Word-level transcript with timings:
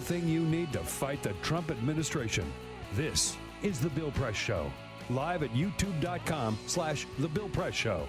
Everything 0.00 0.26
you 0.26 0.40
need 0.40 0.72
to 0.72 0.78
fight 0.78 1.22
the 1.22 1.34
Trump 1.42 1.70
administration. 1.70 2.50
This 2.94 3.36
is 3.62 3.78
The 3.80 3.90
Bill 3.90 4.10
Press 4.12 4.34
Show, 4.34 4.72
live 5.10 5.42
at 5.42 5.50
youtube.com 5.50 6.58
slash 6.66 7.06
The 7.18 7.28
Bill 7.28 7.50
Press 7.50 7.74
Show. 7.74 8.08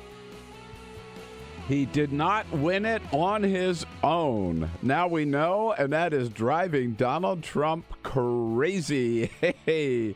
He 1.67 1.85
did 1.85 2.13
not 2.13 2.49
win 2.49 2.85
it 2.85 3.01
on 3.11 3.43
his 3.43 3.85
own. 4.05 4.71
Now 4.81 5.09
we 5.09 5.25
know, 5.25 5.73
and 5.73 5.91
that 5.91 6.13
is 6.13 6.29
driving 6.29 6.93
Donald 6.93 7.43
Trump 7.43 7.85
crazy. 8.03 9.29
Hey, 9.65 10.15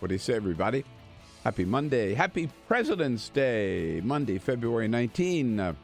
what 0.00 0.08
do 0.08 0.14
you 0.16 0.18
say, 0.18 0.34
everybody? 0.34 0.84
Happy 1.44 1.64
Monday. 1.64 2.14
Happy 2.14 2.50
President's 2.66 3.28
Day. 3.28 4.00
Monday, 4.02 4.38
February 4.38 4.88
19. 4.88 5.60
Uh, 5.60 5.74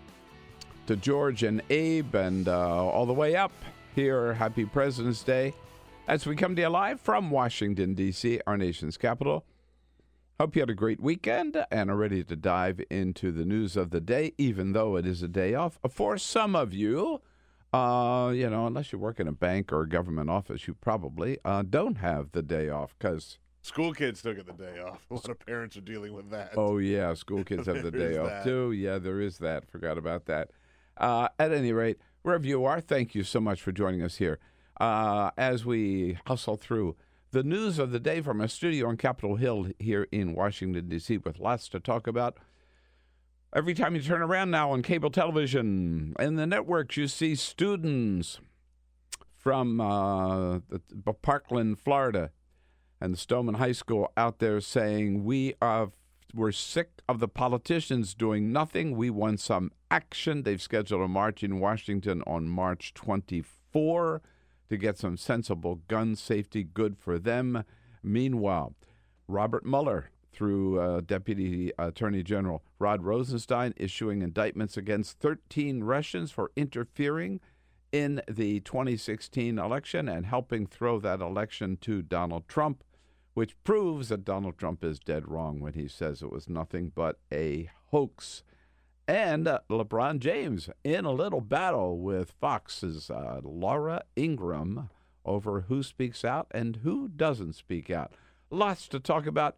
to 0.89 0.97
George 0.97 1.42
and 1.42 1.61
Abe 1.69 2.14
and 2.14 2.48
uh, 2.48 2.86
all 2.86 3.05
the 3.05 3.12
way 3.12 3.36
up 3.36 3.52
here. 3.98 4.32
Happy 4.32 4.64
President's 4.64 5.24
Day. 5.24 5.52
As 6.06 6.24
we 6.24 6.36
come 6.36 6.54
to 6.54 6.62
you 6.62 6.68
live 6.68 7.00
from 7.00 7.32
Washington, 7.32 7.94
D.C., 7.94 8.40
our 8.46 8.56
nation's 8.56 8.96
capital. 8.96 9.44
Hope 10.38 10.55
you 10.55 10.62
had 10.62 10.70
a 10.70 10.74
great 10.74 11.00
weekend 11.00 11.66
and 11.72 11.90
are 11.90 11.96
ready 11.96 12.22
to 12.22 12.36
dive 12.36 12.80
into 12.90 13.32
the 13.32 13.44
news 13.44 13.77
of 13.77 13.90
the 13.90 14.00
day, 14.00 14.34
even 14.38 14.72
though 14.72 14.94
it 14.94 15.05
is 15.05 15.20
a 15.24 15.27
day 15.27 15.55
off. 15.55 15.80
For 15.90 16.16
some 16.16 16.55
of 16.55 16.72
you, 16.72 17.20
uh, 17.72 18.30
you 18.32 18.48
know, 18.48 18.68
unless 18.68 18.92
you 18.92 19.00
work 19.00 19.18
in 19.18 19.27
a 19.27 19.32
bank 19.32 19.72
or 19.72 19.82
a 19.82 19.88
government 19.88 20.30
office, 20.30 20.68
you 20.68 20.74
probably 20.74 21.38
uh, 21.44 21.64
don't 21.68 21.96
have 21.96 22.30
the 22.30 22.42
day 22.42 22.68
off 22.68 22.94
because. 23.00 23.38
School 23.62 23.92
kids 23.92 24.20
still 24.20 24.34
get 24.34 24.46
the 24.46 24.52
day 24.52 24.78
off. 24.78 25.05
A 25.10 25.14
lot 25.14 25.28
of 25.28 25.40
parents 25.44 25.77
are 25.77 25.80
dealing 25.80 26.12
with 26.12 26.30
that. 26.30 26.52
Oh, 26.56 26.78
yeah, 26.78 27.14
school 27.14 27.42
kids 27.42 27.66
have 27.66 27.83
the 27.83 27.90
day 28.05 28.16
off 28.16 28.28
that. 28.28 28.44
too. 28.44 28.70
Yeah, 28.70 28.98
there 28.98 29.20
is 29.20 29.38
that. 29.38 29.68
Forgot 29.68 29.98
about 29.98 30.27
that. 30.27 30.52
Uh, 30.96 31.28
at 31.40 31.52
any 31.52 31.72
rate, 31.72 31.98
wherever 32.28 32.46
you 32.46 32.62
are, 32.66 32.78
thank 32.78 33.14
you 33.14 33.24
so 33.24 33.40
much 33.40 33.62
for 33.62 33.72
joining 33.72 34.02
us 34.02 34.16
here 34.16 34.39
uh, 34.78 35.30
as 35.39 35.64
we 35.64 36.18
hustle 36.27 36.58
through 36.58 36.94
the 37.30 37.42
news 37.42 37.78
of 37.78 37.90
the 37.90 37.98
day 37.98 38.20
from 38.20 38.42
a 38.42 38.46
studio 38.50 38.86
on 38.86 38.98
Capitol 38.98 39.36
Hill 39.36 39.68
here 39.78 40.06
in 40.12 40.34
Washington, 40.34 40.90
D.C., 40.90 41.17
with 41.17 41.38
lots 41.38 41.70
to 41.70 41.80
talk 41.80 42.06
about. 42.06 42.36
Every 43.56 43.72
time 43.72 43.94
you 43.94 44.02
turn 44.02 44.20
around 44.20 44.50
now 44.50 44.72
on 44.72 44.83
cable 44.83 45.08
television 45.08 46.14
and 46.18 46.38
the 46.38 46.46
networks, 46.46 46.98
you 46.98 47.08
see 47.08 47.34
students 47.34 48.40
from 49.34 49.80
uh, 49.80 50.58
Parkland, 51.22 51.80
Florida, 51.80 52.30
and 53.00 53.18
Stoneman 53.18 53.55
High 53.55 53.72
School 53.72 54.12
out 54.18 54.38
there 54.38 54.61
saying 54.61 55.24
we 55.24 55.55
are 55.62 55.92
we're 56.34 56.52
sick 56.52 56.90
of 57.08 57.20
the 57.20 57.28
politicians 57.28 58.14
doing 58.14 58.52
nothing. 58.52 58.96
We 58.96 59.11
want 59.11 59.40
some 59.40 59.72
action. 59.90 60.42
They've 60.42 60.61
scheduled 60.61 61.02
a 61.02 61.08
march 61.08 61.42
in 61.42 61.61
Washington 61.61 62.22
on 62.27 62.48
March 62.48 62.92
24 62.94 64.22
to 64.68 64.77
get 64.77 64.98
some 64.98 65.17
sensible 65.17 65.77
gun 65.88 66.17
safety. 66.17 66.62
Good 66.64 66.98
for 66.98 67.18
them. 67.18 67.64
Meanwhile, 68.02 68.74
Robert 69.27 69.64
Mueller, 69.64 70.11
through 70.33 70.78
uh, 70.78 71.00
Deputy 71.00 71.72
Attorney 71.78 72.22
General 72.22 72.62
Rod 72.78 73.02
Rosenstein, 73.02 73.74
issuing 73.77 74.22
indictments 74.22 74.77
against 74.77 75.18
13 75.18 75.83
Russians 75.83 76.30
for 76.30 76.50
interfering 76.55 77.40
in 77.90 78.20
the 78.28 78.61
2016 78.61 79.58
election 79.58 80.08
and 80.08 80.27
helping 80.27 80.67
throw 80.67 81.00
that 81.00 81.20
election 81.20 81.77
to 81.80 82.02
Donald 82.02 82.46
Trump, 82.46 82.84
which 83.38 83.54
proves 83.62 84.08
that 84.08 84.24
Donald 84.24 84.58
Trump 84.58 84.82
is 84.82 84.98
dead 84.98 85.28
wrong 85.28 85.60
when 85.60 85.74
he 85.74 85.86
says 85.86 86.22
it 86.22 86.32
was 86.32 86.48
nothing 86.48 86.90
but 86.92 87.20
a 87.32 87.70
hoax. 87.92 88.42
And 89.06 89.46
uh, 89.46 89.60
LeBron 89.70 90.18
James 90.18 90.68
in 90.82 91.04
a 91.04 91.12
little 91.12 91.40
battle 91.40 92.00
with 92.00 92.34
Fox's 92.40 93.10
uh, 93.10 93.40
Laura 93.44 94.02
Ingraham 94.16 94.90
over 95.24 95.66
who 95.68 95.84
speaks 95.84 96.24
out 96.24 96.48
and 96.50 96.80
who 96.82 97.06
doesn't 97.06 97.52
speak 97.52 97.90
out. 97.90 98.12
Lots 98.50 98.88
to 98.88 98.98
talk 98.98 99.24
about. 99.24 99.55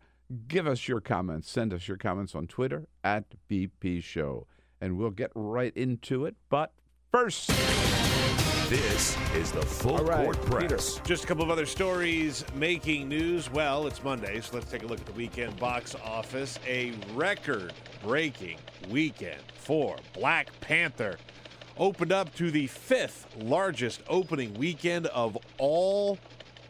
Give 0.46 0.66
us 0.66 0.86
your 0.86 1.00
comments. 1.00 1.50
Send 1.50 1.72
us 1.72 1.88
your 1.88 1.96
comments 1.96 2.34
on 2.34 2.48
Twitter 2.48 2.86
at 3.02 3.24
BP 3.48 4.02
Show, 4.02 4.46
and 4.78 4.98
we'll 4.98 5.08
get 5.08 5.32
right 5.34 5.74
into 5.74 6.26
it. 6.26 6.36
But 6.50 6.74
first, 7.10 7.50
This 8.70 9.16
is 9.34 9.50
the 9.50 9.62
Full 9.62 9.96
All 9.96 10.04
right, 10.04 10.24
Court 10.26 10.40
Press. 10.42 10.94
Peter. 10.94 11.04
Just 11.04 11.24
a 11.24 11.26
couple 11.26 11.42
of 11.42 11.50
other 11.50 11.66
stories 11.66 12.44
making 12.54 13.08
news. 13.08 13.50
Well, 13.50 13.88
it's 13.88 14.00
Monday, 14.04 14.40
so 14.40 14.54
let's 14.54 14.70
take 14.70 14.84
a 14.84 14.86
look 14.86 15.00
at 15.00 15.06
the 15.06 15.12
weekend 15.12 15.58
box 15.58 15.96
office. 16.04 16.56
A 16.68 16.92
record 17.12 17.72
breaking 18.00 18.58
weekend 18.88 19.40
for 19.56 19.96
Black 20.14 20.52
Panther. 20.60 21.18
Opened 21.78 22.12
up 22.12 22.32
to 22.36 22.52
the 22.52 22.68
fifth 22.68 23.26
largest 23.40 24.04
opening 24.06 24.54
weekend 24.54 25.06
of 25.06 25.36
all 25.58 26.16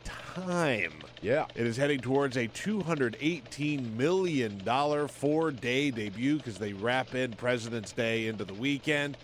time. 0.02 1.02
Yeah, 1.22 1.46
It 1.54 1.66
is 1.66 1.76
heading 1.76 2.00
towards 2.00 2.36
a 2.36 2.48
$218 2.48 3.94
million 3.96 5.08
four 5.08 5.50
day 5.50 5.90
debut 5.90 6.36
because 6.36 6.58
they 6.58 6.72
wrap 6.72 7.14
in 7.14 7.32
President's 7.32 7.92
Day 7.92 8.26
into 8.26 8.44
the 8.44 8.54
weekend. 8.54 9.16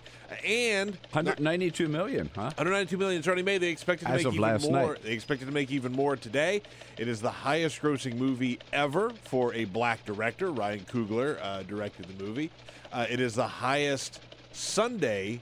And 0.45 0.91
192 1.13 1.89
million, 1.89 2.29
huh? 2.35 2.43
192 2.57 2.97
million 2.99 3.21
is 3.21 3.27
already 3.29 3.43
made. 3.45 3.59
They 3.63 3.69
expected 3.71 4.07
to 4.07 4.11
As 4.11 4.19
make 4.19 4.27
of 4.27 4.35
even 4.35 4.43
last 4.43 4.65
more. 4.65 4.73
night. 4.95 5.03
They 5.05 5.13
expected 5.13 5.47
to 5.47 5.53
make 5.53 5.71
even 5.71 5.93
more 5.93 6.17
today. 6.17 6.63
It 6.99 7.07
is 7.07 7.21
the 7.21 7.31
highest 7.31 7.81
grossing 7.81 8.17
movie 8.17 8.59
ever 8.73 9.11
for 9.25 9.55
a 9.55 9.67
black 9.67 10.05
director. 10.05 10.51
Ryan 10.51 10.81
Coogler 10.81 11.39
uh, 11.41 11.63
directed 11.63 12.07
the 12.09 12.25
movie. 12.25 12.51
Uh, 12.93 13.07
it 13.09 13.21
is 13.21 13.35
the 13.35 13.47
highest 13.47 14.21
Sunday 14.53 15.41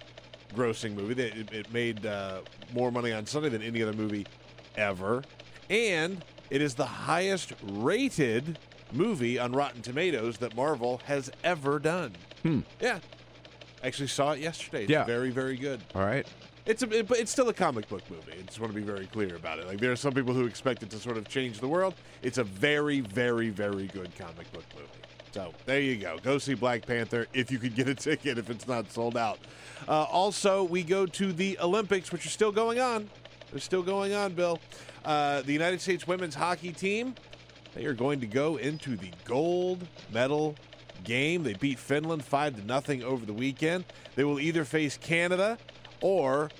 grossing 0.55 0.95
movie. 0.95 1.21
It, 1.23 1.35
it- 1.37 1.53
it 1.53 1.73
made 1.73 2.05
uh, 2.05 2.41
more 2.75 2.93
money 2.93 3.11
on 3.13 3.25
Sunday 3.27 3.49
than 3.49 3.63
any 3.63 3.83
other 3.83 3.95
movie 3.95 4.27
ever. 4.77 5.25
And 5.71 6.23
it 6.50 6.60
is 6.62 6.75
the 6.75 6.87
highest 6.87 7.53
rated 7.62 8.59
movie 8.93 9.38
on 9.38 9.53
Rotten 9.53 9.82
Tomatoes 9.82 10.38
that 10.38 10.55
Marvel 10.56 11.00
has 11.06 11.31
ever 11.43 11.79
done. 11.79 12.12
Hmm. 12.43 12.61
Yeah. 12.81 13.00
Actually 13.82 14.08
saw 14.08 14.32
it 14.32 14.41
yesterday. 14.41 14.82
It's 14.82 14.91
Yeah. 14.91 15.05
very, 15.05 15.31
very 15.31 15.56
good. 15.56 15.81
All 15.94 16.02
right. 16.05 16.26
It's 16.67 16.82
a, 16.82 16.91
it, 16.91 17.08
but 17.08 17.19
it's 17.19 17.31
still 17.31 17.49
a 17.50 17.52
comic 17.55 17.88
book 17.88 18.02
movie. 18.11 18.32
I 18.38 18.43
just 18.43 18.58
want 18.58 18.73
to 18.73 18.79
be 18.79 18.85
very 18.85 19.06
clear 19.06 19.37
about 19.37 19.58
it. 19.58 19.67
Like 19.67 19.79
there 19.81 19.93
are 19.93 19.96
some 19.96 20.14
people 20.14 20.32
who 20.32 20.46
expect 20.46 20.82
it 20.82 20.91
to 20.91 20.96
sort 20.99 21.19
of 21.19 21.29
change 21.29 21.61
the 21.61 21.69
world. 21.69 21.94
It's 22.23 22.38
a 22.38 22.44
very, 22.44 23.00
very, 23.00 23.50
very 23.50 23.88
good 23.88 24.17
comic 24.17 24.50
book 24.52 24.64
movie. 24.75 24.88
So 25.32 25.52
there 25.67 25.81
you 25.81 25.97
go. 25.97 26.17
Go 26.23 26.38
see 26.38 26.55
Black 26.55 26.87
Panther 26.87 27.26
if 27.35 27.50
you 27.50 27.58
could 27.58 27.75
get 27.75 27.88
a 27.88 27.94
ticket 27.94 28.38
if 28.38 28.49
it's 28.49 28.67
not 28.69 28.90
sold 28.93 29.17
out. 29.17 29.38
Uh, 29.87 30.05
also, 30.05 30.62
we 30.64 30.82
go 30.82 31.05
to 31.06 31.32
the 31.32 31.58
Olympics, 31.58 32.12
which 32.12 32.25
are 32.25 32.31
still 32.31 32.52
going 32.52 32.79
on. 32.81 33.11
They're 33.50 33.61
still 33.61 33.82
going 33.82 34.14
on, 34.14 34.32
Bill. 34.32 34.58
Uh, 35.05 35.43
the 35.43 35.53
United 35.53 35.81
States 35.81 36.06
women's 36.06 36.35
hockey 36.35 36.73
team 36.73 37.15
they 37.75 37.87
are 37.87 37.95
going 37.95 38.21
to 38.21 38.27
go 38.27 38.56
into 38.56 38.97
the 38.97 39.11
gold 39.25 39.87
medal 40.12 40.55
game. 41.03 41.43
They 41.43 41.55
beat 41.55 41.79
Finland 41.79 42.25
five 42.25 42.56
to 42.56 42.65
nothing 42.65 43.03
over 43.03 43.27
the 43.27 43.33
weekend. 43.33 43.85
They 44.15 44.25
will 44.25 44.39
either 44.39 44.65
face 44.65 44.97
Canada 44.97 45.59
or 46.01 46.51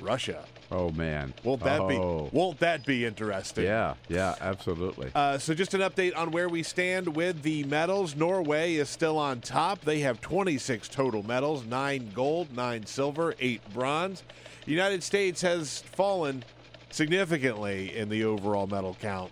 Russia. 0.00 0.44
Oh 0.72 0.90
man. 0.90 1.34
Won't 1.44 1.62
that 1.64 1.80
oh. 1.80 1.88
be? 1.88 2.36
Won't 2.36 2.60
that 2.60 2.86
be 2.86 3.04
interesting? 3.04 3.64
Yeah, 3.64 3.94
yeah, 4.08 4.36
absolutely. 4.40 5.10
Uh, 5.14 5.36
so, 5.36 5.52
just 5.52 5.74
an 5.74 5.80
update 5.80 6.16
on 6.16 6.30
where 6.30 6.48
we 6.48 6.62
stand 6.62 7.16
with 7.16 7.42
the 7.42 7.64
medals. 7.64 8.14
Norway 8.14 8.74
is 8.74 8.88
still 8.88 9.18
on 9.18 9.40
top. 9.40 9.80
They 9.80 9.98
have 10.00 10.20
26 10.20 10.88
total 10.88 11.24
medals 11.24 11.66
nine 11.66 12.12
gold, 12.14 12.54
nine 12.54 12.86
silver, 12.86 13.34
eight 13.40 13.60
bronze. 13.74 14.22
The 14.64 14.70
United 14.70 15.02
States 15.02 15.42
has 15.42 15.80
fallen 15.80 16.44
significantly 16.90 17.96
in 17.96 18.08
the 18.08 18.24
overall 18.24 18.66
medal 18.66 18.96
count 19.00 19.30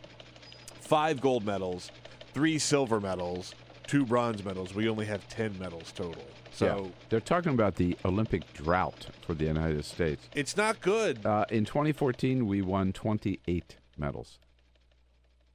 five 0.81 1.21
gold 1.21 1.45
medals, 1.45 1.91
three 2.33 2.59
silver 2.59 2.99
medals, 3.01 3.55
two 3.87 4.07
bronze 4.07 4.43
medals. 4.45 4.75
We 4.75 4.89
only 4.89 5.05
have 5.05 5.29
10 5.29 5.59
medals 5.59 5.93
total. 5.93 6.23
So, 6.51 6.85
yeah. 6.85 6.91
they're 7.11 7.21
talking 7.21 7.53
about 7.53 7.77
the 7.77 7.97
Olympic 8.07 8.51
drought 8.55 9.07
for 9.27 9.35
the 9.35 9.45
United 9.45 9.85
States. 9.85 10.29
it's 10.35 10.57
not 10.57 10.81
good. 10.81 11.25
Uh, 11.27 11.45
in 11.51 11.65
2014, 11.67 12.47
we 12.47 12.63
won 12.63 12.93
28 12.93 13.77
medals. 13.99 14.39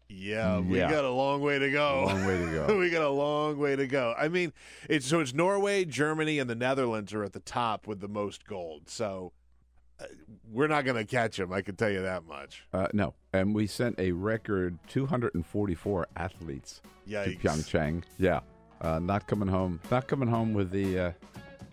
Yeah, 0.08 0.60
we 0.60 0.78
Yeah. 0.78 0.92
got 0.92 1.04
a 1.04 1.10
long 1.10 1.42
way 1.42 1.58
to 1.58 1.72
go. 1.72 2.04
Long 2.06 2.26
way 2.26 2.38
to 2.38 2.52
go. 2.52 2.78
we 2.80 2.90
got 2.92 3.02
a 3.02 3.10
long 3.10 3.58
way 3.58 3.76
to 3.76 3.88
go. 3.88 4.14
I 4.18 4.28
mean, 4.28 4.54
it's 4.88 5.08
so 5.08 5.20
it's 5.20 5.34
Norway, 5.34 5.86
Germany, 5.86 6.38
and 6.38 6.48
the 6.50 6.56
Netherlands 6.56 7.14
are 7.14 7.24
at 7.24 7.34
the 7.34 7.40
top 7.40 7.88
with 7.88 8.00
the 8.00 8.08
most 8.08 8.46
gold. 8.46 8.84
So 8.90 9.34
we're 10.52 10.68
not 10.68 10.86
going 10.86 10.98
to 10.98 11.06
catch 11.06 11.40
him. 11.40 11.52
I 11.52 11.62
can 11.62 11.76
tell 11.76 11.90
you 11.90 12.02
that 12.04 12.26
much. 12.26 12.64
Uh, 12.74 12.88
no, 12.94 13.14
and 13.34 13.54
we 13.56 13.68
sent 13.68 14.00
a 14.00 14.12
record 14.12 14.78
244 14.88 16.08
athletes 16.16 16.82
Yikes. 17.08 17.26
to 17.26 17.48
Pyeongchang. 17.48 18.04
Yeah, 18.18 18.42
uh, 18.82 19.00
not 19.00 19.28
coming 19.28 19.48
home. 19.48 19.80
Not 19.90 20.08
coming 20.08 20.30
home 20.30 20.54
with 20.54 20.72
the 20.72 21.00
uh, 21.00 21.12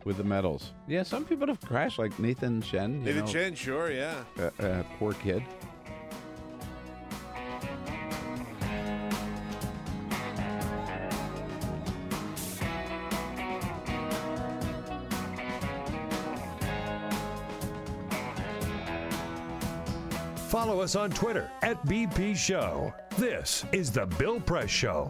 with 0.04 0.16
the 0.16 0.24
medals. 0.24 0.72
Yeah, 0.88 1.02
some 1.02 1.24
people 1.24 1.46
have 1.48 1.60
crashed, 1.60 1.98
like 1.98 2.18
Nathan 2.18 2.62
you 2.62 2.78
David 3.04 3.16
know, 3.16 3.26
Chen, 3.26 3.54
sure, 3.54 3.90
yeah. 3.90 4.24
uh, 4.38 4.50
uh, 4.62 4.82
poor 4.98 5.12
kid. 5.12 5.42
Follow 20.60 20.82
us 20.82 20.94
on 20.94 21.08
Twitter 21.10 21.50
at 21.62 21.82
BP 21.86 22.36
Show. 22.36 22.92
This 23.16 23.64
is 23.72 23.90
The 23.90 24.04
Bill 24.04 24.38
Press 24.38 24.68
Show. 24.68 25.08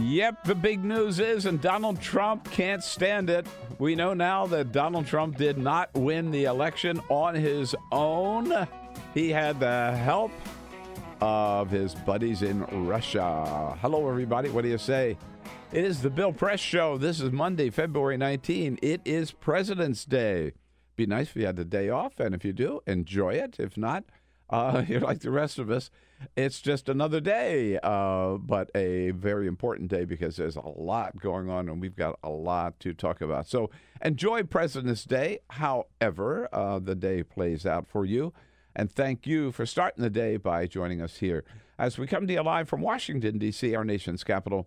Yep, 0.00 0.42
the 0.42 0.54
big 0.56 0.84
news 0.84 1.20
is, 1.20 1.46
and 1.46 1.60
Donald 1.60 2.00
Trump 2.00 2.50
can't 2.50 2.82
stand 2.82 3.30
it. 3.30 3.46
We 3.78 3.94
know 3.94 4.12
now 4.12 4.46
that 4.46 4.72
Donald 4.72 5.06
Trump 5.06 5.36
did 5.36 5.58
not 5.58 5.94
win 5.94 6.32
the 6.32 6.42
election 6.46 7.00
on 7.08 7.36
his 7.36 7.76
own. 7.92 8.66
He 9.14 9.30
had 9.30 9.60
the 9.60 9.96
help 9.96 10.32
of 11.20 11.70
his 11.70 11.94
buddies 11.94 12.42
in 12.42 12.62
Russia. 12.88 13.78
Hello, 13.80 14.08
everybody. 14.08 14.48
What 14.48 14.62
do 14.62 14.70
you 14.70 14.78
say? 14.78 15.16
It 15.70 15.84
is 15.84 16.02
the 16.02 16.10
Bill 16.10 16.32
Press 16.32 16.58
Show. 16.58 16.98
This 16.98 17.20
is 17.20 17.30
Monday, 17.30 17.70
February 17.70 18.16
19. 18.16 18.76
It 18.82 19.02
is 19.04 19.30
President's 19.30 20.04
Day. 20.04 20.50
Be 20.96 21.06
nice 21.06 21.30
if 21.30 21.36
you 21.36 21.46
had 21.46 21.56
the 21.56 21.64
day 21.64 21.88
off, 21.90 22.20
and 22.20 22.34
if 22.34 22.44
you 22.44 22.52
do, 22.52 22.80
enjoy 22.86 23.34
it. 23.34 23.56
If 23.58 23.76
not, 23.76 24.04
uh, 24.50 24.84
you're 24.88 25.00
like 25.00 25.20
the 25.20 25.30
rest 25.30 25.58
of 25.58 25.70
us. 25.70 25.90
It's 26.36 26.60
just 26.60 26.88
another 26.88 27.20
day, 27.20 27.78
uh, 27.82 28.36
but 28.38 28.70
a 28.74 29.10
very 29.10 29.46
important 29.46 29.90
day 29.90 30.04
because 30.04 30.36
there's 30.36 30.56
a 30.56 30.60
lot 30.60 31.20
going 31.20 31.50
on, 31.50 31.68
and 31.68 31.80
we've 31.80 31.96
got 31.96 32.18
a 32.22 32.30
lot 32.30 32.78
to 32.80 32.94
talk 32.94 33.20
about. 33.20 33.46
So 33.46 33.70
enjoy 34.02 34.44
President's 34.44 35.04
Day, 35.04 35.40
however 35.50 36.48
uh, 36.52 36.78
the 36.78 36.94
day 36.94 37.22
plays 37.22 37.66
out 37.66 37.86
for 37.88 38.04
you. 38.04 38.32
And 38.76 38.90
thank 38.90 39.26
you 39.26 39.52
for 39.52 39.66
starting 39.66 40.02
the 40.02 40.10
day 40.10 40.36
by 40.36 40.66
joining 40.66 41.00
us 41.00 41.18
here 41.18 41.44
as 41.78 41.98
we 41.98 42.06
come 42.06 42.26
to 42.26 42.32
you 42.32 42.42
live 42.42 42.68
from 42.68 42.80
Washington, 42.80 43.38
D.C., 43.38 43.74
our 43.74 43.84
nation's 43.84 44.24
capital 44.24 44.66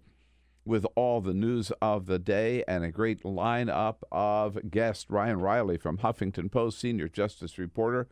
with 0.67 0.85
all 0.95 1.21
the 1.21 1.33
news 1.33 1.71
of 1.81 2.05
the 2.05 2.19
day 2.19 2.63
and 2.67 2.83
a 2.83 2.91
great 2.91 3.23
lineup 3.23 3.97
of 4.11 4.69
guests. 4.69 5.05
Ryan 5.09 5.39
Reilly 5.39 5.77
from 5.77 5.99
Huffington 5.99 6.51
Post, 6.51 6.79
senior 6.79 7.07
justice 7.07 7.57
reporter, 7.57 8.07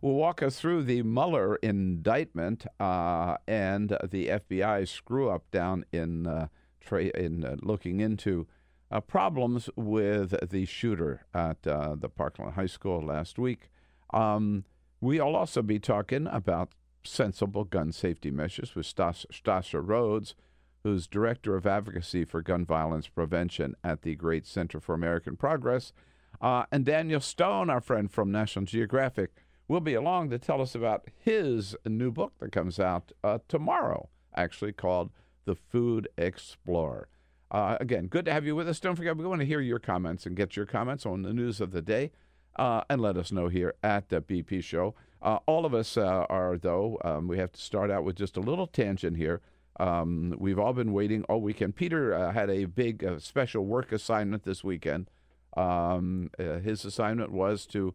will 0.00 0.14
walk 0.14 0.42
us 0.42 0.58
through 0.58 0.82
the 0.82 1.02
Mueller 1.02 1.56
indictment 1.56 2.66
uh, 2.80 3.36
and 3.46 3.90
the 4.10 4.28
FBI 4.28 4.88
screw 4.88 5.30
up 5.30 5.50
down 5.50 5.84
in 5.92 6.26
uh, 6.26 6.48
tra- 6.80 7.16
in 7.16 7.44
uh, 7.44 7.56
looking 7.62 8.00
into 8.00 8.46
uh, 8.90 9.00
problems 9.00 9.70
with 9.76 10.34
the 10.50 10.64
shooter 10.64 11.26
at 11.32 11.66
uh, 11.66 11.94
the 11.98 12.08
Parkland 12.08 12.54
High 12.54 12.66
School 12.66 13.04
last 13.04 13.38
week. 13.38 13.70
Um, 14.12 14.64
we'll 15.00 15.36
also 15.36 15.62
be 15.62 15.78
talking 15.78 16.26
about 16.26 16.72
sensible 17.04 17.64
gun 17.64 17.92
safety 17.92 18.30
measures 18.30 18.74
with 18.74 18.86
Stas- 18.86 19.26
Stasha 19.32 19.80
Rhodes 19.82 20.34
who's 20.84 21.06
Director 21.06 21.56
of 21.56 21.66
Advocacy 21.66 22.24
for 22.24 22.42
Gun 22.42 22.64
Violence 22.64 23.08
Prevention 23.08 23.74
at 23.84 24.02
the 24.02 24.14
Great 24.14 24.46
Center 24.46 24.80
for 24.80 24.94
American 24.94 25.36
Progress. 25.36 25.92
Uh, 26.40 26.64
and 26.72 26.84
Daniel 26.84 27.20
Stone, 27.20 27.70
our 27.70 27.80
friend 27.80 28.10
from 28.10 28.32
National 28.32 28.64
Geographic, 28.64 29.30
will 29.68 29.80
be 29.80 29.94
along 29.94 30.30
to 30.30 30.38
tell 30.38 30.60
us 30.60 30.74
about 30.74 31.06
his 31.18 31.76
new 31.86 32.10
book 32.10 32.32
that 32.40 32.52
comes 32.52 32.80
out 32.80 33.12
uh, 33.22 33.38
tomorrow, 33.48 34.08
actually 34.34 34.72
called 34.72 35.10
The 35.44 35.54
Food 35.54 36.08
Explorer. 36.18 37.08
Uh, 37.50 37.76
again, 37.80 38.06
good 38.06 38.24
to 38.24 38.32
have 38.32 38.46
you 38.46 38.56
with 38.56 38.68
us. 38.68 38.80
Don't 38.80 38.96
forget, 38.96 39.16
we 39.16 39.26
want 39.26 39.40
to 39.40 39.46
hear 39.46 39.60
your 39.60 39.78
comments 39.78 40.26
and 40.26 40.36
get 40.36 40.56
your 40.56 40.66
comments 40.66 41.06
on 41.06 41.22
the 41.22 41.32
news 41.32 41.60
of 41.60 41.70
the 41.70 41.82
day 41.82 42.10
uh, 42.56 42.82
and 42.90 43.00
let 43.00 43.16
us 43.16 43.30
know 43.30 43.48
here 43.48 43.74
at 43.82 44.08
the 44.08 44.20
BP 44.20 44.64
Show. 44.64 44.94
Uh, 45.20 45.38
all 45.46 45.64
of 45.64 45.74
us 45.74 45.96
uh, 45.96 46.26
are, 46.28 46.58
though, 46.58 46.98
um, 47.04 47.28
we 47.28 47.38
have 47.38 47.52
to 47.52 47.60
start 47.60 47.90
out 47.90 48.04
with 48.04 48.16
just 48.16 48.36
a 48.36 48.40
little 48.40 48.66
tangent 48.66 49.16
here. 49.16 49.40
Um, 49.80 50.34
we've 50.38 50.58
all 50.58 50.72
been 50.72 50.92
waiting 50.92 51.24
all 51.24 51.40
weekend. 51.40 51.76
Peter 51.76 52.14
uh, 52.14 52.32
had 52.32 52.50
a 52.50 52.66
big 52.66 53.04
uh, 53.04 53.18
special 53.18 53.64
work 53.64 53.90
assignment 53.92 54.44
this 54.44 54.62
weekend. 54.62 55.08
Um, 55.56 56.30
uh, 56.38 56.58
his 56.58 56.84
assignment 56.84 57.30
was 57.32 57.66
to, 57.66 57.94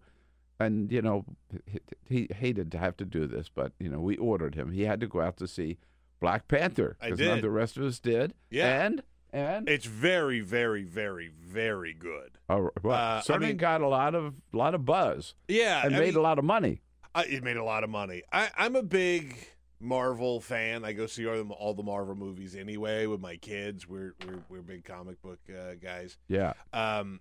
and 0.60 0.92
you 0.92 1.02
know, 1.02 1.26
he, 1.66 1.80
he 2.08 2.28
hated 2.34 2.72
to 2.74 2.78
have 2.78 2.98
to 2.98 3.06
do 3.06 3.28
this, 3.28 3.50
but 3.54 3.74
you 3.80 3.90
know, 3.90 4.00
we 4.00 4.18
ordered 4.18 4.56
him. 4.56 4.72
He 4.72 4.84
had 4.84 5.00
to 5.02 5.08
go 5.08 5.22
out 5.22 5.38
to 5.38 5.48
see 5.48 5.78
Black 6.20 6.48
Panther 6.48 6.98
I 7.02 7.10
none 7.10 7.14
of 7.14 7.18
did. 7.36 7.44
the 7.44 7.50
rest 7.52 7.78
of 7.78 7.84
us 7.84 8.00
did. 8.00 8.34
Yeah. 8.50 8.84
and 8.86 9.04
and 9.34 9.68
It's 9.70 9.86
very, 9.86 10.40
very, 10.40 10.84
very, 10.84 11.28
very 11.28 11.94
good. 11.94 12.38
uh, 12.50 12.68
well, 12.82 13.22
Uh, 13.28 13.34
I 13.34 13.38
mean- 13.38 13.58
got 13.58 13.82
a 13.82 13.88
lot 13.88 14.16
of 14.16 14.34
lot 14.54 14.74
of 14.74 14.86
buzz 14.86 15.36
Yeah. 15.48 15.86
and 15.86 15.96
I 15.96 16.00
made 16.00 16.06
mean, 16.08 16.16
a 16.18 16.22
lot 16.22 16.40
of 16.40 16.46
money. 16.46 16.82
I, 17.14 17.24
it 17.26 17.44
made 17.44 17.58
a 17.58 17.64
lot 17.64 17.84
of 17.84 17.90
money. 17.90 18.22
I, 18.32 18.50
I'm 18.58 18.76
a 18.76 18.84
big 18.84 19.36
Marvel 19.80 20.40
fan. 20.42 20.84
I 20.84 20.94
go 20.94 21.06
see 21.06 21.28
all 21.28 21.44
the, 21.44 21.54
all 21.54 21.74
the 21.74 21.84
Marvel 21.84 22.16
movies 22.16 22.56
anyway 22.56 23.06
with 23.06 23.20
my 23.20 23.36
kids. 23.36 23.88
We're 23.88 24.16
we're, 24.26 24.44
we're 24.50 24.62
big 24.62 24.84
comic 24.84 25.22
book 25.22 25.40
uh, 25.50 25.76
guys. 25.82 26.18
Yeah, 26.28 26.54
Um, 26.74 27.20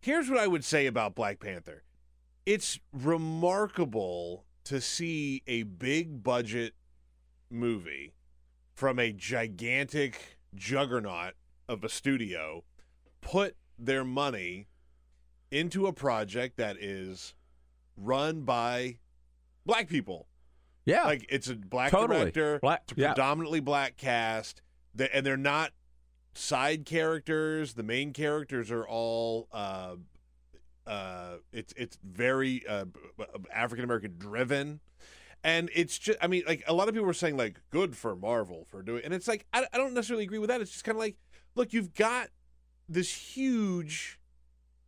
here's 0.00 0.30
what 0.30 0.38
I 0.38 0.46
would 0.46 0.64
say 0.64 0.86
about 0.86 1.14
Black 1.14 1.40
Panther. 1.40 1.82
It's 2.46 2.78
remarkable 2.92 4.44
to 4.64 4.80
see 4.80 5.42
a 5.46 5.64
big 5.64 6.22
budget 6.22 6.74
movie 7.50 8.14
from 8.74 8.98
a 8.98 9.12
gigantic 9.12 10.38
juggernaut 10.54 11.34
of 11.68 11.84
a 11.84 11.88
studio 11.88 12.64
put 13.20 13.56
their 13.78 14.04
money 14.04 14.66
into 15.50 15.86
a 15.86 15.92
project 15.92 16.56
that 16.56 16.76
is 16.78 17.34
run 17.96 18.42
by 18.42 18.98
black 19.66 19.88
people. 19.88 20.26
Yeah, 20.88 21.04
Like 21.04 21.26
it's 21.28 21.48
a 21.48 21.54
black 21.54 21.90
Totally. 21.90 22.18
director, 22.20 22.58
Black- 22.60 22.82
it's 22.90 22.98
yeah. 22.98 23.12
predominantly 23.12 23.60
black 23.60 23.96
cast, 23.96 24.62
They- 24.94 25.08
and 25.12 25.24
they're 25.24 25.36
not 25.36 25.72
side 26.34 26.84
characters. 26.86 27.74
The 27.74 27.82
main 27.82 28.12
characters 28.12 28.70
are 28.70 28.86
all 28.86 29.48
uh, 29.52 29.96
uh, 30.86 31.36
it's 31.52 31.74
it's 31.76 31.98
very 32.02 32.66
uh, 32.66 32.86
African 33.52 33.84
American 33.84 34.14
driven, 34.18 34.80
and 35.44 35.68
it's 35.74 35.98
just 35.98 36.18
I 36.22 36.26
mean 36.28 36.44
like 36.46 36.62
a 36.66 36.72
lot 36.72 36.88
of 36.88 36.94
people 36.94 37.06
were 37.06 37.12
saying 37.12 37.36
like 37.36 37.60
good 37.70 37.96
for 37.96 38.16
Marvel 38.16 38.64
for 38.70 38.82
doing, 38.82 39.02
and 39.04 39.12
it's 39.12 39.28
like 39.28 39.44
I, 39.52 39.66
I 39.72 39.76
don't 39.76 39.92
necessarily 39.94 40.24
agree 40.24 40.38
with 40.38 40.48
that. 40.48 40.60
It's 40.60 40.70
just 40.72 40.84
kind 40.84 40.96
of 40.96 41.00
like 41.00 41.16
look, 41.54 41.72
you've 41.72 41.94
got 41.94 42.28
this 42.88 43.12
huge 43.36 44.18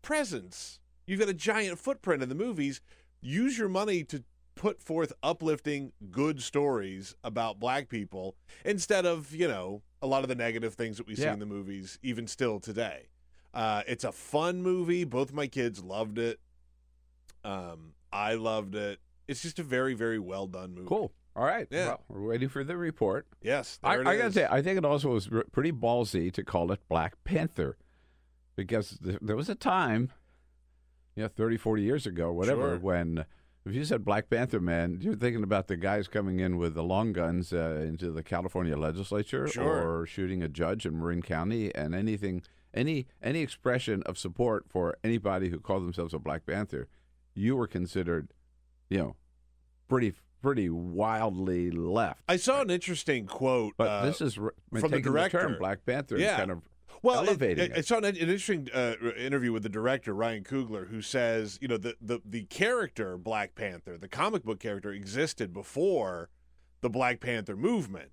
presence, 0.02 0.78
you've 1.07 1.21
got 1.21 1.28
a 1.28 1.35
giant 1.35 1.78
footprint 1.78 2.23
in 2.23 2.28
the 2.28 2.35
movies. 2.35 2.80
Use 3.21 3.59
your 3.59 3.69
money 3.69 4.02
to 4.04 4.25
put 4.61 4.83
forth 4.83 5.11
uplifting 5.23 5.90
good 6.11 6.43
stories 6.43 7.14
about 7.25 7.59
black 7.59 7.88
people 7.88 8.37
instead 8.62 9.07
of 9.07 9.35
you 9.35 9.49
know 9.49 9.81
a 10.02 10.07
lot 10.07 10.23
of 10.23 10.29
the 10.29 10.35
negative 10.35 10.75
things 10.75 10.99
that 10.99 11.07
we 11.07 11.14
see 11.17 11.23
Yeah. 11.23 11.33
in 11.33 11.38
the 11.38 11.47
movies 11.47 11.99
even 12.02 12.26
still 12.26 12.61
today 12.61 13.09
uh, 13.55 13.83
it's 13.88 14.05
a 14.05 14.12
fun 14.12 14.61
movie 14.62 15.05
both 15.05 15.33
my 15.33 15.47
kids 15.47 15.83
loved 15.83 16.19
it 16.19 16.40
um, 17.43 17.95
i 18.12 18.35
loved 18.35 18.75
it 18.75 19.00
it's 19.29 19.40
just 19.40 19.59
a 19.59 19.62
very 19.62 19.95
very 19.95 20.19
well 20.19 20.47
done 20.47 20.75
movie 20.75 20.87
cool. 20.88 21.12
All 21.37 21.45
right, 21.47 21.67
Yeah. 21.71 21.87
well, 21.87 22.00
we're 22.09 22.26
waiting 22.26 22.49
for 22.49 22.64
the 22.64 22.76
report. 22.76 23.26
yes 23.40 23.79
I, 23.85 23.95
I 23.99 24.17
gotta 24.19 24.33
say, 24.33 24.47
I 24.50 24.61
think 24.62 24.76
it 24.79 24.85
also 24.85 25.11
was 25.11 25.29
r- 25.33 25.45
pretty 25.52 25.71
ballsy 25.73 26.31
to 26.33 26.43
call 26.43 26.73
it 26.73 26.81
Black 26.88 27.14
Panther, 27.25 27.79
because 28.57 28.99
th- 29.02 29.19
there 29.23 29.37
was 29.37 29.49
a 29.49 29.55
time 29.55 30.11
you 31.14 31.23
know, 31.23 31.29
30, 31.29 31.57
40 31.57 31.83
years 31.83 32.05
ago, 32.05 32.33
whatever, 32.33 32.71
Sure. 32.71 32.79
when 32.79 33.25
if 33.67 33.75
you 33.75 33.85
said 33.85 34.05
Black 34.05 34.31
Panther 34.31 34.61
man, 34.61 34.99
you're 35.00 35.14
thinking 35.14 35.43
about 35.43 35.69
the 35.69 35.76
guys 35.76 36.09
coming 36.09 36.40
in 36.40 36.57
with 36.57 36.75
the 36.75 36.83
long 36.83 37.12
guns 37.12 37.52
uh, 37.52 37.85
into 37.87 38.11
the 38.11 38.23
California 38.23 38.76
legislature 38.76 39.47
Sure. 39.47 40.00
or 40.00 40.07
shooting 40.07 40.43
a 40.43 40.49
judge 40.49 40.87
in 40.87 40.99
Marin 40.99 41.23
County 41.23 41.75
and 41.75 41.95
anything, 41.95 42.43
any 42.73 43.07
any 43.23 43.40
expression 43.40 44.02
of 44.05 44.17
support 44.19 44.67
for 44.69 44.97
anybody 45.05 45.50
who 45.50 45.61
called 45.61 45.83
themselves 45.85 46.14
a 46.14 46.19
Black 46.19 46.47
Panther, 46.47 46.88
you 47.35 47.57
were 47.57 47.67
considered, 47.67 48.33
you 48.88 48.99
know, 48.99 49.17
pretty 49.88 50.14
pretty 50.43 50.71
wildly 50.71 51.71
left. 51.71 52.23
I 52.29 52.37
saw 52.37 52.62
an 52.62 52.71
interesting 52.71 53.26
quote. 53.26 53.75
But 53.76 53.88
uh, 53.88 54.07
this 54.07 54.21
is 54.23 54.35
from 54.37 54.90
the 54.90 55.00
director. 55.00 55.40
term 55.43 55.57
Black 55.59 55.85
Panther 55.85 56.17
Yeah. 56.17 56.38
kind 56.38 56.50
of 56.50 56.62
well, 57.02 57.23
it- 57.23 57.28
elevating 57.28 57.64
it, 57.71 57.78
I 57.78 57.80
saw 57.80 57.99
an, 57.99 58.04
an 58.04 58.16
interesting 58.16 58.69
uh, 58.75 58.95
interview 59.16 59.52
with 59.52 59.62
the 59.62 59.69
director 59.69 60.12
Ryan 60.14 60.45
Coogler, 60.45 60.88
who 60.88 61.00
says, 61.02 61.59
you 61.61 61.69
know, 61.69 61.76
the, 61.76 61.95
the 62.00 62.21
the 62.25 62.45
character 62.45 63.16
Black 63.16 63.54
Panther, 63.54 63.97
the 63.99 64.09
comic 64.09 64.45
book 64.45 64.61
character, 64.61 64.90
existed 64.92 65.52
before 65.52 66.28
the 66.80 66.90
Black 66.90 67.21
Panther 67.21 67.57
movement, 67.57 68.11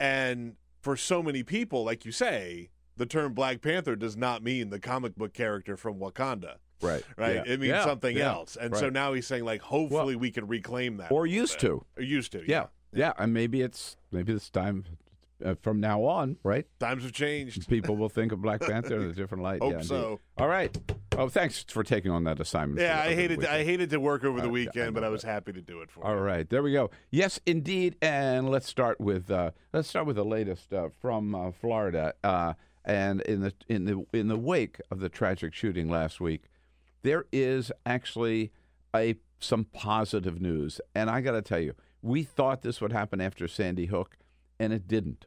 and 0.00 0.54
for 0.80 0.96
so 0.96 1.22
many 1.22 1.42
people, 1.42 1.84
like 1.84 2.04
you 2.04 2.12
say, 2.12 2.68
the 2.96 3.06
term 3.06 3.32
Black 3.34 3.60
Panther 3.60 3.96
does 3.96 4.16
not 4.16 4.42
mean 4.42 4.70
the 4.70 4.78
comic 4.80 5.14
book 5.16 5.32
character 5.34 5.76
from 5.76 5.98
Wakanda. 5.98 6.56
right, 6.82 7.02
Right, 7.16 7.36
yeah. 7.36 7.42
it 7.46 7.60
means 7.60 7.70
Yeah, 7.70 7.84
something 7.84 8.16
yeah, 8.16 8.32
else, 8.32 8.56
and 8.56 8.76
so 8.76 8.88
now 8.88 9.12
he's 9.12 9.26
saying 9.26 9.44
like, 9.44 9.60
hopefully 9.62 10.14
we 10.16 10.30
can 10.30 10.46
reclaim 10.46 10.96
that, 10.98 11.10
or 11.12 11.26
used 11.26 11.54
bit. 11.60 11.68
to. 11.68 11.84
or 11.96 12.02
used 12.02 12.32
to, 12.32 12.44
Yeah, 12.46 12.66
yeah, 12.92 13.12
and 13.18 13.32
maybe 13.34 13.62
it's 13.62 13.96
maybe 14.12 14.32
it's 14.32 14.48
time 14.50 14.84
uh, 15.44 15.54
from 15.62 15.80
now 15.80 16.04
on, 16.04 16.36
right? 16.42 16.66
Times 16.80 17.02
have 17.02 17.12
changed. 17.12 17.68
People 17.70 17.96
will 17.96 18.08
think 18.08 18.32
of 18.32 18.40
Black 18.42 18.60
Panther 18.60 18.96
in 18.96 19.10
a 19.10 19.12
different 19.12 19.42
light. 19.42 19.60
Hope 19.60 19.70
yeah, 19.72 19.76
indeed. 19.76 19.88
so. 19.88 20.20
All 20.36 20.48
right. 20.48 20.76
Oh, 21.16 21.28
thanks 21.28 21.64
for 21.68 21.82
taking 21.82 22.10
on 22.10 22.24
that 22.24 22.38
assignment. 22.38 22.80
Yeah, 22.80 23.00
I 23.00 23.14
hated 23.14 23.44
I 23.44 23.64
hated 23.64 23.90
to 23.90 23.98
work 24.00 24.24
over 24.24 24.40
the 24.40 24.44
Uh, 24.44 24.46
yeah, 24.46 24.50
I 24.50 24.52
weekend, 24.52 24.94
but 24.94 25.02
I 25.04 25.08
was 25.08 25.22
that. 25.22 25.32
happy 25.32 25.52
to 25.52 25.60
do 25.60 25.80
it 25.80 25.90
for 25.90 26.04
All 26.06 26.14
you. 26.14 26.20
right, 26.20 26.48
there 26.48 26.62
we 26.62 26.72
go. 26.72 26.90
Yes, 27.10 27.40
indeed, 27.46 27.96
and 28.00 28.48
let's 28.48 28.68
start 28.68 29.00
with 29.00 29.30
uh, 29.30 29.50
let's 29.72 29.88
start 29.88 30.06
with 30.06 30.16
the 30.16 30.24
latest 30.24 30.72
uh, 30.72 30.88
from 31.00 31.34
uh, 31.34 31.50
Florida. 31.50 32.14
Uh, 32.22 32.54
and 32.84 33.20
in 33.22 33.40
the 33.40 33.52
in 33.68 33.84
the 33.84 34.06
in 34.12 34.28
the 34.28 34.36
wake 34.38 34.80
of 34.90 35.00
the 35.00 35.08
tragic 35.08 35.54
shooting 35.54 35.90
last 35.90 36.20
week, 36.20 36.44
there 37.02 37.26
is 37.32 37.72
actually 37.84 38.52
a 38.94 39.16
some 39.40 39.64
positive 39.64 40.40
news. 40.40 40.80
And 40.94 41.10
I 41.10 41.20
got 41.20 41.32
to 41.32 41.42
tell 41.42 41.60
you, 41.60 41.74
we 42.00 42.22
thought 42.22 42.62
this 42.62 42.80
would 42.80 42.92
happen 42.92 43.20
after 43.20 43.46
Sandy 43.48 43.86
Hook, 43.86 44.16
and 44.58 44.72
it 44.72 44.86
didn't. 44.88 45.26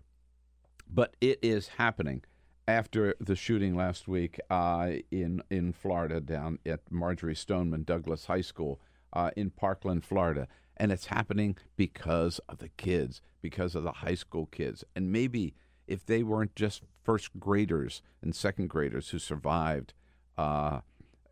But 0.94 1.16
it 1.22 1.40
is 1.42 1.70
happening. 1.70 2.24
After 2.68 3.16
the 3.20 3.36
shooting 3.36 3.76
last 3.76 4.08
week 4.08 4.40
uh, 4.50 4.92
in 5.10 5.42
in 5.50 5.74
Florida, 5.74 6.22
down 6.22 6.60
at 6.66 6.80
Marjory 6.90 7.36
Stoneman 7.36 7.84
Douglas 7.84 8.26
High 8.26 8.42
School 8.42 8.80
uh, 9.14 9.32
in 9.36 9.50
Parkland, 9.50 10.06
Florida, 10.06 10.48
and 10.78 10.92
it's 10.92 11.08
happening 11.08 11.58
because 11.76 12.40
of 12.48 12.60
the 12.60 12.70
kids, 12.70 13.22
because 13.42 13.74
of 13.74 13.84
the 13.84 13.92
high 13.92 14.16
school 14.16 14.46
kids, 14.46 14.84
and 14.96 15.12
maybe 15.12 15.54
if 15.88 16.06
they 16.06 16.24
weren't 16.24 16.56
just 16.56 16.84
first 17.04 17.38
graders 17.40 18.02
and 18.22 18.36
second 18.36 18.70
graders 18.70 19.10
who 19.10 19.20
survived 19.20 19.94
uh, 20.38 20.82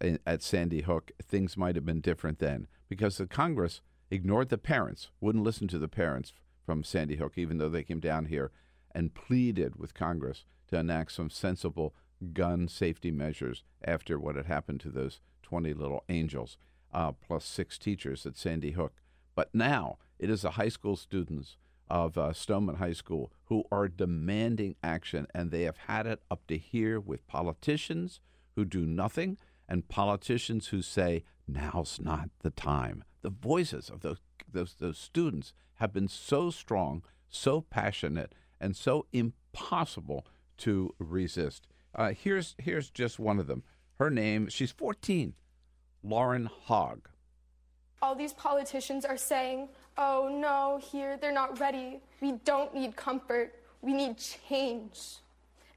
in- 0.01 0.19
at 0.25 0.41
Sandy 0.41 0.81
Hook, 0.81 1.11
things 1.21 1.55
might 1.55 1.75
have 1.75 1.85
been 1.85 2.01
different 2.01 2.39
then, 2.39 2.67
because 2.89 3.17
the 3.17 3.27
Congress 3.27 3.81
ignored 4.09 4.49
the 4.49 4.57
parents, 4.57 5.09
wouldn't 5.21 5.43
listen 5.43 5.67
to 5.67 5.79
the 5.79 5.87
parents 5.87 6.33
from 6.65 6.83
Sandy 6.83 7.17
Hook, 7.17 7.33
even 7.37 7.59
though 7.59 7.69
they 7.69 7.83
came 7.83 7.99
down 7.99 8.25
here 8.25 8.51
and 8.93 9.13
pleaded 9.13 9.75
with 9.75 9.93
Congress 9.93 10.45
to 10.67 10.77
enact 10.77 11.11
some 11.11 11.29
sensible 11.29 11.93
gun 12.33 12.67
safety 12.67 13.11
measures 13.11 13.63
after 13.83 14.19
what 14.19 14.35
had 14.35 14.45
happened 14.45 14.79
to 14.81 14.89
those 14.89 15.21
20 15.43 15.73
little 15.73 16.03
angels, 16.09 16.57
uh, 16.93 17.11
plus 17.11 17.45
six 17.45 17.77
teachers 17.77 18.25
at 18.25 18.37
Sandy 18.37 18.71
Hook. 18.71 18.93
But 19.35 19.49
now 19.53 19.97
it 20.17 20.29
is 20.29 20.41
the 20.41 20.51
high 20.51 20.69
school 20.69 20.95
students 20.95 21.57
of 21.89 22.17
uh, 22.17 22.33
Stoneman 22.33 22.75
High 22.75 22.93
School 22.93 23.31
who 23.45 23.63
are 23.71 23.87
demanding 23.87 24.75
action, 24.83 25.25
and 25.33 25.49
they 25.49 25.63
have 25.63 25.77
had 25.87 26.05
it 26.05 26.21
up 26.29 26.45
to 26.47 26.57
here 26.57 26.99
with 26.99 27.27
politicians 27.27 28.19
who 28.55 28.65
do 28.65 28.85
nothing 28.85 29.37
and 29.67 29.87
politicians 29.87 30.67
who 30.67 30.81
say, 30.81 31.23
now's 31.47 31.99
not 32.01 32.29
the 32.41 32.49
time. 32.51 33.03
The 33.21 33.29
voices 33.29 33.89
of 33.89 34.01
those, 34.01 34.17
those, 34.51 34.75
those 34.79 34.97
students 34.97 35.53
have 35.75 35.93
been 35.93 36.07
so 36.07 36.51
strong, 36.51 37.03
so 37.29 37.61
passionate, 37.61 38.33
and 38.59 38.75
so 38.75 39.05
impossible 39.13 40.25
to 40.57 40.93
resist. 40.99 41.67
Uh, 41.95 42.11
here's, 42.11 42.55
here's 42.57 42.89
just 42.89 43.19
one 43.19 43.39
of 43.39 43.47
them. 43.47 43.63
Her 43.97 44.09
name, 44.09 44.47
she's 44.49 44.71
14, 44.71 45.33
Lauren 46.03 46.49
Hogg. 46.65 47.09
all 48.01 48.15
these 48.15 48.33
politicians 48.33 49.03
are 49.05 49.17
saying, 49.17 49.67
oh 49.97 50.29
no, 50.31 50.79
here, 50.91 51.17
they're 51.17 51.33
not 51.33 51.59
ready. 51.59 51.99
We 52.21 52.33
don't 52.45 52.73
need 52.73 52.95
comfort. 52.95 53.55
We 53.81 53.93
need 53.93 54.17
change. 54.17 55.17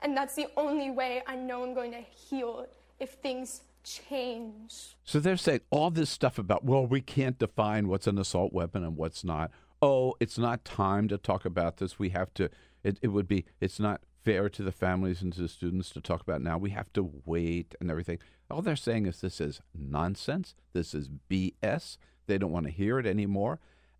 And 0.02 0.16
that's 0.16 0.34
the 0.34 0.46
only 0.56 0.90
way 0.90 1.22
I 1.26 1.36
know 1.36 1.64
I'm 1.64 1.74
going 1.74 1.92
to 1.92 2.00
heal 2.00 2.66
if 3.00 3.10
things 3.14 3.62
change. 3.84 4.96
So 5.04 5.18
they're 5.18 5.36
saying 5.36 5.60
all 5.70 5.90
this 5.90 6.10
stuff 6.10 6.38
about, 6.38 6.64
well, 6.64 6.86
we 6.86 7.00
can't 7.00 7.38
define 7.38 7.88
what's 7.88 8.06
an 8.06 8.18
assault 8.18 8.52
weapon 8.52 8.84
and 8.84 8.96
what's 8.96 9.24
not. 9.24 9.50
Oh, 9.80 10.14
it's 10.20 10.38
not 10.38 10.64
time 10.64 11.08
to 11.08 11.18
talk 11.18 11.44
about 11.44 11.78
this. 11.78 11.98
We 11.98 12.10
have 12.10 12.32
to, 12.34 12.48
it, 12.82 12.98
it 13.02 13.08
would 13.08 13.28
be, 13.28 13.44
it's 13.60 13.80
not 13.80 14.02
fair 14.24 14.48
to 14.48 14.62
the 14.62 14.72
families 14.72 15.22
and 15.22 15.32
to 15.32 15.42
the 15.42 15.48
students 15.48 15.90
to 15.90 16.00
talk 16.00 16.20
about 16.20 16.42
now. 16.42 16.58
We 16.58 16.70
have 16.70 16.92
to 16.94 17.10
wait 17.24 17.74
and 17.80 17.90
everything. 17.90 18.18
All 18.50 18.62
they're 18.62 18.76
saying 18.76 19.06
is 19.06 19.20
this 19.20 19.40
is 19.40 19.60
nonsense. 19.74 20.54
This 20.72 20.94
is 20.94 21.08
BS. 21.30 21.96
They 22.26 22.38
don't 22.38 22.52
want 22.52 22.66
to 22.66 22.72
hear 22.72 22.98
it 22.98 23.06
anymore. 23.06 23.58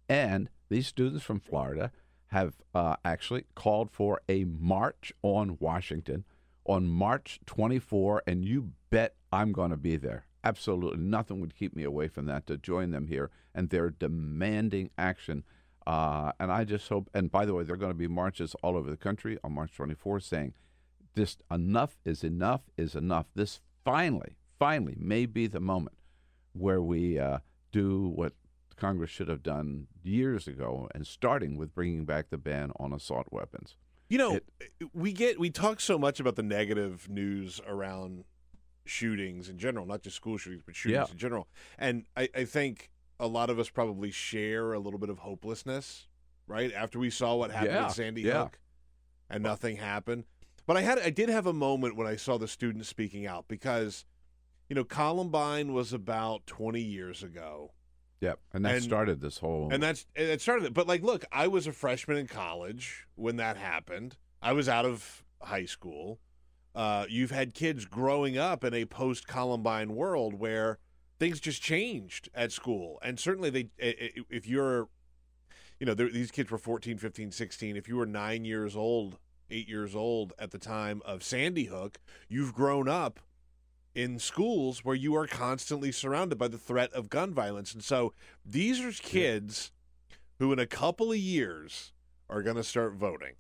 And 0.09 0.49
these 0.69 0.87
students 0.87 1.25
from 1.25 1.41
Florida 1.41 1.91
have 2.29 2.55
uh, 2.75 2.97
actually 3.05 3.45
called 3.55 3.91
for 3.91 4.21
a 4.29 4.45
march 4.45 5.13
on 5.23 5.57
Washington 5.61 6.25
on 6.65 6.87
March 6.87 7.41
24, 7.47 8.23
and 8.27 8.45
you 8.45 8.73
bet 8.91 9.15
I'm 9.33 9.53
going 9.53 9.71
to 9.71 9.77
be 9.77 9.97
there. 9.97 10.27
Absolutely 10.45 10.99
nothing 10.99 11.41
would 11.41 11.55
keep 11.55 11.75
me 11.75 11.85
away 11.85 12.09
from 12.09 12.27
that 12.27 12.47
to 12.47 12.57
join 12.57 12.91
them 12.91 13.07
here, 13.09 13.31
and 13.55 13.69
they're 13.69 13.91
demanding 13.91 14.91
action. 14.99 15.45
Uh, 15.87 16.33
and 16.39 16.53
I 16.53 16.65
just 16.65 16.89
hope, 16.89 17.09
and 17.15 17.31
by 17.31 17.45
the 17.45 17.55
way, 17.55 17.65
there 17.65 17.75
are 17.75 17.79
going 17.79 17.91
to 17.93 17.99
be 17.99 18.09
marches 18.09 18.55
all 18.63 18.77
over 18.77 18.91
the 18.91 18.97
country 18.97 19.39
on 19.43 19.53
March 19.53 19.75
24 19.75 20.21
saying, 20.21 20.55
just 21.17 21.43
enough 21.51 21.99
is 22.05 22.25
enough 22.25 22.63
is 22.77 22.95
enough. 22.95 23.27
This 23.35 23.61
finally, 23.85 24.37
finally 24.59 24.97
may 24.99 25.27
be 25.27 25.47
the 25.47 25.61
moment 25.61 25.97
where 26.55 26.81
we 26.81 27.19
uh, 27.19 27.39
do 27.71 28.09
what 28.15 28.33
Congress 28.77 29.11
should 29.11 29.29
have 29.29 29.43
done 29.43 29.87
years 30.03 30.47
ago, 30.49 30.89
and 30.95 31.07
starting 31.07 31.57
with 31.57 31.75
bringing 31.75 32.05
back 32.05 32.31
the 32.31 32.39
ban 32.39 32.73
on 32.81 32.93
assault 32.93 33.27
weapons. 33.31 33.77
You 34.09 34.19
know, 34.19 34.35
It- 34.61 34.89
we 34.95 35.13
get 35.13 35.39
we 35.39 35.51
talk 35.51 35.81
so 35.81 35.99
much 35.99 36.19
about 36.21 36.37
the 36.37 36.43
negative 36.43 37.09
news 37.09 37.61
around 37.67 38.25
shootings 38.85 39.49
in 39.49 39.59
general, 39.59 39.87
not 39.87 40.03
just 40.03 40.17
school 40.17 40.39
shootings, 40.39 40.63
but 40.65 40.75
shootings 40.75 41.07
Yeah. 41.09 41.13
in 41.13 41.19
general. 41.19 41.49
And 41.79 42.07
I, 42.17 42.29
I 42.35 42.45
think 42.45 42.91
a 43.23 43.27
lot 43.29 43.49
of 43.49 43.59
us 43.59 43.71
probably 43.71 44.11
share 44.11 44.73
a 44.73 44.79
little 44.79 44.99
bit 44.99 45.09
of 45.09 45.21
hopelessness, 45.21 46.09
right? 46.47 46.73
After 46.75 46.99
we 46.99 47.09
saw 47.09 47.37
what 47.37 47.51
happened 47.53 47.73
Yeah, 47.73 47.87
at 47.87 47.93
Sandy 47.93 48.23
yeah. 48.23 48.43
Hook 48.43 48.59
and 49.31 49.43
nothing 49.43 49.77
happened. 49.77 50.25
But 50.67 50.77
I 50.77 50.83
had 50.83 50.99
I 50.99 51.11
did 51.11 51.29
have 51.29 51.47
a 51.47 51.53
moment 51.53 51.97
when 51.97 52.07
I 52.07 52.17
saw 52.17 52.37
the 52.37 52.49
students 52.49 52.89
speaking 52.89 53.27
out 53.27 53.47
because, 53.49 54.05
you 54.69 54.75
know, 54.75 54.85
Columbine 54.85 55.73
was 55.73 55.93
about 55.93 56.47
twenty 56.47 56.83
years 56.83 57.23
ago. 57.23 57.73
Yep, 58.21 58.39
and 58.53 58.65
that 58.65 58.75
And- 58.77 58.85
started 58.85 59.21
this 59.21 59.39
whole. 59.39 59.73
And 59.73 59.83
that's 59.83 60.07
it 60.15 60.41
started 60.41 60.67
it. 60.67 60.75
But 60.75 60.87
like, 60.87 61.03
look, 61.03 61.25
I 61.33 61.47
was 61.49 61.67
a 61.67 61.73
freshman 61.73 62.17
in 62.17 62.27
college 62.27 63.07
when 63.15 63.37
that 63.37 63.57
happened. 63.57 64.17
I 64.41 64.53
was 64.53 64.69
out 64.69 64.85
of 64.85 65.25
high 65.41 65.65
school. 65.67 66.19
Uh, 66.75 67.05
you've 67.09 67.31
had 67.33 67.55
kids 67.55 67.85
growing 67.85 68.39
up 68.39 68.65
in 68.65 68.75
a 68.75 68.85
post 68.85 69.27
Columbine 69.29 69.95
world 69.95 70.35
where 70.35 70.79
things 71.23 71.39
just 71.39 71.63
changed 71.63 72.29
at 72.35 72.51
school, 72.51 72.99
and 73.01 73.17
certainly 73.17 73.49
they, 73.49 73.69
if 73.79 74.45
you're, 74.45 74.89
you 75.79 75.87
know, 75.87 75.95
these 75.95 76.33
kids 76.33 76.51
were 76.51 76.59
14, 76.59 76.99
15, 76.99 77.31
16. 77.31 77.77
If 77.77 77.87
you 77.87 77.97
were 77.97 78.07
nine 78.07 78.45
years 78.45 78.75
old, 78.75 79.19
eight 79.49 79.69
years 79.69 79.95
old 79.95 80.33
at 80.37 80.51
the 80.51 80.59
time 80.59 81.01
of 81.05 81.23
Sandy 81.23 81.67
Hook, 81.67 82.01
you've 82.29 82.53
grown 82.53 82.89
up 82.89 83.21
in 83.95 84.19
schools 84.19 84.85
where 84.85 84.97
you 84.97 85.15
are 85.15 85.29
constantly 85.29 85.93
surrounded 85.93 86.39
by 86.39 86.49
the 86.49 86.59
threat 86.59 86.93
of 86.93 87.09
gun 87.09 87.33
violence. 87.33 87.73
And 87.73 87.85
so 87.85 88.15
these 88.45 88.81
are 88.81 88.91
kids 88.91 89.71
who, 90.41 90.53
in 90.53 90.59
a 90.59 90.67
couple 90.67 91.13
of 91.13 91.19
years, 91.19 91.93
are 92.29 92.43
going 92.43 92.57
to 92.57 92.65
start 92.65 92.95
voting. 92.95 93.35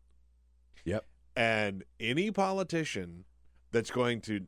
Yep. 0.85 1.05
And 1.35 1.83
any 1.99 2.31
politician 2.31 3.25
that's 3.73 3.91
going 3.91 4.21
to 4.21 4.47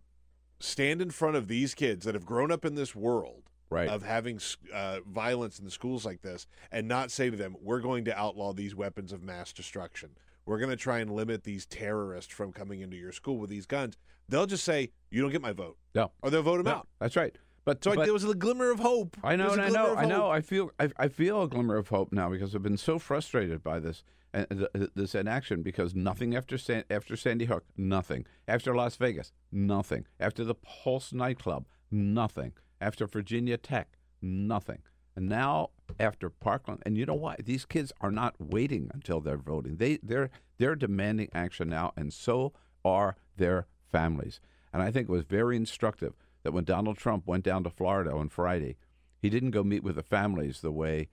stand 0.65 1.01
in 1.03 1.11
front 1.11 1.37
of 1.37 1.49
these 1.49 1.75
kids 1.75 2.05
that 2.05 2.15
have 2.15 2.27
grown 2.27 2.51
up 2.51 2.65
in 2.65 2.75
this 2.75 2.95
world 2.95 3.43
right. 3.71 3.89
of 3.89 4.03
having 4.03 4.41
uh, 4.73 5.01
violence 5.07 5.59
in 5.59 5.65
the 5.65 5.71
schools 5.71 6.05
like 6.05 6.23
this 6.23 6.47
and 6.73 6.89
not 6.89 7.11
say 7.11 7.31
to 7.31 7.37
them, 7.37 7.57
we're 7.61 7.81
going 7.81 8.05
to 8.07 8.19
outlaw 8.19 8.53
these 8.53 8.75
weapons 8.75 9.13
of 9.13 9.23
mass 9.23 9.53
destruction. 9.53 10.11
We're 10.47 10.59
going 10.59 10.71
to 10.71 10.77
try 10.77 10.99
and 10.99 11.11
limit 11.11 11.45
these 11.45 11.67
terrorists 11.67 12.33
from 12.33 12.53
coming 12.53 12.81
into 12.81 12.97
your 12.97 13.13
school 13.13 13.39
with 13.39 13.51
these 13.51 13.67
guns. 13.67 13.97
They'll 14.29 14.47
just 14.47 14.65
say, 14.65 14.91
you 15.11 15.23
don't 15.23 15.31
get 15.31 15.43
my 15.43 15.53
vote. 15.53 15.77
yeah. 15.95 16.07
Or 16.23 16.31
they'll 16.31 16.43
vote 16.43 16.59
them 16.59 16.67
No, 16.67 16.73
out. 16.73 16.89
That's 16.99 17.17
right. 17.17 17.35
But, 17.65 17.83
So 17.83 17.95
but 17.95 18.05
there 18.05 18.13
was 18.13 18.25
a 18.25 18.35
glimmer 18.35 18.71
of 18.71 18.81
hope. 18.81 19.17
I 19.23 19.37
know, 19.37 19.51
and 19.51 19.61
I 19.61 19.71
know, 19.71 19.95
I 19.97 20.05
know. 20.05 20.29
I 20.31 20.43
feel, 20.43 20.71
I, 20.79 20.91
I 20.99 21.09
feel 21.09 21.43
a 21.43 21.49
glimmer 21.49 21.77
of 21.77 21.89
hope 21.89 22.13
now 22.13 22.29
because 22.29 22.55
I've 22.55 22.63
been 22.63 22.77
so 22.77 22.99
frustrated 22.99 23.63
by 23.63 23.81
this 23.81 24.03
and 24.03 24.03
th- 24.03 24.03
th- 24.03 24.05
this 24.95 25.15
inaction 25.15 25.63
because 25.63 25.95
nothing 25.95 26.35
after 26.35 26.59
San, 26.59 26.85
after 26.91 27.17
Sandy 27.17 27.45
Hook, 27.45 27.65
nothing 27.77 28.27
after 28.49 28.75
Las 28.75 28.97
Vegas, 28.97 29.33
nothing 29.53 30.07
after 30.19 30.45
the 30.45 30.55
Pulse 30.55 31.13
nightclub, 31.13 31.67
nothing 31.91 32.53
after 32.81 33.07
Virginia 33.07 33.57
Tech, 33.57 33.97
nothing, 34.21 34.83
and 35.15 35.29
now 35.29 35.71
after 36.01 36.29
Parkland. 36.29 36.83
And 36.85 36.97
you 36.97 37.07
know 37.07 37.15
why? 37.15 37.37
These 37.45 37.65
kids 37.65 37.93
are 38.01 38.11
not 38.11 38.35
waiting 38.41 38.91
until 38.93 39.21
they're 39.21 39.37
voting. 39.37 39.77
They 39.77 39.99
they're 40.03 40.31
they're 40.59 40.77
demanding 40.77 41.29
action 41.33 41.69
now, 41.69 41.93
and 41.97 42.13
so 42.13 42.53
are 42.85 43.17
their 43.37 43.67
families. 43.93 44.41
And 44.73 44.83
I 44.83 44.91
think 44.91 45.09
it 45.09 45.13
was 45.13 45.25
very 45.25 45.57
instructive 45.57 46.15
that 46.43 46.53
when 46.53 46.65
Donald 46.65 46.99
Trump 46.99 47.27
went 47.27 47.45
down 47.45 47.63
to 47.65 47.71
Florida 47.71 48.13
on 48.13 48.29
Friday, 48.29 48.77
he 49.23 49.31
didn't 49.31 49.53
go 49.53 49.63
meet 49.63 49.85
with 49.85 49.95
the 49.95 50.03
families 50.03 50.61
the 50.61 50.73
way 50.73 51.09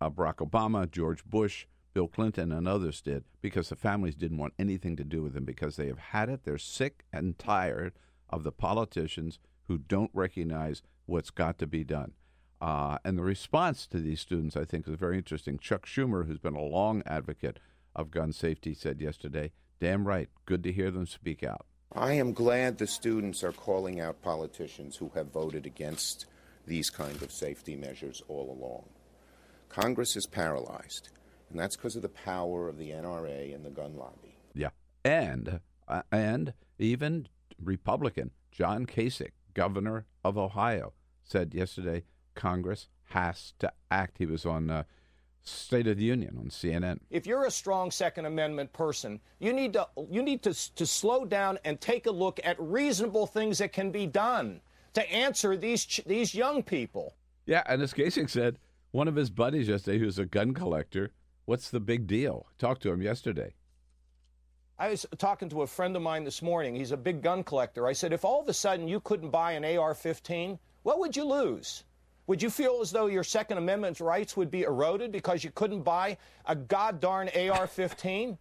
uh, 0.00 0.10
Barack 0.10 0.36
Obama, 0.36 0.90
George 0.90 1.24
Bush, 1.24 1.66
Bill 1.94 2.08
Clinton, 2.08 2.52
and 2.52 2.68
others 2.68 3.00
did, 3.00 3.24
because 3.40 3.68
the 3.68 3.76
families 3.76 4.16
didn't 4.16 4.38
want 4.38 4.52
anything 4.58 4.96
to 4.96 5.04
do 5.04 5.22
with 5.22 5.32
them 5.32 5.44
because 5.44 5.76
they 5.76 5.86
have 5.86 5.98
had 5.98 6.28
it. 6.28 6.44
They're 6.44 6.58
sick 6.58 7.04
and 7.12 7.38
tired 7.38 7.94
of 8.28 8.42
the 8.42 8.52
politicians 8.52 9.38
who 9.68 9.78
don't 9.78 10.10
recognize 10.12 10.82
what's 11.06 11.30
got 11.30 11.58
to 11.58 11.66
be 11.66 11.84
done. 11.84 12.12
Uh, 12.60 12.98
and 13.04 13.16
the 13.16 13.22
response 13.22 13.86
to 13.86 13.98
these 13.98 14.20
students, 14.20 14.56
I 14.56 14.64
think, 14.64 14.88
is 14.88 14.96
very 14.96 15.16
interesting. 15.16 15.58
Chuck 15.58 15.86
Schumer, 15.86 16.26
who's 16.26 16.38
been 16.38 16.56
a 16.56 16.62
long 16.62 17.02
advocate 17.06 17.60
of 17.94 18.10
gun 18.10 18.32
safety, 18.32 18.74
said 18.74 19.00
yesterday, 19.00 19.52
damn 19.80 20.06
right, 20.06 20.28
good 20.46 20.62
to 20.64 20.72
hear 20.72 20.90
them 20.90 21.06
speak 21.06 21.42
out. 21.42 21.66
I 21.92 22.14
am 22.14 22.32
glad 22.32 22.78
the 22.78 22.86
students 22.86 23.44
are 23.44 23.52
calling 23.52 24.00
out 24.00 24.22
politicians 24.22 24.96
who 24.96 25.12
have 25.14 25.32
voted 25.32 25.64
against 25.64 26.26
these 26.66 26.90
kind 26.90 27.22
of 27.22 27.30
safety 27.30 27.76
measures 27.76 28.22
all 28.26 28.50
along. 28.50 28.88
Congress 29.68 30.16
is 30.16 30.26
paralyzed, 30.26 31.10
and 31.54 31.62
that's 31.62 31.76
because 31.76 31.94
of 31.94 32.02
the 32.02 32.08
power 32.08 32.68
of 32.68 32.78
the 32.78 32.90
NRA 32.90 33.54
and 33.54 33.64
the 33.64 33.70
gun 33.70 33.96
lobby. 33.96 34.34
Yeah, 34.54 34.70
and 35.04 35.60
uh, 35.86 36.02
and 36.10 36.52
even 36.80 37.28
Republican 37.62 38.32
John 38.50 38.86
Kasich, 38.86 39.30
governor 39.54 40.04
of 40.24 40.36
Ohio, 40.36 40.94
said 41.22 41.54
yesterday 41.54 42.02
Congress 42.34 42.88
has 43.10 43.54
to 43.60 43.72
act. 43.88 44.18
He 44.18 44.26
was 44.26 44.44
on 44.44 44.68
uh, 44.68 44.82
State 45.42 45.86
of 45.86 45.96
the 45.96 46.02
Union 46.02 46.36
on 46.36 46.46
CNN. 46.46 46.98
If 47.08 47.24
you're 47.24 47.44
a 47.44 47.52
strong 47.52 47.92
Second 47.92 48.26
Amendment 48.26 48.72
person, 48.72 49.20
you 49.38 49.52
need 49.52 49.74
to 49.74 49.86
you 50.10 50.24
need 50.24 50.42
to 50.42 50.74
to 50.74 50.84
slow 50.84 51.24
down 51.24 51.60
and 51.64 51.80
take 51.80 52.06
a 52.06 52.10
look 52.10 52.40
at 52.42 52.56
reasonable 52.58 53.28
things 53.28 53.58
that 53.58 53.72
can 53.72 53.92
be 53.92 54.08
done 54.08 54.60
to 54.94 55.08
answer 55.08 55.56
these 55.56 55.84
ch- 55.84 56.02
these 56.04 56.34
young 56.34 56.64
people. 56.64 57.14
Yeah, 57.46 57.62
and 57.66 57.80
as 57.80 57.94
Kasich 57.94 58.30
said, 58.30 58.58
one 58.90 59.06
of 59.06 59.14
his 59.14 59.30
buddies 59.30 59.68
yesterday, 59.68 60.00
who's 60.00 60.18
a 60.18 60.26
gun 60.26 60.52
collector, 60.52 61.12
what's 61.44 61.70
the 61.70 61.80
big 61.80 62.06
deal? 62.06 62.46
Talked 62.58 62.82
to 62.82 62.90
him 62.92 63.02
yesterday. 63.02 63.54
I 64.78 64.90
was 64.90 65.06
talking 65.18 65.48
to 65.50 65.62
a 65.62 65.66
friend 65.66 65.94
of 65.94 66.02
mine 66.02 66.24
this 66.24 66.42
morning. 66.42 66.74
He's 66.74 66.90
a 66.90 66.96
big 66.96 67.22
gun 67.22 67.44
collector. 67.44 67.86
I 67.86 67.92
said, 67.92 68.12
if 68.12 68.24
all 68.24 68.40
of 68.40 68.48
a 68.48 68.52
sudden 68.54 68.88
you 68.88 68.98
couldn't 69.00 69.30
buy 69.30 69.52
an 69.52 69.64
AR-15, 69.64 70.58
what 70.82 70.98
would 70.98 71.16
you 71.16 71.24
lose? 71.24 71.84
Would 72.26 72.42
you 72.42 72.50
feel 72.50 72.78
as 72.82 72.90
though 72.90 73.06
your 73.06 73.22
Second 73.22 73.58
Amendment 73.58 74.00
rights 74.00 74.36
would 74.36 74.50
be 74.50 74.62
eroded 74.62 75.12
because 75.12 75.44
you 75.44 75.50
couldn't 75.54 75.82
buy 75.82 76.16
a 76.46 76.56
god 76.56 76.98
darn 77.00 77.28
AR-15? 77.28 78.38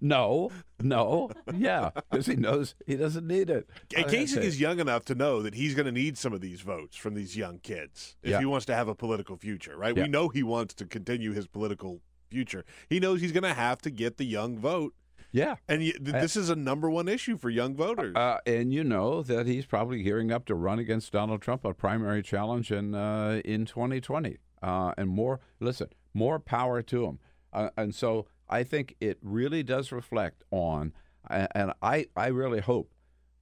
No, 0.00 0.50
no, 0.80 1.28
yeah, 1.56 1.90
because 2.08 2.26
he 2.26 2.36
knows 2.36 2.76
he 2.86 2.94
doesn't 2.94 3.26
need 3.26 3.50
it. 3.50 3.68
And 3.96 4.06
Kasich 4.06 4.36
is 4.44 4.60
young 4.60 4.78
enough 4.78 5.04
to 5.06 5.16
know 5.16 5.42
that 5.42 5.54
he's 5.54 5.74
going 5.74 5.86
to 5.86 5.92
need 5.92 6.16
some 6.16 6.32
of 6.32 6.40
these 6.40 6.60
votes 6.60 6.96
from 6.96 7.14
these 7.14 7.36
young 7.36 7.58
kids 7.58 8.16
if 8.22 8.30
Yeah. 8.30 8.38
he 8.38 8.44
wants 8.46 8.64
to 8.66 8.76
have 8.76 8.86
a 8.86 8.94
political 8.94 9.36
future, 9.36 9.76
right? 9.76 9.96
Yeah. 9.96 10.04
We 10.04 10.08
know 10.08 10.28
he 10.28 10.44
wants 10.44 10.74
to 10.74 10.84
continue 10.86 11.32
his 11.32 11.48
political 11.48 12.00
future. 12.30 12.64
He 12.88 13.00
knows 13.00 13.20
he's 13.20 13.32
going 13.32 13.42
to 13.44 13.54
have 13.54 13.80
to 13.82 13.90
get 13.90 14.16
the 14.16 14.24
young 14.24 14.58
vote, 14.58 14.94
yeah, 15.32 15.56
and 15.68 15.80
y- 15.80 15.92
th- 15.92 16.00
this 16.02 16.36
is 16.36 16.48
a 16.50 16.56
number 16.56 16.88
one 16.88 17.08
issue 17.08 17.36
for 17.36 17.50
young 17.50 17.74
voters. 17.74 18.14
Uh, 18.16 18.38
and 18.46 18.72
you 18.72 18.82
know 18.84 19.22
that 19.22 19.46
he's 19.46 19.66
probably 19.66 20.02
gearing 20.02 20.32
up 20.32 20.46
to 20.46 20.54
run 20.54 20.78
against 20.78 21.12
Donald 21.12 21.42
Trump, 21.42 21.64
a 21.64 21.74
primary 21.74 22.22
challenge 22.22 22.70
in 22.72 22.94
uh, 22.94 23.40
in 23.44 23.66
2020. 23.66 24.38
Uh, 24.62 24.92
and 24.96 25.08
more, 25.08 25.40
listen, 25.60 25.88
more 26.14 26.38
power 26.40 26.82
to 26.82 27.04
him. 27.04 27.18
Uh, 27.52 27.70
and 27.76 27.94
so 27.94 28.26
I 28.48 28.64
think 28.64 28.96
it 29.00 29.18
really 29.22 29.62
does 29.62 29.92
reflect 29.92 30.42
on, 30.50 30.92
and 31.30 31.72
I, 31.82 32.06
I 32.16 32.26
really 32.28 32.60
hope 32.60 32.90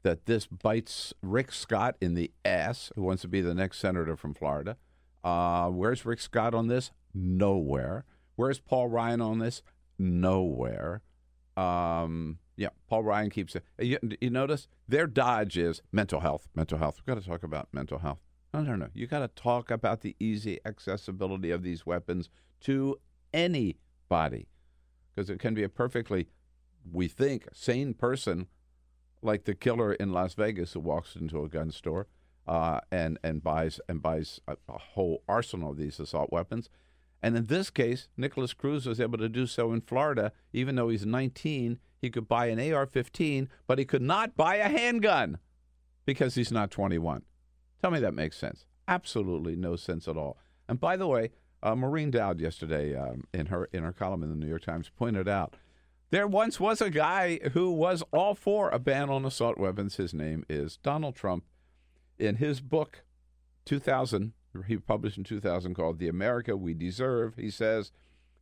that 0.03 0.27
this 0.27 0.47
bites 0.47 1.13
Rick 1.23 1.53
Scott 1.53 1.97
in 2.01 2.15
the 2.15 2.31
ass, 2.45 2.93
who 2.95 3.03
wants 3.03 3.23
to 3.23 3.29
be 3.29 3.41
the 3.41 3.55
next 3.55 3.79
senator 3.79 4.17
from 4.17 4.35
Florida. 4.35 4.77
Uh, 5.25 5.69
where's 5.71 6.05
Rick 6.05 6.21
Scott 6.21 6.55
on 6.55 6.69
this? 6.69 6.91
Nowhere. 7.13 8.05
Where's 8.37 8.61
Paul 8.61 8.89
Ryan 8.89 9.21
on 9.21 9.39
this? 9.39 9.63
Nowhere. 9.99 11.03
Um, 11.57 12.39
yeah, 12.57 12.69
Paul 12.89 13.03
Ryan 13.03 13.31
keeps 13.31 13.57
it. 13.57 13.65
You, 13.79 13.99
you 14.21 14.31
notice 14.31 14.69
their 14.87 15.07
dodge 15.07 15.59
is 15.59 15.83
mental 15.91 16.21
health. 16.21 16.49
Mental 16.55 16.79
health. 16.79 16.99
We've 16.99 17.15
got 17.15 17.21
to 17.21 17.29
talk 17.29 17.43
about 17.43 17.69
mental 17.73 17.99
health. 17.99 18.21
No, 18.55 18.63
no, 18.63 18.77
no. 18.77 18.89
You 18.95 19.07
got 19.07 19.21
to 19.21 19.43
talk 19.43 19.71
about 19.71 20.03
the 20.03 20.17
easy 20.21 20.61
accessibility 20.65 21.51
of 21.51 21.63
these 21.63 21.85
weapons 21.85 22.31
to 22.61 23.01
anybody, 23.35 24.49
because 25.15 25.29
it 25.29 25.39
can 25.39 25.53
be 25.53 25.63
a 25.63 25.69
perfectly, 25.69 26.29
we 26.91 27.09
think, 27.09 27.49
sane 27.53 27.93
person, 27.93 28.47
like 29.21 29.45
the 29.45 29.55
killer 29.55 29.93
in 29.95 30.13
Las 30.13 30.35
Vegas 30.35 30.73
who 30.73 30.81
walks 30.81 31.17
into 31.17 31.43
a 31.43 31.49
gun 31.49 31.71
store 31.71 32.07
uh, 32.47 32.81
and 32.91 33.19
and 33.25 33.43
buys 33.43 33.81
and 33.89 34.01
buys 34.01 34.41
a, 34.47 34.57
a 34.69 34.79
whole 34.79 35.23
arsenal 35.29 35.73
of 35.73 35.77
these 35.77 35.99
assault 35.99 36.31
weapons. 36.31 36.71
And 37.23 37.37
in 37.37 37.47
this 37.47 37.71
case, 37.71 38.09
Nikolas 38.17 38.55
Cruz 38.55 38.87
was 38.87 39.01
able 39.01 39.19
to 39.19 39.29
do 39.29 39.47
so 39.47 39.73
in 39.73 39.81
Florida, 39.81 40.33
even 40.53 40.77
though 40.77 40.89
he's 40.89 41.07
19. 41.07 41.79
He 42.01 42.11
could 42.11 42.29
buy 42.29 42.47
an 42.47 42.59
AR-15, 42.59 43.49
but 43.67 43.79
he 43.79 43.85
could 43.85 44.03
not 44.03 44.37
buy 44.37 44.57
a 44.57 44.69
handgun 44.69 45.39
because 46.05 46.35
he's 46.35 46.53
not 46.53 46.71
21. 46.71 47.23
Tell 47.81 47.91
me 47.91 48.01
that 48.01 48.15
makes 48.15 48.37
sense. 48.37 48.67
Absolutely 48.87 49.57
no 49.57 49.77
sense 49.77 50.07
at 50.07 50.17
all. 50.17 50.39
And 50.69 50.79
by 50.79 50.97
the 50.97 51.07
way, 51.07 51.31
uh, 51.63 51.75
Maureen 51.75 52.11
Dowd 52.11 52.41
yesterday 52.41 52.95
um, 52.95 53.25
in 53.33 53.47
her 53.47 53.65
in 53.73 53.83
her 53.83 53.93
column 53.93 54.23
in 54.23 54.29
the 54.29 54.37
New 54.37 54.47
York 54.47 54.63
Times 54.63 54.91
pointed 54.97 55.27
out 55.27 55.57
there 56.11 56.27
once 56.27 56.61
was 56.61 56.81
a 56.81 56.91
guy 56.91 57.41
who 57.53 57.73
was 57.73 58.03
all 58.13 58.35
for 58.35 58.71
a 58.71 58.79
ban 58.79 59.11
on 59.11 59.25
assault 59.25 59.59
weapons. 59.59 59.97
His 59.97 60.15
name 60.15 60.45
is 60.49 60.77
Donald 60.77 61.17
Trump. 61.17 61.45
In 62.19 62.37
his 62.37 62.61
book, 62.61 63.03
2000, 63.65 64.33
he 64.63 64.77
published 64.77 65.19
in 65.19 65.25
2000 65.25 65.75
called 65.75 65.99
The 65.99 66.09
America 66.09 66.57
We 66.57 66.75
Deserve, 66.75 67.35
he 67.37 67.51
says 67.51 67.93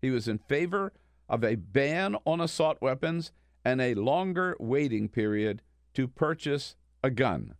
he 0.00 0.10
was 0.10 0.28
in 0.28 0.38
favor 0.38 0.92
of 1.28 1.42
a 1.44 1.54
ban 1.54 2.16
on 2.24 2.40
assault 2.40 2.78
weapons 2.80 3.32
and 3.64 3.80
a 3.80 3.94
longer 3.94 4.56
waiting 4.60 5.08
period 5.08 5.62
to 5.94 6.06
purchase 6.06 6.76
a 7.02 7.10
gun. 7.10 7.54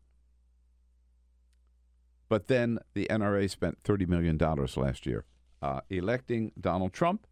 But 2.29 2.49
then 2.49 2.79
the 2.95 3.07
NRA 3.11 3.49
spent 3.49 3.83
$30 3.83 4.09
million 4.09 4.39
last 4.39 5.07
year 5.07 5.25
uh, 5.63 5.81
electing 5.89 6.53
Donald 6.61 6.93
Trump. 6.93 7.27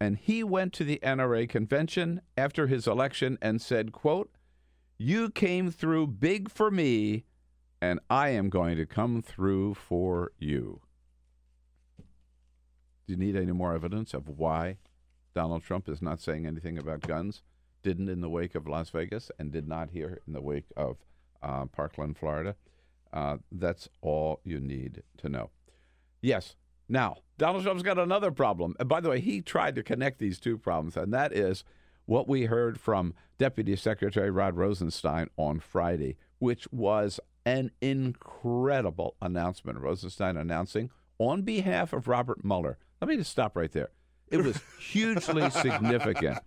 And 0.00 0.16
he 0.16 0.44
went 0.44 0.72
to 0.74 0.84
the 0.84 1.00
NRA 1.02 1.48
convention 1.48 2.20
after 2.36 2.66
his 2.68 2.86
election 2.86 3.36
and 3.42 3.60
said, 3.60 3.92
quote, 3.92 4.30
you 4.96 5.30
came 5.30 5.70
through 5.70 6.06
big 6.08 6.50
for 6.50 6.70
me, 6.70 7.24
and 7.80 8.00
I 8.10 8.30
am 8.30 8.48
going 8.48 8.76
to 8.76 8.86
come 8.86 9.22
through 9.22 9.74
for 9.74 10.32
you. 10.38 10.80
Do 11.98 13.14
you 13.14 13.16
need 13.16 13.36
any 13.36 13.52
more 13.52 13.74
evidence 13.74 14.12
of 14.14 14.28
why 14.28 14.76
Donald 15.34 15.62
Trump 15.62 15.88
is 15.88 16.02
not 16.02 16.20
saying 16.20 16.46
anything 16.46 16.78
about 16.78 17.00
guns? 17.00 17.42
Didn't 17.82 18.08
in 18.08 18.20
the 18.20 18.28
wake 18.28 18.54
of 18.54 18.66
Las 18.66 18.90
Vegas 18.90 19.30
and 19.38 19.52
did 19.52 19.68
not 19.68 19.90
here 19.90 20.20
in 20.26 20.32
the 20.32 20.42
wake 20.42 20.66
of 20.76 20.98
uh, 21.42 21.66
Parkland, 21.66 22.18
Florida. 22.18 22.56
Uh, 23.12 23.38
that's 23.50 23.88
all 24.02 24.40
you 24.44 24.60
need 24.60 25.02
to 25.18 25.28
know. 25.28 25.50
Yes. 26.20 26.56
Now, 26.88 27.18
Donald 27.38 27.62
Trump's 27.62 27.82
got 27.82 27.98
another 27.98 28.30
problem. 28.30 28.74
And 28.80 28.88
by 28.88 29.00
the 29.00 29.10
way, 29.10 29.20
he 29.20 29.40
tried 29.40 29.76
to 29.76 29.82
connect 29.82 30.18
these 30.18 30.40
two 30.40 30.58
problems, 30.58 30.96
and 30.96 31.12
that 31.14 31.32
is 31.32 31.64
what 32.06 32.28
we 32.28 32.46
heard 32.46 32.80
from 32.80 33.14
Deputy 33.38 33.76
Secretary 33.76 34.30
Rod 34.30 34.56
Rosenstein 34.56 35.28
on 35.36 35.60
Friday, 35.60 36.16
which 36.38 36.66
was 36.72 37.20
an 37.48 37.70
incredible 37.80 39.16
announcement. 39.22 39.78
Rosenstein 39.78 40.36
announcing 40.36 40.90
on 41.18 41.42
behalf 41.42 41.94
of 41.94 42.06
Robert 42.06 42.44
Mueller. 42.44 42.76
Let 43.00 43.08
me 43.08 43.16
just 43.16 43.30
stop 43.30 43.56
right 43.56 43.72
there. 43.72 43.88
It 44.30 44.44
was 44.44 44.60
hugely 44.78 45.48
significant 45.48 46.40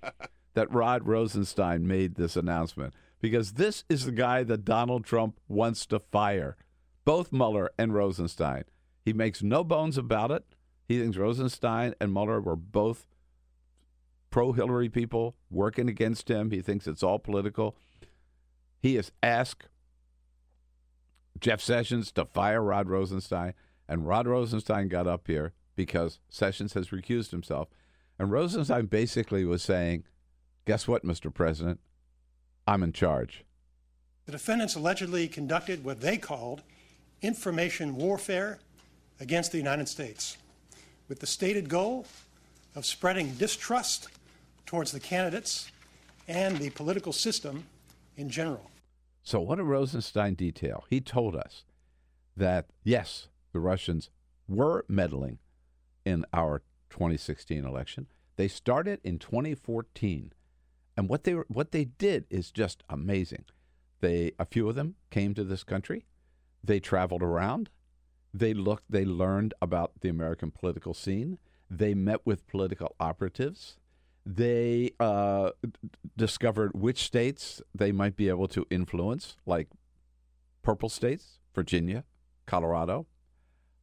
that 0.53 0.71
Rod 0.71 1.07
Rosenstein 1.07 1.87
made 1.87 2.15
this 2.15 2.35
announcement 2.35 2.93
because 3.19 3.53
this 3.53 3.83
is 3.89 4.05
the 4.05 4.11
guy 4.11 4.43
that 4.43 4.63
Donald 4.63 5.03
Trump 5.03 5.39
wants 5.47 5.87
to 5.87 5.99
fire, 5.99 6.55
both 7.03 7.31
Mueller 7.31 7.71
and 7.79 7.95
Rosenstein. 7.95 8.65
He 9.03 9.11
makes 9.11 9.41
no 9.41 9.63
bones 9.63 9.97
about 9.97 10.29
it. 10.29 10.45
He 10.87 10.99
thinks 10.99 11.17
Rosenstein 11.17 11.95
and 11.99 12.13
Mueller 12.13 12.39
were 12.39 12.55
both 12.55 13.07
pro 14.29 14.51
Hillary 14.51 14.89
people 14.89 15.35
working 15.49 15.89
against 15.89 16.29
him. 16.29 16.51
He 16.51 16.61
thinks 16.61 16.85
it's 16.85 17.01
all 17.01 17.17
political. 17.17 17.75
He 18.79 18.95
has 18.95 19.11
asked 19.23 19.67
Jeff 21.41 21.59
Sessions 21.59 22.11
to 22.13 22.25
fire 22.25 22.61
Rod 22.61 22.87
Rosenstein, 22.87 23.53
and 23.87 24.07
Rod 24.07 24.27
Rosenstein 24.27 24.87
got 24.87 25.07
up 25.07 25.27
here 25.27 25.53
because 25.75 26.19
Sessions 26.29 26.73
has 26.73 26.89
recused 26.89 27.31
himself, 27.31 27.67
and 28.17 28.31
Rosenstein 28.31 28.85
basically 28.85 29.43
was 29.43 29.63
saying, 29.63 30.03
"Guess 30.65 30.87
what, 30.87 31.03
Mr. 31.03 31.33
President? 31.33 31.79
I'm 32.67 32.83
in 32.83 32.93
charge." 32.93 33.43
The 34.25 34.31
defendants 34.31 34.75
allegedly 34.75 35.27
conducted 35.27 35.83
what 35.83 35.99
they 35.99 36.17
called 36.17 36.61
information 37.21 37.95
warfare 37.95 38.59
against 39.19 39.51
the 39.51 39.57
United 39.57 39.89
States, 39.89 40.37
with 41.07 41.19
the 41.19 41.27
stated 41.27 41.67
goal 41.67 42.05
of 42.75 42.85
spreading 42.85 43.33
distrust 43.35 44.07
towards 44.65 44.91
the 44.91 44.99
candidates 44.99 45.71
and 46.27 46.57
the 46.57 46.69
political 46.69 47.11
system 47.11 47.65
in 48.15 48.29
general. 48.29 48.70
So, 49.23 49.39
what 49.39 49.57
did 49.57 49.63
Rosenstein 49.63 50.33
detail? 50.33 50.85
He 50.89 50.99
told 50.99 51.35
us 51.35 51.63
that, 52.35 52.67
yes, 52.83 53.27
the 53.53 53.59
Russians 53.59 54.09
were 54.47 54.85
meddling 54.87 55.39
in 56.05 56.25
our 56.33 56.63
2016 56.89 57.63
election. 57.63 58.07
They 58.35 58.47
started 58.47 58.99
in 59.03 59.19
2014. 59.19 60.33
And 60.97 61.07
what 61.07 61.23
they, 61.23 61.33
were, 61.35 61.45
what 61.47 61.71
they 61.71 61.85
did 61.85 62.25
is 62.29 62.51
just 62.51 62.83
amazing. 62.89 63.45
They, 64.01 64.31
a 64.39 64.45
few 64.45 64.67
of 64.67 64.75
them 64.75 64.95
came 65.09 65.33
to 65.35 65.43
this 65.43 65.63
country. 65.63 66.05
They 66.63 66.79
traveled 66.79 67.23
around. 67.23 67.69
They 68.33 68.53
looked, 68.53 68.85
they 68.89 69.05
learned 69.05 69.53
about 69.61 69.91
the 70.01 70.09
American 70.09 70.51
political 70.51 70.93
scene. 70.93 71.37
They 71.69 71.93
met 71.93 72.25
with 72.25 72.47
political 72.47 72.95
operatives. 72.99 73.77
They 74.25 74.91
uh, 74.99 75.51
discovered 76.15 76.71
which 76.73 77.03
states 77.03 77.61
they 77.73 77.91
might 77.91 78.15
be 78.15 78.29
able 78.29 78.47
to 78.49 78.67
influence, 78.69 79.35
like 79.45 79.67
purple 80.61 80.89
states, 80.89 81.39
Virginia, 81.55 82.03
Colorado, 82.45 83.07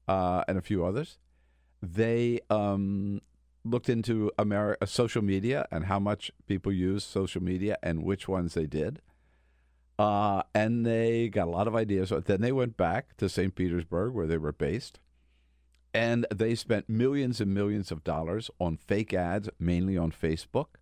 uh, 0.06 0.44
and 0.46 0.56
a 0.56 0.62
few 0.62 0.84
others. 0.84 1.18
They 1.82 2.40
um, 2.50 3.20
looked 3.64 3.88
into 3.88 4.30
America, 4.38 4.86
social 4.86 5.22
media 5.22 5.66
and 5.70 5.86
how 5.86 5.98
much 5.98 6.30
people 6.46 6.72
use 6.72 7.04
social 7.04 7.42
media 7.42 7.76
and 7.82 8.02
which 8.02 8.28
ones 8.28 8.54
they 8.54 8.66
did. 8.66 9.00
Uh, 9.98 10.42
and 10.54 10.86
they 10.86 11.28
got 11.28 11.48
a 11.48 11.50
lot 11.50 11.66
of 11.66 11.74
ideas. 11.74 12.12
Then 12.24 12.40
they 12.40 12.52
went 12.52 12.76
back 12.76 13.16
to 13.16 13.28
St. 13.28 13.54
Petersburg, 13.54 14.14
where 14.14 14.28
they 14.28 14.38
were 14.38 14.52
based, 14.52 15.00
and 15.98 16.26
they 16.32 16.54
spent 16.54 16.88
millions 16.88 17.40
and 17.40 17.52
millions 17.52 17.90
of 17.90 18.04
dollars 18.04 18.52
on 18.60 18.76
fake 18.76 19.12
ads, 19.12 19.48
mainly 19.58 19.98
on 19.98 20.12
Facebook. 20.12 20.76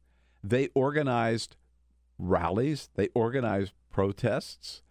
They 0.45 0.69
organized 0.75 1.57
rallies. 2.19 2.91
They 2.97 3.09
organized 3.15 3.73
protests. 3.91 4.83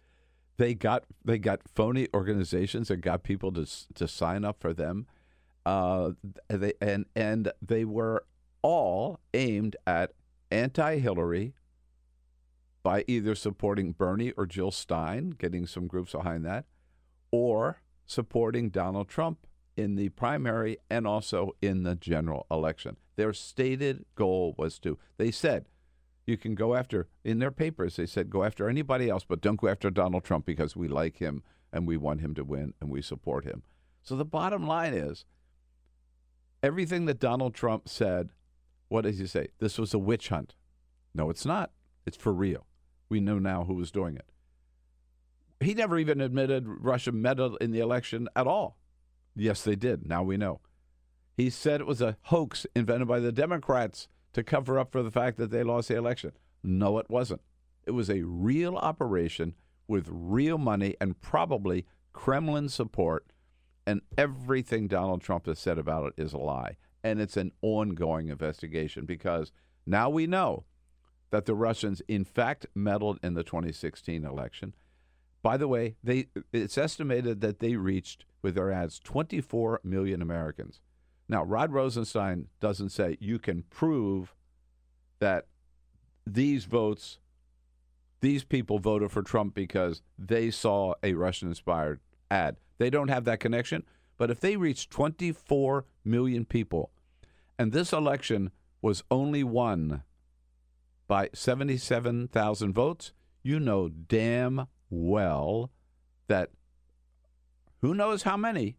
They 0.56 0.74
got 0.74 1.04
they 1.24 1.38
got 1.38 1.60
phony 1.72 2.08
organizations 2.12 2.90
and 2.90 3.00
got 3.00 3.22
people 3.22 3.52
to 3.52 3.66
to 3.94 4.08
sign 4.08 4.44
up 4.44 4.60
for 4.60 4.74
them. 4.74 5.06
Uh, 5.64 6.12
they 6.48 6.72
and 6.80 7.06
and 7.14 7.52
they 7.62 7.84
were 7.84 8.24
all 8.62 9.20
aimed 9.32 9.76
at 9.86 10.12
anti-Hillary 10.50 11.54
by 12.82 13.04
either 13.06 13.36
supporting 13.36 13.92
Bernie 13.92 14.32
or 14.32 14.44
Jill 14.46 14.72
Stein, 14.72 15.30
getting 15.30 15.68
some 15.68 15.86
groups 15.86 16.12
behind 16.12 16.44
that, 16.46 16.64
or 17.30 17.80
supporting 18.06 18.70
Donald 18.70 19.08
Trump 19.08 19.46
in 19.76 19.96
the 19.96 20.08
primary 20.10 20.78
and 20.90 21.06
also 21.06 21.54
in 21.60 21.82
the 21.82 21.94
general 21.94 22.46
election. 22.50 22.96
Their 23.16 23.32
stated 23.32 24.04
goal 24.14 24.54
was 24.56 24.78
to, 24.80 24.98
they 25.16 25.30
said, 25.30 25.66
you 26.26 26.36
can 26.36 26.54
go 26.54 26.74
after, 26.74 27.08
in 27.24 27.38
their 27.38 27.50
papers, 27.50 27.96
they 27.96 28.06
said, 28.06 28.30
go 28.30 28.42
after 28.42 28.68
anybody 28.68 29.08
else, 29.08 29.24
but 29.24 29.40
don't 29.40 29.60
go 29.60 29.68
after 29.68 29.90
Donald 29.90 30.24
Trump 30.24 30.44
because 30.44 30.74
we 30.74 30.88
like 30.88 31.18
him 31.18 31.42
and 31.72 31.86
we 31.86 31.96
want 31.96 32.20
him 32.20 32.34
to 32.34 32.44
win 32.44 32.74
and 32.80 32.90
we 32.90 33.00
support 33.00 33.44
him. 33.44 33.62
So 34.02 34.16
the 34.16 34.24
bottom 34.24 34.66
line 34.66 34.94
is 34.94 35.24
everything 36.62 37.04
that 37.06 37.20
Donald 37.20 37.54
Trump 37.54 37.88
said, 37.88 38.30
what 38.88 39.02
does 39.02 39.18
he 39.18 39.26
say? 39.26 39.48
This 39.58 39.78
was 39.78 39.94
a 39.94 39.98
witch 39.98 40.28
hunt. 40.28 40.54
No, 41.14 41.30
it's 41.30 41.46
not. 41.46 41.70
It's 42.04 42.16
for 42.16 42.32
real. 42.32 42.66
We 43.08 43.20
know 43.20 43.38
now 43.38 43.64
who 43.64 43.74
was 43.74 43.90
doing 43.90 44.16
it. 44.16 44.26
He 45.60 45.74
never 45.74 45.98
even 45.98 46.20
admitted 46.20 46.64
Russia 46.66 47.12
meddled 47.12 47.56
in 47.60 47.70
the 47.70 47.80
election 47.80 48.28
at 48.36 48.46
all. 48.46 48.78
Yes, 49.36 49.62
they 49.62 49.76
did. 49.76 50.08
Now 50.08 50.22
we 50.22 50.36
know. 50.36 50.60
He 51.36 51.50
said 51.50 51.80
it 51.80 51.86
was 51.86 52.00
a 52.00 52.16
hoax 52.22 52.66
invented 52.74 53.06
by 53.06 53.20
the 53.20 53.30
Democrats 53.30 54.08
to 54.32 54.42
cover 54.42 54.78
up 54.78 54.90
for 54.90 55.02
the 55.02 55.10
fact 55.10 55.36
that 55.36 55.50
they 55.50 55.62
lost 55.62 55.88
the 55.88 55.96
election. 55.96 56.32
No, 56.64 56.98
it 56.98 57.10
wasn't. 57.10 57.42
It 57.84 57.90
was 57.90 58.10
a 58.10 58.22
real 58.22 58.76
operation 58.76 59.54
with 59.86 60.08
real 60.10 60.58
money 60.58 60.96
and 61.00 61.20
probably 61.20 61.86
Kremlin 62.12 62.68
support. 62.70 63.26
And 63.86 64.00
everything 64.18 64.88
Donald 64.88 65.20
Trump 65.20 65.46
has 65.46 65.58
said 65.58 65.78
about 65.78 66.06
it 66.06 66.22
is 66.22 66.32
a 66.32 66.38
lie. 66.38 66.76
And 67.04 67.20
it's 67.20 67.36
an 67.36 67.52
ongoing 67.62 68.28
investigation 68.28 69.04
because 69.04 69.52
now 69.84 70.08
we 70.08 70.26
know 70.26 70.64
that 71.30 71.44
the 71.44 71.54
Russians, 71.54 72.02
in 72.08 72.24
fact, 72.24 72.66
meddled 72.74 73.20
in 73.22 73.34
the 73.34 73.44
2016 73.44 74.24
election. 74.24 74.74
By 75.46 75.56
the 75.56 75.68
way, 75.68 75.94
they 76.02 76.26
it's 76.52 76.76
estimated 76.76 77.40
that 77.40 77.60
they 77.60 77.76
reached 77.76 78.24
with 78.42 78.56
their 78.56 78.72
ads 78.72 78.98
24 78.98 79.80
million 79.84 80.20
Americans. 80.20 80.80
Now, 81.28 81.44
Rod 81.44 81.72
Rosenstein 81.72 82.48
doesn't 82.58 82.88
say 82.88 83.16
you 83.20 83.38
can 83.38 83.62
prove 83.70 84.34
that 85.20 85.46
these 86.26 86.64
votes, 86.64 87.20
these 88.20 88.42
people 88.42 88.80
voted 88.80 89.12
for 89.12 89.22
Trump 89.22 89.54
because 89.54 90.02
they 90.18 90.50
saw 90.50 90.94
a 91.04 91.14
Russian 91.14 91.46
inspired 91.46 92.00
ad. 92.28 92.56
They 92.78 92.90
don't 92.90 93.06
have 93.06 93.24
that 93.26 93.38
connection. 93.38 93.84
But 94.16 94.32
if 94.32 94.40
they 94.40 94.56
reached 94.56 94.90
24 94.90 95.84
million 96.04 96.44
people, 96.44 96.90
and 97.56 97.70
this 97.70 97.92
election 97.92 98.50
was 98.82 99.04
only 99.12 99.44
won 99.44 100.02
by 101.06 101.30
77,000 101.32 102.72
votes, 102.72 103.12
you 103.44 103.60
know 103.60 103.88
damn 103.88 104.66
well 104.90 105.70
that 106.28 106.50
who 107.80 107.94
knows 107.94 108.22
how 108.22 108.36
many, 108.36 108.76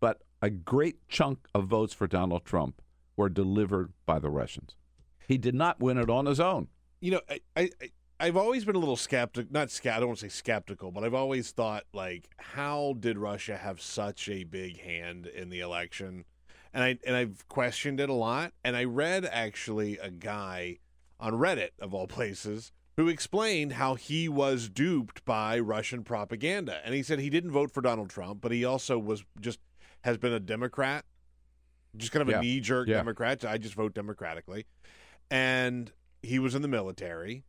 but 0.00 0.22
a 0.40 0.50
great 0.50 1.08
chunk 1.08 1.46
of 1.54 1.66
votes 1.66 1.94
for 1.94 2.06
Donald 2.06 2.44
Trump 2.44 2.82
were 3.16 3.28
delivered 3.28 3.92
by 4.06 4.18
the 4.18 4.30
Russians. 4.30 4.76
He 5.28 5.38
did 5.38 5.54
not 5.54 5.80
win 5.80 5.98
it 5.98 6.10
on 6.10 6.26
his 6.26 6.40
own. 6.40 6.68
You 7.00 7.12
know, 7.12 7.20
I, 7.28 7.40
I, 7.56 7.70
I've 8.18 8.36
always 8.36 8.64
been 8.64 8.76
a 8.76 8.80
little 8.80 8.96
skeptical. 8.96 9.52
Not 9.52 9.70
sca- 9.70 9.96
I 9.96 9.98
don't 9.98 10.08
want 10.08 10.20
to 10.20 10.26
say 10.26 10.34
skeptical, 10.34 10.90
but 10.90 11.04
I've 11.04 11.14
always 11.14 11.50
thought 11.50 11.84
like, 11.92 12.28
how 12.38 12.96
did 12.98 13.18
Russia 13.18 13.56
have 13.56 13.80
such 13.80 14.28
a 14.28 14.44
big 14.44 14.80
hand 14.80 15.26
in 15.26 15.50
the 15.50 15.60
election? 15.60 16.24
And 16.72 16.82
I 16.82 16.98
and 17.06 17.16
I've 17.16 17.46
questioned 17.48 18.00
it 18.00 18.08
a 18.08 18.14
lot. 18.14 18.52
And 18.64 18.76
I 18.76 18.84
read 18.84 19.24
actually 19.24 19.98
a 19.98 20.10
guy 20.10 20.78
on 21.20 21.34
Reddit 21.34 21.70
of 21.80 21.94
all 21.94 22.06
places 22.06 22.72
who 22.96 23.08
explained 23.08 23.72
how 23.72 23.94
he 23.94 24.28
was 24.28 24.68
duped 24.68 25.24
by 25.24 25.58
Russian 25.58 26.04
propaganda. 26.04 26.80
And 26.84 26.94
he 26.94 27.02
said 27.02 27.18
he 27.18 27.30
didn't 27.30 27.50
vote 27.50 27.70
for 27.70 27.80
Donald 27.80 28.10
Trump, 28.10 28.40
but 28.40 28.52
he 28.52 28.64
also 28.64 28.98
was 28.98 29.24
just 29.40 29.58
has 30.02 30.18
been 30.18 30.32
a 30.32 30.40
Democrat, 30.40 31.04
just 31.96 32.12
kind 32.12 32.22
of 32.22 32.28
Yeah. 32.28 32.38
a 32.38 32.42
knee 32.42 32.60
jerk 32.60 32.88
Yeah. 32.88 32.96
Democrat. 32.96 33.44
I 33.44 33.56
just 33.58 33.74
vote 33.74 33.94
democratically. 33.94 34.66
And 35.30 35.92
he 36.22 36.38
was 36.38 36.54
in 36.54 36.62
the 36.62 36.68
military, 36.68 37.44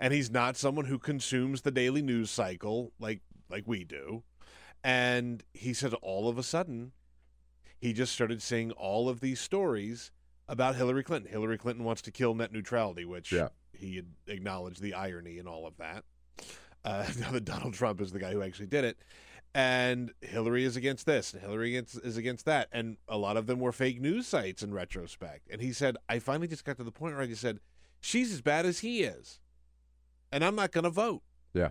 and 0.00 0.12
he's 0.14 0.30
not 0.30 0.56
someone 0.56 0.86
who 0.86 0.98
consumes 0.98 1.62
the 1.62 1.70
daily 1.70 2.02
news 2.02 2.30
cycle 2.30 2.92
like 2.98 3.20
like 3.48 3.64
we 3.66 3.84
do. 3.84 4.24
And 4.82 5.44
he 5.54 5.72
said 5.72 5.94
all 5.94 6.28
of 6.28 6.38
a 6.38 6.42
sudden, 6.42 6.92
he 7.78 7.92
just 7.92 8.12
started 8.12 8.40
seeing 8.42 8.70
all 8.72 9.08
of 9.08 9.20
these 9.20 9.40
stories 9.40 10.10
about 10.48 10.76
Hillary 10.76 11.02
Clinton. 11.04 11.30
Hillary 11.30 11.58
Clinton 11.58 11.84
wants 11.84 12.02
to 12.02 12.10
kill 12.10 12.34
net 12.34 12.52
neutrality, 12.52 13.04
which 13.04 13.32
Yeah. 13.32 13.48
He 13.78 13.96
had 13.96 14.06
acknowledged 14.26 14.80
the 14.80 14.94
irony 14.94 15.38
in 15.38 15.46
all 15.46 15.66
of 15.66 15.76
that. 15.78 16.04
Uh, 16.84 17.06
now 17.20 17.30
that 17.32 17.44
Donald 17.44 17.74
Trump 17.74 18.00
is 18.00 18.12
the 18.12 18.18
guy 18.18 18.32
who 18.32 18.42
actually 18.42 18.66
did 18.66 18.84
it. 18.84 18.98
And 19.54 20.12
Hillary 20.20 20.64
is 20.64 20.76
against 20.76 21.06
this, 21.06 21.32
and 21.32 21.40
Hillary 21.40 21.76
is 21.76 22.16
against 22.18 22.44
that. 22.44 22.68
And 22.72 22.98
a 23.08 23.16
lot 23.16 23.38
of 23.38 23.46
them 23.46 23.58
were 23.58 23.72
fake 23.72 24.00
news 24.02 24.26
sites 24.26 24.62
in 24.62 24.74
retrospect. 24.74 25.48
And 25.50 25.62
he 25.62 25.72
said, 25.72 25.96
I 26.10 26.18
finally 26.18 26.46
just 26.46 26.64
got 26.64 26.76
to 26.76 26.84
the 26.84 26.92
point 26.92 27.14
where 27.14 27.22
I 27.22 27.26
just 27.26 27.40
said, 27.40 27.60
she's 28.00 28.34
as 28.34 28.42
bad 28.42 28.66
as 28.66 28.80
he 28.80 29.02
is. 29.02 29.40
And 30.30 30.44
I'm 30.44 30.56
not 30.56 30.72
going 30.72 30.84
to 30.84 30.90
vote. 30.90 31.22
Yeah. 31.54 31.70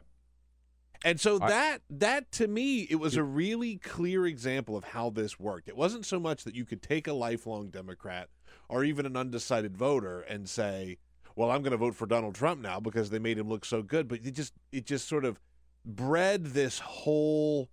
And 1.03 1.19
so 1.19 1.39
I- 1.39 1.49
that 1.49 1.81
that 1.91 2.31
to 2.33 2.47
me 2.47 2.81
it 2.89 2.95
was 2.95 3.15
a 3.15 3.23
really 3.23 3.77
clear 3.77 4.25
example 4.25 4.75
of 4.75 4.85
how 4.85 5.11
this 5.11 5.39
worked. 5.39 5.67
It 5.67 5.77
wasn't 5.77 6.05
so 6.07 6.19
much 6.19 6.43
that 6.45 6.55
you 6.55 6.65
could 6.65 6.81
take 6.81 7.07
a 7.07 7.13
lifelong 7.13 7.69
Democrat 7.69 8.29
or 8.67 8.83
even 8.83 9.05
an 9.05 9.15
undecided 9.15 9.77
voter 9.77 10.21
and 10.21 10.49
say, 10.49 10.97
"Well, 11.35 11.51
I'm 11.51 11.61
going 11.61 11.71
to 11.71 11.77
vote 11.77 11.95
for 11.95 12.05
Donald 12.05 12.35
Trump 12.35 12.61
now 12.61 12.79
because 12.79 13.09
they 13.09 13.19
made 13.19 13.37
him 13.37 13.49
look 13.49 13.65
so 13.65 13.81
good," 13.81 14.07
but 14.07 14.19
it 14.23 14.31
just 14.31 14.53
it 14.71 14.85
just 14.85 15.07
sort 15.07 15.25
of 15.25 15.39
bred 15.85 16.47
this 16.47 16.79
whole 16.79 17.69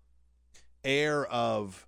air 0.84 1.26
of 1.26 1.86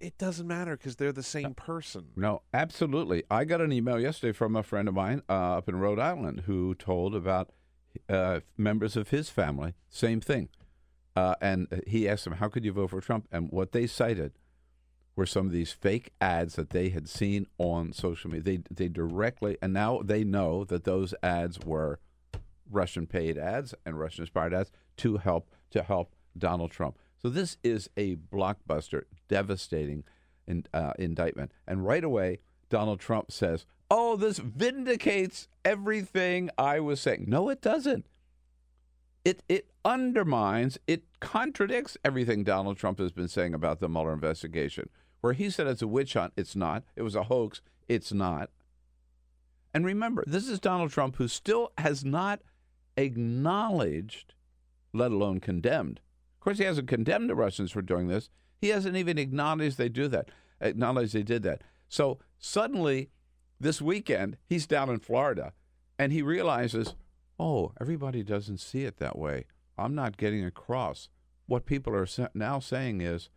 it 0.00 0.18
doesn't 0.18 0.46
matter 0.46 0.76
because 0.76 0.96
they're 0.96 1.12
the 1.12 1.22
same 1.22 1.54
person. 1.54 2.08
No, 2.16 2.42
absolutely. 2.52 3.24
I 3.30 3.44
got 3.44 3.60
an 3.60 3.72
email 3.72 3.98
yesterday 3.98 4.32
from 4.32 4.56
a 4.56 4.62
friend 4.62 4.88
of 4.88 4.94
mine 4.94 5.22
uh, 5.28 5.56
up 5.58 5.68
in 5.68 5.76
Rhode 5.76 5.98
Island 5.98 6.42
who 6.46 6.74
told 6.74 7.14
about 7.14 7.50
uh, 8.08 8.40
members 8.56 8.96
of 8.96 9.08
his 9.08 9.30
family, 9.30 9.74
same 9.88 10.20
thing. 10.20 10.48
Uh, 11.16 11.36
and 11.40 11.82
he 11.86 12.08
asked 12.08 12.24
them, 12.24 12.34
"How 12.34 12.48
could 12.48 12.64
you 12.64 12.72
vote 12.72 12.90
for 12.90 13.00
Trump?" 13.00 13.28
And 13.30 13.50
what 13.50 13.72
they 13.72 13.86
cited 13.86 14.32
were 15.16 15.26
some 15.26 15.46
of 15.46 15.52
these 15.52 15.72
fake 15.72 16.12
ads 16.20 16.56
that 16.56 16.70
they 16.70 16.88
had 16.88 17.08
seen 17.08 17.46
on 17.58 17.92
social 17.92 18.30
media. 18.30 18.58
They 18.58 18.84
they 18.84 18.88
directly, 18.88 19.56
and 19.62 19.72
now 19.72 20.00
they 20.02 20.24
know 20.24 20.64
that 20.64 20.84
those 20.84 21.14
ads 21.22 21.60
were 21.60 22.00
Russian 22.70 23.06
paid 23.06 23.38
ads 23.38 23.74
and 23.84 23.98
Russian 23.98 24.22
inspired 24.22 24.54
ads 24.54 24.70
to 24.98 25.18
help 25.18 25.50
to 25.70 25.82
help 25.82 26.14
Donald 26.36 26.70
Trump. 26.70 26.98
So 27.20 27.28
this 27.28 27.56
is 27.62 27.88
a 27.96 28.16
blockbuster, 28.16 29.04
devastating 29.28 30.04
in, 30.46 30.66
uh, 30.74 30.92
indictment. 30.98 31.52
And 31.66 31.86
right 31.86 32.04
away, 32.04 32.40
Donald 32.68 33.00
Trump 33.00 33.32
says, 33.32 33.64
"Oh, 33.90 34.16
this 34.16 34.38
vindicates 34.38 35.48
everything 35.64 36.50
I 36.58 36.80
was 36.80 37.00
saying." 37.00 37.24
No, 37.28 37.48
it 37.48 37.60
doesn't. 37.60 38.06
It 39.24 39.42
it 39.48 39.70
undermines, 39.84 40.78
it 40.86 41.04
contradicts 41.20 41.96
everything 42.04 42.44
Donald 42.44 42.76
Trump 42.76 42.98
has 42.98 43.12
been 43.12 43.28
saying 43.28 43.54
about 43.54 43.80
the 43.80 43.88
Mueller 43.88 44.12
investigation. 44.12 44.88
Where 45.24 45.32
he 45.32 45.48
said 45.48 45.66
it's 45.66 45.80
a 45.80 45.86
witch 45.86 46.12
hunt, 46.12 46.34
it's 46.36 46.54
not. 46.54 46.84
It 46.96 47.00
was 47.00 47.14
a 47.14 47.22
hoax, 47.22 47.62
it's 47.88 48.12
not. 48.12 48.50
And 49.72 49.82
remember, 49.86 50.22
this 50.26 50.46
is 50.46 50.60
Donald 50.60 50.90
Trump 50.90 51.16
who 51.16 51.28
still 51.28 51.72
has 51.78 52.04
not 52.04 52.42
acknowledged, 52.98 54.34
let 54.92 55.12
alone 55.12 55.40
condemned. 55.40 56.00
Of 56.34 56.40
course, 56.40 56.58
he 56.58 56.64
hasn't 56.64 56.88
condemned 56.88 57.30
the 57.30 57.34
Russians 57.34 57.72
for 57.72 57.80
doing 57.80 58.06
this. 58.06 58.28
He 58.60 58.68
hasn't 58.68 58.96
even 58.96 59.16
acknowledged 59.16 59.78
they 59.78 59.88
do 59.88 60.08
that, 60.08 60.28
acknowledged 60.60 61.14
they 61.14 61.22
did 61.22 61.42
that. 61.44 61.62
So 61.88 62.18
suddenly, 62.38 63.08
this 63.58 63.80
weekend, 63.80 64.36
he's 64.44 64.66
down 64.66 64.90
in 64.90 64.98
Florida, 64.98 65.54
and 65.98 66.12
he 66.12 66.20
realizes, 66.20 66.96
oh, 67.40 67.72
everybody 67.80 68.22
doesn't 68.22 68.58
see 68.58 68.84
it 68.84 68.98
that 68.98 69.18
way. 69.18 69.46
I'm 69.78 69.94
not 69.94 70.18
getting 70.18 70.44
across. 70.44 71.08
What 71.46 71.64
people 71.64 71.96
are 71.96 72.06
now 72.34 72.58
saying 72.58 73.00
is 73.00 73.30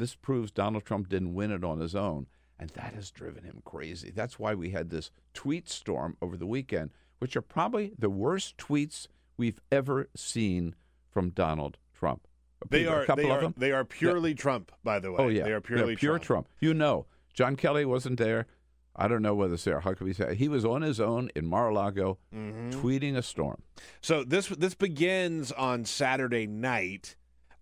this 0.00 0.16
proves 0.16 0.50
Donald 0.50 0.84
Trump 0.84 1.08
didn't 1.08 1.34
win 1.34 1.52
it 1.52 1.62
on 1.62 1.78
his 1.78 1.94
own. 1.94 2.26
And 2.58 2.70
that 2.70 2.92
has 2.94 3.10
driven 3.10 3.44
him 3.44 3.62
crazy. 3.64 4.10
That's 4.10 4.38
why 4.38 4.54
we 4.54 4.70
had 4.70 4.90
this 4.90 5.10
tweet 5.32 5.68
storm 5.68 6.16
over 6.20 6.36
the 6.36 6.46
weekend, 6.46 6.90
which 7.18 7.34
are 7.36 7.40
probably 7.42 7.92
the 7.98 8.10
worst 8.10 8.56
tweets 8.58 9.06
we've 9.38 9.60
ever 9.72 10.08
seen 10.14 10.74
from 11.08 11.30
Donald 11.30 11.78
Trump. 11.94 12.26
They 12.68 12.84
A 12.84 12.90
are 12.92 13.04
couple 13.06 13.24
they 13.24 13.30
of 13.30 13.36
are, 13.38 13.40
them. 13.40 13.54
they 13.56 13.72
are 13.72 13.84
purely 13.86 14.34
Trump, 14.34 14.72
by 14.84 14.98
the 14.98 15.10
way. 15.12 15.16
Oh 15.20 15.28
yeah, 15.28 15.44
they 15.44 15.52
are 15.52 15.62
purely 15.62 15.96
pure 15.96 16.18
Trump. 16.18 16.46
Trump. 16.46 16.48
You 16.60 16.74
know, 16.74 17.06
John 17.32 17.56
Kelly 17.56 17.86
wasn't 17.86 18.18
there. 18.18 18.46
I 18.94 19.08
don't 19.08 19.22
know 19.22 19.34
whether 19.34 19.56
Sarah 19.56 19.80
Huckabee 19.80 20.14
said 20.14 20.36
he 20.36 20.48
was 20.48 20.64
on 20.66 20.82
his 20.82 21.00
own 21.00 21.30
in 21.34 21.46
Mar-a-Lago, 21.46 22.18
Mm-hmm. 22.34 22.70
tweeting 22.86 23.16
a 23.16 23.22
storm. 23.22 23.62
So 24.02 24.22
this 24.24 24.48
this 24.48 24.74
begins 24.74 25.50
on 25.52 25.86
Saturday 25.86 26.46
night. 26.46 27.16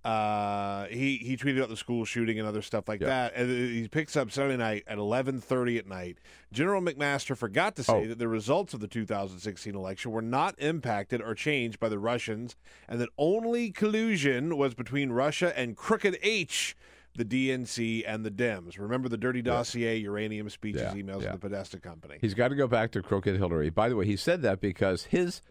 Uh, 0.08 0.86
he 0.86 1.18
he 1.18 1.36
tweeted 1.36 1.62
out 1.62 1.68
the 1.68 1.76
school 1.76 2.04
shooting 2.04 2.38
and 2.38 2.48
other 2.48 2.62
stuff 2.62 2.88
like 2.88 3.00
Yeah. 3.00 3.08
that, 3.08 3.34
and 3.36 3.50
he 3.50 3.86
picks 3.88 4.16
up 4.16 4.30
Saturday 4.30 4.56
night 4.56 4.84
at 4.86 4.96
eleven 4.96 5.38
thirty 5.40 5.76
at 5.76 5.86
night. 5.86 6.18
General 6.50 6.80
McMaster 6.80 7.36
forgot 7.36 7.76
to 7.76 7.82
say 7.84 7.92
Oh. 8.04 8.06
that 8.06 8.18
the 8.18 8.28
results 8.28 8.72
of 8.72 8.80
the 8.80 8.88
2016 8.88 9.74
election 9.74 10.10
were 10.10 10.22
not 10.22 10.54
impacted 10.58 11.20
or 11.20 11.34
changed 11.34 11.78
by 11.78 11.90
the 11.90 11.98
Russians, 11.98 12.56
and 12.88 13.00
that 13.00 13.10
only 13.18 13.70
collusion 13.70 14.56
was 14.56 14.74
between 14.74 15.10
Russia 15.12 15.56
and 15.58 15.76
Crooked 15.76 16.16
H, 16.22 16.74
the 17.14 17.24
DNC, 17.24 18.02
and 18.06 18.24
the 18.24 18.30
Dems. 18.30 18.78
Remember 18.78 19.10
the 19.10 19.18
dirty 19.18 19.42
dossier, 19.42 19.96
uranium 19.98 20.48
speeches, 20.48 20.80
Yeah, 20.82 20.94
emails 20.94 21.20
yeah. 21.22 21.28
of 21.28 21.32
the 21.40 21.48
Podesta 21.48 21.78
company. 21.78 22.16
He's 22.20 22.34
got 22.34 22.48
to 22.48 22.54
go 22.54 22.66
back 22.66 22.92
to 22.92 23.02
Crooked 23.02 23.36
Hillary. 23.36 23.68
By 23.68 23.90
the 23.90 23.96
way, 23.96 24.06
he 24.06 24.16
said 24.16 24.40
that 24.40 24.60
because 24.60 25.04
his, 25.04 25.42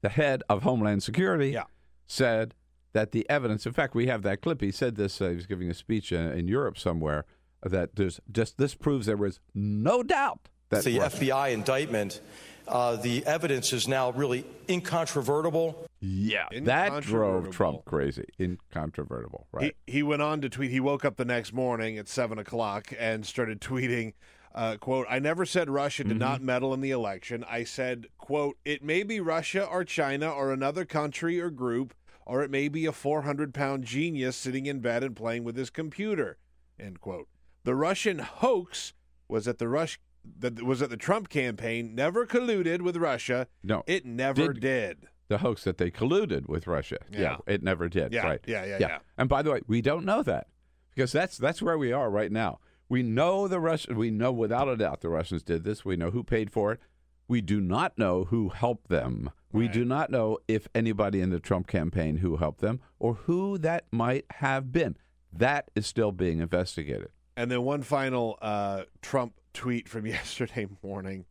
the 0.00 0.08
head 0.08 0.42
of 0.48 0.62
Homeland 0.62 1.02
Security, 1.02 1.50
Yeah. 1.50 1.64
said 2.06 2.54
that 2.92 3.12
the 3.12 3.28
evidence. 3.28 3.66
In 3.66 3.72
fact, 3.72 3.94
we 3.94 4.06
have 4.06 4.22
that 4.22 4.40
clip. 4.40 4.60
He 4.60 4.70
said 4.70 4.96
this. 4.96 5.20
Uh, 5.20 5.30
he 5.30 5.36
was 5.36 5.46
giving 5.46 5.70
a 5.70 5.74
speech 5.74 6.12
in, 6.12 6.32
in 6.32 6.48
Europe 6.48 6.78
somewhere. 6.78 7.24
That 7.62 7.96
there's 7.96 8.20
just 8.30 8.58
this 8.58 8.74
proves 8.74 9.06
there 9.06 9.16
was 9.16 9.38
no 9.54 10.02
doubt 10.02 10.48
that 10.70 10.84
the 10.84 10.98
Russia- 10.98 11.24
FBI 11.24 11.52
indictment, 11.52 12.20
uh, 12.66 12.96
the 12.96 13.24
evidence 13.24 13.72
is 13.72 13.86
now 13.86 14.10
really 14.10 14.44
incontrovertible. 14.68 15.86
Yeah, 16.00 16.48
that 16.62 17.02
drove 17.04 17.50
Trump 17.50 17.84
crazy. 17.84 18.24
Incontrovertible, 18.40 19.46
right? 19.52 19.76
He, 19.86 19.92
he 19.92 20.02
went 20.02 20.22
on 20.22 20.40
to 20.40 20.48
tweet. 20.48 20.72
He 20.72 20.80
woke 20.80 21.04
up 21.04 21.16
the 21.16 21.24
next 21.24 21.52
morning 21.52 21.98
at 21.98 22.08
seven 22.08 22.38
o'clock 22.38 22.92
and 22.98 23.24
started 23.24 23.60
tweeting. 23.60 24.14
Uh, 24.54 24.76
quote, 24.76 25.06
I 25.08 25.18
never 25.18 25.46
said 25.46 25.70
Russia 25.70 26.04
did 26.04 26.18
not 26.18 26.42
meddle 26.42 26.74
in 26.74 26.82
the 26.82 26.90
election. 26.90 27.42
I 27.48 27.64
said, 27.64 28.08
quote, 28.18 28.58
it 28.66 28.84
may 28.84 29.02
be 29.02 29.18
Russia 29.18 29.64
or 29.64 29.82
China 29.82 30.30
or 30.30 30.52
another 30.52 30.84
country 30.84 31.40
or 31.40 31.48
group, 31.48 31.94
or 32.26 32.42
it 32.42 32.50
may 32.50 32.68
be 32.68 32.86
a 32.86 32.92
400 32.92 33.52
pound 33.54 33.84
genius 33.84 34.36
sitting 34.36 34.66
in 34.66 34.80
bed 34.80 35.02
and 35.02 35.16
playing 35.16 35.44
with 35.44 35.56
his 35.56 35.70
computer, 35.70 36.38
end 36.78 37.00
quote. 37.00 37.28
The 37.64 37.74
Russian 37.74 38.18
hoax 38.18 38.92
was 39.28 39.44
that 39.44 39.58
the 39.58 39.68
Rush 39.68 39.98
that 40.38 40.62
was 40.62 40.80
that 40.80 40.90
the 40.90 40.96
Trump 40.96 41.28
campaign 41.28 41.94
never 41.94 42.26
colluded 42.26 42.82
with 42.82 42.96
Russia. 42.96 43.48
No. 43.62 43.82
It 43.86 44.04
never 44.06 44.52
Did- 44.52 44.60
did. 44.60 45.08
the 45.28 45.38
hoax 45.38 45.64
that 45.64 45.78
they 45.78 45.90
colluded 45.90 46.48
with 46.48 46.66
Russia. 46.66 46.98
Yeah. 47.10 47.38
it 47.46 47.62
never 47.62 47.88
did. 47.88 48.12
Yeah, 48.12 48.26
right. 48.26 48.40
yeah, 48.46 48.64
yeah, 48.64 48.76
yeah. 48.78 48.98
And 49.18 49.28
by 49.28 49.42
the 49.42 49.50
way, 49.50 49.60
we 49.66 49.80
don't 49.80 50.04
know 50.04 50.22
that 50.22 50.46
because 50.94 51.10
that's 51.12 51.38
that's 51.38 51.62
where 51.62 51.78
we 51.78 51.92
are 51.92 52.10
right 52.10 52.30
now. 52.30 52.58
We 52.88 53.02
know 53.02 53.48
the 53.48 53.58
Russians. 53.58 53.96
We 53.96 54.10
know 54.10 54.30
without 54.32 54.68
a 54.68 54.76
doubt 54.76 55.00
the 55.00 55.08
Russians 55.08 55.42
did 55.42 55.64
this. 55.64 55.84
We 55.84 55.96
know 55.96 56.10
who 56.10 56.22
paid 56.22 56.52
for 56.52 56.72
it. 56.72 56.80
We 57.28 57.40
do 57.40 57.60
not 57.60 57.96
know 57.96 58.24
who 58.24 58.50
helped 58.50 58.88
them. 58.88 59.30
We 59.52 59.68
do 59.68 59.84
not 59.84 60.10
know 60.10 60.38
if 60.48 60.66
anybody 60.74 61.20
in 61.20 61.28
the 61.28 61.38
Trump 61.38 61.66
campaign 61.66 62.18
who 62.18 62.38
helped 62.38 62.60
them 62.62 62.80
or 62.98 63.14
who 63.14 63.58
that 63.58 63.84
might 63.90 64.24
have 64.30 64.72
been. 64.72 64.96
That 65.30 65.70
is 65.74 65.86
still 65.86 66.10
being 66.10 66.40
investigated. 66.40 67.08
And 67.36 67.50
then 67.50 67.62
one 67.62 67.82
final 67.82 68.38
uh, 68.40 68.84
Trump 69.02 69.34
tweet 69.52 69.88
from 69.88 70.06
yesterday 70.18 70.66
morning. 70.82 71.26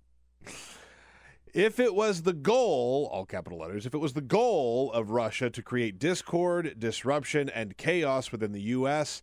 If 1.54 1.80
it 1.80 1.94
was 1.94 2.22
the 2.22 2.34
goal, 2.34 3.10
all 3.12 3.26
capital 3.26 3.60
letters, 3.60 3.86
if 3.86 3.94
it 3.94 3.98
was 3.98 4.14
the 4.14 4.22
goal 4.22 4.92
of 4.94 5.12
Russia 5.12 5.50
to 5.50 5.62
create 5.62 6.00
discord, 6.00 6.76
disruption, 6.80 7.50
and 7.50 7.76
chaos 7.76 8.32
within 8.32 8.54
the 8.54 8.62
U.S., 8.62 9.22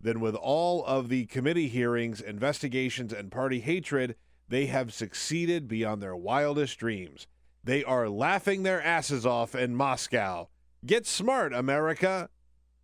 then 0.00 0.20
with 0.20 0.34
all 0.34 0.84
of 0.84 1.08
the 1.08 1.26
committee 1.26 1.68
hearings, 1.68 2.20
investigations, 2.20 3.12
and 3.12 3.30
party 3.30 3.60
hatred, 3.60 4.14
they 4.48 4.66
have 4.66 4.92
succeeded 4.92 5.68
beyond 5.68 6.02
their 6.02 6.16
wildest 6.16 6.78
dreams. 6.78 7.26
They 7.64 7.82
are 7.82 8.08
laughing 8.08 8.62
their 8.62 8.80
asses 8.80 9.26
off 9.26 9.54
in 9.54 9.74
Moscow. 9.74 10.48
Get 10.84 11.06
smart, 11.06 11.52
America. 11.52 12.30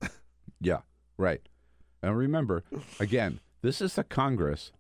Yeah, 0.60 0.82
right. 1.16 1.40
And 2.04 2.16
remember, 2.16 2.62
again, 3.00 3.40
this 3.62 3.80
is 3.80 3.96
the 3.96 4.04
Congress 4.04 4.70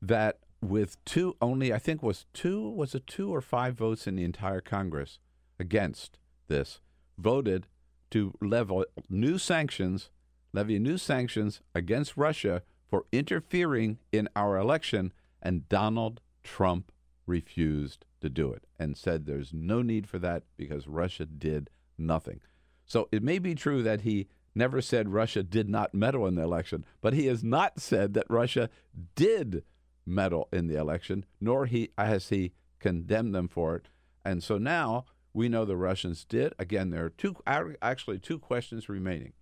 that, 0.00 0.38
with 0.60 1.04
two 1.04 1.36
only, 1.40 1.72
I 1.72 1.80
think 1.80 2.00
was 2.00 2.26
two, 2.32 2.68
was 2.70 2.94
it 2.94 3.08
two 3.08 3.34
or 3.34 3.40
five 3.40 3.74
votes 3.74 4.06
in 4.06 4.14
the 4.14 4.22
entire 4.22 4.60
Congress 4.60 5.18
against 5.58 6.18
this, 6.46 6.80
voted 7.18 7.66
to 8.12 8.34
level 8.40 8.84
new 9.10 9.36
sanctions, 9.36 10.10
levy 10.52 10.78
new 10.78 10.96
sanctions 10.96 11.60
against 11.74 12.16
Russia 12.16 12.62
for 12.88 13.04
interfering 13.10 13.98
in 14.12 14.28
our 14.36 14.56
election, 14.56 15.12
and 15.42 15.68
Donald 15.68 16.20
Trump 16.42 16.92
refused 17.26 18.04
to 18.20 18.28
do 18.28 18.52
it 18.52 18.64
and 18.78 18.96
said 18.96 19.26
there's 19.26 19.52
no 19.52 19.82
need 19.82 20.08
for 20.08 20.18
that 20.18 20.44
because 20.56 20.86
Russia 20.86 21.26
did 21.26 21.70
nothing. 21.96 22.40
So 22.84 23.08
it 23.12 23.22
may 23.22 23.38
be 23.38 23.54
true 23.54 23.82
that 23.82 24.02
he 24.02 24.28
never 24.54 24.80
said 24.82 25.08
Russia 25.08 25.42
did 25.42 25.68
not 25.68 25.94
meddle 25.94 26.26
in 26.26 26.34
the 26.34 26.42
election, 26.42 26.84
but 27.00 27.14
he 27.14 27.26
has 27.26 27.42
not 27.42 27.80
said 27.80 28.14
that 28.14 28.26
Russia 28.28 28.68
did 29.14 29.64
meddle 30.04 30.48
in 30.52 30.66
the 30.66 30.78
election, 30.78 31.24
nor 31.40 31.66
he 31.66 31.90
has 31.96 32.28
he 32.28 32.52
condemned 32.80 33.34
them 33.34 33.48
for 33.48 33.76
it. 33.76 33.88
And 34.24 34.42
so 34.42 34.58
now 34.58 35.04
we 35.32 35.48
know 35.48 35.64
the 35.64 35.76
Russians 35.76 36.24
did. 36.24 36.52
Again, 36.58 36.90
there 36.90 37.04
are 37.04 37.10
two 37.10 37.36
actually 37.46 38.18
two 38.18 38.38
questions 38.38 38.88
remaining. 38.88 39.32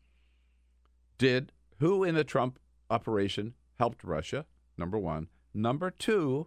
Did 1.19 1.53
who 1.79 2.05
in 2.05 2.15
the 2.15 2.25
Trump 2.25 2.59
operation 2.89 3.55
helped 3.79 4.05
Russia? 4.05 4.47
Number 4.79 4.99
1. 4.99 5.29
Number 5.53 5.91
2, 5.91 6.47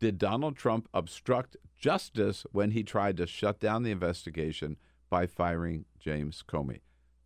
did 0.00 0.18
Donald 0.18 0.56
Trump 0.56 0.88
obstruct 0.92 1.56
justice 1.78 2.44
when 2.52 2.72
he 2.72 2.82
tried 2.82 3.16
to 3.18 3.26
shut 3.26 3.60
down 3.60 3.82
the 3.82 3.90
investigation 3.90 4.76
by 5.08 5.26
firing 5.26 5.84
James 5.98 6.42
Comey? 6.46 6.80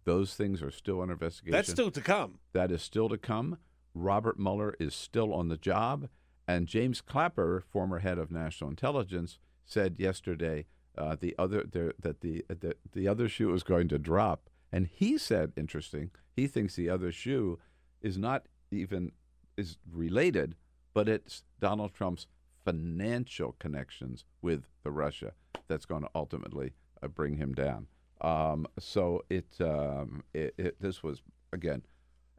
Those 0.04 0.34
things 0.34 0.62
are 0.62 0.70
still 0.70 1.00
under 1.00 1.14
investigation. 1.14 1.52
That's 1.52 1.70
still 1.70 1.90
to 1.90 2.00
come. 2.00 2.40
That 2.52 2.70
is 2.70 2.82
still 2.82 3.08
to 3.08 3.16
come. 3.16 3.58
Robert 3.94 4.38
Mueller 4.38 4.74
is 4.78 4.94
still 4.94 5.32
on 5.32 5.48
the 5.48 5.56
job. 5.56 6.08
And 6.46 6.66
James 6.66 7.00
Clapper, 7.00 7.64
former 7.66 8.00
head 8.00 8.18
of 8.18 8.30
national 8.30 8.68
intelligence, 8.68 9.38
said 9.64 9.94
yesterday 9.98 10.66
uh, 10.98 11.16
the 11.18 11.34
other 11.38 11.64
there, 11.64 11.94
that 11.98 12.20
the, 12.20 12.44
the 12.48 12.76
the 12.92 13.08
other 13.08 13.28
shoe 13.28 13.54
is 13.54 13.62
going 13.62 13.88
to 13.88 13.98
drop. 13.98 14.50
And 14.70 14.86
he 14.86 15.16
said, 15.16 15.52
interesting, 15.56 16.10
he 16.36 16.46
thinks 16.46 16.74
the 16.74 16.90
other 16.90 17.12
shoe 17.12 17.58
is 18.02 18.18
not 18.18 18.46
even 18.70 19.12
is 19.56 19.78
related, 19.90 20.56
but 20.92 21.08
it's 21.08 21.44
Donald 21.60 21.94
Trump's 21.94 22.26
financial 22.64 23.56
connections 23.58 24.24
with 24.42 24.64
the 24.82 24.90
Russia 24.90 25.32
that's 25.68 25.86
going 25.86 26.02
to 26.02 26.10
ultimately 26.14 26.72
uh, 27.02 27.08
bring 27.08 27.36
him 27.36 27.54
down. 27.54 27.86
Um, 28.20 28.66
so 28.78 29.22
it, 29.28 29.46
um, 29.60 30.24
it, 30.32 30.54
it 30.56 30.80
this 30.80 31.02
was 31.02 31.22
again 31.52 31.82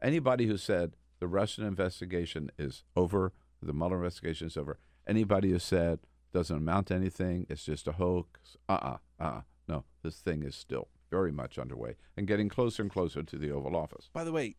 anybody 0.02 0.46
who 0.46 0.56
said 0.56 0.96
the 1.20 1.28
Russian 1.28 1.64
investigation 1.64 2.50
is 2.58 2.84
over, 2.96 3.32
the 3.62 3.72
Mueller 3.72 3.96
investigation 3.96 4.48
is 4.48 4.56
over. 4.56 4.78
Anybody 5.06 5.50
who 5.50 5.58
said 5.58 6.00
doesn't 6.32 6.56
amount 6.56 6.88
to 6.88 6.94
anything, 6.94 7.46
it's 7.48 7.64
just 7.64 7.86
a 7.86 7.92
hoax. 7.92 8.56
Uh 8.68 8.72
uh-uh, 8.72 8.96
uh 9.20 9.24
uh 9.24 9.40
no, 9.68 9.84
this 10.02 10.16
thing 10.16 10.42
is 10.42 10.54
still 10.54 10.88
very 11.10 11.32
much 11.32 11.58
underway 11.58 11.94
and 12.16 12.26
getting 12.26 12.48
closer 12.48 12.82
and 12.82 12.90
closer 12.90 13.22
to 13.22 13.36
the 13.36 13.50
Oval 13.50 13.76
Office. 13.76 14.10
By 14.12 14.24
the 14.24 14.32
way, 14.32 14.56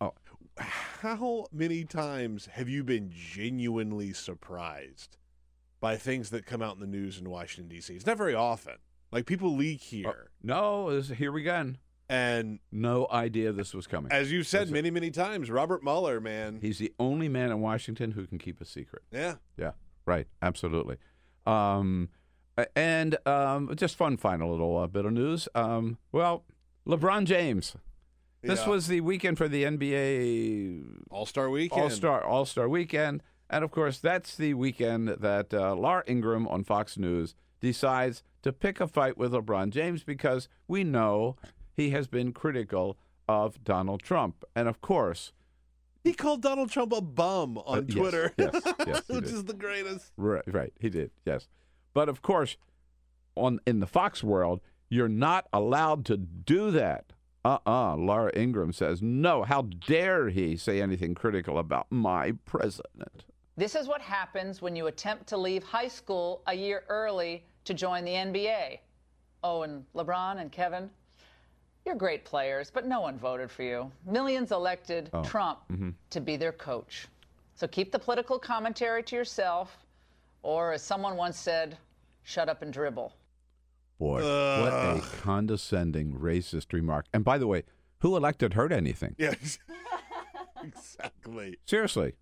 Oh. 0.00 0.14
How 0.58 1.46
many 1.52 1.84
times 1.84 2.46
have 2.52 2.68
you 2.68 2.84
been 2.84 3.10
genuinely 3.14 4.12
surprised 4.12 5.16
by 5.80 5.96
things 5.96 6.30
that 6.30 6.46
come 6.46 6.62
out 6.62 6.74
in 6.74 6.80
the 6.80 6.86
news 6.86 7.18
in 7.18 7.28
Washington 7.30 7.68
D.C.? 7.68 7.94
It's 7.94 8.06
not 8.06 8.16
very 8.18 8.34
often. 8.34 8.74
Like 9.10 9.26
people 9.26 9.54
leak 9.54 9.82
here, 9.82 10.30
No, 10.42 10.90
this, 10.94 11.08
here 11.18 11.32
we 11.32 11.42
go. 11.42 11.72
and 12.08 12.58
No 12.70 13.06
idea 13.10 13.52
this 13.52 13.74
was 13.74 13.86
coming. 13.86 14.10
as 14.12 14.32
you've 14.32 14.46
said 14.46 14.60
That's 14.62 14.70
it. 14.70 14.74
many, 14.74 14.90
many 14.90 15.10
times, 15.10 15.50
Robert 15.50 15.82
Mueller, 15.82 16.20
man, 16.20 16.58
He's 16.62 16.78
the 16.78 16.92
only 16.98 17.28
man 17.28 17.50
in 17.50 17.60
Washington 17.60 18.12
who 18.12 18.26
can 18.26 18.38
keep 18.38 18.60
a 18.60 18.64
secret. 18.64 19.02
yeah, 19.12 19.34
Yeah, 19.58 19.72
right. 20.06 20.26
Absolutely. 20.40 20.96
Um, 21.46 22.08
and 22.76 23.16
um, 23.26 23.74
just 23.76 23.96
fun 23.96 24.16
final 24.16 24.50
little 24.50 24.78
uh, 24.78 24.86
bit 24.86 25.04
of 25.04 25.12
news. 25.12 25.48
Um, 25.54 25.98
well, 26.12 26.44
LeBron 26.86 27.24
James. 27.24 27.74
This 28.42 28.60
Yeah. 28.60 28.68
was 28.70 28.88
the 28.88 29.00
weekend 29.00 29.38
for 29.38 29.48
the 29.48 29.64
NBA 29.64 30.82
All 31.10 31.26
Star 31.26 31.48
Weekend, 31.48 31.82
All 31.82 31.90
Star 31.90 32.24
All 32.24 32.44
Star 32.44 32.68
Weekend, 32.68 33.22
and 33.48 33.64
of 33.64 33.70
course 33.70 33.98
that's 33.98 34.36
the 34.36 34.54
weekend 34.54 35.08
that 35.08 35.54
uh, 35.54 35.74
Laura 35.74 36.02
Ingraham 36.08 36.48
on 36.48 36.64
Fox 36.64 36.96
News 36.98 37.34
decides 37.60 38.22
to 38.42 38.52
pick 38.52 38.80
a 38.80 38.88
fight 38.88 39.16
with 39.16 39.32
LeBron 39.32 39.70
James 39.70 40.02
because 40.02 40.48
we 40.66 40.82
know 40.82 41.36
he 41.76 41.90
has 41.90 42.08
been 42.08 42.32
critical 42.32 42.98
of 43.28 43.62
Donald 43.62 44.02
Trump, 44.02 44.44
and 44.56 44.68
of 44.68 44.80
course, 44.80 45.32
He 46.02 46.12
called 46.12 46.42
Donald 46.42 46.68
Trump 46.68 46.92
a 46.92 47.00
bum 47.00 47.56
on 47.58 47.78
Uh, 47.78 47.82
yes, 47.86 47.96
Twitter, 47.96 48.32
yes, 48.36 48.60
yes, 48.84 49.02
which 49.08 49.26
is 49.26 49.44
the 49.44 49.54
greatest. 49.54 50.10
right, 50.16 50.42
right, 50.52 50.72
he 50.80 50.90
did, 50.90 51.12
yes, 51.24 51.46
but 51.94 52.08
of 52.08 52.20
course, 52.22 52.56
on 53.36 53.60
in 53.68 53.78
the 53.78 53.86
Fox 53.86 54.24
world, 54.24 54.60
you're 54.88 55.08
not 55.08 55.46
allowed 55.52 56.04
to 56.06 56.16
do 56.16 56.72
that. 56.72 57.11
Uh-uh. 57.44 57.96
Laura 57.96 58.30
Ingraham 58.36 58.72
says, 58.72 59.02
no, 59.02 59.42
how 59.42 59.62
dare 59.62 60.28
he 60.28 60.56
say 60.56 60.80
anything 60.80 61.14
critical 61.14 61.58
about 61.58 61.86
my 61.90 62.32
president? 62.44 63.24
This 63.56 63.74
is 63.74 63.88
what 63.88 64.00
happens 64.00 64.62
when 64.62 64.76
you 64.76 64.86
attempt 64.86 65.26
to 65.28 65.36
leave 65.36 65.62
high 65.62 65.88
school 65.88 66.42
a 66.46 66.54
year 66.54 66.84
early 66.88 67.44
to 67.64 67.74
join 67.74 68.04
the 68.04 68.12
NBA. 68.12 68.78
Oh, 69.44 69.62
and 69.62 69.84
LeBron 69.94 70.40
and 70.40 70.50
Kevin, 70.52 70.88
you're 71.84 71.96
great 71.96 72.24
players, 72.24 72.70
but 72.70 72.86
no 72.86 73.00
one 73.00 73.18
voted 73.18 73.50
for 73.50 73.64
you. 73.64 73.90
Millions 74.06 74.52
elected 74.52 75.10
oh, 75.12 75.22
Trump 75.22 75.58
mm-hmm. 75.70 75.90
to 76.10 76.20
be 76.20 76.36
their 76.36 76.52
coach. 76.52 77.08
So 77.54 77.66
keep 77.66 77.92
the 77.92 77.98
political 77.98 78.38
commentary 78.38 79.02
to 79.02 79.16
yourself, 79.16 79.76
or 80.42 80.72
as 80.72 80.82
someone 80.82 81.16
once 81.16 81.38
said, 81.38 81.76
shut 82.22 82.48
up 82.48 82.62
and 82.62 82.72
dribble. 82.72 83.12
Boy, 84.02 84.14
what 84.16 84.72
a 84.72 85.00
condescending 85.22 86.14
racist 86.14 86.72
remark. 86.72 87.06
And 87.14 87.24
by 87.24 87.38
the 87.38 87.46
way, 87.46 87.62
who 88.00 88.16
elected 88.16 88.54
her 88.54 88.68
to 88.68 88.74
anything? 88.76 89.14
Yes. 89.16 89.60
exactly. 90.64 91.58
Seriously. 91.66 92.14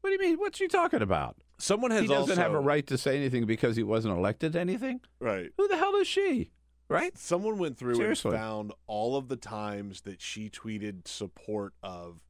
What 0.00 0.10
do 0.10 0.14
you 0.14 0.18
mean? 0.18 0.40
What's 0.40 0.58
she 0.58 0.66
talking 0.66 1.00
about? 1.00 1.36
Someone 1.58 1.92
has 1.92 2.00
He 2.00 2.06
doesn't 2.08 2.38
have 2.38 2.54
a 2.54 2.58
right 2.58 2.84
to 2.88 2.98
say 2.98 3.16
anything 3.16 3.46
because 3.46 3.76
he 3.76 3.84
wasn't 3.84 4.18
elected 4.18 4.54
to 4.54 4.60
anything? 4.60 5.00
right. 5.20 5.52
Who 5.56 5.68
the 5.68 5.76
hell 5.76 5.94
is 5.94 6.08
she? 6.08 6.50
Right? 6.88 7.16
Someone 7.16 7.56
went 7.56 7.78
through 7.78 7.94
Seriously. 7.94 8.32
and 8.32 8.40
found 8.40 8.72
all 8.88 9.14
of 9.14 9.28
the 9.28 9.36
times 9.36 10.00
that 10.00 10.20
she 10.20 10.50
tweeted 10.50 11.06
support 11.06 11.72
of 11.84 12.20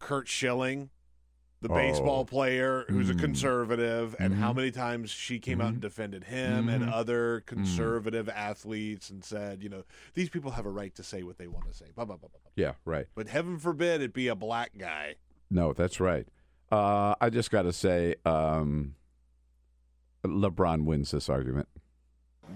Curt 0.00 0.26
Schilling, 0.26 0.90
the 1.60 1.68
Oh. 1.68 1.74
baseball 1.74 2.24
player 2.24 2.84
who's 2.88 3.10
a 3.10 3.14
Mm. 3.14 3.20
conservative, 3.20 4.16
and 4.18 4.34
how 4.34 4.52
Mhm. 4.52 4.56
many 4.56 4.70
times 4.70 5.10
she 5.10 5.38
came 5.38 5.60
out 5.60 5.72
and 5.74 5.80
defended 5.82 6.24
him 6.24 6.68
and 6.68 6.82
Mhm. 6.84 6.92
other 6.92 7.40
conservative 7.42 8.28
athletes 8.30 9.10
and 9.10 9.22
said, 9.22 9.62
you 9.62 9.68
know, 9.68 9.84
these 10.14 10.30
people 10.30 10.52
have 10.52 10.64
a 10.64 10.70
right 10.70 10.94
to 10.94 11.02
say 11.02 11.22
what 11.22 11.36
they 11.38 11.48
want 11.48 11.66
to 11.66 11.74
say. 11.74 11.86
Blah, 11.94 12.06
blah, 12.06 12.16
blah, 12.16 12.28
blah, 12.30 12.40
blah. 12.42 12.52
Yeah, 12.56 12.74
right. 12.84 13.06
But 13.14 13.28
heaven 13.28 13.58
forbid 13.58 14.00
it 14.00 14.14
be 14.14 14.28
a 14.28 14.34
black 14.34 14.72
guy. 14.78 15.16
No, 15.50 15.72
that's 15.74 16.00
right. 16.00 16.26
Uh, 16.72 17.14
I 17.20 17.28
just 17.30 17.50
got 17.50 17.62
to 17.62 17.72
say, 17.72 18.14
um, 18.24 18.94
LeBron 20.24 20.84
wins 20.84 21.10
this 21.10 21.28
argument. 21.28 21.68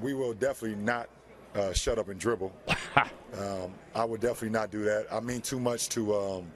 We 0.00 0.14
will 0.14 0.32
definitely 0.34 0.82
not 0.82 1.08
uh, 1.54 1.72
shut 1.72 1.98
up 1.98 2.08
and 2.08 2.18
dribble. 2.18 2.52
um, 3.38 3.72
I 3.94 4.04
would 4.04 4.20
definitely 4.20 4.50
not 4.50 4.70
do 4.72 4.82
that. 4.84 5.06
I 5.12 5.20
mean 5.20 5.40
too 5.40 5.60
much 5.60 5.88
to 5.90 6.14
um, 6.14 6.46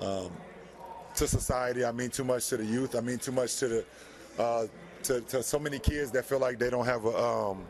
um, 0.00 0.32
to 1.16 1.26
society. 1.26 1.84
I 1.84 1.92
mean 1.92 2.10
too 2.10 2.24
much 2.24 2.48
to 2.48 2.56
the 2.56 2.64
youth. 2.64 2.94
I 2.94 3.00
mean 3.00 3.18
too 3.18 3.32
much 3.32 3.56
to 3.56 3.68
the 3.68 3.84
uh, 4.38 4.66
to, 5.04 5.20
to 5.22 5.42
so 5.42 5.58
many 5.58 5.78
kids 5.78 6.10
that 6.12 6.24
feel 6.24 6.38
like 6.38 6.58
they 6.58 6.70
don't 6.70 6.86
have 6.86 7.04
a 7.04 7.16
um, 7.16 7.64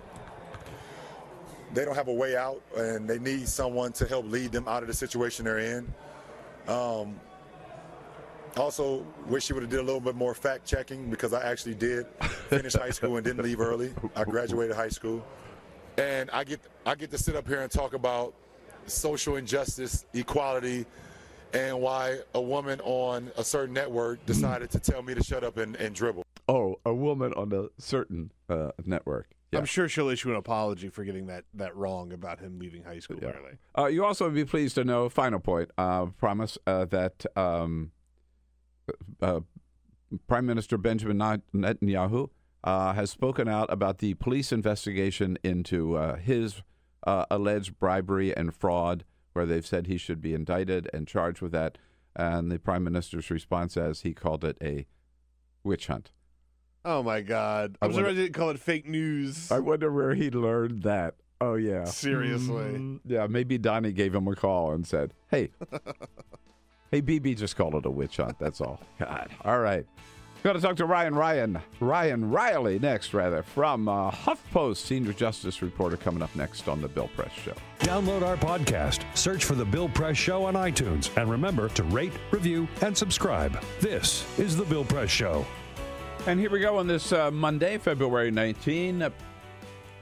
they 1.75 1.85
don't 1.85 1.95
have 1.95 2.09
a 2.09 2.13
way 2.13 2.37
out 2.37 2.63
and 2.77 3.09
they 3.09 3.19
need 3.19 3.49
someone 3.49 3.93
to 3.93 4.07
help 4.07 4.27
lead 4.27 4.53
them 4.53 4.67
out 4.69 4.83
of 4.83 4.89
the 4.89 4.95
situation 4.95 5.45
they're 5.45 5.59
in. 5.59 5.93
Um, 6.69 7.21
also, 8.57 9.05
wish 9.27 9.51
you 9.51 9.55
would 9.55 9.63
have 9.63 9.71
did 9.71 9.81
a 9.81 9.83
little 9.83 10.01
bit 10.01 10.17
more 10.17 10.35
fact 10.35 10.65
checking 10.65 11.11
because 11.11 11.35
I 11.35 11.43
actually 11.43 11.75
did 11.75 12.07
finish 12.49 12.73
high 12.73 12.91
school 12.91 13.17
and 13.17 13.25
didn't 13.25 13.45
leave 13.45 13.61
early. 13.61 13.93
I 14.15 14.25
graduated 14.25 14.75
high 14.75 14.89
school, 14.89 15.25
and 15.99 16.31
I 16.31 16.45
get 16.45 16.61
I 16.87 16.95
get 16.95 17.11
to 17.11 17.19
sit 17.19 17.37
up 17.37 17.47
here 17.47 17.61
and 17.61 17.71
talk 17.71 17.93
about 17.93 18.33
social 18.87 19.37
injustice, 19.37 20.07
equality, 20.15 20.87
and 21.57 21.81
why 21.81 22.19
a 22.35 22.41
woman 22.41 22.81
on 22.83 23.31
a 23.37 23.45
certain 23.45 23.75
network 23.75 24.25
decided 24.27 24.71
to 24.71 24.79
tell 24.79 25.03
me 25.03 25.15
to 25.15 25.23
shut 25.23 25.43
up 25.45 25.57
and, 25.57 25.77
and 25.77 25.95
dribble. 25.95 26.25
Oh, 26.49 26.77
a 26.85 26.95
woman 26.95 27.33
on 27.35 27.53
a 27.53 27.69
certain 27.81 28.31
uh, 28.49 28.71
network. 28.85 29.29
Yeah. 29.53 29.61
I'm 29.61 29.65
sure 29.65 29.89
she'll 29.89 30.09
issue 30.09 30.31
an 30.31 30.37
apology 30.37 30.89
for 30.89 31.05
getting 31.05 31.27
that, 31.27 31.45
that 31.55 31.75
wrong 31.77 32.13
about 32.13 32.41
him 32.41 32.59
leaving 32.59 32.83
high 32.83 32.99
school 32.99 33.19
Yeah. 33.23 33.31
early. 33.31 33.59
Uh, 33.77 33.87
you 33.87 34.05
also 34.05 34.27
would 34.27 34.35
be 34.35 34.45
pleased 34.45 34.75
to 34.75 34.85
know, 34.85 35.09
final 35.09 35.39
point, 35.41 35.71
uh, 35.79 36.07
promise 36.07 36.59
uh, 36.67 36.85
that 36.87 37.25
um, 37.37 37.93
uh, 39.23 39.41
Prime 40.27 40.47
Minister 40.47 40.77
Benjamin 40.79 41.19
Netanyahu 41.55 42.31
uh, 42.65 42.93
has 42.93 43.11
spoken 43.11 43.49
out 43.49 43.73
about 43.73 43.99
the 43.99 44.15
police 44.15 44.53
investigation 44.53 45.39
into 45.43 45.97
uh, 45.97 46.17
his 46.17 46.63
uh, 47.07 47.25
alleged 47.31 47.79
bribery 47.79 48.37
and 48.37 48.55
fraud, 48.55 49.05
where 49.37 49.47
they've 49.47 49.67
said 49.67 49.87
he 49.87 49.99
should 49.99 50.21
be 50.21 50.35
indicted 50.35 50.91
and 50.93 51.07
charged 51.07 51.41
with 51.41 51.53
that. 51.53 51.79
And 52.17 52.51
the 52.51 52.59
Prime 52.59 52.83
Minister's 52.83 53.31
response, 53.31 53.77
as 53.77 54.01
he 54.01 54.15
called 54.15 54.45
it, 54.45 54.57
a 54.63 54.87
witch 55.63 55.87
hunt. 55.87 56.11
Oh 56.85 57.03
my 57.03 57.21
God! 57.21 57.77
I 57.83 57.87
I'm 57.87 57.93
surprised 57.93 58.17
they 58.17 58.23
didn't 58.23 58.35
call 58.35 58.51
it 58.51 58.59
fake 58.59 58.89
news. 58.89 59.51
I 59.51 59.59
wonder 59.59 59.93
where 59.93 60.15
he 60.15 60.31
learned 60.31 60.83
that. 60.85 61.17
Oh, 61.41 61.55
yeah. 61.55 61.85
Seriously. 61.85 62.65
Mm, 62.65 63.01
yeah, 63.05 63.27
maybe 63.27 63.59
Donnie 63.59 63.93
gave 63.93 64.15
him 64.15 64.27
a 64.27 64.35
call 64.35 64.73
and 64.73 64.87
said, 64.87 65.13
hey, 65.31 65.51
hey, 66.91 67.01
Bibi 67.03 67.35
just 67.35 67.57
called 67.57 67.75
it 67.75 67.85
a 67.85 67.91
witch 67.91 68.17
hunt. 68.17 68.39
That's 68.39 68.61
all. 68.61 68.81
God. 68.99 69.29
All 69.45 69.59
right. 69.59 69.85
Going 70.43 70.55
to 70.55 70.63
talk 70.63 70.77
to 70.77 70.85
Ryan 70.87 71.15
Ryan, 71.17 71.61
Ryan 71.81 72.31
Reilly 72.31 72.79
next, 72.79 73.13
rather, 73.13 73.43
from 73.43 73.89
uh, 73.89 74.13
HuffPost, 74.13 74.77
senior 74.77 75.13
justice 75.13 75.61
reporter, 75.61 75.97
coming 75.97 76.23
up 76.23 76.35
next 76.37 76.69
on 76.69 76.81
the 76.81 76.87
Bill 76.87 77.11
Press 77.17 77.33
Show. 77.33 77.55
Download 77.81 78.23
our 78.23 78.37
podcast, 78.37 79.05
search 79.17 79.45
for 79.45 79.57
The 79.57 79.65
Bill 79.65 79.89
Press 79.89 80.17
Show 80.17 80.45
on 80.45 80.55
iTunes, 80.55 81.11
and 81.17 81.29
remember 81.29 81.69
to 81.71 81.83
rate, 81.85 82.13
review, 82.31 82.69
and 82.81 82.97
subscribe. 82.97 83.61
This 83.81 84.25
is 84.39 84.57
The 84.57 84.65
Bill 84.67 84.85
Press 84.85 85.11
Show. 85.11 85.45
And 86.29 86.39
here 86.39 86.51
we 86.51 86.61
go 86.61 86.77
on 86.79 86.87
this 86.87 87.13
uh, 87.13 87.31
Monday, 87.33 87.79
February 87.79 88.31
19, 88.31 89.03
uh, 89.03 89.11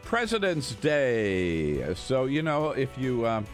President's 0.02 0.74
Day. 0.74 1.94
So, 1.94 2.26
you 2.26 2.42
know, 2.42 2.70
if 2.72 2.98
you 2.98 3.26
um, 3.26 3.46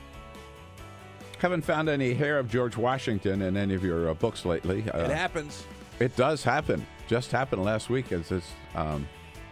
haven't 1.38 1.62
found 1.62 1.88
any 1.88 2.14
hair 2.14 2.38
of 2.38 2.50
George 2.50 2.76
Washington 2.76 3.42
in 3.42 3.56
any 3.56 3.74
of 3.74 3.84
your 3.84 4.08
uh, 4.08 4.14
books 4.14 4.44
lately, 4.44 4.90
uh, 4.90 5.04
it 5.04 5.10
happens. 5.10 5.64
It 6.00 6.16
does 6.16 6.42
happen. 6.42 6.86
Just 7.06 7.30
happened 7.30 7.62
last 7.62 7.90
week. 7.90 8.10
As 8.10 8.30
this, 8.30 8.50
um, 8.74 9.06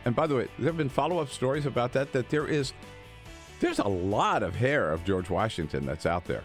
and 0.04 0.16
by 0.16 0.26
the 0.26 0.34
way, 0.34 0.48
there 0.58 0.68
have 0.68 0.76
been 0.76 0.88
follow-up 0.88 1.28
stories 1.28 1.66
about 1.66 1.92
that. 1.92 2.12
That 2.12 2.30
there 2.30 2.46
is, 2.46 2.72
there's 3.60 3.78
a 3.78 3.88
lot 3.88 4.42
of 4.42 4.56
hair 4.56 4.92
of 4.92 5.04
George 5.04 5.28
Washington 5.30 5.84
that's 5.84 6.06
out 6.06 6.24
there. 6.24 6.44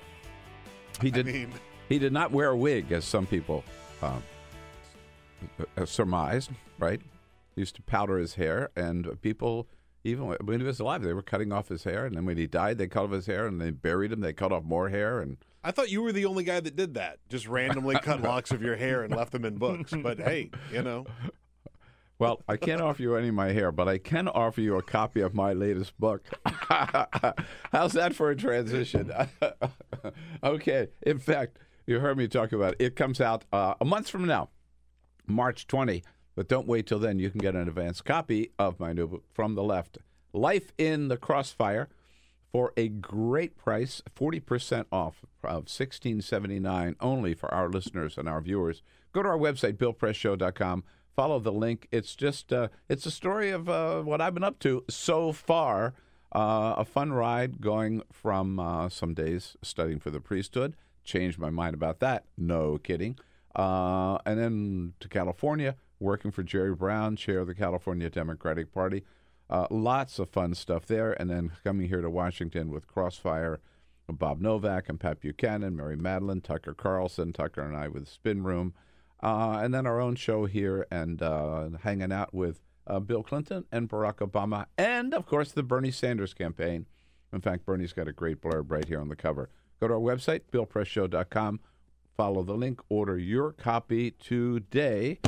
He 1.02 1.10
did. 1.10 1.26
mean- 1.26 1.54
he 1.90 2.00
did 2.00 2.14
not 2.14 2.32
wear 2.32 2.50
a 2.50 2.58
wig, 2.58 2.92
as 2.92 3.06
some 3.06 3.26
people 3.26 3.64
um, 4.02 4.24
uh, 5.78 5.86
surmised. 5.86 6.52
Right? 6.80 7.02
He 7.56 7.62
used 7.62 7.76
to 7.76 7.82
powder 7.84 8.18
his 8.18 8.34
hair, 8.36 8.72
and 8.76 9.22
people, 9.22 9.68
even 10.04 10.26
when 10.28 10.60
he 10.60 10.66
was 10.66 10.80
alive, 10.80 11.04
they 11.04 11.14
were 11.14 11.22
cutting 11.22 11.54
off 11.54 11.70
his 11.70 11.84
hair, 11.84 12.06
and 12.06 12.16
then 12.16 12.26
when 12.26 12.36
he 12.36 12.48
died, 12.48 12.78
they 12.78 12.88
cut 12.88 13.04
off 13.06 13.12
his 13.12 13.28
hair, 13.28 13.46
and 13.46 13.62
they 13.62 13.70
buried 13.70 14.12
him. 14.12 14.22
They 14.22 14.34
cut 14.34 14.52
off 14.52 14.64
more 14.64 14.90
hair, 14.90 15.20
and 15.22 15.38
I 15.64 15.72
thought 15.72 15.90
you 15.90 16.02
were 16.02 16.12
the 16.12 16.26
only 16.26 16.44
guy 16.44 16.60
that 16.60 16.76
did 16.76 16.96
that. 16.96 17.20
Just 17.30 17.48
randomly 17.48 17.96
cut 17.96 18.22
locks 18.24 18.52
of 18.52 18.62
your 18.62 18.76
hair 18.76 19.04
and 19.04 19.16
left 19.16 19.32
them 19.32 19.46
in 19.46 19.58
books. 19.58 19.94
But 19.96 20.20
hey, 20.20 20.52
you 20.72 20.82
know, 20.82 21.06
Well, 22.20 22.42
I 22.48 22.58
can't 22.58 22.82
offer 22.82 23.02
you 23.02 23.16
any 23.16 23.30
of 23.30 23.34
my 23.36 23.52
hair, 23.54 23.72
but 23.72 23.88
I 23.88 23.98
can 23.98 24.28
offer 24.28 24.62
you 24.62 24.78
a 24.78 24.82
copy 24.82 25.22
of 25.22 25.34
my 25.34 25.54
latest 25.54 25.98
book. 26.00 26.28
How's 27.72 27.94
that 27.94 28.14
for 28.16 28.30
a 28.30 28.36
transition? 28.36 29.12
okay. 30.44 30.88
In 31.02 31.20
fact, 31.20 31.60
you 31.88 32.00
heard 32.00 32.18
me 32.18 32.28
talk 32.28 32.52
about 32.52 32.74
it. 32.74 32.82
It 32.86 32.96
comes 32.96 33.20
out 33.20 33.46
uh, 33.52 33.76
a 33.82 33.86
month 33.86 34.10
from 34.10 34.26
now, 34.26 34.50
March 35.28 35.68
20. 35.68 36.04
But 36.36 36.48
don't 36.48 36.68
wait 36.68 36.88
till 36.88 37.00
then. 37.00 37.20
You 37.20 37.30
can 37.30 37.40
get 37.40 37.56
an 37.56 37.68
advance 37.68 38.02
copy 38.02 38.52
of 38.58 38.80
my 38.80 38.92
new 38.92 39.08
book, 39.08 39.24
From 39.34 39.56
the 39.56 39.64
Left 39.64 39.98
Life 40.34 40.72
in 40.78 41.08
the 41.10 41.18
Crossfire, 41.18 41.90
for 42.54 42.72
a 42.78 42.88
great 42.88 43.58
price 43.58 44.02
40% 44.16 44.86
off 44.92 45.26
of 45.44 45.66
$16.79 45.66 46.96
only 47.02 47.34
for 47.34 47.52
our 47.52 47.68
listeners 47.68 48.18
and 48.18 48.30
our 48.30 48.40
viewers. 48.40 48.84
Go 49.12 49.24
to 49.24 49.30
our 49.30 49.38
website, 49.38 49.74
BillPressShow.com. 49.74 50.84
Follow 51.16 51.40
the 51.40 51.52
link. 51.52 51.88
It's 51.92 52.16
just 52.16 52.54
uh, 52.54 52.70
it's 52.88 53.06
a 53.06 53.12
story 53.12 53.50
of 53.50 53.68
uh, 53.68 54.02
what 54.02 54.22
I've 54.22 54.34
been 54.34 54.44
up 54.44 54.60
to 54.60 54.84
so 54.90 55.32
far. 55.32 55.94
Uh, 56.32 56.76
a 56.78 56.86
fun 56.86 57.14
ride 57.14 57.62
going 57.62 58.02
from 58.12 58.60
uh, 58.60 58.90
some 58.90 59.14
days 59.14 59.56
studying 59.62 60.00
for 60.00 60.10
the 60.10 60.20
priesthood. 60.20 60.76
Changed 61.04 61.38
my 61.38 61.52
mind 61.52 61.76
about 61.76 62.00
that. 62.00 62.26
No 62.38 62.78
kidding. 62.78 63.18
Uh, 63.56 64.18
and 64.26 64.40
then 64.40 64.94
to 65.00 65.08
California, 65.08 65.76
working 66.00 66.32
for 66.32 66.42
Jerry 66.42 66.74
Brown, 66.74 67.16
chair 67.16 67.40
of 67.40 67.48
the 67.48 67.54
California 67.54 68.10
Democratic 68.10 68.74
Party. 68.74 69.04
Uh, 69.54 69.68
lots 69.70 70.18
of 70.18 70.30
fun 70.30 70.56
stuff 70.56 70.88
there. 70.88 71.14
And 71.14 71.30
then 71.30 71.52
coming 71.64 71.88
here 71.88 72.02
to 72.02 72.10
Washington 72.10 72.72
with 72.72 72.88
Crossfire, 72.88 73.60
Bob 74.10 74.42
Novak 74.42 74.90
and 74.90 75.00
Pat 75.00 75.20
Buchanan, 75.20 75.76
Mary 75.76 75.96
Matalin, 75.96 76.44
Tucker 76.44 76.74
Carlson, 76.74 77.34
Tucker 77.34 77.62
and 77.62 77.78
I 77.78 77.88
with 77.88 78.08
Spin 78.08 78.44
Room. 78.44 78.74
Uh, 79.22 79.60
and 79.62 79.72
then 79.72 79.86
our 79.86 80.02
own 80.02 80.16
show 80.16 80.46
here 80.46 80.88
and 80.90 81.22
uh, 81.22 81.70
hanging 81.84 82.12
out 82.12 82.34
with 82.34 82.62
uh, 82.88 83.00
Bill 83.00 83.22
Clinton 83.22 83.66
and 83.72 83.88
Barack 83.88 84.16
Obama, 84.16 84.66
and 84.78 85.14
of 85.14 85.26
course 85.26 85.52
the 85.54 85.64
Bernie 85.64 85.92
Sanders 85.92 86.34
campaign. 86.34 86.86
In 87.32 87.40
fact, 87.40 87.66
Bernie's 87.66 87.94
got 87.94 88.10
a 88.10 88.14
great 88.14 88.42
blurb 88.42 88.70
right 88.70 88.86
here 88.86 89.00
on 89.00 89.08
the 89.08 89.16
cover. 89.16 89.50
Go 89.80 89.88
to 89.88 89.94
our 89.94 90.00
website, 90.00 90.42
BillPressShow.com. 90.52 91.62
Follow 92.18 92.44
the 92.44 92.54
link. 92.54 92.82
Order 92.90 93.18
your 93.18 93.54
copy 93.54 94.12
today. 94.12 95.20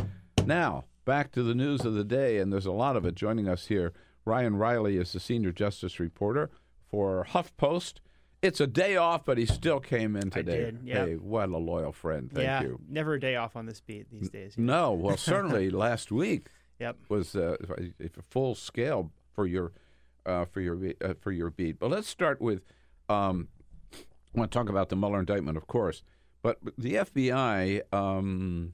Now, 0.46 0.84
back 1.06 1.32
to 1.32 1.44
the 1.44 1.56
news 1.56 1.86
of 1.86 1.94
the 1.94 2.04
day, 2.04 2.38
and 2.40 2.52
there's 2.52 2.66
a 2.66 2.72
lot 2.72 2.96
of 2.98 3.06
it. 3.06 3.16
Joining 3.16 3.48
us 3.48 3.68
here, 3.68 3.94
Ryan 4.26 4.58
Reilly 4.58 4.98
is 4.98 5.14
the 5.14 5.20
senior 5.20 5.52
justice 5.52 6.00
reporter 6.00 6.50
for 6.90 7.26
HuffPost. 7.30 7.96
It's 8.42 8.60
a 8.60 8.68
day 8.68 8.96
off, 8.96 9.26
but 9.26 9.38
he 9.38 9.46
still 9.46 9.80
came 9.80 10.16
in 10.16 10.30
today. 10.30 10.58
did, 10.58 10.80
yep. 10.84 11.08
Hey, 11.08 11.14
what 11.16 11.50
a 11.50 11.58
loyal 11.58 11.92
friend. 11.92 12.30
Thank 12.32 12.44
yeah, 12.46 12.62
you. 12.62 12.80
never 12.88 13.14
a 13.16 13.20
day 13.20 13.36
off 13.36 13.56
on 13.56 13.66
this 13.66 13.80
beat 13.82 14.12
these 14.12 14.30
days. 14.30 14.56
No, 14.58 14.92
well, 14.94 15.18
certainly 15.18 15.70
last 15.70 16.12
week 16.12 16.48
Yep. 16.80 16.98
was 17.10 17.36
uh, 17.36 17.56
a 18.00 18.22
full 18.30 18.54
scale 18.54 19.12
for 19.34 19.48
your 19.48 19.72
uh, 20.26 20.46
for 20.46 20.60
your 20.62 20.78
uh, 21.02 21.14
for 21.20 21.32
your 21.32 21.50
beat. 21.50 21.80
But 21.80 21.90
let's 21.92 22.08
start 22.08 22.42
with. 22.42 22.64
Um, 23.08 23.48
I 23.94 24.40
want 24.40 24.52
to 24.52 24.58
talk 24.58 24.70
about 24.70 24.90
the 24.90 24.98
Mueller 24.98 25.20
indictment, 25.20 25.56
of 25.58 25.66
course, 25.68 26.04
but 26.44 26.60
the 26.78 26.96
FBI 26.96 27.82
um, 27.94 28.74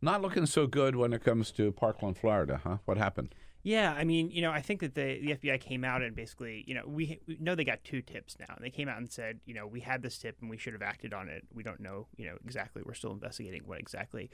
not 0.00 0.22
looking 0.22 0.46
so 0.46 0.66
good 0.66 0.96
when 0.96 1.12
it 1.12 1.22
comes 1.22 1.52
to 1.52 1.70
Parkland, 1.70 2.16
Florida. 2.16 2.60
Huh? 2.64 2.78
What 2.86 2.96
happened? 2.96 3.34
Yeah, 3.64 3.92
I 3.96 4.02
mean, 4.04 4.30
you 4.30 4.42
know, 4.42 4.50
I 4.50 4.60
think 4.60 4.80
that 4.80 4.94
the, 4.94 5.20
the 5.20 5.36
FBI 5.36 5.60
came 5.60 5.84
out 5.84 6.02
and 6.02 6.16
basically, 6.16 6.64
you 6.66 6.74
know, 6.74 6.82
we, 6.84 7.20
we 7.28 7.36
know 7.40 7.54
they 7.54 7.64
got 7.64 7.84
two 7.84 8.02
tips 8.02 8.36
now. 8.40 8.56
They 8.60 8.70
came 8.70 8.88
out 8.88 8.98
and 8.98 9.10
said, 9.10 9.38
you 9.46 9.54
know, 9.54 9.66
we 9.68 9.80
had 9.80 10.02
this 10.02 10.18
tip 10.18 10.36
and 10.40 10.50
we 10.50 10.56
should 10.56 10.72
have 10.72 10.82
acted 10.82 11.14
on 11.14 11.28
it. 11.28 11.44
We 11.54 11.62
don't 11.62 11.78
know, 11.78 12.08
you 12.16 12.26
know, 12.26 12.36
exactly. 12.44 12.82
We're 12.84 12.94
still 12.94 13.12
investigating 13.12 13.62
what 13.64 13.78
exactly, 13.78 14.30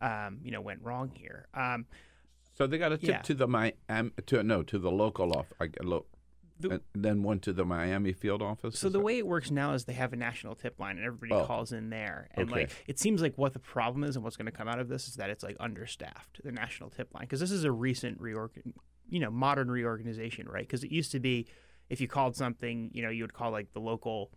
um, 0.00 0.40
you 0.42 0.50
know, 0.50 0.60
went 0.60 0.80
wrong 0.82 1.10
here. 1.14 1.46
Um, 1.54 1.86
So 2.54 2.66
they 2.66 2.76
got 2.76 2.90
a 2.92 2.98
tip 2.98 3.08
Yeah. 3.08 3.22
to 3.22 3.34
the 3.34 3.46
Miami 3.46 4.10
to 4.26 4.42
no 4.42 4.62
to 4.64 4.78
the 4.78 4.90
local 4.90 5.32
off. 5.32 5.52
I, 5.60 5.68
lo, 5.82 6.06
The- 6.68 6.82
and 6.94 7.04
then 7.04 7.22
one 7.22 7.38
to 7.40 7.52
the 7.52 7.64
Miami 7.64 8.12
field 8.12 8.42
office. 8.42 8.78
So 8.78 8.88
the 8.88 8.98
that- 8.98 9.04
way 9.04 9.18
it 9.18 9.26
works 9.26 9.50
now 9.50 9.72
is 9.74 9.84
they 9.84 9.92
have 9.94 10.12
a 10.12 10.16
national 10.16 10.54
tip 10.54 10.78
line 10.80 10.96
and 10.96 11.04
everybody 11.06 11.32
Oh. 11.32 11.44
calls 11.46 11.72
in 11.72 11.90
there. 11.90 12.28
And 12.34 12.48
Okay. 12.50 12.62
like 12.62 12.84
it 12.86 12.98
seems 12.98 13.20
like 13.22 13.36
what 13.38 13.52
the 13.52 13.58
problem 13.58 14.04
is 14.04 14.16
and 14.16 14.24
what's 14.24 14.36
going 14.36 14.46
to 14.46 14.52
come 14.52 14.68
out 14.68 14.78
of 14.78 14.88
this 14.88 15.08
is 15.08 15.16
that 15.16 15.30
it's 15.30 15.42
like 15.44 15.56
understaffed 15.60 16.40
the 16.42 16.52
national 16.52 16.90
tip 16.90 17.12
line 17.14 17.22
because 17.24 17.40
this 17.40 17.50
is 17.50 17.64
a 17.64 17.72
recent 17.72 18.20
reorg 18.20 18.50
you 19.08 19.20
know 19.20 19.30
modern 19.30 19.70
reorganization, 19.70 20.48
right? 20.48 20.62
Because 20.62 20.82
it 20.84 20.90
used 20.90 21.12
to 21.12 21.20
be 21.20 21.46
if 21.90 22.00
you 22.00 22.08
called 22.08 22.34
something, 22.34 22.90
you 22.94 23.02
know, 23.02 23.10
you 23.10 23.22
would 23.22 23.34
call 23.34 23.50
like 23.50 23.72
the 23.74 23.80
local 23.80 24.30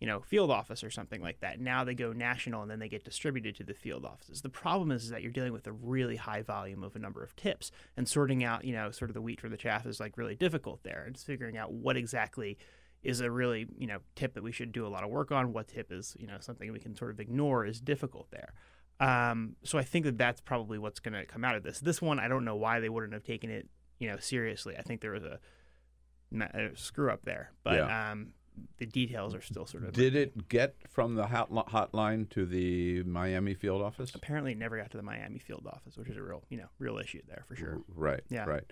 you 0.00 0.06
know, 0.06 0.20
field 0.20 0.50
office 0.50 0.84
or 0.84 0.90
something 0.90 1.22
like 1.22 1.40
that. 1.40 1.58
Now 1.58 1.82
they 1.84 1.94
go 1.94 2.12
national 2.12 2.62
and 2.62 2.70
then 2.70 2.78
they 2.78 2.88
get 2.88 3.04
distributed 3.04 3.56
to 3.56 3.64
the 3.64 3.72
field 3.72 4.04
offices. 4.04 4.42
The 4.42 4.50
problem 4.50 4.90
is, 4.90 5.04
is 5.04 5.10
that 5.10 5.22
you're 5.22 5.32
dealing 5.32 5.52
with 5.54 5.66
a 5.66 5.72
really 5.72 6.16
high 6.16 6.42
volume 6.42 6.82
of 6.84 6.94
a 6.96 6.98
number 6.98 7.22
of 7.22 7.34
tips 7.34 7.70
and 7.96 8.06
sorting 8.06 8.44
out, 8.44 8.64
you 8.64 8.74
know, 8.74 8.90
sort 8.90 9.10
of 9.10 9.14
the 9.14 9.22
wheat 9.22 9.40
from 9.40 9.50
the 9.50 9.56
chaff 9.56 9.86
is 9.86 9.98
like 9.98 10.18
really 10.18 10.34
difficult 10.34 10.82
there. 10.82 11.04
And 11.06 11.14
just 11.14 11.26
figuring 11.26 11.56
out 11.56 11.72
what 11.72 11.96
exactly 11.96 12.58
is 13.02 13.20
a 13.20 13.30
really, 13.30 13.66
you 13.78 13.86
know, 13.86 13.98
tip 14.16 14.34
that 14.34 14.42
we 14.42 14.52
should 14.52 14.72
do 14.72 14.86
a 14.86 14.88
lot 14.88 15.02
of 15.04 15.10
work 15.10 15.32
on, 15.32 15.52
what 15.52 15.68
tip 15.68 15.90
is, 15.90 16.14
you 16.18 16.26
know, 16.26 16.36
something 16.40 16.70
we 16.72 16.78
can 16.80 16.94
sort 16.94 17.10
of 17.10 17.20
ignore 17.20 17.64
is 17.64 17.80
difficult 17.80 18.26
there. 18.30 18.52
Um, 18.98 19.56
so 19.62 19.78
I 19.78 19.82
think 19.82 20.04
that 20.04 20.18
that's 20.18 20.40
probably 20.40 20.78
what's 20.78 21.00
going 21.00 21.14
to 21.14 21.24
come 21.24 21.44
out 21.44 21.54
of 21.56 21.62
this. 21.62 21.80
This 21.80 22.02
one, 22.02 22.18
I 22.18 22.28
don't 22.28 22.44
know 22.44 22.56
why 22.56 22.80
they 22.80 22.88
wouldn't 22.88 23.12
have 23.12 23.22
taken 23.24 23.50
it, 23.50 23.68
you 23.98 24.10
know, 24.10 24.16
seriously. 24.18 24.74
I 24.76 24.82
think 24.82 25.00
there 25.00 25.12
was 25.12 25.24
a, 25.24 25.38
a 26.40 26.70
screw 26.74 27.10
up 27.10 27.22
there, 27.24 27.52
but 27.62 27.76
Yeah. 27.76 28.10
um, 28.12 28.28
the 28.78 28.86
details 28.86 29.34
are 29.34 29.40
still 29.40 29.66
sort 29.66 29.84
of 29.84 29.92
Did 29.92 30.14
it 30.14 30.48
get 30.48 30.74
from 30.88 31.14
the 31.14 31.26
hot- 31.26 31.50
hotline 31.50 32.28
to 32.30 32.44
the 32.46 33.02
Miami 33.04 33.54
field 33.54 33.82
office? 33.82 34.14
apparently 34.14 34.52
it 34.52 34.58
never 34.58 34.76
got 34.76 34.90
to 34.90 34.96
the 34.96 35.02
Miami 35.02 35.38
field 35.38 35.66
office, 35.70 35.96
which 35.96 36.08
is 36.08 36.16
a 36.16 36.22
real, 36.22 36.42
you 36.50 36.56
know, 36.58 36.68
real 36.78 36.98
issue 36.98 37.20
there 37.28 37.44
for 37.46 37.56
sure. 37.56 37.80
Right. 37.94 38.20
Yeah. 38.28 38.44
Right. 38.44 38.64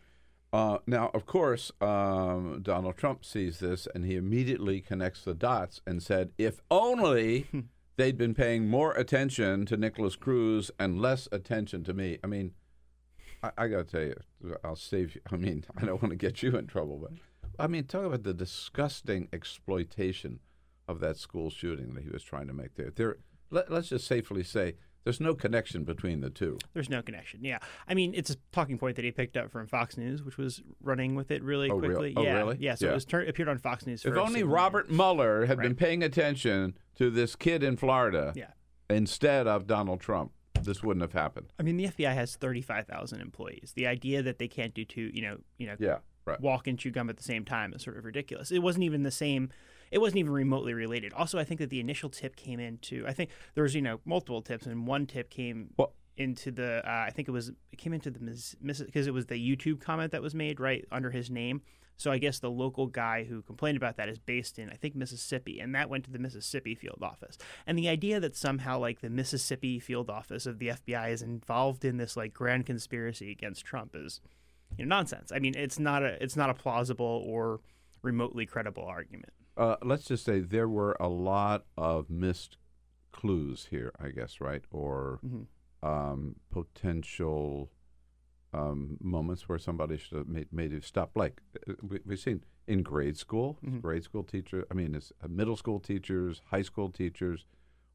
Uh, 0.52 0.78
now, 0.86 1.10
of 1.14 1.26
course, 1.26 1.72
um, 1.80 2.60
Donald 2.62 2.96
Trump 2.96 3.24
sees 3.24 3.58
this 3.58 3.88
and 3.94 4.04
he 4.04 4.14
immediately 4.14 4.80
connects 4.80 5.24
the 5.24 5.34
dots 5.34 5.80
and 5.86 6.00
said, 6.02 6.30
if 6.38 6.60
only 6.70 7.46
they'd 7.96 8.16
been 8.16 8.34
paying 8.34 8.68
more 8.68 8.92
attention 8.92 9.66
to 9.66 9.76
Nikolas 9.76 10.16
Cruz 10.16 10.70
and 10.78 11.00
less 11.00 11.28
attention 11.32 11.82
to 11.84 11.92
me. 11.94 12.18
I 12.22 12.28
mean, 12.28 12.52
I, 13.42 13.50
I 13.58 13.68
got 13.68 13.88
to 13.88 13.90
tell 13.90 14.02
you, 14.06 14.56
I'll 14.62 14.76
save 14.76 15.16
you. 15.16 15.20
I 15.32 15.36
mean, 15.36 15.64
I 15.76 15.84
don't 15.86 16.00
want 16.00 16.10
to 16.12 16.16
get 16.16 16.42
you 16.42 16.56
in 16.56 16.66
trouble, 16.68 16.98
but 16.98 17.10
I 17.58 17.66
mean, 17.66 17.84
talk 17.84 18.04
about 18.04 18.22
the 18.24 18.34
disgusting 18.34 19.28
exploitation 19.32 20.40
of 20.88 21.00
that 21.00 21.16
school 21.16 21.50
shooting 21.50 21.94
that 21.94 22.04
he 22.04 22.10
was 22.10 22.22
trying 22.22 22.46
to 22.48 22.52
make 22.52 22.74
there. 22.74 22.90
There, 22.94 23.16
let, 23.50 23.70
let's 23.70 23.88
just 23.88 24.06
safely 24.06 24.42
say 24.42 24.74
there's 25.04 25.20
no 25.20 25.34
connection 25.34 25.84
between 25.84 26.20
the 26.20 26.30
two. 26.30 26.58
There's 26.72 26.90
no 26.90 27.02
connection. 27.02 27.44
Yeah, 27.44 27.58
I 27.88 27.94
mean, 27.94 28.12
it's 28.14 28.30
a 28.30 28.36
talking 28.52 28.78
point 28.78 28.96
that 28.96 29.04
he 29.04 29.10
picked 29.10 29.36
up 29.36 29.50
from 29.50 29.66
Fox 29.66 29.96
News, 29.96 30.22
which 30.22 30.36
was 30.38 30.62
running 30.82 31.14
with 31.14 31.30
it 31.30 31.42
really 31.42 31.70
Oh, 31.70 31.76
real- 31.76 31.90
quickly. 31.92 32.14
oh, 32.16 32.22
yeah, 32.22 32.36
really? 32.36 32.56
yeah. 32.60 32.74
So 32.74 32.86
Yeah. 32.86 32.92
it 32.92 32.94
was 32.94 33.28
appeared 33.28 33.48
on 33.48 33.58
Fox 33.58 33.86
News. 33.86 34.04
If 34.04 34.14
first, 34.14 34.26
only 34.26 34.42
Robert 34.42 34.90
Mueller 34.90 35.46
had 35.46 35.58
been 35.58 35.74
paying 35.74 36.02
attention 36.02 36.76
to 36.96 37.10
this 37.10 37.36
kid 37.36 37.62
in 37.62 37.76
Florida 37.76 38.32
Yeah. 38.36 38.50
instead 38.90 39.46
of 39.46 39.66
Donald 39.66 40.00
Trump, 40.00 40.32
this 40.62 40.82
wouldn't 40.82 41.02
have 41.02 41.12
happened. 41.12 41.52
I 41.58 41.62
mean, 41.62 41.76
the 41.76 41.84
FBI 41.88 42.12
has 42.14 42.36
35,000 42.36 43.20
employees. 43.20 43.72
The 43.74 43.86
idea 43.86 44.22
that 44.22 44.38
they 44.38 44.48
can't 44.48 44.72
do 44.74 44.84
two, 44.84 45.10
you 45.12 45.20
know, 45.22 45.38
you 45.58 45.66
know, 45.66 45.76
Yeah, 45.78 45.98
right. 46.26 46.40
walk 46.40 46.66
and 46.66 46.78
chew 46.78 46.90
gum 46.90 47.10
at 47.10 47.16
the 47.16 47.22
same 47.22 47.44
time 47.44 47.72
is 47.72 47.82
sort 47.82 47.96
of 47.96 48.04
ridiculous. 48.04 48.50
It 48.50 48.60
wasn't 48.60 48.84
even 48.84 49.02
the 49.02 49.10
same. 49.10 49.50
It 49.90 49.98
wasn't 49.98 50.18
even 50.18 50.32
remotely 50.32 50.74
related. 50.74 51.12
Also, 51.12 51.38
I 51.38 51.44
think 51.44 51.60
that 51.60 51.70
the 51.70 51.80
initial 51.80 52.10
tip 52.10 52.36
came 52.36 52.60
into. 52.60 53.04
I 53.06 53.12
think 53.12 53.30
there 53.54 53.62
was, 53.62 53.74
you 53.74 53.82
know, 53.82 54.00
multiple 54.04 54.42
tips, 54.42 54.66
and 54.66 54.86
one 54.86 55.06
tip 55.06 55.30
came 55.30 55.70
into 56.16 56.50
the. 56.50 56.82
Uh, 56.84 57.04
I 57.06 57.10
think 57.10 57.28
it 57.28 57.32
was 57.32 57.50
it 57.72 57.76
came 57.76 57.92
into 57.92 58.10
the 58.10 58.18
because 58.60 59.06
it 59.06 59.14
was 59.14 59.26
the 59.26 59.34
YouTube 59.34 59.80
comment 59.80 60.12
that 60.12 60.22
was 60.22 60.34
made 60.34 60.60
right 60.60 60.84
under 60.90 61.10
his 61.10 61.30
name. 61.30 61.62
So 61.96 62.10
I 62.10 62.18
guess 62.18 62.40
the 62.40 62.50
local 62.50 62.88
guy 62.88 63.22
who 63.22 63.42
complained 63.42 63.76
about 63.76 63.96
that 63.98 64.08
is 64.08 64.18
based 64.18 64.58
in 64.58 64.68
I 64.68 64.74
think 64.74 64.96
Mississippi, 64.96 65.60
and 65.60 65.74
that 65.74 65.88
went 65.88 66.04
to 66.04 66.10
the 66.10 66.18
Mississippi 66.18 66.74
field 66.74 66.98
office. 67.02 67.38
And 67.66 67.78
the 67.78 67.88
idea 67.88 68.18
that 68.20 68.36
somehow 68.36 68.78
like 68.78 69.00
the 69.00 69.10
Mississippi 69.10 69.78
field 69.78 70.10
office 70.10 70.46
of 70.46 70.58
the 70.58 70.68
FBI 70.68 71.10
is 71.10 71.22
involved 71.22 71.84
in 71.84 71.98
this 71.98 72.16
like 72.16 72.34
grand 72.34 72.66
conspiracy 72.66 73.30
against 73.30 73.64
Trump 73.64 73.94
is 73.94 74.20
you 74.78 74.84
know, 74.84 74.96
nonsense. 74.96 75.32
I 75.32 75.38
mean, 75.38 75.54
it's 75.56 75.78
not 75.78 76.02
a 76.02 76.22
it's 76.22 76.36
not 76.36 76.50
a 76.50 76.54
plausible 76.54 77.22
or 77.26 77.60
remotely 78.02 78.46
credible 78.46 78.84
argument. 78.84 79.32
Uh, 79.56 79.76
let's 79.82 80.04
just 80.04 80.24
say 80.24 80.40
there 80.40 80.68
were 80.68 80.96
a 81.00 81.08
lot 81.08 81.64
of 81.76 82.10
missed 82.10 82.56
clues 83.12 83.68
here, 83.70 83.92
I 84.00 84.08
guess, 84.08 84.40
right? 84.40 84.62
Or 84.70 85.20
Mhm. 85.24 85.46
um, 85.82 86.36
potential 86.50 87.70
um, 88.52 88.96
moments 89.00 89.48
where 89.48 89.58
somebody 89.58 89.96
should 89.96 90.16
have 90.18 90.28
made, 90.28 90.52
made 90.52 90.72
it 90.72 90.84
stop. 90.84 91.10
Like 91.16 91.40
uh, 91.68 91.72
we, 91.82 91.98
we've 92.06 92.20
seen 92.20 92.44
in 92.68 92.82
grade 92.82 93.16
school, 93.16 93.58
Mhm. 93.64 93.80
grade 93.82 94.04
school 94.04 94.22
teacher. 94.22 94.64
I 94.70 94.74
mean, 94.74 94.94
it's 94.94 95.12
uh, 95.22 95.28
middle 95.28 95.56
school 95.56 95.80
teachers, 95.80 96.40
high 96.46 96.62
school 96.62 96.88
teachers, 96.90 97.46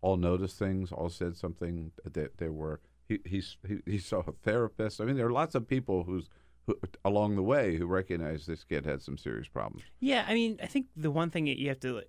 all 0.02 0.18
noticed 0.18 0.60
things, 0.60 0.92
all 0.92 1.10
said 1.10 1.38
something. 1.38 1.92
That 2.04 2.38
there 2.38 2.52
were 2.52 2.82
he, 3.08 3.20
he's, 3.26 3.58
he 3.68 3.80
he 3.86 3.98
saw 4.00 4.20
a 4.28 4.34
therapist. 4.34 5.00
I 5.02 5.06
mean, 5.06 5.16
there 5.16 5.28
are 5.28 5.32
lots 5.32 5.56
of 5.56 5.66
people 5.68 6.04
who's 6.04 6.30
who, 6.70 6.80
along 7.06 7.36
the 7.36 7.42
way 7.44 7.76
who 7.78 7.86
recognized 7.86 8.48
this 8.48 8.64
kid 8.64 8.86
had 8.86 9.02
some 9.02 9.18
serious 9.18 9.48
problems. 9.48 9.84
Yeah, 10.00 10.26
I 10.28 10.34
mean, 10.34 10.60
I 10.62 10.68
think 10.68 10.88
the 10.96 11.12
one 11.12 11.30
thing 11.30 11.46
that 11.46 11.58
you 11.60 11.70
have 11.70 11.80
to 11.82 12.04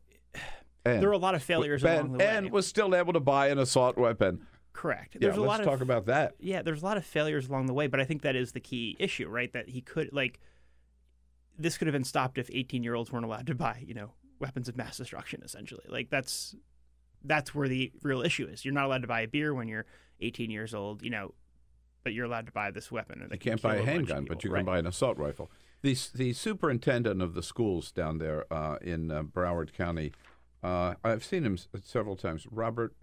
And- 0.85 1.03
there 1.03 1.09
are 1.09 1.13
a 1.13 1.19
lot 1.19 1.35
of 1.35 1.43
failures 1.43 1.83
and, 1.85 1.93
along 1.95 2.13
the 2.13 2.19
way. 2.19 2.27
and 2.27 2.51
was 2.51 2.67
still 2.67 2.95
able 2.95 3.13
to 3.15 3.21
buy 3.21 3.49
an 3.49 3.59
assault 3.59 3.97
weapon. 3.97 4.47
Correct. 4.73 5.15
Yeah, 5.15 5.21
There's 5.23 5.37
a 5.37 5.41
let's 5.41 5.49
lot 5.49 5.61
of 5.61 5.67
talk 5.67 5.81
about 5.81 6.07
that. 6.07 6.35
Yeah, 6.39 6.63
there's 6.63 6.83
a 6.83 6.85
lot 6.85 6.97
of 6.97 7.05
failures 7.05 7.49
along 7.49 7.67
the 7.67 7.75
way, 7.75 7.87
but 7.87 8.01
I 8.01 8.05
think 8.05 8.23
that 8.23 8.37
is 8.37 8.53
the 8.53 8.61
key 8.61 8.97
issue, 9.01 9.29
right? 9.29 9.53
That 9.53 9.69
he 9.69 9.81
could 9.81 10.13
like 10.13 10.39
this 11.59 11.77
could 11.77 11.87
have 11.89 11.93
been 11.93 12.05
stopped 12.05 12.39
if 12.39 12.49
18 12.53 12.83
year 12.83 12.95
olds 12.95 13.11
weren't 13.13 13.25
allowed 13.25 13.47
to 13.49 13.55
buy, 13.55 13.83
you 13.87 13.95
know, 13.95 14.13
weapons 14.39 14.69
of 14.69 14.77
mass 14.77 14.97
destruction. 14.97 15.43
Essentially, 15.45 15.85
like 15.89 16.09
that's 16.09 16.55
that's 17.25 17.55
where 17.55 17.69
the 17.69 17.93
real 18.03 18.23
issue 18.23 18.47
is. 18.47 18.65
You're 18.65 18.73
not 18.75 18.85
allowed 18.87 19.03
to 19.03 19.09
buy 19.09 19.23
a 19.23 19.29
beer 19.29 19.53
when 19.55 19.69
you're 19.69 19.87
18 20.21 20.51
years 20.51 20.73
old, 20.73 21.03
you 21.03 21.11
know, 21.11 21.35
but 22.03 22.13
you're 22.13 22.27
allowed 22.27 22.47
to 22.47 22.53
buy 22.53 22.71
this 22.71 22.91
weapon. 22.91 23.29
You 23.31 23.39
can't 23.39 23.61
buy 23.63 23.77
a 23.77 23.85
handgun, 23.85 24.25
but 24.25 24.45
you 24.45 24.51
can 24.51 24.65
buy 24.65 24.79
an 24.79 24.87
assault 24.87 25.19
rifle. 25.19 25.51
The 25.83 25.97
the 26.15 26.33
superintendent 26.33 27.23
of 27.23 27.35
the 27.35 27.43
schools 27.43 27.91
down 27.91 28.19
there 28.19 28.45
uh, 28.53 28.77
in 28.83 29.11
uh, 29.11 29.23
Broward 29.23 29.73
County, 29.73 30.13
uh, 30.63 30.95
I've 31.03 31.25
seen 31.25 31.45
him 31.45 31.55
s- 31.55 31.69
several 31.83 32.17
times. 32.17 32.47
Robert 32.51 32.95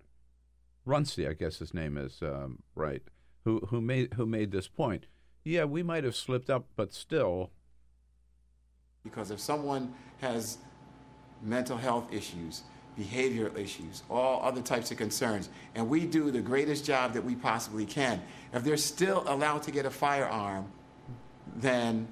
Runcie, 0.86 1.28
I 1.28 1.34
guess 1.34 1.58
his 1.58 1.74
name 1.74 1.98
is 1.98 2.22
um, 2.22 2.60
right, 2.76 3.02
who 3.46 3.62
who 3.70 3.82
made 3.82 4.14
who 4.14 4.26
made 4.26 4.52
this 4.52 4.68
point. 4.68 5.08
Yeah, 5.44 5.64
we 5.64 5.82
might 5.82 6.04
have 6.04 6.16
slipped 6.16 6.50
up, 6.50 6.68
but 6.76 6.94
still, 6.94 7.52
Because 9.04 9.32
if 9.32 9.40
someone 9.40 9.94
has 10.22 10.58
mental 11.42 11.78
health 11.78 12.12
issues, 12.14 12.64
behavioral 12.98 13.56
issues, 13.58 14.04
all 14.10 14.42
other 14.44 14.62
types 14.62 14.92
of 14.92 14.98
concerns, 14.98 15.50
and 15.76 15.88
we 15.88 16.06
do 16.06 16.32
the 16.32 16.42
greatest 16.42 16.86
job 16.86 17.14
that 17.14 17.24
we 17.24 17.36
possibly 17.36 17.86
can, 17.86 18.22
if 18.54 18.64
they're 18.64 18.78
still 18.78 19.24
allowed 19.28 19.64
to 19.64 19.72
get 19.72 19.86
a 19.86 19.90
firearm, 19.90 20.66
then 21.56 22.08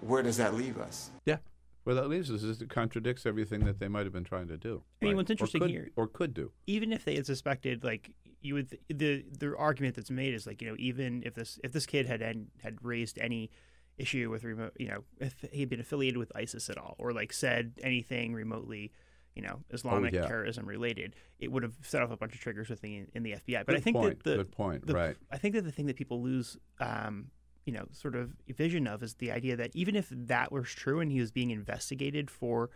where 0.00 0.22
does 0.22 0.36
that 0.38 0.54
leave 0.54 0.78
us? 0.78 1.10
yeah. 1.26 1.36
Where 1.84 1.96
that 1.96 2.06
leaves 2.08 2.30
us 2.30 2.44
is 2.44 2.62
it 2.62 2.70
contradicts 2.70 3.26
everything 3.26 3.64
that 3.64 3.80
they 3.80 3.88
might 3.88 4.04
have 4.04 4.12
been 4.12 4.22
trying 4.22 4.46
to 4.46 4.56
do. 4.56 4.84
I 5.00 5.04
mean, 5.06 5.10
right? 5.12 5.16
what's 5.16 5.30
Or 5.30 5.32
interesting 5.32 5.60
could- 5.62 5.70
here- 5.70 5.90
or 5.96 6.06
could 6.06 6.32
do. 6.32 6.52
even 6.68 6.92
if 6.92 7.04
they 7.04 7.16
had 7.16 7.26
suspected 7.26 7.82
like 7.82 8.12
you 8.40 8.54
would 8.54 8.78
the 8.88 9.24
the 9.36 9.56
argument 9.56 9.96
that's 9.96 10.08
made 10.10 10.32
is 10.32 10.46
like 10.46 10.62
you 10.62 10.68
know 10.68 10.76
even 10.78 11.24
if 11.26 11.34
this 11.34 11.58
if 11.64 11.72
this 11.72 11.84
kid 11.86 12.06
had 12.06 12.20
had, 12.20 12.46
had 12.62 12.78
raised 12.84 13.18
any 13.18 13.50
issue 13.98 14.30
with 14.30 14.44
remote 14.44 14.72
you 14.78 14.86
know 14.88 15.02
if 15.18 15.44
he 15.52 15.58
had 15.60 15.68
been 15.68 15.80
affiliated 15.80 16.18
with 16.18 16.30
ISIS 16.36 16.70
at 16.70 16.78
all 16.78 16.94
or 17.00 17.12
like 17.12 17.32
said 17.32 17.72
anything 17.82 18.32
remotely 18.32 18.92
you 19.34 19.42
know 19.42 19.60
Islamic 19.70 20.12
Oh, 20.14 20.16
yeah. 20.18 20.26
terrorism 20.26 20.66
related 20.66 21.14
it 21.38 21.50
would 21.50 21.62
have 21.62 21.74
set 21.82 22.02
off 22.02 22.10
a 22.10 22.16
bunch 22.16 22.34
of 22.34 22.40
triggers 22.40 22.68
within 22.68 23.08
in 23.14 23.22
the 23.22 23.32
FBI 23.32 23.60
but 23.64 23.68
Good 23.68 23.76
I 23.76 23.80
think 23.80 23.96
point, 23.96 24.22
that 24.24 24.30
the 24.30 24.36
good 24.36 24.52
point, 24.52 24.86
the- 24.86 24.94
right. 24.94 25.16
I 25.30 25.38
think 25.38 25.54
that 25.54 25.62
the 25.64 25.72
thing 25.72 25.86
that 25.86 25.96
people 25.96 26.22
lose 26.22 26.56
um 26.80 27.30
you 27.64 27.72
know 27.72 27.86
sort 27.92 28.14
of 28.16 28.32
vision 28.48 28.86
of 28.86 29.02
is 29.02 29.14
the 29.14 29.30
idea 29.30 29.56
that 29.56 29.70
even 29.74 29.96
if 29.96 30.08
that 30.10 30.50
was 30.52 30.68
true 30.68 31.00
and 31.00 31.10
he 31.12 31.20
was 31.20 31.30
being 31.30 31.50
investigated 31.50 32.30
for 32.30 32.70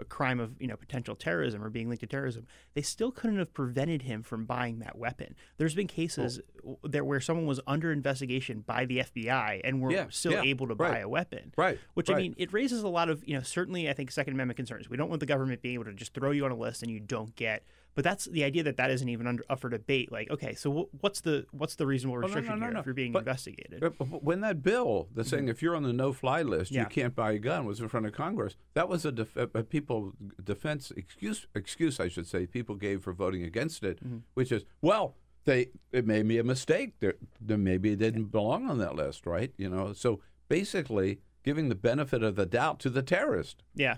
a 0.00 0.04
crime 0.04 0.40
of 0.40 0.60
you 0.60 0.66
know 0.66 0.76
potential 0.76 1.14
terrorism 1.14 1.62
or 1.62 1.70
being 1.70 1.88
linked 1.88 2.00
to 2.00 2.06
terrorism, 2.06 2.46
they 2.74 2.82
still 2.82 3.10
couldn't 3.12 3.38
have 3.38 3.52
prevented 3.54 4.02
him 4.02 4.22
from 4.22 4.44
buying 4.44 4.80
that 4.80 4.98
weapon. 4.98 5.34
There's 5.56 5.74
been 5.74 5.86
cases 5.86 6.40
w 6.56 6.78
there 6.82 7.04
where 7.04 7.20
someone 7.20 7.46
was 7.46 7.60
under 7.66 7.92
investigation 7.92 8.60
by 8.66 8.86
the 8.86 8.98
FBI 8.98 9.60
and 9.62 9.80
were 9.80 9.92
Yeah, 9.92 10.06
still 10.10 10.32
yeah, 10.32 10.42
able 10.42 10.66
to 10.68 10.74
buy 10.74 10.98
a 10.98 11.08
weapon. 11.08 11.52
right, 11.56 11.78
Which 11.94 12.10
I 12.10 12.14
mean, 12.14 12.34
it 12.38 12.52
raises 12.52 12.82
a 12.82 12.88
lot 12.88 13.08
of 13.08 13.22
you 13.26 13.34
know 13.34 13.42
certainly 13.42 13.88
I 13.88 13.92
think 13.92 14.10
Second 14.10 14.34
Amendment 14.34 14.56
concerns. 14.56 14.88
We 14.90 14.96
don't 14.96 15.08
want 15.08 15.20
the 15.20 15.26
government 15.26 15.62
being 15.62 15.74
able 15.74 15.84
to 15.84 15.92
just 15.94 16.12
throw 16.14 16.30
you 16.32 16.44
on 16.44 16.50
a 16.50 16.56
list 16.56 16.82
and 16.82 16.90
you 16.90 17.00
don't 17.00 17.34
get. 17.36 17.64
But 17.94 18.02
that's 18.04 18.24
the 18.24 18.42
idea 18.42 18.64
that 18.64 18.76
that 18.78 18.90
isn't 18.90 19.08
even 19.08 19.26
under, 19.26 19.44
up 19.48 19.60
for 19.60 19.68
debate. 19.68 20.10
Like, 20.10 20.28
okay, 20.30 20.54
so 20.54 20.72
wh- 20.92 21.02
what's 21.02 21.20
the 21.20 21.46
what's 21.52 21.76
the 21.76 21.86
reasonable 21.86 22.16
Oh, 22.16 22.20
no, 22.20 22.26
restriction 22.26 22.58
no, 22.58 22.66
no, 22.66 22.72
here 22.72 22.78
if 22.80 22.86
you're 22.86 22.94
being 22.94 23.12
But- 23.12 23.20
investigated? 23.20 23.80
But 23.80 24.22
When 24.22 24.40
that 24.40 24.62
bill 24.62 25.08
that's 25.14 25.28
saying 25.30 25.48
if 25.48 25.62
you're 25.62 25.76
on 25.76 25.84
the 25.84 25.92
no-fly 25.92 26.42
list, 26.42 26.72
Yeah. 26.72 26.80
you 26.82 26.86
can't 26.88 27.14
buy 27.14 27.32
a 27.32 27.38
gun 27.38 27.64
was 27.66 27.80
in 27.80 27.88
front 27.88 28.06
of 28.06 28.12
Congress, 28.12 28.56
that 28.74 28.88
was 28.88 29.04
a, 29.04 29.12
def- 29.12 29.36
a 29.36 29.46
people 29.62 30.12
defense 30.42 30.90
excuse 30.96 31.46
excuse 31.54 32.00
I 32.00 32.08
should 32.08 32.26
say 32.26 32.46
people 32.46 32.74
gave 32.74 33.02
for 33.02 33.12
voting 33.12 33.42
against 33.44 33.84
it, 33.84 34.04
Mm-hmm. 34.04 34.18
which 34.34 34.50
is 34.50 34.64
well 34.82 35.14
they 35.44 35.68
it 35.92 36.06
may 36.06 36.22
be 36.22 36.38
a 36.38 36.44
mistake. 36.44 36.94
There, 37.00 37.14
there 37.40 37.58
maybe 37.58 37.92
it 37.92 37.98
didn't 38.00 38.26
belong 38.32 38.68
on 38.68 38.78
that 38.78 38.96
list, 38.96 39.24
right? 39.26 39.52
You 39.56 39.68
know, 39.68 39.92
so 39.92 40.20
basically 40.48 41.20
giving 41.44 41.68
the 41.68 41.74
benefit 41.74 42.22
of 42.22 42.34
the 42.36 42.46
doubt 42.46 42.80
to 42.80 42.90
the 42.90 43.02
terrorist 43.02 43.62
Yeah. 43.74 43.96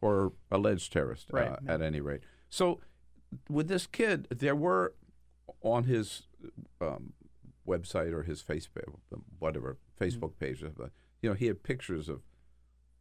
or 0.00 0.32
alleged 0.50 0.92
terrorist, 0.92 1.28
Right, 1.32 1.48
uh, 1.48 1.56
at 1.68 1.80
any 1.80 2.00
rate. 2.00 2.22
So, 2.50 2.80
with 3.48 3.68
this 3.68 3.86
kid, 3.86 4.26
there 4.30 4.56
were 4.56 4.94
on 5.62 5.84
his 5.84 6.22
um, 6.80 7.12
website 7.66 8.12
or 8.12 8.22
his 8.22 8.42
Facebook, 8.42 8.94
whatever 9.38 9.76
Facebook 10.00 10.32
Mm-hmm. 10.34 10.44
page, 10.44 10.62
uh, 10.62 10.86
you 11.22 11.28
know, 11.30 11.34
he 11.34 11.46
had 11.46 11.62
pictures 11.62 12.08
of 12.08 12.22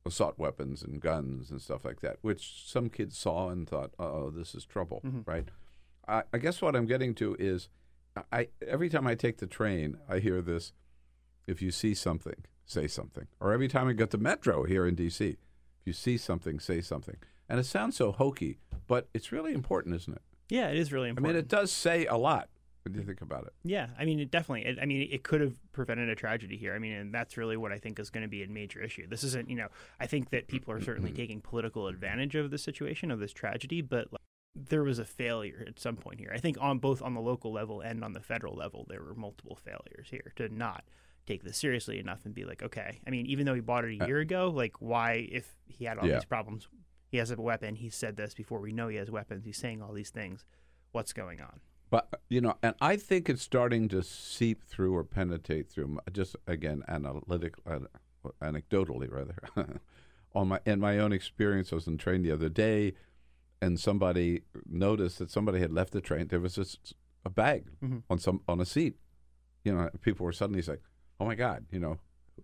assault 0.06 0.38
weapons 0.40 0.82
and 0.84 1.02
guns 1.02 1.52
and 1.52 1.62
stuff 1.62 1.84
like 1.86 2.00
that, 2.02 2.18
which 2.22 2.64
some 2.66 2.90
kids 2.90 3.18
saw 3.18 3.50
and 3.50 3.68
thought, 3.70 3.92
"Oh, 4.00 4.30
this 4.30 4.56
is 4.56 4.66
trouble," 4.66 5.02
Mm-hmm. 5.06 5.22
right? 5.26 5.48
I, 6.08 6.24
I 6.34 6.38
guess 6.38 6.62
what 6.62 6.76
I'm 6.76 6.86
getting 6.86 7.14
to 7.16 7.36
is, 7.40 7.70
I 8.32 8.48
every 8.66 8.90
time 8.90 9.06
I 9.06 9.16
take 9.16 9.38
the 9.38 9.48
train, 9.48 9.98
I 10.10 10.20
hear 10.20 10.42
this: 10.42 10.72
if 11.46 11.62
you 11.62 11.72
see 11.72 11.94
something, 11.94 12.46
say 12.66 12.88
something. 12.88 13.28
Or 13.40 13.54
every 13.54 13.68
time 13.68 13.88
I 13.88 13.94
get 13.94 14.10
the 14.12 14.18
metro 14.18 14.64
here 14.64 14.88
in 14.88 14.96
D.C., 14.96 15.26
if 15.82 15.86
you 15.86 15.94
see 15.94 16.18
something, 16.18 16.60
say 16.60 16.82
something. 16.82 17.18
And 17.50 17.60
it 17.60 17.66
sounds 17.66 17.96
so 17.96 18.12
hokey, 18.12 18.60
but 18.88 19.08
it's 19.14 19.32
really 19.32 19.54
important, 19.54 19.96
isn't 19.96 20.14
it? 20.14 20.22
Yeah, 20.50 20.68
it 20.70 20.78
is 20.78 20.92
really 20.92 21.10
important. 21.10 21.28
I 21.28 21.34
mean, 21.34 21.40
it 21.40 21.48
does 21.48 21.72
say 21.72 22.06
a 22.06 22.16
lot 22.18 22.50
when 22.84 22.94
you 22.94 23.02
think 23.02 23.22
about 23.22 23.46
it. 23.46 23.54
Yeah, 23.64 23.88
I 24.00 24.06
mean, 24.06 24.20
it 24.20 24.32
definitely. 24.32 24.66
It, 24.66 24.78
I 24.82 24.86
mean, 24.86 25.08
it 25.12 25.24
could 25.24 25.42
have 25.42 25.56
prevented 25.74 26.10
a 26.10 26.16
tragedy 26.16 26.56
here. 26.58 26.74
I 26.74 26.80
mean, 26.80 26.94
and 26.94 27.14
that's 27.14 27.36
really 27.38 27.58
what 27.58 27.72
I 27.72 27.78
think 27.80 28.00
is 28.00 28.10
going 28.10 28.24
to 28.24 28.30
be 28.30 28.44
a 28.44 28.48
major 28.48 28.82
issue. 28.82 29.08
This 29.08 29.24
isn't, 29.24 29.50
you 29.50 29.56
know, 29.58 29.68
I 30.00 30.08
think 30.08 30.30
that 30.30 30.48
people 30.48 30.74
are 30.74 30.82
certainly 30.82 31.12
taking 31.22 31.42
political 31.42 31.88
advantage 31.88 32.36
of 32.36 32.50
the 32.52 32.58
situation 32.58 33.12
of 33.12 33.20
this 33.20 33.34
tragedy, 33.34 33.82
but 33.82 34.12
like, 34.12 34.22
there 34.56 34.84
was 34.84 35.00
a 35.00 35.06
failure 35.06 35.64
at 35.68 35.80
some 35.80 35.96
point 35.98 36.20
here. 36.20 36.32
I 36.34 36.40
think 36.40 36.58
on 36.60 36.80
both 36.80 37.02
on 37.02 37.14
the 37.14 37.22
local 37.22 37.52
level 37.52 37.82
and 37.82 38.04
on 38.04 38.14
the 38.14 38.20
federal 38.22 38.56
level, 38.56 38.86
there 38.90 39.02
were 39.04 39.14
multiple 39.14 39.56
failures 39.56 40.08
here 40.10 40.34
to 40.38 40.50
not 40.50 40.84
take 41.28 41.44
this 41.44 41.58
seriously 41.58 42.00
enough 42.00 42.26
and 42.26 42.34
be 42.34 42.46
like, 42.46 42.64
okay. 42.64 43.00
I 43.06 43.10
mean, 43.10 43.26
even 43.28 43.46
though 43.46 43.54
he 43.54 43.60
bought 43.62 43.84
it 43.86 44.02
a 44.02 44.08
year 44.08 44.20
ago, 44.20 44.50
like, 44.50 44.76
why 44.80 45.28
if 45.30 45.58
he 45.68 45.84
had 45.86 45.98
all 45.98 46.06
Uh, 46.06 46.08
Yeah. 46.08 46.14
these 46.16 46.26
problems, 46.26 46.70
he 47.10 47.18
has 47.18 47.32
a 47.32 47.40
weapon. 47.42 47.76
He 47.76 47.90
said 47.90 48.18
this 48.18 48.34
before 48.34 48.60
we 48.60 48.72
know 48.72 48.88
he 48.88 48.98
has 48.98 49.10
weapons. 49.12 49.46
He's 49.46 49.58
saying 49.58 49.82
all 49.82 49.94
these 49.94 50.10
things. 50.10 50.46
What's 50.92 51.14
going 51.14 51.42
on? 51.42 51.60
But 51.90 52.22
you 52.30 52.42
know, 52.42 52.56
and 52.62 52.76
I 52.82 52.98
think 52.98 53.30
it's 53.30 53.42
starting 53.42 53.88
to 53.90 54.04
seep 54.04 54.64
through 54.66 54.94
or 54.96 55.04
penetrate 55.04 55.70
through. 55.70 56.00
Just 56.12 56.36
again, 56.46 56.84
analytic, 56.88 57.56
uh, 57.66 57.80
anecdotally 58.42 59.10
rather, 59.12 59.36
on 60.36 60.50
my 60.50 60.60
in 60.66 60.80
my 60.80 61.00
own 61.00 61.14
experience. 61.14 61.72
I 61.72 61.76
was 61.76 61.88
in 61.88 61.98
train 61.98 62.24
the 62.24 62.32
other 62.32 62.50
day, 62.50 62.94
and 63.62 63.80
somebody 63.80 64.42
noticed 64.66 65.20
that 65.20 65.32
somebody 65.32 65.60
had 65.60 65.72
left 65.72 65.94
the 65.94 66.02
train. 66.02 66.28
There 66.28 66.40
was 66.42 66.56
just 66.56 66.94
a 67.26 67.30
bag 67.30 67.68
Mhm. 67.82 68.04
on 68.10 68.20
some 68.20 68.42
on 68.48 68.60
a 68.60 68.66
seat. 68.66 68.98
You 69.64 69.74
know, 69.74 69.90
people 70.02 70.26
were 70.26 70.34
suddenly 70.34 70.62
like, 70.62 70.82
"Oh 71.20 71.26
my 71.26 71.36
God!" 71.36 71.66
You 71.72 71.80
know, 71.80 72.00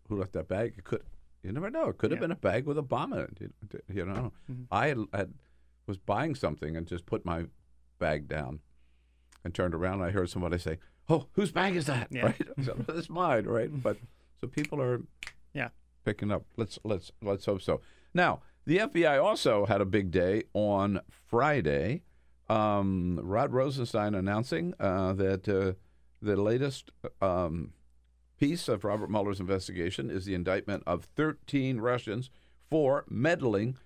who 0.07 0.17
left 0.17 0.33
that 0.33 0.47
bag? 0.47 0.75
It 0.77 0.83
could. 0.85 1.03
You 1.43 1.51
never 1.51 1.69
know. 1.69 1.89
It 1.89 1.97
could 1.97 2.11
have 2.11 2.17
Yeah. 2.19 2.21
been 2.27 2.31
a 2.31 2.35
bag 2.37 2.65
with 2.65 2.77
a 2.77 2.81
bomb 2.81 3.13
in 3.13 3.19
it. 3.19 3.51
You, 3.93 4.05
know, 4.05 4.31
Mhm. 4.49 4.67
I 4.71 4.87
had, 4.87 4.97
had 5.13 5.33
was 5.85 5.97
buying 5.97 6.33
something 6.35 6.75
and 6.77 6.87
just 6.87 7.05
put 7.05 7.25
my 7.25 7.45
bag 7.99 8.27
down 8.29 8.61
and 9.43 9.53
turned 9.53 9.75
around 9.75 9.95
and 9.95 10.03
I 10.05 10.11
heard 10.11 10.29
somebody 10.29 10.57
say, 10.57 10.79
"Oh, 11.09 11.27
whose 11.33 11.51
bag 11.51 11.75
is 11.75 11.85
that?" 11.87 12.07
Yeah. 12.11 12.27
Right? 12.27 12.47
So, 12.63 12.77
it's 12.89 13.09
mine, 13.09 13.45
right? 13.45 13.69
But 13.83 13.97
so 14.39 14.47
people 14.47 14.81
are 14.81 15.01
Yeah. 15.53 15.69
picking 16.05 16.31
up. 16.31 16.45
Let's 16.55 16.79
let's 16.85 17.11
let's 17.21 17.45
hope 17.45 17.61
so. 17.61 17.81
Now, 18.13 18.41
the 18.65 18.77
FBI 18.79 19.17
also 19.21 19.65
had 19.65 19.81
a 19.81 19.85
big 19.85 20.09
day 20.11 20.43
on 20.53 21.01
Friday. 21.09 22.03
Um, 22.49 23.19
Rod 23.21 23.51
Rosenstein 23.51 24.15
announcing 24.15 24.73
uh, 24.79 25.11
that 25.13 25.47
uh, 25.49 25.73
the 26.21 26.35
latest 26.41 26.91
um, 27.21 27.73
piece 28.43 28.67
of 28.67 28.83
Robert 28.83 29.09
Mueller's 29.09 29.39
investigation 29.39 30.09
is 30.09 30.25
the 30.25 30.33
indictment 30.33 30.83
of 30.85 31.05
13 31.15 31.79
Russians 31.79 32.29
for 32.69 33.05
meddling 33.07 33.77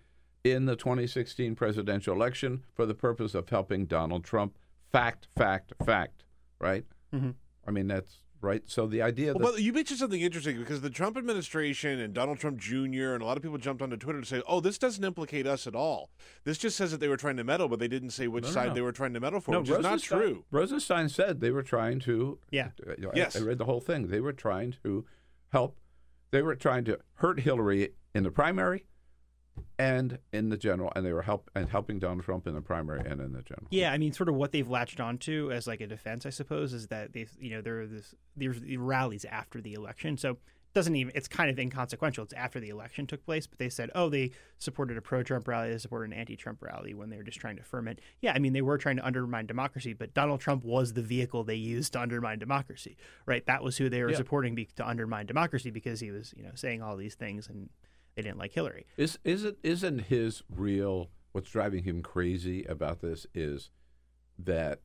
in 0.43 0.65
the 0.65 0.75
2016 0.75 1.53
presidential 1.53 2.15
election 2.15 2.63
for 2.73 2.87
the 2.87 2.95
purpose 2.95 3.35
of 3.35 3.47
helping 3.49 3.85
Donald 3.85 4.23
Trump. 4.23 4.57
Fact, 4.91 5.27
fact, 5.37 5.73
fact. 5.85 6.23
Right? 6.57 6.85
Mhm. 7.13 7.35
I 7.67 7.71
mean, 7.71 7.85
that's 7.85 8.23
right. 8.41 8.61
So 8.65 8.87
the 8.87 9.01
idea 9.01 9.33
that 9.33 9.41
Well, 9.41 9.53
but 9.53 9.61
you 9.61 9.73
mentioned 9.73 9.99
something 9.99 10.21
interesting 10.21 10.57
because 10.57 10.81
the 10.81 10.89
Trump 10.89 11.17
administration 11.17 11.99
and 11.99 12.13
Donald 12.13 12.39
Trump 12.39 12.57
Jr. 12.59 13.13
and 13.13 13.21
a 13.21 13.25
lot 13.25 13.37
of 13.37 13.43
people 13.43 13.57
jumped 13.57 13.81
onto 13.81 13.97
Twitter 13.97 14.19
to 14.21 14.25
say, 14.25 14.41
"Oh, 14.47 14.59
this 14.59 14.77
doesn't 14.77 15.03
implicate 15.03 15.45
us 15.47 15.67
at 15.67 15.75
all. 15.75 16.09
This 16.43 16.57
just 16.57 16.77
says 16.77 16.91
that 16.91 16.99
they 16.99 17.07
were 17.07 17.17
trying 17.17 17.37
to 17.37 17.43
meddle, 17.43 17.67
but 17.67 17.79
they 17.79 17.87
didn't 17.87 18.11
say 18.11 18.27
which 18.27 18.43
No, 18.43 18.49
no, 18.49 18.53
side 18.53 18.67
no. 18.69 18.73
they 18.73 18.81
were 18.81 18.91
trying 18.91 19.13
to 19.13 19.19
meddle 19.19 19.39
for, 19.39 19.51
no, 19.51 19.59
which 19.61 19.69
is 19.69 19.79
not 19.79 19.99
true." 20.01 20.43
Rosenstein 20.51 21.09
said 21.09 21.39
they 21.41 21.51
were 21.51 21.63
trying 21.63 21.99
to. 22.01 22.39
Yeah. 22.51 22.69
uh, 22.87 22.91
you 22.97 23.03
know, 23.03 23.09
I- 23.09 23.17
Yes. 23.17 23.35
I, 23.35 23.39
read 23.39 23.57
the 23.57 23.65
whole 23.65 23.81
thing. 23.81 24.07
They 24.07 24.19
were 24.21 24.33
trying 24.33 24.75
to 24.83 25.05
help. 25.51 25.77
They 26.31 26.41
were 26.41 26.55
trying 26.55 26.83
to 26.85 26.99
hurt 27.15 27.39
Hillary 27.41 27.89
in 28.13 28.23
the 28.23 28.31
primary, 28.31 28.85
and 29.79 30.19
in 30.33 30.49
the 30.49 30.57
general, 30.57 30.91
and 30.95 31.05
they 31.05 31.13
were 31.13 31.21
help 31.21 31.49
and 31.55 31.69
helping 31.69 31.99
Donald 31.99 32.23
Trump 32.23 32.47
in 32.47 32.53
the 32.55 32.61
primary 32.61 32.99
and 33.01 33.21
in 33.21 33.33
the 33.33 33.41
general. 33.41 33.67
Yeah, 33.69 33.91
I 33.91 33.97
mean, 33.97 34.13
sort 34.13 34.29
of 34.29 34.35
what 34.35 34.51
they've 34.51 34.67
latched 34.69 34.99
onto 34.99 35.51
as 35.51 35.67
like 35.67 35.81
a 35.81 35.87
defense, 35.87 36.25
I 36.25 36.29
suppose, 36.31 36.73
is 36.73 36.87
that 36.87 37.13
they've, 37.13 37.31
you 37.39 37.51
know, 37.51 37.61
there 37.61 37.81
are 37.81 37.87
this 37.87 38.15
there's 38.35 38.59
the 38.61 38.77
rallies 38.77 39.25
after 39.25 39.61
the 39.61 39.73
election. 39.73 40.17
So 40.17 40.37
doesn't 40.73 40.95
even 40.95 41.11
it's 41.15 41.27
kind 41.27 41.49
of 41.49 41.57
inconsequential. 41.57 42.23
It's 42.23 42.33
after 42.33 42.59
the 42.59 42.69
election 42.69 43.07
took 43.07 43.25
place, 43.25 43.47
but 43.47 43.57
they 43.57 43.69
said, 43.69 43.89
oh, 43.95 44.09
they 44.09 44.31
supported 44.59 44.97
a 44.97 45.01
pro-Trump 45.01 45.47
rally, 45.47 45.71
they 45.71 45.77
supported 45.79 46.11
an 46.11 46.19
anti-Trump 46.19 46.61
rally 46.61 46.93
when 46.93 47.09
they 47.09 47.17
were 47.17 47.23
just 47.23 47.39
trying 47.39 47.57
to 47.57 47.63
ferment. 47.63 47.99
Yeah, 48.21 48.33
I 48.33 48.39
mean 48.39 48.53
they 48.53 48.61
were 48.61 48.77
trying 48.77 48.97
to 48.97 49.05
undermine 49.05 49.47
democracy, 49.47 49.93
but 49.93 50.13
Donald 50.13 50.39
Trump 50.39 50.63
was 50.63 50.93
the 50.93 51.01
vehicle 51.01 51.43
they 51.43 51.55
used 51.55 51.93
to 51.93 51.99
undermine 52.01 52.37
democracy, 52.37 52.95
right? 53.25 53.43
That 53.47 53.63
was 53.63 53.77
who 53.77 53.89
they 53.89 54.03
were 54.03 54.11
Yeah. 54.11 54.17
supporting 54.17 54.53
be- 54.53 54.69
to 54.75 54.87
undermine 54.87 55.25
democracy 55.25 55.71
because 55.71 55.99
he 55.99 56.11
was, 56.11 56.33
you 56.37 56.43
know, 56.43 56.51
saying 56.53 56.81
all 56.83 56.95
these 56.95 57.15
things 57.15 57.47
and 57.47 57.69
they 58.17 58.23
didn't 58.23 58.39
like 58.39 58.51
Hillary. 58.51 58.87
Is 58.97 59.19
isn't 59.23 59.59
isn't 59.61 59.99
his 59.99 60.41
real 60.53 61.11
what's 61.33 61.51
driving 61.51 61.83
him 61.83 62.01
crazy 62.01 62.63
about 62.63 62.99
this 62.99 63.27
is 63.35 63.69
that 64.39 64.79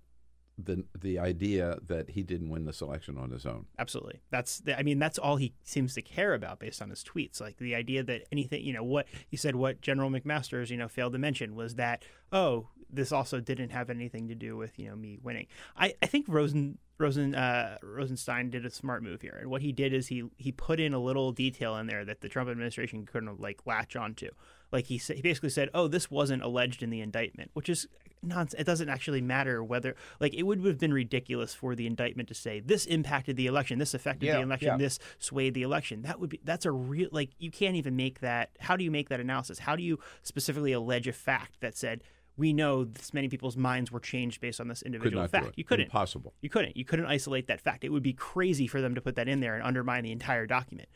the 0.59 0.85
the 1.01 1.19
idea 1.19 1.79
that 1.87 2.11
he 2.11 2.23
didn't 2.23 2.51
win 2.51 2.67
this 2.67 2.83
election 2.83 3.17
on 3.17 3.31
his 3.31 3.47
own. 3.47 3.65
Absolutely. 3.79 4.21
That's 4.31 4.59
the, 4.59 4.79
I 4.79 4.83
mean 4.83 4.99
that's 4.99 5.19
all 5.19 5.37
he 5.37 5.55
seems 5.65 5.95
to 5.95 6.03
care 6.03 6.35
about 6.35 6.59
based 6.59 6.83
on 6.83 6.91
his 6.91 7.03
tweets. 7.03 7.41
Like 7.41 7.57
the 7.57 7.75
idea 7.75 8.03
that 8.03 8.25
anything, 8.31 8.63
you 8.63 8.75
know, 8.75 8.85
what 8.85 9.07
he 9.27 9.39
said 9.39 9.57
what 9.57 9.81
General 9.81 10.11
McMaster's, 10.11 10.71
you 10.71 10.77
know, 10.77 10.89
failed 10.89 11.15
to 11.15 11.19
mention 11.19 11.55
was 11.55 11.77
that 11.77 12.05
oh, 12.33 12.69
this 12.93 13.13
also 13.13 13.41
didn't 13.41 13.71
have 13.71 13.91
anything 13.91 14.29
to 14.29 14.35
do 14.35 14.57
with, 14.57 14.79
you 14.79 14.89
know, 14.89 14.97
me 14.97 15.19
winning. 15.23 15.47
I 15.77 15.95
I 16.03 16.07
think 16.07 16.27
Rosen 16.29 16.79
Rosen 16.99 17.35
uh, 17.35 17.79
Rosenstein 17.83 18.51
did 18.51 18.65
a 18.65 18.71
smart 18.71 19.03
move 19.03 19.23
here. 19.23 19.37
And 19.41 19.51
what 19.51 19.63
he 19.63 19.73
did 19.73 19.93
is 19.93 20.09
he 20.09 20.25
he 20.37 20.53
put 20.53 20.79
in 20.79 20.95
a 20.95 20.99
little 20.99 21.33
detail 21.33 21.77
in 21.77 21.87
there 21.87 22.05
that 22.05 22.21
the 22.21 22.29
Trump 22.29 22.49
administration 22.49 23.07
couldn't 23.07 23.41
like 23.41 23.67
latch 23.67 23.97
onto. 23.97 24.29
Like 24.71 24.87
he 24.87 24.99
said, 24.99 25.17
he 25.17 25.23
basically 25.23 25.51
said, 25.51 25.69
"Oh, 25.75 25.89
this 25.89 26.11
wasn't 26.11 26.43
alleged 26.43 26.83
in 26.83 26.91
the 26.91 27.01
indictment," 27.01 27.51
which 27.55 27.69
is 27.69 27.87
nonsense. 28.23 28.61
It 28.61 28.65
doesn't 28.65 28.89
actually 28.89 29.21
matter 29.21 29.63
whether 29.63 29.97
like 30.21 30.33
it 30.35 30.45
would 30.45 30.65
have 30.65 30.79
been 30.79 30.95
ridiculous 30.95 31.55
for 31.55 31.75
the 31.75 31.87
indictment 31.87 32.29
to 32.29 32.35
say 32.35 32.61
this 32.61 32.87
impacted 32.87 33.37
the 33.37 33.47
election, 33.47 33.79
this 33.79 33.95
affected 33.95 34.27
Yeah, 34.27 34.37
the 34.37 34.43
election, 34.43 34.69
yeah. 34.69 34.77
this 34.77 34.99
swayed 35.19 35.55
the 35.55 35.63
election. 35.63 36.03
That 36.03 36.21
would 36.21 36.31
be 36.31 36.41
that's 36.45 36.65
a 36.65 36.73
real 36.73 37.09
like 37.13 37.31
you 37.39 37.51
can't 37.51 37.77
even 37.77 37.97
make 37.97 38.21
that. 38.21 38.51
How 38.61 38.77
do 38.77 38.85
you 38.85 38.91
make 38.91 39.09
that 39.09 39.21
analysis? 39.21 39.59
How 39.59 39.77
do 39.77 39.83
you 39.83 39.99
specifically 40.23 40.73
allege 40.73 41.07
a 41.09 41.13
fact 41.13 41.61
that 41.61 41.77
said 41.77 42.03
we 42.37 42.53
know 42.53 42.85
this 42.85 43.13
many 43.13 43.29
people's 43.29 43.57
minds 43.57 43.93
were 43.93 44.01
changed 44.01 44.41
based 44.41 44.61
on 44.61 44.69
this 44.69 44.83
individual 44.83 45.27
fact? 45.29 45.55
You 45.57 45.65
couldn't. 45.65 45.87
Impossible. 45.87 46.35
You 46.41 46.49
couldn't. 46.49 46.77
You 46.77 46.85
couldn't 46.85 47.07
isolate 47.07 47.47
that 47.49 47.61
fact. 47.61 47.85
It 47.85 47.91
would 47.91 48.03
be 48.03 48.13
crazy 48.13 48.67
for 48.67 48.81
them 48.81 48.95
to 48.95 49.01
put 49.01 49.17
that 49.17 49.29
in 49.29 49.41
there 49.41 49.55
and 49.55 49.63
undermine 49.63 50.05
the 50.05 50.13
entire 50.13 50.47
document. 50.47 50.89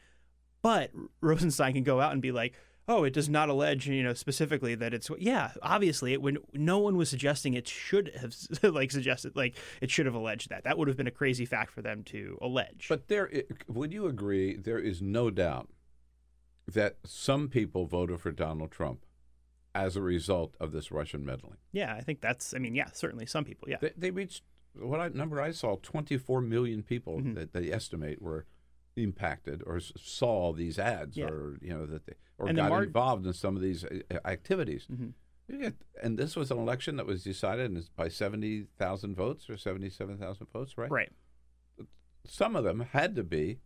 But 0.62 0.91
Rosenstein 1.20 1.74
can 1.74 1.84
go 1.84 2.01
out 2.01 2.12
and 2.12 2.22
be 2.22 2.32
like, 2.32 2.55
"Oh, 2.89 3.05
it 3.05 3.12
does 3.12 3.28
not 3.28 3.49
allege, 3.49 3.87
you 3.87 4.03
know, 4.03 4.14
specifically 4.14 4.74
that 4.74 4.95
it's 4.95 5.11
yeah, 5.18 5.53
obviously 5.62 6.12
it 6.12 6.22
when 6.22 6.39
no 6.55 6.78
one 6.78 6.97
was 6.97 7.09
suggesting 7.09 7.55
it 7.55 7.68
should 7.68 8.12
have 8.20 8.34
like 8.74 8.91
suggested 8.91 9.37
like 9.37 9.57
it 9.80 9.91
should 9.91 10.07
have 10.07 10.14
alleged 10.14 10.49
that. 10.49 10.64
That 10.64 10.78
would 10.78 10.89
have 10.89 10.97
been 10.97 11.07
a 11.07 11.12
crazy 11.12 11.45
fact 11.45 11.70
for 11.70 11.82
them 11.82 12.03
to 12.05 12.39
allege." 12.41 12.87
But 12.89 13.09
there, 13.09 13.30
would 13.68 13.93
you 13.93 14.07
agree? 14.07 14.57
There 14.57 14.78
is 14.78 15.03
no 15.03 15.30
doubt 15.30 15.68
that 16.66 16.97
some 17.05 17.49
people 17.49 17.87
voted 17.87 18.20
for 18.20 18.32
Donald 18.32 18.72
Trump 18.72 19.06
as 19.85 19.97
a 19.97 20.03
result 20.03 20.55
of 20.61 20.72
this 20.72 20.91
Russian 20.91 21.24
meddling. 21.24 21.59
yeah, 21.72 21.95
I 21.95 22.01
think 22.01 22.20
that's 22.20 22.55
I 22.55 22.59
mean, 22.59 22.74
yeah, 22.74 22.89
certainly 22.93 23.27
some 23.27 23.45
people, 23.45 23.68
yeah. 23.68 23.77
They, 23.81 23.93
they 23.97 24.11
reached 24.11 24.43
what 24.74 25.01
I, 25.01 25.09
number 25.09 25.41
I 25.41 25.53
saw: 25.53 25.77
twenty-four 25.83 26.41
million 26.41 26.83
people 26.83 27.18
Mm-hmm. 27.18 27.35
that 27.35 27.53
they 27.53 27.70
estimate 27.72 28.20
were 28.22 28.47
impacted 28.97 29.62
or 29.66 29.79
saw 29.81 30.53
these 30.53 30.79
ads, 30.79 31.16
Yeah. 31.16 31.27
or 31.27 31.57
you 31.61 31.70
know 31.74 31.87
that 31.87 32.07
they 32.07 32.14
or 32.39 32.49
And 32.49 32.57
the 32.59 32.62
got 32.62 32.70
mar- 32.70 32.85
involved 32.85 33.27
in 33.27 33.33
some 33.33 33.55
of 33.57 33.62
these 33.62 33.85
uh, 33.85 34.01
activities. 34.24 34.87
Mhm. 34.91 35.12
You 35.49 35.59
get, 35.59 35.74
and 36.03 36.18
this 36.18 36.35
was 36.35 36.51
an 36.51 36.59
election 36.59 36.97
that 36.97 37.07
was 37.07 37.22
decided 37.22 37.70
by 37.97 38.09
seventy 38.09 38.66
thousand 38.79 39.14
votes 39.14 39.49
or 39.51 39.57
seventy-seven 39.57 40.18
thousand 40.18 40.49
votes, 40.53 40.77
right? 40.79 40.91
Right. 40.91 41.12
Some 42.27 42.57
of 42.57 42.64
them 42.64 42.81
had 42.81 43.14
to 43.16 43.22
be 43.22 43.61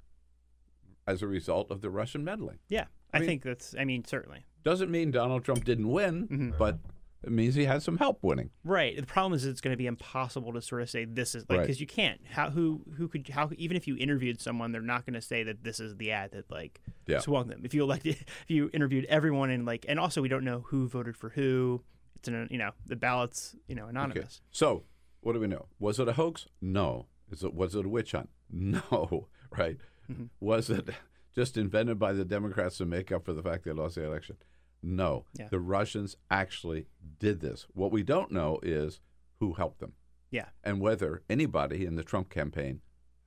as 1.07 1.23
a 1.23 1.27
result 1.27 1.71
of 1.71 1.81
the 1.81 1.91
Russian 1.91 2.23
meddling. 2.25 2.59
Yeah. 2.69 2.87
I 3.13 3.17
I, 3.17 3.21
mean- 3.21 3.29
think 3.29 3.43
that's 3.43 3.75
I 3.79 3.85
mean, 3.85 4.05
certainly. 4.05 4.45
Doesn't 4.65 4.91
mean 4.91 5.11
Donald 5.11 5.45
Trump 5.45 5.65
didn't 5.65 5.89
win, 5.89 6.29
Mm-hmm. 6.29 6.51
but 6.59 6.79
it 7.23 7.31
means 7.31 7.55
he 7.55 7.65
had 7.67 7.83
some 7.83 7.99
help 7.99 8.19
winning. 8.23 8.49
Right. 8.65 8.97
The 8.97 9.05
problem 9.07 9.35
is 9.35 9.45
it's 9.45 9.61
going 9.61 9.73
to 9.75 9.77
be 9.77 9.87
impossible 9.87 10.53
to 10.55 10.63
sort 10.63 10.81
of 10.83 10.89
say 10.89 11.05
this 11.05 11.35
is 11.35 11.45
like 11.51 11.59
Right. 11.59 11.67
because 11.67 11.81
you 11.81 11.87
can't. 11.87 12.21
How 12.31 12.49
who 12.51 12.81
who 12.97 13.09
could 13.09 13.29
how 13.29 13.51
even 13.57 13.77
if 13.77 13.87
you 13.87 13.97
interviewed 13.99 14.41
someone, 14.41 14.73
they're 14.73 14.81
not 14.81 15.05
going 15.05 15.15
to 15.15 15.21
say 15.21 15.43
that 15.43 15.63
this 15.63 15.81
is 15.81 15.97
the 15.97 16.13
ad 16.13 16.33
that 16.33 16.51
like 16.51 16.81
Yeah. 17.07 17.19
swung 17.19 17.49
them. 17.49 17.61
If 17.65 17.75
you 17.75 17.83
elected, 17.83 18.17
if 18.43 18.45
you 18.51 18.71
interviewed 18.73 19.05
everyone 19.07 19.51
and 19.51 19.67
like, 19.67 19.85
and 19.89 19.99
also 20.01 20.23
we 20.23 20.29
don't 20.29 20.45
know 20.45 20.61
who 20.69 20.89
voted 20.89 21.17
for 21.17 21.29
who. 21.31 21.83
It's 22.17 22.29
an 22.29 22.49
you 22.51 22.59
know 22.59 22.71
the 22.87 22.97
ballots 22.97 23.55
you 23.69 23.75
know 23.75 23.87
anonymous. 23.87 24.41
So, 24.51 24.85
what 25.21 25.33
do 25.35 25.41
we 25.41 25.47
know? 25.47 25.67
Was 25.79 25.99
it 26.01 26.07
a 26.09 26.13
hoax? 26.15 26.47
No. 26.61 27.07
Is 27.31 27.43
it 27.45 27.55
was 27.55 27.75
it 27.75 27.85
a 27.85 27.89
witch 27.89 28.13
hunt? 28.13 28.29
No. 28.51 29.29
Right? 29.57 29.79
Mm-hmm. 30.11 30.25
Was 30.41 30.71
it 30.71 30.89
just 31.35 31.57
invented 31.57 31.99
by 31.99 32.13
the 32.13 32.25
Democrats 32.25 32.77
to 32.79 32.87
make 32.87 33.13
up 33.13 33.25
for 33.25 33.33
the 33.33 33.43
fact 33.43 33.65
they 33.65 33.73
lost 33.73 33.95
the 33.97 34.05
election? 34.05 34.37
No. 34.83 35.27
Yeah. 35.39 35.49
The 35.49 35.61
Russians 35.61 36.17
actually 36.31 36.87
did 37.19 37.41
this. 37.41 37.67
What 37.75 37.93
we 37.93 38.03
don't 38.03 38.33
know 38.33 38.59
is 38.63 39.01
who 39.39 39.53
helped 39.55 39.81
them 39.81 39.93
Yeah. 40.31 40.47
and 40.65 40.81
whether 40.81 41.23
anybody 41.29 41.85
in 41.87 41.97
the 41.97 42.03
Trump 42.05 42.31
campaign 42.31 42.81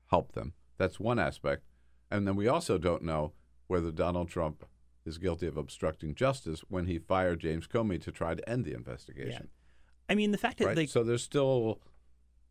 helped 0.07 0.35
them. 0.35 0.53
That's 0.77 0.99
one 0.99 1.19
aspect. 1.19 1.63
And 2.11 2.27
then 2.27 2.35
we 2.35 2.47
also 2.47 2.77
don't 2.77 3.03
know 3.03 3.33
whether 3.67 3.91
Donald 3.91 4.29
Trump 4.29 4.65
is 5.05 5.17
guilty 5.17 5.47
of 5.47 5.57
obstructing 5.57 6.15
justice 6.15 6.61
when 6.69 6.85
he 6.87 6.97
fired 6.97 7.39
James 7.39 7.67
Comey 7.67 8.01
to 8.01 8.11
try 8.11 8.33
to 8.35 8.49
end 8.49 8.65
the 8.65 8.73
investigation. 8.73 9.49
Yeah. 9.51 10.09
I 10.09 10.15
mean 10.15 10.31
the 10.31 10.37
fact 10.37 10.57
that 10.59 10.65
Right? 10.67 10.77
like 10.77 10.89
so 10.89 11.03
there's 11.03 11.23
still 11.23 11.81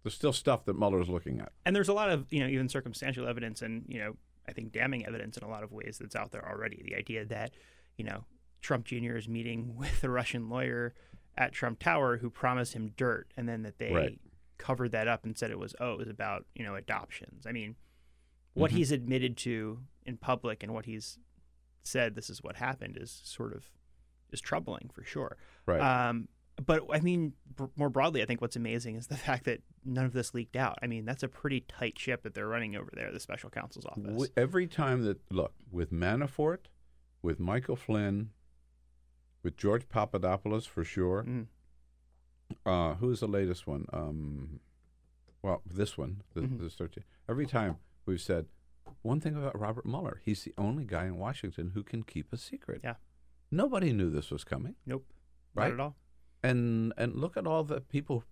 there's 0.02 0.14
still 0.14 0.32
stuff 0.32 0.64
that 0.64 0.76
Mueller 0.78 1.00
is 1.00 1.08
looking 1.08 1.38
at. 1.40 1.52
and 1.64 1.74
there's 1.76 1.88
a 1.88 1.92
lot 1.92 2.10
of 2.10 2.26
you 2.32 2.40
know 2.40 2.46
even 2.48 2.68
circumstantial 2.68 3.26
evidence 3.28 3.62
and 3.62 3.84
you 3.88 3.98
know 4.00 4.16
I 4.48 4.52
think 4.52 4.72
damning 4.72 5.06
evidence 5.06 5.36
in 5.36 5.44
a 5.44 5.48
lot 5.48 5.62
of 5.62 5.72
ways 5.72 5.98
that's 6.00 6.16
out 6.16 6.32
there 6.32 6.46
already. 6.48 6.82
The 6.84 6.94
idea 6.96 7.24
that 7.26 7.52
you 7.96 8.04
know 8.04 8.24
Trump 8.60 8.84
Jr. 8.86 9.16
is 9.16 9.28
meeting 9.28 9.74
with 9.76 10.02
a 10.04 10.10
Russian 10.10 10.48
lawyer 10.48 10.94
at 11.36 11.52
Trump 11.52 11.78
Tower 11.78 12.18
who 12.18 12.28
promised 12.30 12.74
him 12.74 12.92
dirt, 12.96 13.32
and 13.36 13.48
then 13.48 13.62
that 13.62 13.78
they 13.78 13.92
Right. 13.92 14.20
covered 14.58 14.92
that 14.92 15.08
up 15.08 15.24
and 15.24 15.36
said 15.36 15.50
it 15.50 15.58
was 15.58 15.74
oh 15.80 15.92
it 15.94 15.98
was 15.98 16.08
about 16.08 16.46
you 16.54 16.64
know 16.64 16.74
adoptions. 16.74 17.46
I 17.46 17.52
mean, 17.52 17.76
what 18.54 18.70
Mhm. 18.70 18.74
he's 18.74 18.92
admitted 18.92 19.36
to 19.38 19.84
in 20.04 20.16
public 20.16 20.62
and 20.62 20.74
what 20.74 20.86
he's 20.86 21.18
said 21.84 22.14
this 22.14 22.30
is 22.30 22.42
what 22.42 22.56
happened 22.56 22.96
is 23.00 23.10
sort 23.10 23.52
of 23.52 23.70
is 24.30 24.40
troubling 24.40 24.88
for 24.92 25.02
sure. 25.04 25.36
Right. 25.66 25.80
Um, 25.80 26.28
but 26.64 26.82
I 26.92 27.00
mean, 27.00 27.32
b- 27.56 27.64
more 27.76 27.88
broadly, 27.88 28.22
I 28.22 28.26
think 28.26 28.40
what's 28.40 28.56
amazing 28.56 28.96
is 28.96 29.06
the 29.06 29.16
fact 29.28 29.44
that 29.44 29.62
none 29.84 30.04
of 30.04 30.12
this 30.12 30.34
leaked 30.34 30.56
out. 30.56 30.78
I 30.82 30.86
mean, 30.86 31.04
that's 31.04 31.22
a 31.22 31.28
pretty 31.28 31.60
tight 31.60 31.98
ship 31.98 32.22
that 32.22 32.34
they're 32.34 32.46
running 32.48 32.76
over 32.76 32.90
there, 32.92 33.10
the 33.12 33.20
special 33.20 33.50
counsel's 33.50 33.86
office. 33.86 34.28
Every 34.36 34.66
time 34.66 35.02
that 35.04 35.20
look 35.30 35.52
with 35.70 35.90
Manafort, 35.92 36.66
with 37.22 37.38
Michael 37.40 37.76
Flynn, 37.76 38.30
with 39.42 39.56
George 39.56 39.88
Papadopoulos 39.88 40.66
for 40.66 40.84
sure. 40.84 41.24
Mhm. 41.24 41.46
Uh, 42.66 42.94
who's 42.94 43.20
the 43.20 43.26
latest 43.28 43.66
one? 43.66 43.86
Um, 43.92 44.60
well, 45.42 45.62
this 45.66 45.96
one, 45.96 46.22
the, 46.34 46.42
Mhm. 46.42 46.60
this 46.60 46.74
13. 46.76 47.02
Every 47.28 47.46
time 47.46 47.78
we've 48.06 48.20
said 48.20 48.46
one 49.00 49.20
thing 49.20 49.34
about 49.36 49.58
Robert 49.58 49.86
Mueller, 49.86 50.20
he's 50.24 50.44
the 50.44 50.52
only 50.58 50.84
guy 50.84 51.06
in 51.06 51.16
Washington 51.16 51.70
who 51.70 51.82
can 51.82 52.02
keep 52.02 52.32
a 52.32 52.36
secret. 52.36 52.82
Yeah. 52.84 52.96
Nobody 53.50 53.92
knew 53.92 54.10
this 54.10 54.30
was 54.30 54.44
coming. 54.44 54.76
Nope. 54.86 55.06
Right? 55.54 55.68
Not 55.68 55.74
at 55.74 55.80
all. 55.80 55.96
And 56.42 56.92
and 56.96 57.14
look 57.14 57.36
at 57.36 57.46
all 57.46 57.64
the 57.64 57.80
people 57.80 58.24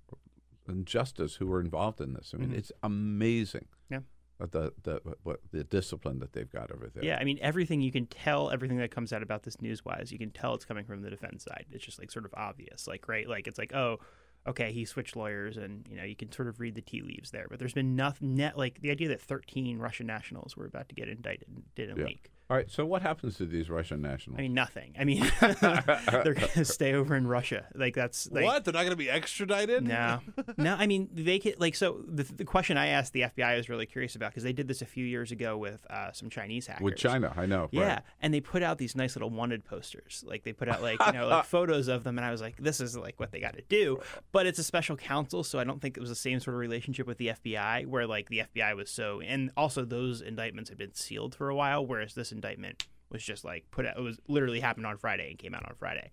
in 0.68 0.84
justice 0.84 1.36
who 1.36 1.46
were 1.46 1.61
involved 1.61 2.00
in 2.00 2.12
this. 2.14 2.32
I 2.34 2.38
mean, 2.38 2.50
Mhm. 2.50 2.58
it's 2.58 2.72
amazing. 2.82 3.66
Yeah. 3.88 4.00
The 4.38 4.72
the 4.82 5.00
what 5.22 5.40
the 5.52 5.64
discipline 5.64 6.18
that 6.20 6.32
they've 6.32 6.50
got 6.50 6.70
over 6.72 6.88
there. 6.88 7.04
Yeah, 7.04 7.18
I 7.20 7.24
mean, 7.24 7.38
everything 7.42 7.80
you 7.82 7.92
can 7.92 8.06
tell, 8.06 8.50
everything 8.50 8.78
that 8.78 8.90
comes 8.90 9.12
out 9.12 9.22
about 9.22 9.42
this 9.42 9.61
news 9.61 9.84
wise, 9.84 10.11
you 10.11 10.18
can 10.18 10.30
tell 10.30 10.54
it's 10.54 10.64
coming 10.64 10.84
from 10.86 11.02
the 11.02 11.11
defense 11.11 11.44
side. 11.44 11.66
It's 11.70 11.84
just 11.84 11.98
like 11.98 12.11
sort 12.11 12.24
of 12.24 12.32
obvious. 12.34 12.86
Like, 12.86 13.06
right? 13.06 13.28
Like, 13.28 13.46
it's 13.46 13.58
like, 13.58 13.74
oh, 13.74 13.98
okay, 14.46 14.72
he 14.72 14.86
switched 14.86 15.14
lawyers, 15.16 15.58
and, 15.58 15.86
you 15.90 15.96
know, 15.96 16.04
you 16.04 16.16
can 16.16 16.32
sort 16.32 16.48
of 16.48 16.58
read 16.58 16.74
the 16.74 16.80
tea 16.80 17.02
leaves 17.02 17.30
there. 17.30 17.46
But 17.50 17.58
there's 17.58 17.74
been 17.74 17.94
nothing, 17.94 18.34
net, 18.34 18.56
like, 18.56 18.80
the 18.80 18.90
idea 18.90 19.08
that 19.08 19.20
13 19.20 19.76
Russian 19.78 20.06
nationals 20.06 20.56
were 20.56 20.64
about 20.64 20.88
to 20.88 20.94
get 20.94 21.08
indicted 21.11 21.48
didn't 21.74 21.98
Yeah. 21.98 22.06
leak. 22.06 22.30
All 22.51 22.57
right. 22.57 22.68
So 22.68 22.84
what 22.84 23.03
happens 23.03 23.36
to 23.36 23.46
these 23.46 23.70
Russian 23.70 24.03
nationals? 24.03 24.40
I 24.40 24.42
mean, 24.42 24.55
nothing. 24.55 24.92
I 24.98 25.05
mean, 25.05 25.20
they're 25.40 26.34
going 26.34 26.48
to 26.48 26.64
stay 26.64 26.94
over 26.94 27.14
in 27.14 27.28
Russia. 27.28 27.66
Like, 27.76 27.94
that's 27.94 28.28
like, 28.28 28.42
what? 28.42 28.64
They're 28.64 28.72
not 28.74 28.80
going 28.80 28.90
to 28.90 28.96
be 28.96 29.09
extradited? 29.09 29.86
No, 29.86 30.18
no. 30.57 30.74
I 30.74 30.88
mean, 30.88 31.09
they 31.12 31.38
could 31.38 31.61
like 31.61 31.76
so. 31.76 32.03
The, 32.09 32.24
the 32.24 32.44
question 32.44 32.76
I 32.76 32.88
asked 32.88 33.12
the 33.12 33.20
FBI 33.20 33.44
I 33.44 33.57
was 33.57 33.68
really 33.68 33.86
curious 33.86 34.16
about 34.16 34.32
because 34.32 34.42
they 34.42 34.53
did 34.53 34.66
this 34.66 34.82
a 34.82 34.86
few 34.86 35.05
years 35.05 35.30
ago 35.30 35.57
with 35.57 35.86
uh, 35.90 36.11
some 36.11 36.28
Chinese 36.28 36.66
hackers. 36.66 36.84
With 36.84 36.96
China, 36.96 37.32
I 37.36 37.46
know. 37.46 37.68
Yeah, 37.70 37.82
right. 37.82 38.03
and 38.20 38.34
they 38.34 38.40
put 38.40 38.64
out 38.64 38.78
these 38.78 38.96
nice 38.96 39.14
little 39.14 39.30
wanted 39.30 39.64
posters. 39.64 40.24
Like 40.26 40.42
they 40.42 40.53
put 40.53 40.68
out 40.68 40.82
like 40.82 40.98
you 41.07 41.12
know 41.12 41.28
like 41.28 41.44
photos 41.44 41.86
of 41.86 42.03
them, 42.03 42.18
and 42.18 42.24
I 42.24 42.32
was 42.32 42.40
like, 42.40 42.57
this 42.57 42.80
is 42.80 42.96
like 42.96 43.20
what 43.20 43.30
they 43.30 43.38
got 43.38 43.55
to 43.55 43.62
do. 43.68 44.01
But 44.32 44.46
it's 44.46 44.59
a 44.59 44.64
special 44.64 44.96
counsel, 44.96 45.44
so 45.44 45.61
I 45.61 45.64
don't 45.64 45.80
think 45.80 45.96
it 45.96 46.01
was 46.01 46.11
the 46.11 46.16
same 46.16 46.40
sort 46.40 46.55
of 46.55 46.61
relationship 46.61 47.07
with 47.07 47.18
the 47.18 47.28
FBI, 47.28 47.86
where 47.86 48.09
like 48.09 48.28
the 48.28 48.42
FBI 48.53 48.74
was 48.74 48.90
so, 48.90 49.20
and 49.20 49.53
also 49.57 49.84
those 49.84 50.20
indictments 50.20 50.68
had 50.68 50.78
been 50.78 50.94
sealed 50.94 51.36
for 51.36 51.48
a 51.48 51.55
while, 51.55 51.86
whereas 51.86 52.14
this 52.14 52.32
indictment 52.41 52.86
was 53.11 53.22
just 53.22 53.45
like 53.45 53.64
put 53.70 53.86
out. 53.86 53.97
It 53.97 54.03
was 54.03 54.18
literally 54.28 54.61
happened 54.61 54.86
on 54.86 54.97
Friday 54.97 55.30
and 55.30 55.38
came 55.38 55.55
out 55.55 55.64
on 55.66 55.74
Friday. 55.78 56.11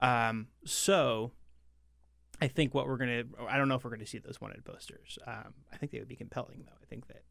Um, 0.00 0.48
so 0.64 1.32
I 2.40 2.48
think 2.48 2.74
what 2.74 2.86
we're 2.86 2.96
gonna, 2.96 3.24
I 3.48 3.56
don't 3.56 3.68
know 3.68 3.76
if 3.76 3.84
we're 3.84 3.90
gonna 3.90 4.06
see 4.06 4.18
those 4.18 4.40
wanted 4.40 4.64
posters. 4.64 5.18
Um, 5.26 5.54
I 5.72 5.76
think 5.76 5.92
they 5.92 5.98
would 5.98 6.08
be 6.08 6.16
compelling 6.16 6.64
though. 6.66 6.78
I 6.82 6.86
think 6.86 7.06
that 7.08 7.22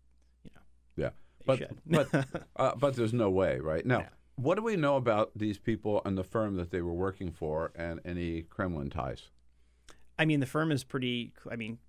you 0.44 0.52
know. 0.56 0.62
Yeah. 0.96 1.10
but 1.46 1.72
but 1.86 2.26
uh, 2.56 2.76
but 2.76 2.96
there's 2.96 3.14
no 3.14 3.30
way, 3.30 3.60
right? 3.60 3.86
Now, 3.86 4.06
what 4.36 4.56
do 4.56 4.64
we 4.64 4.76
know 4.76 4.96
about 4.96 5.32
these 5.36 5.58
people 5.58 6.02
and 6.06 6.18
the 6.18 6.24
firm 6.24 6.56
that 6.56 6.72
they 6.72 6.82
were 6.82 6.94
working 6.94 7.32
for, 7.32 7.72
and 7.76 8.00
any 8.06 8.44
Kremlin 8.44 8.90
ties? 8.90 9.30
I 10.18 10.26
mean, 10.26 10.40
the 10.40 10.46
firm 10.46 10.72
is 10.72 10.84
pretty. 10.84 11.34
I 11.52 11.56
mean, 11.56 11.80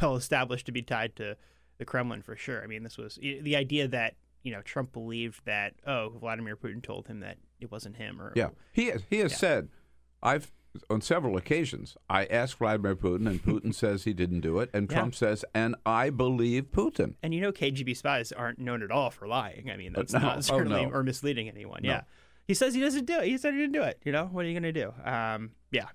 well 0.00 0.16
established 0.16 0.66
to 0.66 0.72
be 0.72 0.82
tied 0.82 1.16
to 1.16 1.36
the 1.78 1.84
Kremlin 1.84 2.22
for 2.22 2.36
sure. 2.36 2.62
I 2.62 2.66
mean, 2.66 2.82
this 2.82 2.98
was 2.98 3.16
the 3.16 3.56
idea 3.56 3.88
that 3.88 4.14
you 4.42 4.52
know 4.52 4.62
Trump 4.62 4.92
believed 4.92 5.44
that 5.44 5.74
oh 5.86 6.10
Vladimir 6.20 6.56
Putin 6.56 6.82
told 6.82 7.06
him 7.08 7.20
that 7.20 7.38
it 7.60 7.70
wasn't 7.70 7.96
him 7.96 8.20
or 8.20 8.32
Yeah, 8.36 8.50
he 8.72 8.86
has, 8.86 9.02
he 9.10 9.18
has 9.18 9.32
Yeah. 9.32 9.38
said, 9.38 9.68
I've 10.22 10.52
on 10.90 11.00
several 11.00 11.36
occasions 11.36 11.96
I 12.08 12.26
asked 12.26 12.58
Vladimir 12.58 12.94
Putin, 12.94 13.26
and 13.26 13.42
Putin 13.42 13.74
says 13.74 14.04
he 14.04 14.12
didn't 14.12 14.40
do 14.40 14.58
it, 14.60 14.70
and 14.72 14.88
Yeah. 14.88 14.96
Trump 14.98 15.14
says, 15.14 15.44
and 15.54 15.74
I 15.84 16.10
believe 16.10 16.70
Putin. 16.70 17.14
And 17.22 17.34
you 17.34 17.40
know, 17.40 17.50
KGB 17.52 17.96
spies 17.96 18.30
aren't 18.32 18.58
known 18.58 18.82
at 18.82 18.90
all 18.90 19.10
for 19.10 19.26
lying. 19.26 19.70
I 19.70 19.76
mean, 19.76 19.92
that's 19.92 20.12
no. 20.12 20.18
Oh, 20.20 20.22
not 20.22 20.44
certainly 20.44 20.86
no. 20.86 20.92
or 20.92 21.02
misleading 21.02 21.48
anyone. 21.48 21.80
No. 21.82 21.88
Yeah, 21.90 22.00
he 22.46 22.54
says 22.54 22.74
he 22.74 22.80
doesn't 22.80 23.06
do 23.06 23.18
it. 23.18 23.24
He 23.26 23.38
said 23.38 23.54
he 23.54 23.60
didn't 23.60 23.72
do 23.72 23.82
it. 23.82 24.00
You 24.04 24.12
know, 24.12 24.26
what 24.26 24.44
are 24.44 24.48
you 24.48 24.58
going 24.58 24.72
to 24.74 24.80
do? 24.84 24.92
Um, 25.04 25.50
yeah, 25.72 25.86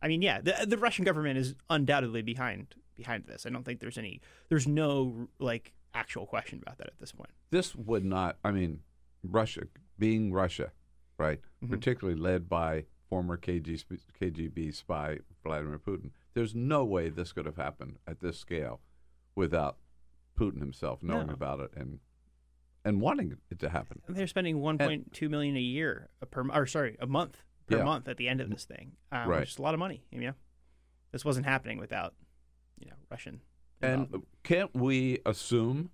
I 0.00 0.08
mean, 0.08 0.22
yeah, 0.22 0.40
the 0.40 0.64
the 0.66 0.78
Russian 0.78 1.04
government 1.04 1.36
is 1.38 1.54
undoubtedly 1.68 2.22
behind 2.22 2.74
behind 2.96 3.24
this. 3.26 3.44
I 3.44 3.50
don't 3.50 3.64
think 3.64 3.80
there's 3.80 3.98
any, 3.98 4.20
there's 4.48 4.66
no 4.66 5.28
like 5.38 5.72
actual 5.94 6.26
question 6.26 6.60
about 6.62 6.78
that 6.78 6.88
at 6.88 6.98
this 6.98 7.12
point. 7.12 7.30
This 7.50 7.74
would 7.74 8.04
not. 8.04 8.38
I 8.44 8.50
mean, 8.52 8.80
Russia 9.22 9.62
being 9.98 10.32
Russia, 10.32 10.72
right? 11.18 11.40
Mhm. 11.62 11.70
Particularly 11.70 12.18
led 12.18 12.48
by 12.48 12.86
former 13.08 13.36
KG, 13.36 13.84
KGB 14.20 14.72
spy 14.72 15.18
Vladimir 15.42 15.78
Putin. 15.78 16.10
There's 16.34 16.54
no 16.54 16.84
way 16.84 17.08
this 17.08 17.32
could 17.32 17.46
have 17.46 17.56
happened 17.56 17.98
at 18.06 18.20
this 18.20 18.38
scale 18.38 18.80
without 19.34 19.78
Putin 20.38 20.60
himself 20.60 21.02
knowing 21.02 21.26
No. 21.26 21.32
about 21.34 21.60
it 21.60 21.72
and 21.74 22.00
and 22.82 22.98
wanting 23.02 23.36
it 23.50 23.58
to 23.58 23.68
happen. 23.68 24.00
And 24.06 24.16
they're 24.16 24.26
spending 24.26 24.56
1.2 24.62 25.28
million 25.28 25.54
a 25.54 25.60
year 25.60 26.08
per, 26.30 26.48
or 26.50 26.64
sorry, 26.66 26.96
a 26.98 27.06
month 27.06 27.44
per 27.66 27.76
Yeah. 27.76 27.84
month 27.84 28.08
at 28.08 28.16
the 28.16 28.26
end 28.26 28.40
of 28.40 28.48
this 28.48 28.64
thing, 28.64 28.96
um, 29.12 29.28
Right. 29.28 29.40
which 29.40 29.50
is 29.50 29.58
a 29.58 29.62
lot 29.62 29.74
of 29.74 29.80
money. 29.80 30.02
You 30.10 30.20
know, 30.20 30.34
this 31.12 31.22
wasn't 31.22 31.44
happening 31.44 31.76
without, 31.76 32.14
you 32.78 32.86
know, 32.88 32.96
Russian. 33.10 33.42
And 33.82 34.22
can't 34.42 34.74
we 34.74 35.20
assume 35.24 35.90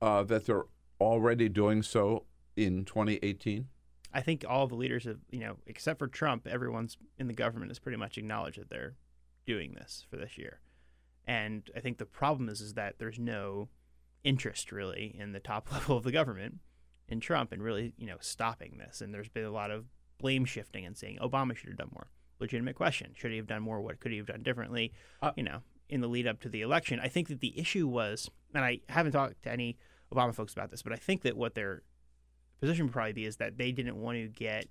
uh, 0.00 0.22
that 0.24 0.46
they're 0.46 0.64
already 1.00 1.48
doing 1.48 1.82
so 1.82 2.24
in 2.56 2.84
2018? 2.84 3.68
I 4.12 4.20
think 4.20 4.44
all 4.48 4.66
the 4.66 4.74
leaders 4.74 5.06
of 5.06 5.18
you 5.30 5.40
know, 5.40 5.56
except 5.66 5.98
for 5.98 6.08
Trump, 6.08 6.46
everyone's 6.46 6.96
in 7.18 7.28
the 7.28 7.34
government 7.34 7.70
has 7.70 7.78
pretty 7.78 7.98
much 7.98 8.16
acknowledged 8.16 8.58
that 8.58 8.70
they're 8.70 8.94
doing 9.46 9.74
this 9.74 10.06
for 10.10 10.16
this 10.16 10.38
year. 10.38 10.60
And 11.26 11.70
I 11.76 11.80
think 11.80 11.98
the 11.98 12.06
problem 12.06 12.48
is 12.48 12.60
is 12.60 12.74
that 12.74 12.98
there's 12.98 13.18
no 13.18 13.68
interest 14.24 14.72
really 14.72 15.14
in 15.18 15.32
the 15.32 15.40
top 15.40 15.70
level 15.72 15.96
of 15.96 16.04
the 16.04 16.12
government 16.12 16.58
in 17.08 17.20
Trump 17.20 17.52
and 17.52 17.62
really 17.62 17.92
you 17.98 18.06
know 18.06 18.16
stopping 18.20 18.78
this. 18.78 19.00
And 19.00 19.12
there's 19.12 19.28
been 19.28 19.44
a 19.44 19.50
lot 19.50 19.70
of 19.70 19.86
blame 20.18 20.44
shifting 20.44 20.84
and 20.84 20.96
saying 20.96 21.18
Obama 21.20 21.54
should 21.54 21.68
have 21.68 21.78
done 21.78 21.90
more. 21.92 22.08
Legitimate 22.40 22.76
question: 22.76 23.12
Should 23.14 23.30
he 23.30 23.36
have 23.36 23.46
done 23.46 23.62
more? 23.62 23.80
What 23.80 24.00
could 24.00 24.12
he 24.12 24.18
have 24.18 24.26
done 24.26 24.42
differently? 24.42 24.92
you 25.36 25.42
know, 25.42 25.62
in 25.88 26.00
the 26.00 26.08
lead 26.08 26.26
up 26.26 26.40
to 26.40 26.48
the 26.48 26.60
election. 26.62 27.00
I 27.02 27.08
think 27.08 27.28
that 27.28 27.40
the 27.40 27.58
issue 27.58 27.86
was, 27.86 28.30
and 28.54 28.64
I 28.64 28.80
haven't 28.88 29.12
talked 29.12 29.42
to 29.44 29.50
any 29.52 29.76
Obama 30.12 30.34
folks 30.34 30.52
about 30.52 30.70
this, 30.70 30.82
but 30.82 30.92
I 30.92 30.96
think 30.96 31.22
that 31.22 31.36
what 31.36 31.54
their 31.54 31.82
position 32.60 32.86
would 32.86 32.92
probably 32.92 33.12
be 33.12 33.24
is 33.24 33.36
that 33.36 33.56
they 33.58 33.72
didn't 33.72 33.96
want 33.96 34.16
to 34.18 34.28
get 34.28 34.66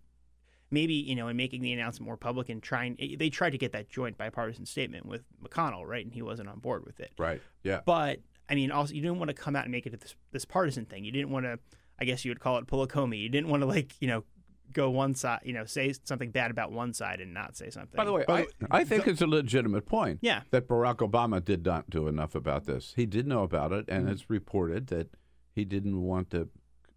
maybe 0.70 0.94
you 0.94 1.16
know 1.16 1.30
in 1.30 1.38
making 1.38 1.62
the 1.62 1.72
announcement 1.72 2.06
more 2.06 2.18
public 2.18 2.50
and 2.50 2.62
trying 2.62 2.98
eh, 3.00 3.16
they 3.18 3.30
tried 3.30 3.52
to 3.52 3.58
get 3.58 3.72
that 3.72 3.88
joint 3.90 4.18
bipartisan 4.18 4.66
statement 4.66 5.06
with 5.06 5.24
McConnell 5.42 5.86
right 5.88 6.04
and 6.04 6.14
he 6.14 6.22
wasn't 6.22 6.50
on 6.50 6.60
board 6.60 6.86
with 6.86 7.00
it 7.00 7.14
Right. 7.18 7.42
Yeah. 7.64 7.80
but 7.86 8.20
I 8.50 8.56
mean 8.56 8.70
also 8.70 8.94
you 8.94 9.02
didn't 9.02 9.20
want 9.20 9.30
to 9.30 9.34
come 9.34 9.56
out 9.56 9.64
and 9.64 9.72
make 9.72 9.86
it 9.86 9.98
this 10.02 10.14
this 10.34 10.44
partisan 10.44 10.84
thing 10.86 11.06
you 11.06 11.12
didn't 11.14 11.30
want 11.30 11.46
to 11.46 11.58
I 11.98 12.04
guess 12.04 12.26
you 12.26 12.32
would 12.32 12.42
call 12.42 12.58
it 12.58 12.68
pull 12.68 12.84
a 12.84 12.88
Comey 12.90 13.22
you 13.22 13.30
didn't 13.30 13.48
want 13.50 13.62
to 13.62 13.66
like 13.68 13.94
you 14.02 14.10
know 14.10 14.26
go 14.74 14.90
one 14.90 15.16
side 15.16 15.40
you 15.44 15.54
know 15.54 15.66
say 15.66 15.94
something 16.04 16.32
bad 16.32 16.52
about 16.52 16.72
one 16.72 16.94
side 16.94 17.20
and 17.22 17.34
not 17.34 17.56
say 17.58 17.70
something 17.70 17.96
By 17.98 18.06
the 18.06 18.12
way, 18.14 18.26
I, 18.28 18.48
I 18.72 18.84
think 18.84 19.08
it's 19.08 19.22
a 19.22 19.28
legitimate 19.28 19.86
point. 19.86 20.20
Yeah. 20.22 20.42
That 20.52 20.68
Barack 20.68 20.98
Obama 20.98 21.44
did 21.44 21.66
not 21.66 21.90
do 21.90 22.08
enough 22.08 22.36
about 22.36 22.66
this. 22.66 22.94
He 22.96 23.06
did 23.06 23.28
know 23.28 23.44
about 23.44 23.72
it, 23.72 23.86
and 23.88 24.08
Mhm. 24.08 24.12
it's 24.12 24.30
reported 24.30 24.88
that 24.88 25.10
he 25.54 25.66
didn't 25.66 26.02
want 26.02 26.30
to. 26.32 26.50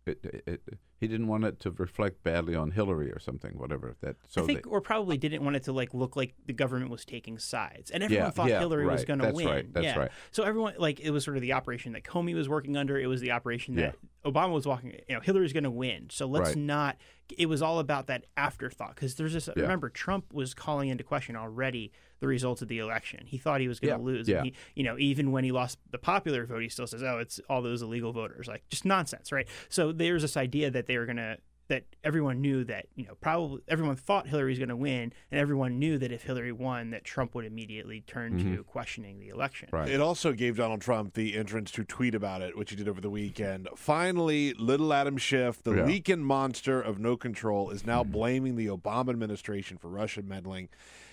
It, 0.07 0.19
it, 0.25 0.43
it, 0.47 0.79
he 1.01 1.09
didn't 1.09 1.29
want 1.29 1.45
it 1.45 1.59
to 1.61 1.71
reflect 1.71 2.23
badly 2.23 2.55
on 2.55 2.71
Hillary 2.73 3.11
or 3.11 3.19
something, 3.19 3.53
whatever. 3.59 3.97
That 4.03 4.17
so 4.29 4.43
I 4.43 4.47
think, 4.47 4.65
they- 4.65 4.71
or 4.71 4.81
probably 4.83 5.17
didn't 5.17 5.43
want 5.43 5.57
it 5.57 5.63
to 5.65 5.73
like 5.73 5.95
look 5.95 6.15
like 6.15 6.35
the 6.47 6.53
government 6.53 6.91
was 6.91 7.05
taking 7.07 7.39
sides, 7.39 7.91
and 7.91 8.03
everyone 8.03 8.27
Yeah, 8.27 8.31
thought 8.31 8.49
yeah, 8.51 8.59
Hillary 8.59 8.87
was 8.87 9.05
going 9.07 9.19
to 9.21 9.27
That's 9.27 9.37
win. 9.37 9.47
right, 9.49 9.73
that's 9.73 9.85
yeah. 9.85 9.99
right. 9.99 10.11
So 10.31 10.43
everyone 10.45 10.75
like 10.79 11.01
it 11.01 11.11
was 11.11 11.25
sort 11.25 11.37
of 11.37 11.41
the 11.41 11.55
operation 11.55 11.93
that 11.95 12.05
Comey 12.05 12.35
was 12.35 12.49
working 12.49 12.77
under. 12.77 12.99
It 12.99 13.07
was 13.07 13.21
the 13.21 13.31
operation 13.33 13.75
that. 13.77 13.97
Obama 14.23 14.53
was 14.53 14.67
walking. 14.67 14.91
You 15.09 15.15
know, 15.15 15.21
Hillary's 15.21 15.55
going 15.55 15.65
to 15.65 15.71
win. 15.71 16.09
So 16.11 16.27
let's 16.27 16.51
Right. 16.51 16.57
not. 16.59 16.99
It 17.39 17.47
was 17.47 17.63
all 17.63 17.79
about 17.79 18.07
that 18.09 18.27
afterthought 18.37 18.95
because 18.95 19.15
there's 19.15 19.33
this. 19.33 19.49
Remember, 19.57 19.89
Trump 19.89 20.35
was 20.35 20.53
calling 20.53 20.91
into 20.91 21.03
question 21.03 21.37
already 21.37 21.91
the 22.21 22.27
results 22.27 22.63
of 22.63 22.69
the 22.69 22.79
election. 22.79 23.25
He 23.27 23.39
thought 23.39 23.61
he 23.61 23.69
was 23.69 23.81
going 23.81 23.91
Yeah, 23.93 23.97
to 23.97 24.03
lose. 24.03 24.29
yeah. 24.29 24.37
And 24.39 24.47
he, 24.47 24.55
you 24.75 24.85
know, 24.85 24.97
even 24.99 25.33
when 25.33 25.43
he 25.45 25.53
lost 25.53 25.79
the 25.91 25.99
popular 25.99 26.47
vote, 26.47 26.61
he 26.63 26.69
still 26.69 26.87
says, 26.87 27.03
"Oh, 27.03 27.19
it's 27.19 27.41
all 27.49 27.63
those 27.63 27.83
illegal 27.83 28.13
voters." 28.13 28.47
Like 28.47 28.63
just 28.69 28.85
nonsense, 28.85 29.33
right? 29.33 29.49
So 29.69 29.93
there's 29.93 30.23
this 30.23 30.37
idea 30.37 30.71
that 30.71 30.87
they 30.87 30.97
were 30.99 31.07
going 31.07 31.17
to 31.17 31.39
that 31.69 31.85
everyone 32.03 32.41
knew 32.41 32.65
that 32.65 32.87
you 32.97 33.05
know 33.07 33.15
probably 33.21 33.61
everyone 33.69 33.95
thought 33.95 34.27
Hillary 34.27 34.51
was 34.51 34.59
going 34.59 34.71
to 34.71 34.77
win, 34.77 35.13
and 35.31 35.39
everyone 35.41 35.79
knew 35.79 35.99
that 35.99 36.11
if 36.11 36.25
Hillary 36.25 36.51
won, 36.51 36.91
that 36.91 37.05
Trump 37.05 37.33
would 37.37 37.45
immediately 37.45 38.01
turn 38.09 38.39
to 38.39 38.45
Mhm. 38.63 38.67
questioning 38.67 39.21
the 39.21 39.29
election. 39.29 39.69
It 39.73 40.01
also 40.01 40.33
gave 40.33 40.57
Donald 40.57 40.81
Trump 40.81 41.15
the 41.15 41.37
entrance 41.37 41.71
to 41.73 41.85
tweet 41.85 42.17
about 42.17 42.43
it, 42.43 42.57
which 42.59 42.71
he 42.71 42.77
did 42.77 42.89
over 42.89 43.01
the 43.01 43.09
weekend. 43.09 43.69
Finally, 43.77 44.53
little 44.55 44.93
Adam 44.93 45.17
Schiff, 45.17 45.63
the 45.63 45.75
Yeah. 45.77 45.85
leaking 45.87 46.25
monster 46.25 46.81
of 46.83 46.99
no 46.99 47.17
control, 47.17 47.71
is 47.71 47.87
now 47.87 48.03
blaming 48.03 48.57
the 48.57 48.67
Obama 48.67 49.11
administration 49.11 49.79
for 49.79 49.89
Russian 49.89 50.27
meddling 50.27 50.71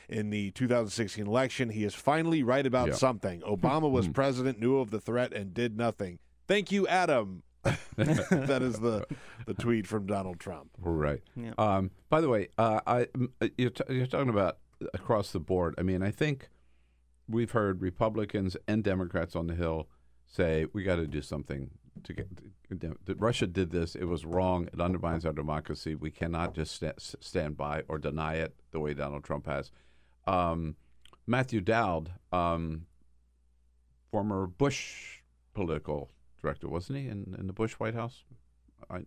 in 0.10 0.30
the 0.30 0.52
2016 0.52 1.26
election. 1.28 1.70
He 1.70 1.84
is 1.84 1.94
finally 1.94 2.44
right 2.44 2.66
about 2.66 2.88
Yeah. 2.90 2.94
something. 2.96 3.42
Obama 3.42 3.90
was 3.92 4.08
president, 4.22 4.60
knew 4.60 4.80
of 4.80 4.90
the 4.92 5.00
threat, 5.02 5.34
and 5.34 5.54
did 5.54 5.78
nothing. 5.78 6.20
Thank 6.48 6.72
you, 6.72 6.88
Adam. 6.88 7.44
that 7.98 8.60
is 8.62 8.80
the 8.80 9.06
the 9.46 9.54
tweet 9.54 9.88
from 9.88 10.06
Donald 10.06 10.40
Trump. 10.40 10.70
Right. 10.80 11.22
Yeah. 11.36 11.52
Um, 11.58 11.92
by 12.10 12.22
the 12.22 12.30
way, 12.30 12.48
uh, 12.58 12.80
I 12.88 13.08
m- 13.14 13.34
uh, 13.42 13.48
you're, 13.58 13.72
t- 13.72 13.84
you're 13.90 14.06
talking 14.08 14.30
about 14.30 14.60
across 14.94 15.32
the 15.32 15.40
board. 15.40 15.76
I 15.78 15.82
mean, 15.82 16.02
I 16.02 16.12
think 16.12 16.50
we've 17.28 17.52
heard 17.52 17.82
Republicans 17.82 18.56
and 18.68 18.84
Democrats 18.84 19.36
on 19.36 19.48
the 19.48 19.56
Hill 19.56 19.90
say 20.26 20.66
we 20.72 20.84
got 20.84 20.98
to 20.98 21.08
do 21.08 21.22
something 21.22 21.72
to 22.04 22.14
get. 22.14 22.28
that 23.06 23.20
Russia 23.20 23.48
did 23.48 23.72
this. 23.72 23.96
It 23.96 24.06
was 24.06 24.24
wrong. 24.26 24.68
It 24.72 24.80
undermines 24.80 25.26
our 25.26 25.34
democracy. 25.34 25.94
We 25.96 26.12
cannot 26.12 26.54
just 26.54 26.76
sta- 26.76 26.94
stand 26.98 27.58
by 27.58 27.84
or 27.90 27.98
deny 27.98 28.36
it 28.36 28.56
the 28.72 28.80
way 28.80 28.94
Donald 28.94 29.24
Trump 29.26 29.46
has. 29.48 29.72
Um, 30.28 30.76
Matthew 31.26 31.62
Dowd, 31.62 32.12
um, 32.32 32.86
former 34.12 34.48
Bush 34.48 35.20
political 35.54 36.12
director, 36.42 36.68
wasn't 36.68 37.00
he 37.00 37.08
in, 37.08 37.36
in 37.38 37.48
the 37.48 37.54
Bush 37.54 37.74
White 37.74 37.96
House? 37.96 38.24
I, 38.90 39.02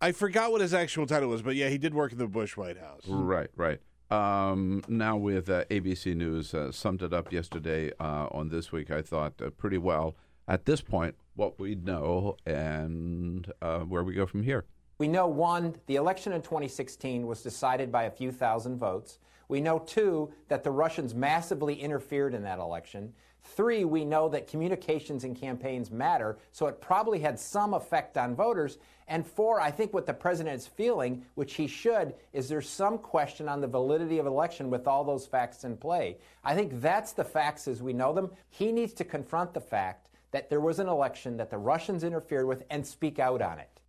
I 0.00 0.12
forgot 0.12 0.52
what 0.52 0.60
his 0.60 0.72
actual 0.72 1.06
title 1.06 1.28
was, 1.28 1.42
but 1.42 1.56
yeah, 1.56 1.68
he 1.68 1.78
did 1.78 1.94
work 1.94 2.12
in 2.12 2.18
the 2.18 2.28
Bush 2.28 2.56
White 2.56 2.78
House. 2.78 3.02
Right, 3.06 3.50
right. 3.56 3.80
Um, 4.10 4.82
now 4.88 5.16
with 5.16 5.50
uh, 5.50 5.64
ABC 5.66 6.16
News 6.16 6.54
uh, 6.54 6.72
summed 6.72 7.02
it 7.02 7.12
up 7.12 7.30
yesterday 7.30 7.92
uh, 8.00 8.28
on 8.30 8.48
this 8.48 8.72
week. 8.72 8.90
I 8.90 9.02
thought 9.02 9.34
uh, 9.44 9.50
pretty 9.50 9.76
well 9.76 10.16
at 10.46 10.64
this 10.64 10.80
point 10.80 11.14
what 11.34 11.58
we 11.60 11.74
know 11.74 12.36
and 12.46 13.52
uh, 13.60 13.80
where 13.80 14.02
we 14.02 14.14
go 14.14 14.24
from 14.24 14.42
here. 14.42 14.64
We 14.98 15.08
know 15.08 15.28
one, 15.28 15.76
the 15.86 15.96
election 15.96 16.32
in 16.32 16.42
2016 16.42 17.26
was 17.26 17.42
decided 17.42 17.92
by 17.92 18.04
a 18.04 18.10
few 18.10 18.32
thousand 18.32 18.78
votes. 18.78 19.18
We 19.48 19.60
know 19.60 19.78
two, 19.78 20.32
that 20.48 20.62
the 20.62 20.70
Russians 20.70 21.14
massively 21.14 21.74
interfered 21.74 22.34
in 22.34 22.42
that 22.42 22.58
election. 22.58 23.14
Three, 23.42 23.84
we 23.84 24.04
know 24.04 24.28
that 24.28 24.46
communications 24.46 25.24
and 25.24 25.34
campaigns 25.34 25.90
matter, 25.90 26.38
so 26.52 26.66
it 26.66 26.80
probably 26.80 27.18
had 27.18 27.40
some 27.40 27.72
effect 27.72 28.18
on 28.18 28.36
voters. 28.36 28.78
And 29.06 29.26
four, 29.26 29.58
I 29.60 29.70
think 29.70 29.94
what 29.94 30.04
the 30.04 30.12
president 30.12 30.56
is 30.56 30.66
feeling, 30.66 31.24
which 31.34 31.54
he 31.54 31.66
should, 31.66 32.14
is 32.34 32.48
there's 32.48 32.68
some 32.68 32.98
question 32.98 33.48
on 33.48 33.62
the 33.62 33.66
validity 33.66 34.18
of 34.18 34.26
election 34.26 34.68
with 34.68 34.86
all 34.86 35.02
those 35.02 35.26
facts 35.26 35.64
in 35.64 35.78
play. 35.78 36.18
I 36.44 36.54
think 36.54 36.80
that's 36.80 37.12
the 37.12 37.24
facts 37.24 37.66
as 37.66 37.82
we 37.82 37.94
know 37.94 38.12
them. 38.12 38.30
He 38.50 38.70
needs 38.70 38.92
to 38.94 39.04
confront 39.04 39.54
the 39.54 39.60
fact 39.60 40.10
that 40.30 40.50
there 40.50 40.60
was 40.60 40.78
an 40.78 40.88
election 40.88 41.38
that 41.38 41.50
the 41.50 41.58
Russians 41.58 42.04
interfered 42.04 42.46
with 42.46 42.64
and 42.68 42.86
speak 42.86 43.18
out 43.18 43.40
on 43.40 43.58
it. 43.58 43.80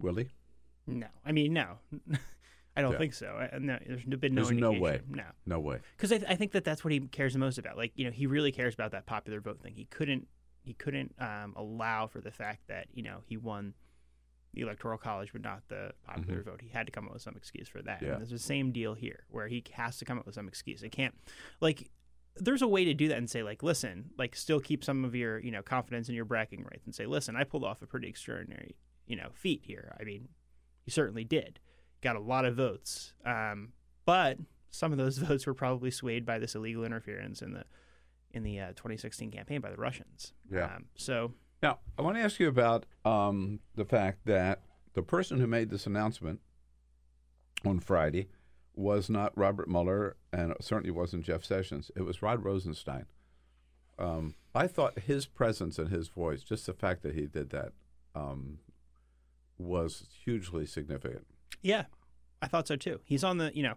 Will 0.00 0.16
he? 0.16 0.28
No, 0.88 1.06
I 1.24 1.32
mean 1.32 1.52
no. 1.52 1.78
I 2.76 2.82
don't 2.82 2.92
Yeah. 2.92 2.98
think 2.98 3.14
so. 3.14 3.26
I, 3.52 3.58
no, 3.58 3.78
there's 3.86 4.04
been 4.04 4.34
no 4.34 4.44
There's 4.44 4.58
no 4.58 4.72
way. 4.72 5.00
No. 5.08 5.24
No 5.46 5.60
way. 5.60 5.78
because 5.96 6.12
I, 6.12 6.18
th- 6.18 6.30
I 6.30 6.34
think 6.36 6.52
that 6.52 6.64
that's 6.64 6.84
what 6.84 6.92
he 6.92 7.00
cares 7.00 7.32
the 7.32 7.38
most 7.38 7.58
about. 7.58 7.76
Like 7.76 7.92
you 7.96 8.04
know, 8.04 8.10
he 8.10 8.26
really 8.26 8.52
cares 8.52 8.74
about 8.74 8.90
that 8.92 9.06
popular 9.06 9.40
vote 9.40 9.60
thing. 9.62 9.74
He 9.74 9.86
couldn't 9.86 10.28
he 10.62 10.74
couldn't 10.74 11.14
um, 11.20 11.54
allow 11.56 12.06
for 12.08 12.20
the 12.20 12.30
fact 12.32 12.66
that 12.68 12.88
you 12.92 13.02
know 13.02 13.18
he 13.24 13.36
won 13.36 13.74
the 14.54 14.62
electoral 14.62 14.98
college 14.98 15.32
but 15.32 15.42
not 15.42 15.62
the 15.68 15.92
popular 16.06 16.40
Mhm. 16.40 16.44
vote. 16.44 16.60
He 16.62 16.68
had 16.68 16.86
to 16.86 16.92
come 16.92 17.06
up 17.06 17.12
with 17.12 17.22
some 17.22 17.36
excuse 17.36 17.68
for 17.68 17.82
that. 17.82 18.02
Yeah. 18.02 18.10
And 18.12 18.18
there's 18.20 18.30
the 18.30 18.38
same 18.38 18.72
deal 18.72 18.94
here 18.94 19.24
where 19.30 19.48
he 19.48 19.62
has 19.72 19.96
to 19.98 20.04
come 20.04 20.18
up 20.18 20.26
with 20.26 20.34
some 20.34 20.48
excuse. 20.48 20.82
It 20.82 20.90
can't 20.92 21.14
like 21.60 21.90
there's 22.38 22.60
a 22.62 22.68
way 22.68 22.84
to 22.84 22.92
do 22.92 23.08
that 23.08 23.16
and 23.16 23.30
say 23.30 23.42
like, 23.42 23.62
listen, 23.62 24.10
like 24.18 24.36
still 24.36 24.60
keep 24.60 24.84
some 24.84 25.04
of 25.06 25.14
your 25.14 25.38
you 25.38 25.50
know 25.50 25.62
confidence 25.62 26.08
in 26.10 26.14
your 26.14 26.24
bragging 26.26 26.62
rights 26.64 26.84
and 26.84 26.94
say, 26.94 27.06
listen, 27.06 27.36
I 27.36 27.44
pulled 27.44 27.64
off 27.64 27.80
a 27.80 27.86
pretty 27.86 28.08
extraordinary 28.08 28.76
you 29.06 29.16
know 29.16 29.28
feat 29.34 29.62
here. 29.64 29.94
I 30.00 30.04
mean, 30.04 30.28
you 30.84 30.90
certainly 30.90 31.24
did. 31.24 31.60
Got 32.02 32.16
a 32.16 32.20
lot 32.20 32.44
of 32.44 32.56
votes, 32.56 33.14
um, 33.24 33.72
but 34.04 34.38
some 34.70 34.92
of 34.92 34.98
those 34.98 35.18
votes 35.18 35.46
were 35.46 35.54
probably 35.54 35.90
swayed 35.90 36.24
by 36.26 36.38
this 36.38 36.54
illegal 36.54 36.84
interference 36.84 37.42
in 37.42 37.52
the 37.52 37.64
in 38.32 38.42
the 38.42 38.60
uh, 38.60 38.68
2016 38.68 39.30
campaign 39.30 39.60
by 39.60 39.70
the 39.70 39.76
Russians. 39.76 40.32
Yeah. 40.50 40.66
Um, 40.66 40.86
so 40.94 41.32
Now, 41.62 41.78
I 41.98 42.02
want 42.02 42.16
to 42.16 42.22
ask 42.22 42.38
you 42.38 42.48
about 42.48 42.84
um, 43.04 43.60
the 43.74 43.84
fact 43.86 44.26
that 44.26 44.60
the 44.92 45.02
person 45.02 45.40
who 45.40 45.46
made 45.46 45.70
this 45.70 45.86
announcement 45.86 46.40
on 47.64 47.80
Friday 47.80 48.28
was 48.74 49.08
not 49.08 49.36
Robert 49.36 49.68
Mueller, 49.68 50.16
and 50.32 50.50
it 50.52 50.62
certainly 50.62 50.90
wasn't 50.90 51.24
Jeff 51.24 51.44
Sessions. 51.44 51.90
It 51.96 52.02
was 52.02 52.20
Rod 52.20 52.44
Rosenstein. 52.44 53.06
Um, 53.98 54.34
I 54.54 54.66
thought 54.66 54.98
his 54.98 55.24
presence 55.26 55.78
and 55.78 55.88
his 55.88 56.08
voice, 56.08 56.42
just 56.42 56.66
the 56.66 56.74
fact 56.74 57.02
that 57.02 57.14
he 57.14 57.22
did 57.26 57.48
that, 57.50 57.72
um, 58.14 58.58
was 59.56 60.06
hugely 60.24 60.66
significant. 60.66 61.26
Yeah, 61.62 61.84
I 62.42 62.46
thought 62.48 62.66
so 62.68 62.76
too. 62.76 63.00
He's 63.04 63.24
on 63.24 63.38
the 63.38 63.50
you 63.54 63.62
know 63.62 63.74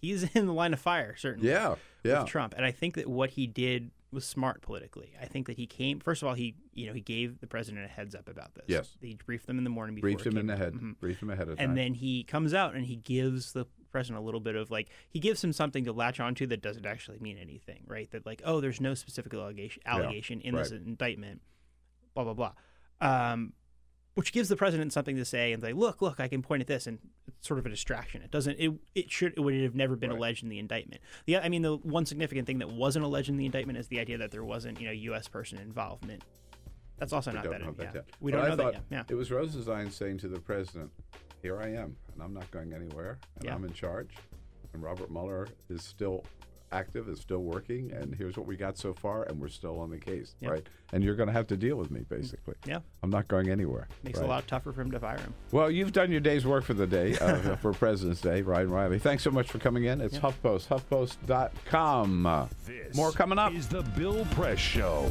he's 0.00 0.22
in 0.34 0.46
the 0.46 0.52
line 0.52 0.72
of 0.72 0.80
fire 0.80 1.14
certainly. 1.16 1.48
Yeah, 1.50 1.76
yeah. 2.04 2.20
With 2.20 2.28
Trump, 2.28 2.54
and 2.56 2.64
I 2.64 2.70
think 2.70 2.94
that 2.96 3.06
what 3.08 3.30
he 3.30 3.46
did 3.46 3.90
was 4.10 4.24
smart 4.24 4.62
politically. 4.62 5.12
I 5.20 5.26
think 5.26 5.46
that 5.48 5.56
he 5.58 5.66
came 5.66 6.00
first 6.00 6.22
of 6.22 6.28
all 6.28 6.34
he 6.34 6.54
you 6.72 6.86
know 6.86 6.94
he 6.94 7.00
gave 7.02 7.40
the 7.40 7.46
president 7.46 7.84
a 7.84 7.88
heads 7.88 8.14
up 8.14 8.28
about 8.28 8.54
this. 8.54 8.64
Yes. 8.66 8.96
he 9.00 9.18
briefed 9.26 9.46
them 9.46 9.58
in 9.58 9.64
the 9.64 9.70
morning 9.70 9.94
before 9.94 10.08
Briefed 10.08 10.26
him 10.26 10.38
in 10.38 10.46
the 10.46 10.56
head. 10.56 10.72
Mhm. 10.72 10.98
Briefed 10.98 11.22
him 11.22 11.28
ahead 11.30 11.48
of 11.48 11.58
time. 11.58 11.68
and 11.70 11.76
then 11.78 11.94
he 11.94 12.24
comes 12.24 12.54
out 12.54 12.74
and 12.74 12.86
he 12.86 12.96
gives 12.96 13.52
the 13.52 13.66
president 13.90 14.22
a 14.22 14.24
little 14.24 14.40
bit 14.40 14.54
of 14.54 14.70
like 14.70 14.88
he 15.10 15.18
gives 15.20 15.42
him 15.44 15.52
something 15.52 15.84
to 15.84 15.92
latch 15.92 16.20
onto 16.20 16.46
that 16.46 16.62
doesn't 16.62 16.86
actually 16.86 17.18
mean 17.18 17.36
anything, 17.36 17.82
right? 17.86 18.10
That 18.12 18.24
like 18.24 18.40
oh, 18.46 18.60
there's 18.62 18.80
no 18.80 18.94
specific 18.94 19.34
allegation 19.34 19.82
Yeah, 19.84 19.96
allegation 19.96 20.40
in 20.40 20.54
this 20.54 20.70
indictment, 20.70 21.42
blah 22.14 22.24
blah 22.24 22.34
blah, 22.34 22.52
um, 23.02 23.52
which 24.18 24.32
gives 24.32 24.48
the 24.48 24.56
president 24.56 24.92
something 24.92 25.14
to 25.14 25.24
say 25.24 25.52
and 25.52 25.62
say, 25.62 25.72
look, 25.72 26.02
look, 26.02 26.18
I 26.18 26.26
can 26.26 26.42
point 26.42 26.60
at 26.60 26.66
this, 26.66 26.88
and 26.88 26.98
it's 27.28 27.46
sort 27.46 27.60
of 27.60 27.66
a 27.66 27.68
distraction. 27.68 28.20
It 28.20 28.32
doesn't. 28.32 28.58
It 28.58 28.72
it 28.96 29.12
should 29.12 29.34
it 29.36 29.40
would 29.40 29.54
have 29.62 29.76
never 29.76 29.94
been 29.94 30.10
alleged 30.10 30.42
in 30.42 30.48
the 30.48 30.58
indictment. 30.58 31.00
The 31.26 31.38
I 31.38 31.48
mean, 31.48 31.62
the 31.62 31.76
one 31.76 32.04
significant 32.04 32.44
thing 32.48 32.58
that 32.58 32.68
wasn't 32.68 33.04
alleged 33.04 33.28
in 33.28 33.36
the 33.36 33.46
indictment 33.46 33.78
is 33.78 33.86
the 33.86 34.00
idea 34.00 34.18
that 34.18 34.32
there 34.32 34.42
wasn't 34.42 34.80
you 34.80 34.86
know 34.88 34.92
U.S. 34.92 35.28
person 35.28 35.58
involvement. 35.58 36.24
That's 36.98 37.12
also 37.12 37.30
We 37.30 37.36
not 37.36 37.44
that. 37.44 37.76
that 37.76 37.94
yet. 37.94 38.04
We 38.20 38.32
But 38.32 38.38
don't 38.38 38.46
I 38.46 38.48
know 38.48 38.56
that 38.56 38.72
yet. 38.72 38.82
Yeah. 38.90 39.02
It 39.08 39.14
was 39.14 39.30
Rosenstein 39.30 39.88
saying 39.92 40.18
to 40.18 40.28
the 40.28 40.40
president, 40.40 40.90
"Here 41.40 41.60
I 41.62 41.68
am, 41.68 41.94
and 42.12 42.20
I'm 42.20 42.34
not 42.34 42.50
going 42.50 42.72
anywhere, 42.72 43.20
and 43.36 43.44
Yeah. 43.44 43.54
I'm 43.54 43.64
in 43.64 43.72
charge." 43.72 44.16
And 44.72 44.82
Robert 44.82 45.12
Mueller 45.12 45.46
is 45.70 45.84
still 45.84 46.24
active, 46.72 47.08
is 47.08 47.20
still 47.20 47.42
working, 47.42 47.92
and 47.92 48.14
here's 48.14 48.36
what 48.36 48.46
we 48.46 48.56
got 48.56 48.78
so 48.78 48.92
far, 48.94 49.24
and 49.24 49.40
we're 49.40 49.48
still 49.48 49.78
on 49.80 49.90
the 49.90 49.98
case, 49.98 50.34
Yeah. 50.40 50.50
right? 50.50 50.66
And 50.92 51.04
you're 51.04 51.16
going 51.16 51.26
to 51.26 51.32
have 51.32 51.46
to 51.48 51.56
deal 51.56 51.76
with 51.76 51.90
me, 51.90 52.00
basically. 52.08 52.54
Yeah. 52.66 52.80
I'm 53.02 53.10
not 53.10 53.28
going 53.28 53.50
anywhere. 53.50 53.88
Makes 54.02 54.18
right? 54.18 54.24
it 54.24 54.26
a 54.26 54.30
lot 54.30 54.46
tougher 54.48 54.72
for 54.72 54.80
him 54.80 54.90
to 54.90 54.98
fire 55.00 55.18
him. 55.18 55.34
Well, 55.52 55.70
you've 55.70 55.92
done 55.92 56.10
your 56.10 56.20
day's 56.20 56.46
work 56.46 56.64
for 56.64 56.74
the 56.74 56.86
day 56.86 57.16
uh, 57.18 57.56
for 57.62 57.72
President's 57.72 58.20
Day, 58.20 58.42
Ryan 58.42 58.70
Reilly. 58.70 58.98
Thanks 58.98 59.22
so 59.22 59.30
much 59.30 59.48
for 59.50 59.58
coming 59.58 59.84
in. 59.84 60.00
It's 60.00 60.18
HuffPost, 60.18 60.68
HuffPost.com. 60.68 62.26
Uh, 62.26 62.46
More 62.94 63.12
coming 63.12 63.38
up. 63.38 63.52
Is 63.52 63.68
the 63.68 63.82
Bill 63.82 64.24
Press 64.32 64.58
Show. 64.58 65.10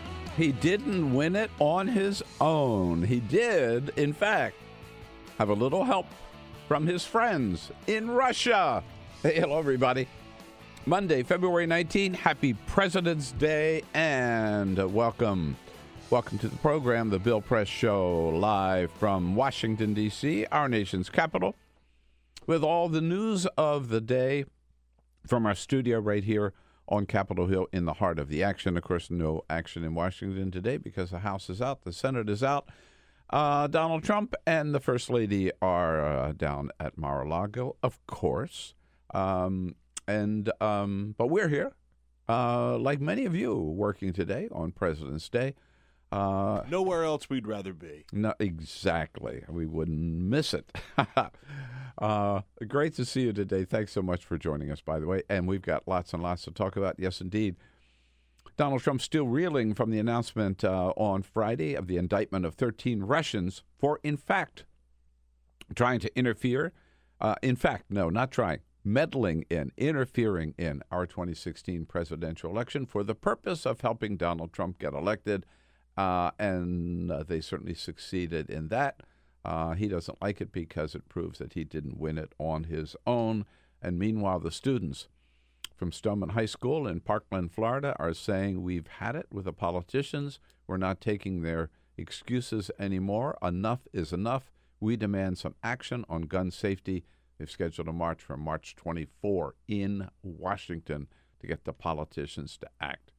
He 0.37 0.53
didn't 0.53 1.13
win 1.13 1.35
it 1.35 1.51
on 1.59 1.89
his 1.89 2.23
own. 2.39 3.03
He 3.03 3.19
did, 3.19 3.89
in 3.97 4.13
fact, 4.13 4.55
have 5.37 5.49
a 5.49 5.53
little 5.53 5.83
help 5.83 6.05
from 6.69 6.87
his 6.87 7.05
friends 7.05 7.69
in 7.85 8.09
Russia. 8.09 8.81
Hey, 9.23 9.41
hello, 9.41 9.59
everybody. 9.59 10.07
Monday, 10.85 11.21
February 11.23 11.67
19. 11.67 12.13
Happy 12.13 12.53
President's 12.53 13.33
Day 13.33 13.83
and 13.93 14.77
welcome. 14.93 15.57
Welcome 16.09 16.37
to 16.39 16.47
the 16.47 16.57
program, 16.57 17.09
The 17.09 17.19
Bill 17.19 17.41
Press 17.41 17.67
Show, 17.67 18.29
live 18.29 18.89
from 18.91 19.35
Washington, 19.35 19.93
D.C., 19.93 20.45
our 20.45 20.69
nation's 20.69 21.09
capital, 21.09 21.55
with 22.47 22.63
all 22.63 22.87
the 22.87 23.01
news 23.01 23.45
of 23.57 23.89
the 23.89 24.01
day 24.01 24.45
from 25.27 25.45
our 25.45 25.55
studio 25.55 25.99
right 25.99 26.23
here 26.23 26.53
on 26.91 27.05
Capitol 27.05 27.47
Hill 27.47 27.67
in 27.71 27.85
the 27.85 27.93
heart 27.93 28.19
of 28.19 28.27
the 28.27 28.43
action. 28.43 28.77
Of 28.77 28.83
course, 28.83 29.09
no 29.09 29.43
action 29.49 29.83
in 29.83 29.95
Washington 29.95 30.51
today 30.51 30.77
because 30.77 31.09
the 31.09 31.19
House 31.19 31.49
is 31.49 31.61
out, 31.61 31.83
the 31.83 31.93
Senate 31.93 32.29
is 32.29 32.43
out. 32.43 32.69
Uh, 33.29 33.65
Donald 33.67 34.03
Trump 34.03 34.35
and 34.45 34.75
the 34.75 34.79
First 34.81 35.09
Lady 35.09 35.51
are 35.61 36.05
uh, 36.05 36.33
down 36.33 36.69
at 36.81 36.97
Mar-a-Lago, 36.97 37.77
of 37.81 38.05
course. 38.05 38.73
Um, 39.13 39.75
and 40.05 40.51
um, 40.59 41.15
but 41.17 41.27
we're 41.27 41.47
here, 41.47 41.71
uh, 42.27 42.77
like 42.77 42.99
many 42.99 43.25
of 43.25 43.33
you, 43.33 43.55
working 43.55 44.11
today 44.11 44.49
on 44.51 44.73
President's 44.73 45.29
Day. 45.29 45.55
Uh, 46.11 46.63
Nowhere 46.69 47.03
else 47.03 47.29
we'd 47.29 47.47
rather 47.47 47.73
be. 47.73 48.05
no, 48.11 48.33
exactly. 48.39 49.43
We 49.47 49.65
wouldn't 49.65 49.97
miss 49.99 50.53
it. 50.53 50.69
uh, 51.97 52.41
great 52.67 52.93
to 52.95 53.05
see 53.05 53.21
you 53.21 53.33
today. 53.33 53.63
Thanks 53.63 53.93
so 53.93 54.01
much 54.01 54.25
for 54.25 54.37
joining 54.37 54.71
us, 54.71 54.81
by 54.81 54.99
the 54.99 55.07
way. 55.07 55.23
And 55.29 55.47
we've 55.47 55.61
got 55.61 55.87
lots 55.87 56.13
and 56.13 56.21
lots 56.21 56.43
to 56.43 56.51
talk 56.51 56.75
about. 56.75 56.95
Yes, 56.97 57.21
indeed. 57.21 57.55
Donald 58.57 58.81
Trump 58.81 59.01
still 59.01 59.25
reeling 59.27 59.73
from 59.73 59.89
the 59.89 59.99
announcement 59.99 60.63
uh, 60.63 60.89
on 60.97 61.21
Friday 61.23 61.73
of 61.73 61.87
the 61.87 61.97
indictment 61.97 62.45
of 62.45 62.55
13 62.55 63.03
Russians 63.03 63.63
for, 63.79 63.99
in 64.03 64.17
fact, 64.17 64.65
trying 65.73 65.99
to 66.01 66.15
interfere. 66.17 66.73
Uh, 67.19 67.35
in 67.41 67.55
fact, 67.55 67.85
no, 67.89 68.09
not 68.09 68.31
trying, 68.31 68.59
meddling 68.83 69.45
in, 69.49 69.71
interfering 69.77 70.53
in 70.57 70.81
our 70.91 71.05
2016 71.05 71.85
presidential 71.85 72.49
election 72.51 72.85
for 72.85 73.03
the 73.03 73.15
purpose 73.15 73.65
of 73.65 73.79
helping 73.81 74.17
Donald 74.17 74.51
Trump 74.51 74.77
get 74.77 74.93
elected. 74.93 75.45
Uh, 75.97 76.31
and 76.39 77.11
uh, 77.11 77.23
they 77.23 77.41
certainly 77.41 77.73
succeeded 77.73 78.49
in 78.49 78.69
that. 78.69 79.01
Uh, 79.43 79.73
he 79.73 79.87
doesn't 79.87 80.21
like 80.21 80.39
it 80.39 80.51
because 80.51 80.95
it 80.95 81.09
proves 81.09 81.39
that 81.39 81.53
he 81.53 81.63
didn't 81.63 81.97
win 81.97 82.17
it 82.17 82.33
on 82.37 82.65
his 82.65 82.95
own. 83.07 83.45
And 83.81 83.97
meanwhile, 83.97 84.39
the 84.39 84.51
students 84.51 85.07
from 85.75 85.91
Stoneman 85.91 86.29
High 86.29 86.45
School 86.45 86.87
in 86.87 86.99
Parkland, 86.99 87.51
Florida, 87.51 87.95
are 87.99 88.13
saying 88.13 88.61
we've 88.61 88.87
had 88.87 89.15
it 89.15 89.25
with 89.31 89.45
the 89.45 89.53
politicians. 89.53 90.39
We're 90.67 90.77
not 90.77 91.01
taking 91.01 91.41
their 91.41 91.69
excuses 91.97 92.69
anymore. 92.77 93.37
Enough 93.41 93.87
is 93.91 94.13
enough. 94.13 94.51
We 94.79 94.95
demand 94.95 95.39
some 95.39 95.55
action 95.63 96.05
on 96.07 96.23
gun 96.23 96.51
safety. 96.51 97.03
They've 97.37 97.49
scheduled 97.49 97.87
a 97.87 97.93
march 97.93 98.21
for 98.21 98.37
March 98.37 98.75
24 98.75 99.55
in 99.67 100.09
Washington 100.21 101.07
to 101.39 101.47
get 101.47 101.65
the 101.65 101.73
politicians 101.73 102.57
to 102.57 102.69
act. 102.79 103.10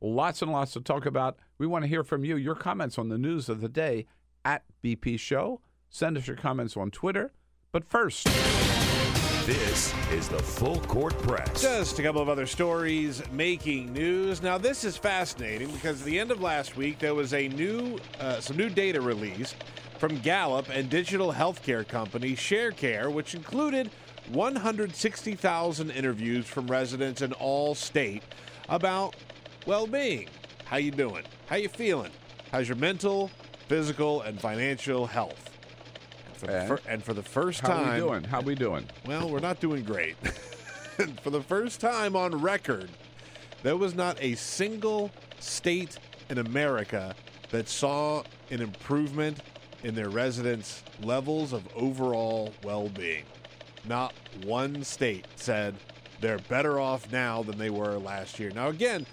Lots 0.00 0.42
and 0.42 0.52
lots 0.52 0.72
to 0.72 0.80
talk 0.80 1.06
about. 1.06 1.38
We 1.58 1.66
want 1.66 1.84
to 1.84 1.88
hear 1.88 2.04
from 2.04 2.24
you, 2.24 2.36
your 2.36 2.54
comments 2.54 2.98
on 2.98 3.08
the 3.08 3.18
news 3.18 3.48
of 3.48 3.60
the 3.60 3.68
day 3.68 4.06
at 4.44 4.62
BP 4.82 5.18
Show. 5.18 5.60
Send 5.88 6.18
us 6.18 6.26
your 6.26 6.36
comments 6.36 6.76
on 6.76 6.90
Twitter. 6.90 7.32
But 7.72 7.84
first, 7.84 8.26
This 9.46 9.92
is 10.10 10.28
the 10.28 10.38
Full 10.38 10.80
Court 10.80 11.16
Press. 11.18 11.60
Just 11.60 11.98
a 11.98 12.02
couple 12.02 12.22
of 12.22 12.28
other 12.30 12.46
stories 12.46 13.22
making 13.30 13.92
news. 13.92 14.42
Now, 14.42 14.56
this 14.56 14.84
is 14.84 14.96
fascinating 14.96 15.70
because 15.70 16.00
at 16.00 16.06
the 16.06 16.18
end 16.18 16.30
of 16.30 16.40
last 16.40 16.76
week, 16.76 16.98
there 16.98 17.14
was 17.14 17.34
a 17.34 17.48
new, 17.48 17.98
uh, 18.20 18.40
some 18.40 18.56
new 18.56 18.70
data 18.70 19.00
released 19.00 19.56
from 19.98 20.18
Gallup 20.20 20.68
and 20.70 20.88
digital 20.88 21.32
healthcare 21.32 21.86
company 21.86 22.32
ShareCare, 22.32 23.12
which 23.12 23.34
included 23.34 23.90
160,000 24.32 25.90
interviews 25.90 26.46
from 26.46 26.66
residents 26.66 27.20
in 27.20 27.32
all 27.34 27.74
state 27.74 28.22
about 28.68 29.14
well-being. 29.66 30.28
How 30.64 30.76
you 30.76 30.90
doing? 30.90 31.24
How 31.46 31.56
you 31.56 31.68
feeling? 31.68 32.10
How's 32.52 32.68
your 32.68 32.76
mental, 32.76 33.30
physical, 33.68 34.22
and 34.22 34.40
financial 34.40 35.06
health? 35.06 35.50
And 36.26 36.36
for, 36.36 36.46
the, 36.46 36.66
fir- 36.66 36.80
and 36.88 37.02
for 37.04 37.14
the 37.14 37.22
first 37.22 37.60
How 37.60 37.68
time, 37.68 37.94
we 37.94 38.00
doing? 38.00 38.24
How 38.24 38.40
we 38.40 38.54
doing? 38.54 38.86
well, 39.06 39.28
we're 39.28 39.40
not 39.40 39.60
doing 39.60 39.84
great. 39.84 40.16
For 41.24 41.30
the 41.30 41.42
first 41.42 41.80
time 41.80 42.14
on 42.14 42.40
record, 42.40 42.88
there 43.64 43.76
was 43.76 43.96
not 43.96 44.16
a 44.20 44.36
single 44.36 45.10
state 45.40 45.98
in 46.30 46.38
America 46.38 47.16
that 47.50 47.68
saw 47.68 48.22
an 48.52 48.60
improvement 48.60 49.40
in 49.82 49.96
their 49.96 50.08
residents' 50.08 50.84
levels 51.02 51.52
of 51.52 51.66
overall 51.74 52.52
well 52.62 52.88
being. 52.90 53.24
Not 53.88 54.14
one 54.44 54.84
state 54.84 55.26
said 55.34 55.74
they're 56.20 56.38
better 56.38 56.78
off 56.78 57.10
now 57.10 57.42
than 57.42 57.58
they 57.58 57.70
were 57.70 57.98
last 57.98 58.38
year. 58.38 58.52
Now, 58.54 58.68
again, 58.68 59.04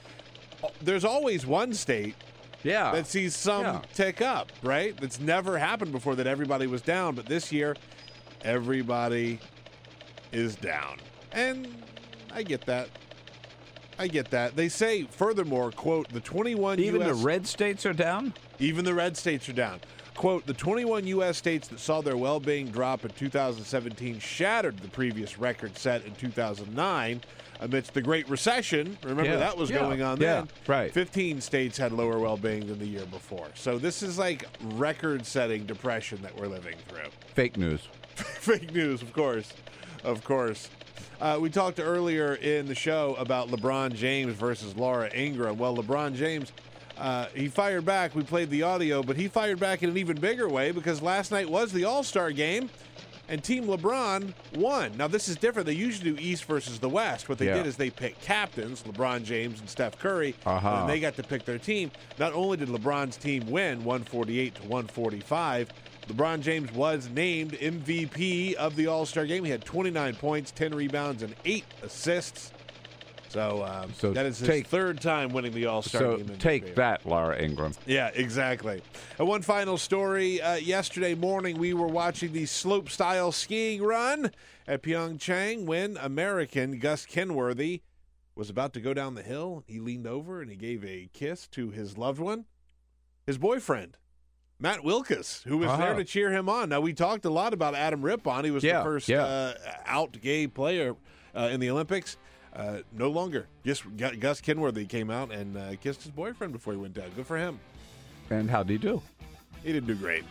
there's 0.82 1.06
always 1.06 1.46
one 1.46 1.74
state 1.74 2.16
Yeah. 2.64 2.92
that 2.92 3.08
sees 3.08 3.36
some 3.36 3.64
Yeah. 3.64 3.82
tick 3.94 4.22
up, 4.22 4.52
right? 4.64 4.96
That's 5.00 5.20
never 5.20 5.58
happened 5.58 5.92
before 5.92 6.16
that 6.16 6.28
everybody 6.28 6.68
was 6.68 6.82
down, 6.82 7.16
but 7.16 7.26
this 7.26 7.52
year 7.52 7.76
everybody 8.44 9.40
is 10.32 10.56
down. 10.56 10.98
And 11.32 11.68
I 12.34 12.44
get 12.44 12.62
that. 12.66 12.90
I 14.00 14.08
get 14.08 14.32
that. 14.32 14.56
They 14.56 14.70
say 14.70 15.04
furthermore, 15.04 15.72
quote, 15.72 16.10
the 16.10 16.20
21 16.22 16.80
Even 16.80 17.02
US 17.02 17.08
the 17.20 17.24
red 17.26 17.46
states 17.48 17.86
are 17.86 17.94
down? 17.94 18.34
even 18.60 18.84
the 18.86 18.94
red 18.94 19.16
states 19.18 19.48
are 19.50 19.54
down. 19.54 19.80
Quote, 20.16 20.46
the 20.46 20.54
21 20.54 21.08
U.S. 21.08 21.38
states 21.38 21.68
that 21.70 21.80
saw 21.80 22.02
their 22.02 22.18
well 22.18 22.40
being 22.40 22.68
drop 22.68 23.06
in 23.06 23.12
2017 23.12 24.20
shattered 24.20 24.78
the 24.80 24.88
previous 24.90 25.40
record 25.40 25.78
set 25.78 26.06
in 26.06 26.14
2009 26.16 27.22
amidst 27.62 27.94
the 27.94 28.02
Great 28.02 28.28
Recession. 28.28 28.98
Remember 29.04 29.24
Yeah. 29.32 29.38
that 29.38 29.56
was 29.56 29.70
Yeah. 29.70 29.80
going 29.80 30.02
on 30.02 30.20
Yeah. 30.20 30.34
then? 30.42 30.50
Right. 30.68 30.92
15 30.94 31.40
states 31.40 31.78
had 31.78 31.92
lower 31.94 32.20
well 32.20 32.38
being 32.38 32.68
than 32.68 32.80
the 32.80 32.88
year 32.88 33.06
before. 33.06 33.48
So 33.54 33.78
this 33.78 34.02
is 34.04 34.18
like 34.18 34.46
record 34.74 35.26
setting 35.26 35.66
depression 35.66 36.20
that 36.24 36.36
we're 36.36 36.48
living 36.48 36.76
through. 36.90 37.10
Fake 37.36 37.58
news. 37.58 37.82
Fake 38.16 38.74
news, 38.74 39.02
of 39.02 39.14
course. 39.14 39.54
Of 40.04 40.24
course. 40.24 40.70
Uh, 41.22 41.38
we 41.40 41.52
talked 41.52 41.80
earlier 41.80 42.34
in 42.34 42.66
the 42.66 42.74
show 42.76 43.16
about 43.20 43.50
LeBron 43.50 43.94
James 43.94 44.34
versus 44.34 44.76
Laura 44.76 45.10
Ingraham. 45.16 45.58
Well, 45.60 45.78
LeBron 45.78 46.16
James, 46.16 46.52
uh, 46.98 47.28
he 47.36 47.48
fired 47.48 47.86
back. 47.86 48.16
We 48.16 48.24
played 48.24 48.50
the 48.50 48.64
audio, 48.64 49.04
but 49.04 49.16
he 49.18 49.28
fired 49.28 49.60
back 49.60 49.84
in 49.84 49.92
an 49.92 49.98
even 49.98 50.20
bigger 50.20 50.50
way 50.50 50.72
because 50.72 51.00
last 51.00 51.32
night 51.32 51.48
was 51.48 51.72
the 51.72 51.84
All 51.84 52.02
Star 52.02 52.32
game 52.32 52.72
and 53.32 53.42
Team 53.44 53.66
LeBron 53.66 54.34
won. 54.56 54.96
Now, 54.98 55.08
this 55.08 55.28
is 55.30 55.38
different. 55.38 55.66
They 55.66 55.74
usually 55.74 56.12
do 56.12 56.22
East 56.22 56.44
versus 56.46 56.80
the 56.80 56.90
West. 56.90 57.30
What 57.30 57.38
they 57.38 57.46
Yeah. 57.48 57.56
did 57.56 57.66
is 57.66 57.78
they 57.78 57.90
picked 57.90 58.22
captains, 58.22 58.84
LeBron 58.84 59.24
James 59.24 59.60
and 59.62 59.70
Steph 59.70 59.98
Curry, 59.98 60.36
Uh-huh. 60.46 60.70
and 60.82 60.90
they 60.90 61.00
got 61.00 61.16
to 61.16 61.24
pick 61.24 61.46
their 61.46 61.58
team. 61.58 61.92
Not 62.20 62.34
only 62.34 62.58
did 62.58 62.68
LeBron's 62.68 63.16
team 63.16 63.50
win 63.50 63.86
148 63.86 64.56
to 64.56 64.62
145, 64.64 65.70
LeBron 66.10 66.42
James 66.42 66.72
was 66.74 67.08
named 67.10 67.54
MVP 67.62 68.54
of 68.56 68.76
the 68.76 68.88
All 68.88 69.06
Star 69.06 69.26
game. 69.26 69.46
He 69.46 69.52
had 69.52 69.64
29 69.64 70.16
points, 70.16 70.52
10 70.52 70.76
rebounds, 70.76 71.24
and 71.24 71.34
8 71.46 71.64
assists. 71.82 72.52
So, 73.32 73.64
um, 73.64 73.94
So 73.94 74.12
that 74.12 74.26
is 74.26 74.40
his 74.40 74.48
take- 74.48 74.68
third 74.68 75.00
time 75.00 75.30
winning 75.30 75.54
the 75.54 75.66
All 75.68 75.82
Star 75.82 76.02
So 76.02 76.18
game. 76.18 76.38
Take 76.38 76.76
that, 76.76 77.06
Laura 77.06 77.42
Ingraham. 77.42 77.74
Yeah, 77.86 78.10
exactly. 78.14 78.82
And 79.18 79.28
one 79.28 79.42
final 79.42 79.78
story. 79.78 80.42
Uh, 80.42 80.56
yesterday 80.56 81.16
morning, 81.16 81.58
we 81.58 81.74
were 81.74 81.88
watching 81.88 82.34
the 82.34 82.46
slope 82.46 82.90
style 82.90 83.32
skiing 83.32 83.82
run 83.82 84.32
at 84.68 84.84
Pyeongchang 84.84 85.66
when 85.66 85.96
American 85.98 86.78
Gus 86.80 87.06
Kenworthy 87.06 87.82
was 88.36 88.50
about 88.50 88.74
to 88.74 88.82
go 88.82 88.94
down 88.94 89.16
the 89.16 89.24
hill. 89.24 89.64
He 89.66 89.80
leaned 89.80 90.08
over 90.08 90.42
and 90.42 90.50
he 90.52 90.58
gave 90.58 90.84
a 90.84 91.10
kiss 91.14 91.48
to 91.50 91.70
his 91.72 91.98
loved 91.98 92.20
one, 92.20 92.46
his 93.26 93.38
boyfriend. 93.38 93.98
Matt 94.60 94.82
Wilkas, 94.82 95.42
who 95.44 95.58
was 95.58 95.70
Uh-huh. 95.70 95.78
there 95.86 95.94
to 95.96 96.04
cheer 96.04 96.32
him 96.32 96.48
on. 96.50 96.70
Now 96.70 96.82
we 96.82 96.94
talked 96.94 97.26
a 97.26 97.30
lot 97.32 97.54
about 97.54 97.76
Adam 97.76 98.02
Rippon. 98.04 98.46
He 98.46 98.52
was 98.52 98.64
Yeah, 98.64 98.80
the 98.80 98.84
first 98.84 99.10
yeah. 99.10 99.24
uh, 99.24 99.54
out 99.86 100.20
gay 100.22 100.48
player 100.48 100.96
uh, 101.36 101.50
in 101.52 101.60
the 101.62 101.70
Olympics. 101.70 102.18
Uh, 102.54 102.80
no 102.92 103.10
longer. 103.10 103.48
Just 103.66 103.84
Gus 103.98 104.42
Kenworthy 104.42 104.86
came 104.86 105.10
out 105.10 105.32
and 105.32 105.58
uh, 105.58 105.76
kissed 105.78 106.04
his 106.04 106.12
boyfriend 106.12 106.52
before 106.52 106.74
he 106.74 106.80
went 106.80 106.94
down. 106.94 107.10
Good 107.16 107.26
for 107.26 107.38
him. 107.38 107.60
And 108.30 108.50
how'd 108.50 108.70
he 108.70 108.78
do? 108.78 109.02
He 109.64 109.72
didn't 109.72 109.88
do 109.88 109.96
great. 109.96 110.24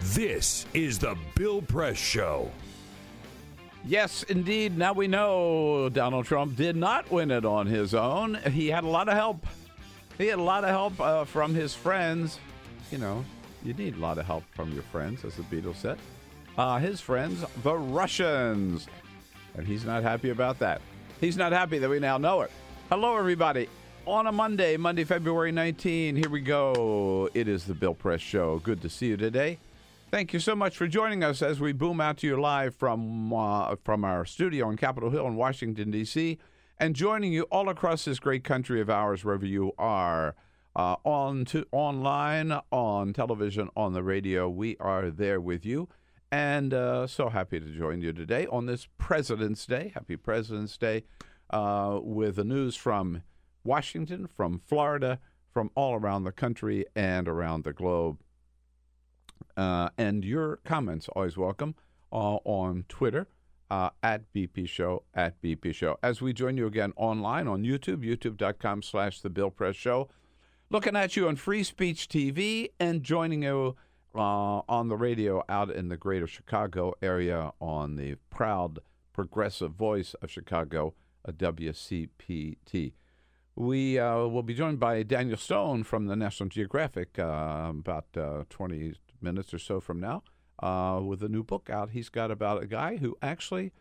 This 0.00 0.64
is 0.74 1.00
the 1.00 1.16
Bill 1.34 1.60
Press 1.60 1.96
Show. 1.96 2.52
Yes, 3.84 4.22
indeed. 4.24 4.78
Now 4.78 4.92
we 4.92 5.08
know 5.08 5.88
Donald 5.88 6.26
Trump 6.26 6.56
did 6.56 6.76
not 6.76 7.10
win 7.10 7.32
it 7.32 7.44
on 7.44 7.66
his 7.66 7.94
own. 7.94 8.38
He 8.52 8.68
had 8.68 8.84
a 8.84 8.88
lot 8.88 9.08
of 9.08 9.14
help. 9.14 9.44
He 10.18 10.26
had 10.28 10.38
a 10.38 10.42
lot 10.42 10.64
of 10.64 10.70
help 10.70 11.00
uh, 11.00 11.24
from 11.24 11.54
his 11.54 11.74
friends. 11.74 12.38
You 12.92 12.98
know, 12.98 13.24
you 13.64 13.74
need 13.74 13.96
a 13.96 13.98
lot 13.98 14.18
of 14.18 14.26
help 14.26 14.44
from 14.54 14.72
your 14.72 14.84
friends, 14.84 15.24
as 15.24 15.34
the 15.34 15.42
Beatles 15.42 15.76
said. 15.76 15.98
Uh, 16.56 16.78
his 16.78 17.00
friends, 17.00 17.44
the 17.62 17.74
Russians. 17.74 18.86
And 19.56 19.66
he's 19.66 19.84
not 19.84 20.02
happy 20.02 20.30
about 20.30 20.58
that. 20.60 20.80
He's 21.20 21.36
not 21.36 21.52
happy 21.52 21.78
that 21.78 21.90
we 21.90 21.98
now 21.98 22.18
know 22.18 22.42
it. 22.42 22.50
Hello, 22.90 23.16
everybody. 23.16 23.68
On 24.06 24.26
a 24.26 24.32
Monday, 24.32 24.76
Monday, 24.76 25.04
February 25.04 25.50
19, 25.50 26.14
here 26.14 26.28
we 26.28 26.40
go. 26.40 27.28
It 27.34 27.48
is 27.48 27.64
the 27.64 27.74
Bill 27.74 27.94
Press 27.94 28.20
Show. 28.20 28.58
Good 28.58 28.82
to 28.82 28.88
see 28.88 29.06
you 29.06 29.16
today. 29.16 29.58
Thank 30.10 30.32
you 30.32 30.38
so 30.38 30.54
much 30.54 30.76
for 30.76 30.86
joining 30.86 31.24
us 31.24 31.42
as 31.42 31.58
we 31.58 31.72
boom 31.72 32.00
out 32.00 32.18
to 32.18 32.26
you 32.26 32.40
live 32.40 32.76
from 32.76 33.32
uh, 33.32 33.74
from 33.82 34.04
our 34.04 34.24
studio 34.24 34.68
on 34.68 34.76
Capitol 34.76 35.10
Hill 35.10 35.26
in 35.26 35.34
Washington 35.34 35.90
D.C. 35.90 36.38
and 36.78 36.96
joining 36.96 37.32
you 37.32 37.42
all 37.44 37.68
across 37.68 38.04
this 38.04 38.18
great 38.18 38.44
country 38.44 38.80
of 38.80 38.90
ours, 38.90 39.24
wherever 39.24 39.46
you 39.46 39.72
are, 39.78 40.34
uh, 40.74 40.96
on 41.04 41.44
to 41.46 41.66
online, 41.70 42.52
on 42.72 43.12
television, 43.12 43.68
on 43.76 43.92
the 43.92 44.02
radio. 44.02 44.48
We 44.48 44.76
are 44.80 45.10
there 45.10 45.40
with 45.40 45.64
you, 45.64 45.88
and 46.32 46.74
uh, 46.74 47.06
so 47.06 47.28
happy 47.28 47.60
to 47.60 47.66
join 47.66 48.00
you 48.00 48.12
today 48.12 48.46
on 48.46 48.66
this 48.66 48.88
President's 48.98 49.66
Day. 49.66 49.92
Happy 49.94 50.16
President's 50.16 50.76
Day, 50.76 51.04
uh, 51.50 52.00
with 52.02 52.36
the 52.36 52.44
news 52.44 52.74
from 52.74 53.22
Washington, 53.62 54.26
from 54.26 54.60
Florida, 54.66 55.20
from 55.52 55.70
all 55.76 55.94
around 55.94 56.24
the 56.24 56.32
country 56.32 56.84
and 56.96 57.28
around 57.28 57.62
the 57.62 57.72
globe. 57.72 58.18
Uh, 59.56 59.90
and 59.96 60.24
your 60.24 60.56
comments 60.64 61.08
always 61.14 61.36
welcome 61.36 61.76
uh, 62.12 62.38
on 62.44 62.84
Twitter 62.88 63.28
uh, 63.74 63.90
at 64.04 64.32
BP 64.32 64.68
Show 64.68 65.02
at 65.14 65.42
BP 65.42 65.74
Show. 65.74 65.98
As 66.00 66.20
we 66.20 66.32
join 66.32 66.56
you 66.56 66.66
again 66.66 66.92
online 66.96 67.48
on 67.48 67.64
YouTube, 67.64 68.04
youtube.com 68.04 68.82
slash 68.82 69.20
The 69.20 69.30
Bill 69.30 69.50
Press 69.50 69.74
Show, 69.74 70.08
looking 70.70 70.94
at 70.94 71.16
you 71.16 71.26
on 71.26 71.34
Free 71.34 71.64
Speech 71.64 72.08
TV 72.08 72.68
and 72.78 73.02
joining 73.02 73.42
you 73.42 73.74
uh, 74.14 74.62
on 74.68 74.86
the 74.88 74.96
radio 74.96 75.42
out 75.48 75.72
in 75.72 75.88
the 75.88 75.96
greater 75.96 76.28
Chicago 76.28 76.94
area 77.02 77.50
on 77.60 77.96
the 77.96 78.14
proud 78.30 78.78
progressive 79.12 79.72
voice 79.72 80.14
of 80.22 80.30
Chicago, 80.30 80.94
a 81.24 81.32
WCPT. 81.32 82.92
We 83.56 83.98
uh, 83.98 84.18
will 84.26 84.44
be 84.44 84.54
joined 84.54 84.78
by 84.78 85.02
Daniel 85.02 85.36
Stone 85.36 85.82
from 85.82 86.06
the 86.06 86.14
National 86.14 86.48
Geographic 86.48 87.18
uh, 87.18 87.72
about 87.76 88.06
uh, 88.16 88.44
20 88.50 88.94
minutes 89.20 89.52
or 89.52 89.58
so 89.58 89.80
from 89.80 89.98
now 89.98 90.22
uh, 90.60 91.00
with 91.04 91.22
a 91.22 91.28
new 91.28 91.42
book 91.42 91.68
out. 91.70 91.90
He's 91.90 92.08
got 92.08 92.30
about 92.30 92.62
a 92.62 92.66
guy 92.66 92.96
who 92.96 93.16
actually 93.22 93.72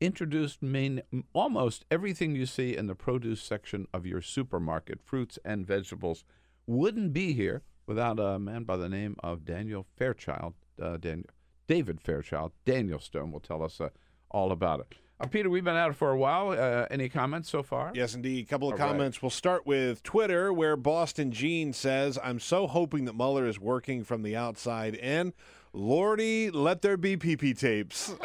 introduced 0.00 0.62
main, 0.62 1.02
almost 1.32 1.84
everything 1.90 2.34
you 2.34 2.46
see 2.46 2.76
in 2.76 2.86
the 2.86 2.94
produce 2.94 3.42
section 3.42 3.86
of 3.92 4.06
your 4.06 4.20
supermarket, 4.20 5.00
fruits 5.02 5.38
and 5.44 5.66
vegetables, 5.66 6.24
wouldn't 6.66 7.12
be 7.12 7.32
here 7.32 7.62
without 7.86 8.18
a 8.18 8.38
man 8.38 8.64
by 8.64 8.76
the 8.76 8.88
name 8.88 9.16
of 9.22 9.44
Daniel 9.44 9.86
Fairchild. 9.96 10.54
Uh, 10.80 10.96
Daniel, 10.96 11.28
David 11.66 12.00
Fairchild. 12.00 12.52
Daniel 12.64 12.98
Stone 12.98 13.32
will 13.32 13.40
tell 13.40 13.62
us 13.62 13.80
uh, 13.80 13.88
all 14.30 14.52
about 14.52 14.80
it. 14.80 14.94
Uh, 15.20 15.26
Peter, 15.28 15.48
we've 15.48 15.64
been 15.64 15.76
at 15.76 15.90
it 15.90 15.96
for 15.96 16.10
a 16.10 16.18
while. 16.18 16.50
Uh, 16.50 16.86
any 16.90 17.08
comments 17.08 17.48
so 17.48 17.62
far? 17.62 17.92
Yes, 17.94 18.14
indeed. 18.14 18.44
A 18.44 18.48
couple 18.48 18.68
of 18.68 18.72
All 18.72 18.78
right. 18.78 18.92
comments. 18.92 19.22
We'll 19.22 19.30
start 19.30 19.64
with 19.64 20.02
Twitter, 20.02 20.52
where 20.52 20.76
Boston 20.76 21.30
Gene 21.30 21.72
says, 21.72 22.18
I'm 22.22 22.40
so 22.40 22.66
hoping 22.66 23.04
that 23.04 23.14
Mueller 23.14 23.46
is 23.46 23.60
working 23.60 24.02
from 24.02 24.22
the 24.22 24.34
outside 24.34 24.94
in. 24.96 25.32
Lordy, 25.74 26.50
let 26.50 26.82
there 26.82 26.96
be 26.96 27.16
PP 27.16 27.58
tapes. 27.58 28.14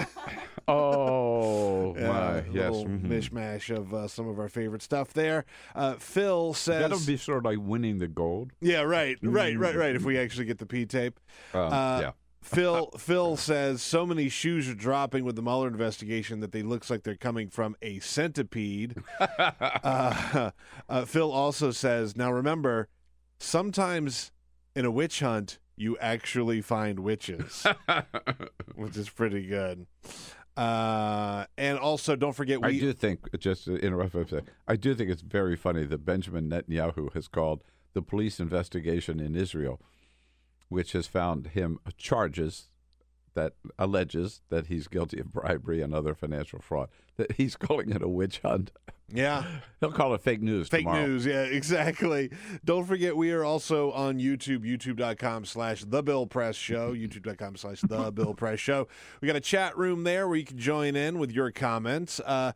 Oh, 0.71 1.95
Yeah, 1.97 2.07
my. 2.07 2.31
a 2.37 2.43
Yes. 2.51 2.53
little 2.71 2.85
mhm. 2.85 3.07
mishmash 3.07 3.75
of 3.75 3.91
uh, 3.91 4.07
some 4.07 4.27
of 4.27 4.39
our 4.39 4.49
favorite 4.49 4.83
stuff 4.83 5.13
there. 5.13 5.45
Uh, 5.73 5.95
Phil 5.95 6.53
says, 6.53 6.81
That'll 6.81 6.99
be 7.07 7.17
sort 7.17 7.39
of 7.39 7.45
like 7.45 7.57
winning 7.59 7.97
the 7.97 8.07
gold. 8.07 8.51
Yeah, 8.61 8.81
right, 8.81 9.17
right, 9.23 9.57
right, 9.57 9.75
right. 9.75 9.95
If 9.95 10.03
we 10.03 10.19
actually 10.19 10.45
get 10.45 10.59
the 10.59 10.67
P 10.67 10.85
tape. 10.85 11.19
Um, 11.55 11.73
Uh, 11.73 11.99
yeah. 12.01 12.11
Phil 12.43 12.91
Phil 12.99 13.35
says 13.35 13.81
so 13.81 14.05
many 14.05 14.29
shoes 14.29 14.69
are 14.69 14.75
dropping 14.75 15.25
with 15.25 15.35
the 15.35 15.41
Mueller 15.41 15.67
investigation 15.67 16.39
that 16.41 16.51
they 16.51 16.61
looks 16.61 16.89
like 16.91 17.01
they're 17.01 17.15
coming 17.15 17.49
from 17.49 17.75
a 17.81 17.97
centipede. 17.99 18.95
uh, 19.19 20.51
uh, 20.87 21.05
Phil 21.05 21.31
also 21.31 21.71
says, 21.71 22.15
now 22.15 22.31
remember, 22.31 22.87
sometimes 23.39 24.31
in 24.75 24.85
a 24.85 24.91
witch 24.91 25.19
hunt 25.21 25.57
you 25.79 25.97
actually 25.99 26.61
find 26.61 26.99
witches, 26.99 27.65
which 28.75 28.97
is 28.97 29.09
pretty 29.09 29.47
good. 29.47 29.87
Uh, 30.57 31.45
and 31.57 31.79
also, 31.79 32.17
don't 32.17 32.35
forget, 32.35 32.61
we 32.61 32.67
I 32.67 32.79
do 32.79 32.91
think, 32.91 33.21
just 33.39 33.63
to 33.63 33.77
interrupt, 33.77 34.11
for 34.11 34.21
a 34.21 34.27
sec, 34.27 34.43
I 34.67 34.75
do 34.75 34.93
think 34.93 35.09
it's 35.09 35.21
very 35.21 35.55
funny 35.55 35.85
that 35.85 36.05
Benjamin 36.05 36.49
Netanyahu 36.49 37.13
has 37.13 37.29
called 37.29 37.63
the 37.93 38.01
police 38.01 38.41
investigation 38.41 39.21
in 39.21 39.35
Israel, 39.35 39.81
which 40.67 40.91
has 40.91 41.07
found 41.07 41.47
him 41.47 41.79
charges 41.97 42.69
that 43.39 43.53
alleges 43.77 44.41
that 44.49 44.67
he's 44.67 44.87
guilty 44.87 45.19
of 45.21 45.31
bribery 45.31 45.81
and 45.81 45.93
other 45.93 46.13
financial 46.13 46.59
fraud, 46.59 46.89
that 47.17 47.33
he's 47.33 47.55
calling 47.55 47.89
it 47.91 48.01
a 48.01 48.07
witch 48.07 48.39
hunt. 48.43 48.71
Yeah. 49.11 49.43
He'll 49.79 49.91
call 49.91 50.13
it 50.13 50.21
fake 50.21 50.41
news 50.41 50.67
Fake 50.67 50.81
tomorrow. 50.81 51.07
news, 51.07 51.25
yeah, 51.25 51.41
exactly. 51.43 52.31
Don't 52.65 52.85
forget, 52.85 53.15
we 53.15 53.31
are 53.31 53.43
also 53.43 53.91
on 53.91 54.19
YouTube, 54.19 54.59
youtube.com 54.65 55.45
slash 55.45 55.83
The 55.83 56.03
Bill 56.03 56.27
Press 56.27 56.55
Show, 56.55 56.93
youtube.com 56.95 57.55
slash 57.55 57.81
The 57.81 58.11
Bill 58.11 58.33
Press 58.33 58.59
Show. 58.59 58.87
We 59.21 59.27
got 59.27 59.35
a 59.37 59.41
chat 59.41 59.77
room 59.77 60.03
there 60.03 60.27
where 60.27 60.37
you 60.37 60.45
can 60.45 60.57
join 60.57 60.95
in 60.95 61.17
with 61.17 61.31
your 61.31 61.51
comments. 61.51 62.19
Uh, 62.19 62.51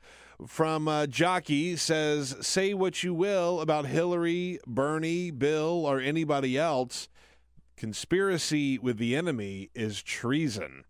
from 0.47 0.87
uh, 0.87 1.07
Jockey 1.07 1.77
says, 1.77 2.35
say 2.41 2.73
what 2.73 3.03
you 3.03 3.13
will 3.13 3.61
about 3.61 3.85
Hillary, 3.85 4.59
Bernie, 4.67 5.31
Bill, 5.31 5.85
or 5.85 5.99
anybody 5.99 6.57
else. 6.57 7.07
Conspiracy 7.75 8.77
with 8.77 8.97
the 8.97 9.15
enemy 9.15 9.69
is 9.73 10.01
treason. 10.03 10.85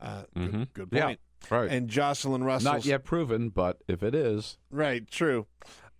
Uh, 0.00 0.24
good, 0.34 0.52
Mhm. 0.52 0.72
good 0.72 0.88
Yeah, 0.92 1.04
point. 1.06 1.20
right. 1.50 1.70
And 1.70 1.88
Jocelyn 1.88 2.44
Russell. 2.44 2.72
Not 2.72 2.84
yet 2.84 3.04
proven, 3.04 3.48
but 3.48 3.82
if 3.88 4.02
it 4.02 4.14
is, 4.14 4.58
Right, 4.70 5.08
true. 5.10 5.46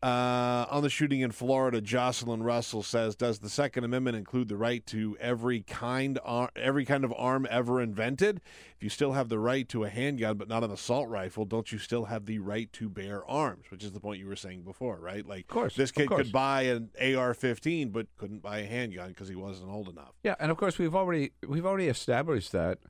Uh, 0.04 0.66
on 0.70 0.82
the 0.82 0.90
shooting 0.90 1.22
in 1.22 1.30
Florida, 1.30 1.80
Jocelyn 1.80 2.42
Russell 2.42 2.82
says, 2.82 3.16
"Does 3.16 3.38
the 3.38 3.48
Second 3.48 3.84
Amendment 3.84 4.18
include 4.18 4.48
the 4.48 4.56
right 4.58 4.84
to 4.88 5.16
every 5.18 5.62
kind 5.62 6.18
ar- 6.22 6.50
every 6.54 6.84
kind 6.84 7.04
of 7.04 7.14
arm 7.16 7.46
ever 7.48 7.80
invented? 7.80 8.42
If 8.76 8.82
you 8.82 8.90
still 8.90 9.12
have 9.12 9.30
the 9.30 9.38
right 9.38 9.66
to 9.70 9.84
a 9.84 9.88
handgun 9.88 10.36
but 10.36 10.46
not 10.46 10.62
an 10.62 10.70
assault 10.70 11.08
rifle, 11.08 11.46
don't 11.46 11.72
you 11.72 11.78
still 11.78 12.04
have 12.04 12.26
the 12.26 12.38
right 12.38 12.70
to 12.74 12.90
bear 12.90 13.24
arms?" 13.24 13.70
Which 13.70 13.82
is 13.82 13.92
the 13.92 14.00
point 14.00 14.20
you 14.20 14.26
were 14.26 14.36
saying 14.36 14.64
before, 14.64 15.00
right? 15.00 15.26
Like, 15.26 15.44
of 15.44 15.48
course, 15.48 15.74
this 15.74 15.90
kid 15.90 16.08
course. 16.08 16.24
could 16.24 16.32
buy 16.32 16.64
an 16.64 16.90
AR-15 17.00 17.90
but 17.90 18.06
couldn't 18.18 18.42
buy 18.42 18.58
a 18.58 18.66
handgun 18.66 19.08
because 19.08 19.28
he 19.28 19.36
wasn't 19.36 19.70
old 19.70 19.88
enough. 19.88 20.12
Yeah, 20.22 20.34
and 20.38 20.50
of 20.50 20.58
course 20.58 20.76
we've 20.76 20.94
already 20.94 21.32
we've 21.48 21.64
already 21.64 21.88
established 21.88 22.52
that 22.52 22.80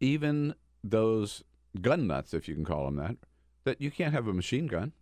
even 0.00 0.56
those 0.82 1.44
gun 1.80 2.08
nuts, 2.08 2.34
if 2.34 2.48
you 2.48 2.56
can 2.56 2.64
call 2.64 2.86
them 2.86 2.96
that, 2.96 3.16
that 3.62 3.80
you 3.80 3.92
can't 3.92 4.12
have 4.12 4.26
a 4.26 4.32
machine 4.32 4.66
gun. 4.66 4.92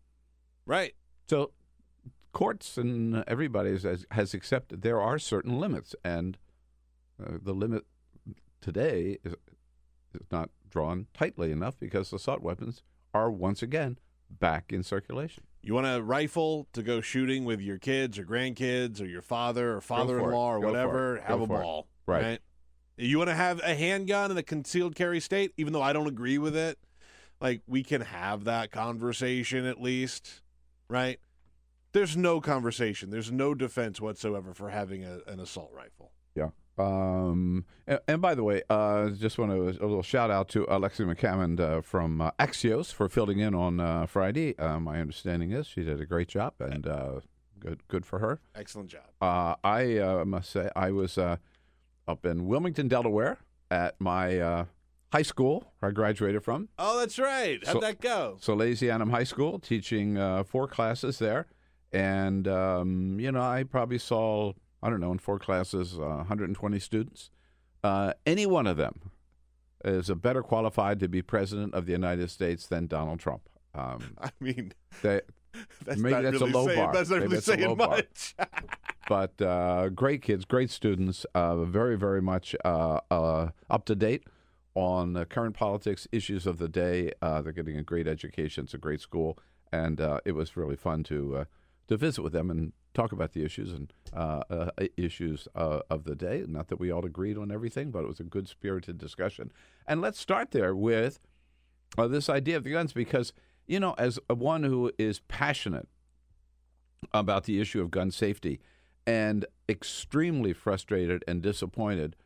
Right. 0.66 0.94
So 1.26 1.52
courts 2.32 2.76
and 2.76 3.24
everybody 3.26 3.70
has, 3.70 4.06
has 4.10 4.34
accepted 4.34 4.82
there 4.82 5.00
are 5.00 5.18
certain 5.18 5.58
limits, 5.58 5.94
and 6.04 6.36
uh, 7.22 7.38
the 7.42 7.54
limit 7.54 7.84
today 8.60 9.18
is, 9.24 9.34
is 10.14 10.26
not 10.30 10.50
drawn 10.68 11.06
tightly 11.14 11.52
enough 11.52 11.78
because 11.78 12.12
assault 12.12 12.42
weapons 12.42 12.82
are 13.14 13.30
once 13.30 13.62
again 13.62 13.98
back 14.28 14.72
in 14.72 14.82
circulation. 14.82 15.44
You 15.62 15.74
want 15.74 15.86
a 15.86 16.02
rifle 16.02 16.66
to 16.74 16.82
go 16.82 17.00
shooting 17.00 17.44
with 17.44 17.60
your 17.60 17.78
kids 17.78 18.18
or 18.18 18.24
grandkids 18.24 19.00
or 19.00 19.06
your 19.06 19.22
father 19.22 19.76
or 19.76 19.80
father-in-law 19.80 20.56
or 20.56 20.60
Go 20.60 20.66
whatever? 20.66 21.22
Have 21.24 21.40
a 21.40 21.46
ball, 21.46 21.86
Right. 22.06 22.40
You 22.96 23.18
want 23.18 23.30
to 23.30 23.34
have 23.34 23.60
a 23.60 23.74
handgun 23.74 24.30
in 24.30 24.36
a 24.36 24.42
concealed 24.42 24.94
carry 24.94 25.20
state, 25.20 25.52
even 25.56 25.72
though 25.72 25.82
I 25.82 25.92
don't 25.92 26.06
agree 26.06 26.38
with 26.38 26.54
it. 26.54 26.78
Like 27.40 27.62
we 27.66 27.82
can 27.82 28.02
have 28.02 28.44
that 28.44 28.70
conversation 28.70 29.64
at 29.64 29.80
least, 29.80 30.42
right? 30.88 31.18
There's 31.92 32.16
no 32.16 32.40
conversation. 32.40 33.10
There's 33.10 33.30
no 33.30 33.54
defense 33.54 34.00
whatsoever 34.00 34.52
for 34.52 34.70
having 34.70 35.04
a, 35.04 35.20
an 35.26 35.40
assault 35.40 35.70
rifle. 35.72 36.10
Yeah. 36.34 36.50
Um, 36.76 37.66
and, 37.86 38.00
and 38.08 38.20
by 38.20 38.34
the 38.34 38.42
way, 38.42 38.62
uh, 38.68 39.10
just 39.10 39.38
want 39.38 39.52
to 39.52 39.62
a 39.62 39.86
little 39.86 40.02
shout 40.02 40.30
out 40.30 40.48
to 40.50 40.66
Alexi 40.66 41.06
McCammond 41.06 41.60
uh, 41.60 41.82
from 41.82 42.20
uh, 42.20 42.32
Axios 42.40 42.92
for 42.92 43.08
filling 43.08 43.38
in 43.38 43.54
on 43.54 43.78
uh, 43.78 44.06
Friday. 44.06 44.58
Uh, 44.58 44.80
my 44.80 45.00
understanding 45.00 45.52
is 45.52 45.66
she 45.68 45.84
did 45.84 46.00
a 46.00 46.06
great 46.06 46.26
job 46.26 46.54
and 46.58 46.86
uh, 46.86 47.20
good 47.60 47.86
good 47.88 48.04
for 48.04 48.18
her. 48.18 48.40
Excellent 48.54 48.90
job. 48.90 49.04
Uh, 49.20 49.54
I 49.62 49.98
uh, 49.98 50.24
must 50.24 50.50
say 50.50 50.68
I 50.74 50.90
was 50.90 51.16
uh, 51.16 51.36
up 52.08 52.26
in 52.26 52.46
Wilmington, 52.46 52.88
Delaware, 52.88 53.38
at 53.70 54.00
my 54.00 54.38
uh, 54.38 54.64
high 55.14 55.22
school 55.22 55.72
where 55.78 55.90
I 55.90 55.92
graduated 55.92 56.42
from. 56.42 56.68
Oh, 56.76 56.98
that's 56.98 57.20
right. 57.20 57.64
How'd 57.64 57.74
So- 57.74 57.80
that 57.80 58.00
go? 58.00 58.36
Salesianum 58.40 59.10
High 59.12 59.22
School, 59.24 59.60
teaching 59.60 60.18
uh, 60.18 60.42
four 60.42 60.66
classes 60.66 61.20
there, 61.20 61.46
and 61.92 62.48
um, 62.48 63.20
you 63.20 63.30
know 63.30 63.40
I 63.40 63.62
probably 63.62 63.98
saw 63.98 64.52
I 64.82 64.90
don't 64.90 65.00
know 65.00 65.12
in 65.12 65.18
four 65.18 65.38
classes 65.38 65.94
uh, 65.98 66.26
120 66.26 66.78
students. 66.80 67.30
Uh, 67.84 68.14
any 68.26 68.44
one 68.44 68.66
of 68.66 68.76
them 68.76 69.12
is 69.84 70.10
a 70.10 70.16
better 70.16 70.42
qualified 70.42 70.98
to 70.98 71.08
be 71.08 71.22
president 71.22 71.74
of 71.74 71.86
the 71.86 71.92
United 71.92 72.28
States 72.30 72.66
than 72.66 72.86
Donald 72.88 73.20
Trump. 73.20 73.42
Um, 73.74 74.16
I 74.20 74.30
mean, 74.40 74.72
they, 75.02 75.20
That's 75.84 76.00
maybe 76.00 76.14
not 76.14 76.22
that's 76.24 76.40
really 76.40 76.50
a 76.50 76.54
low 76.54 76.66
saying, 76.66 76.78
bar. 76.78 76.92
That's 76.92 77.10
not 77.10 77.16
Maybe 77.20 77.26
really 77.26 77.36
that's 77.36 77.46
saying 77.46 77.76
much. 77.76 78.34
but 79.08 79.40
uh, 79.40 79.90
great 79.90 80.22
kids, 80.22 80.44
great 80.44 80.70
students, 80.70 81.24
uh, 81.36 81.64
very, 81.64 81.96
very 81.96 82.20
much 82.20 82.56
uh, 82.64 82.98
uh, 83.10 83.50
up 83.70 83.84
to 83.84 83.94
date 83.94 84.24
on 84.74 85.16
uh, 85.16 85.24
current 85.24 85.54
politics, 85.54 86.08
issues 86.12 86.46
of 86.46 86.58
the 86.58 86.68
day. 86.68 87.12
Uh, 87.22 87.42
they're 87.42 87.52
getting 87.52 87.76
a 87.76 87.82
great 87.82 88.06
education. 88.06 88.64
It's 88.64 88.74
a 88.74 88.78
great 88.78 89.00
school, 89.00 89.38
and 89.72 90.00
uh, 90.00 90.20
it 90.24 90.32
was 90.32 90.56
really 90.56 90.76
fun 90.76 91.02
to 91.04 91.36
uh, 91.36 91.44
to 91.88 91.96
visit 91.96 92.22
with 92.22 92.32
them 92.32 92.50
and 92.50 92.72
talk 92.94 93.12
about 93.12 93.32
the 93.32 93.44
issues 93.44 93.72
and 93.72 93.92
uh, 94.12 94.42
uh, 94.48 94.70
issues 94.96 95.48
of 95.54 96.04
the 96.04 96.14
day. 96.14 96.44
Not 96.46 96.68
that 96.68 96.78
we 96.78 96.90
all 96.90 97.04
agreed 97.04 97.36
on 97.36 97.50
everything, 97.50 97.90
but 97.90 98.04
it 98.04 98.08
was 98.08 98.20
a 98.20 98.24
good 98.24 98.48
spirited 98.48 98.98
discussion. 98.98 99.52
And 99.86 100.00
let's 100.00 100.18
start 100.18 100.52
there 100.52 100.74
with 100.74 101.18
this 101.96 102.28
idea 102.28 102.56
of 102.56 102.64
the 102.64 102.70
guns, 102.70 102.92
because 102.92 103.32
you 103.66 103.80
know, 103.80 103.94
as 103.98 104.18
one 104.28 104.64
who 104.64 104.92
is 104.98 105.20
passionate 105.20 105.88
about 107.12 107.44
the 107.44 107.60
issue 107.60 107.80
of 107.80 107.90
gun 107.90 108.10
safety 108.10 108.60
and 109.06 109.44
extremely 109.68 110.52
frustrated 110.52 111.24
and 111.28 111.42
disappointed 111.42 112.16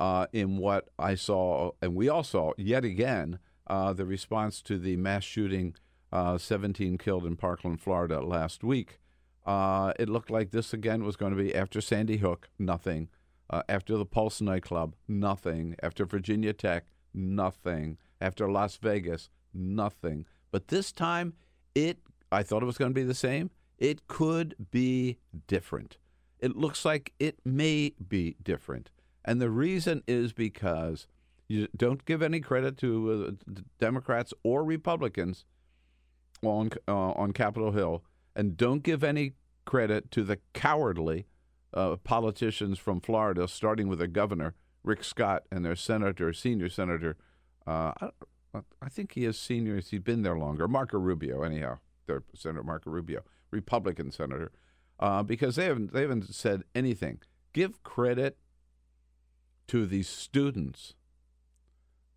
uh, 0.00 0.26
in 0.32 0.56
what 0.58 0.88
I 0.98 1.14
saw, 1.14 1.72
and 1.82 1.94
we 1.94 2.08
all 2.08 2.24
saw 2.24 2.52
yet 2.56 2.84
again, 2.84 3.38
uh, 3.66 3.92
the 3.92 4.06
response 4.06 4.62
to 4.62 4.78
the 4.78 4.96
mass 4.96 5.24
shooting, 5.24 5.74
uh, 6.12 6.38
17 6.38 6.98
killed 6.98 7.26
in 7.26 7.36
Parkland, 7.36 7.80
Florida 7.80 8.20
last 8.20 8.64
week. 8.64 9.00
Uh, 9.44 9.92
it 9.98 10.08
looked 10.08 10.30
like 10.30 10.50
this 10.50 10.72
again 10.72 11.04
was 11.04 11.16
going 11.16 11.34
to 11.34 11.42
be 11.42 11.54
after 11.54 11.80
Sandy 11.80 12.18
Hook, 12.18 12.48
nothing. 12.58 13.08
Uh, 13.50 13.62
after 13.68 13.96
the 13.96 14.04
Pulse 14.04 14.40
nightclub, 14.40 14.94
nothing. 15.06 15.74
After 15.82 16.04
Virginia 16.04 16.52
Tech, 16.52 16.86
nothing. 17.14 17.96
After 18.20 18.50
Las 18.50 18.76
Vegas, 18.76 19.30
nothing. 19.54 20.26
But 20.50 20.68
this 20.68 20.92
time, 20.92 21.34
it 21.74 21.98
I 22.30 22.42
thought 22.42 22.62
it 22.62 22.66
was 22.66 22.76
going 22.76 22.90
to 22.90 23.00
be 23.00 23.04
the 23.04 23.14
same. 23.14 23.50
It 23.78 24.06
could 24.06 24.54
be 24.70 25.18
different. 25.46 25.96
It 26.40 26.56
looks 26.56 26.84
like 26.84 27.12
it 27.18 27.38
may 27.44 27.94
be 28.06 28.36
different. 28.42 28.90
And 29.28 29.42
the 29.42 29.50
reason 29.50 30.02
is 30.08 30.32
because 30.32 31.06
you 31.48 31.68
don't 31.76 32.02
give 32.06 32.22
any 32.22 32.40
credit 32.40 32.78
to 32.78 33.28
uh, 33.28 33.52
Democrats 33.78 34.32
or 34.42 34.64
Republicans 34.64 35.44
on 36.42 36.70
uh, 36.88 37.10
on 37.10 37.32
Capitol 37.32 37.72
Hill, 37.72 38.02
and 38.34 38.56
don't 38.56 38.82
give 38.82 39.04
any 39.04 39.34
credit 39.66 40.10
to 40.12 40.24
the 40.24 40.38
cowardly 40.54 41.26
uh, 41.74 41.96
politicians 41.96 42.78
from 42.78 43.02
Florida, 43.02 43.46
starting 43.46 43.86
with 43.86 43.98
the 43.98 44.08
governor 44.08 44.54
Rick 44.82 45.04
Scott 45.04 45.42
and 45.52 45.62
their 45.62 45.76
senator, 45.76 46.32
senior 46.32 46.70
senator. 46.70 47.18
Uh, 47.66 47.92
I, 48.54 48.60
I 48.80 48.88
think 48.88 49.12
he 49.12 49.26
is 49.26 49.38
senior. 49.38 49.78
He's 49.78 50.00
been 50.00 50.22
there 50.22 50.38
longer. 50.38 50.66
Marco 50.66 50.98
Rubio, 50.98 51.42
anyhow, 51.42 51.80
their 52.06 52.22
Senator 52.34 52.62
Marco 52.62 52.88
Rubio, 52.88 53.24
Republican 53.50 54.10
senator, 54.10 54.52
uh, 54.98 55.22
because 55.22 55.56
they 55.56 55.66
haven't 55.66 55.92
they 55.92 56.00
haven't 56.00 56.34
said 56.34 56.62
anything. 56.74 57.20
Give 57.52 57.82
credit 57.82 58.38
to 59.68 59.86
the 59.86 60.02
students 60.02 60.94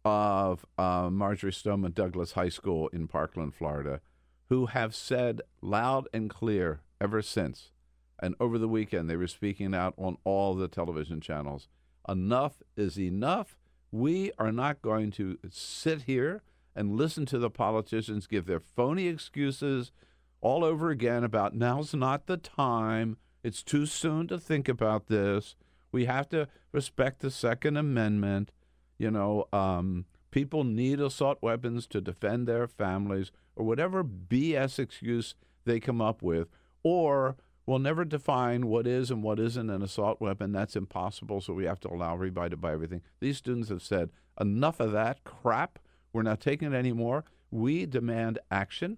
of 0.04 0.66
uh, 0.78 1.10
Marjory 1.12 1.54
Stoneman 1.54 1.92
Douglas 1.92 2.32
High 2.32 2.50
School 2.50 2.88
in 2.90 3.08
Parkland, 3.08 3.54
Florida, 3.54 4.02
who 4.50 4.68
have 4.68 4.96
said 4.96 5.42
loud 5.62 6.08
and 6.14 6.30
clear 6.30 6.82
ever 7.00 7.22
since. 7.22 7.72
And 8.20 8.36
over 8.40 8.58
the 8.58 8.68
weekend, 8.68 9.10
they 9.10 9.16
were 9.16 9.28
speaking 9.28 9.74
out 9.74 9.94
on 9.98 10.18
all 10.24 10.56
the 10.56 10.68
television 10.68 11.22
channels. 11.22 11.68
Enough 12.08 12.62
is 12.76 13.00
enough. 13.00 13.58
We 13.92 14.32
are 14.38 14.52
not 14.52 14.82
going 14.82 15.12
to 15.12 15.38
sit 15.50 16.04
here 16.04 16.42
and 16.76 16.96
listen 16.96 17.26
to 17.28 17.38
the 17.38 17.50
politicians 17.50 18.28
give 18.28 18.46
their 18.46 18.60
phony 18.60 19.08
excuses 19.08 19.92
all 20.40 20.64
over 20.64 20.90
again 20.90 21.24
about 21.24 21.56
now's 21.56 21.94
not 21.94 22.28
the 22.28 22.38
time. 22.38 23.18
It's 23.44 23.64
too 23.64 23.86
soon 23.86 24.28
to 24.28 24.40
think 24.40 24.70
about 24.70 25.08
this. 25.08 25.56
We 25.92 26.06
have 26.06 26.30
to 26.30 26.48
respect 26.72 27.20
the 27.20 27.32
Second 27.32 27.78
Amendment. 27.78 28.52
You 28.98 29.12
know, 29.12 29.48
um, 29.52 30.06
people 30.32 30.64
need 30.64 31.00
assault 31.00 31.40
weapons 31.42 31.88
to 31.88 32.02
defend 32.02 32.48
their 32.48 32.68
families 32.68 33.32
or 33.56 33.66
whatever 33.66 34.04
BS 34.04 34.80
excuse 34.80 35.36
they 35.66 35.80
come 35.80 36.02
up 36.02 36.22
with. 36.22 36.48
Or 36.84 37.36
We'll 37.66 37.80
never 37.80 38.06
define 38.06 38.68
what 38.68 38.88
is 38.88 39.12
and 39.12 39.22
what 39.22 39.40
isn't 39.40 39.70
an 39.70 39.82
assault 39.82 40.20
weapon. 40.20 40.52
That's 40.52 40.76
impossible, 40.76 41.42
so 41.42 41.54
we 41.54 41.66
have 41.66 41.80
to 41.82 41.90
allow 41.90 42.14
everybody 42.14 42.50
to 42.50 42.58
buy 42.58 42.74
everything. 42.74 43.02
These 43.20 43.38
students 43.38 43.70
have 43.70 43.84
said, 43.84 44.10
enough 44.40 44.80
of 44.80 44.92
that 44.94 45.24
crap. 45.24 45.80
We're 46.12 46.24
not 46.24 46.42
taking 46.42 46.74
it 46.74 46.76
anymore. 46.76 47.24
We 47.52 47.86
demand 47.86 48.40
action. 48.50 48.98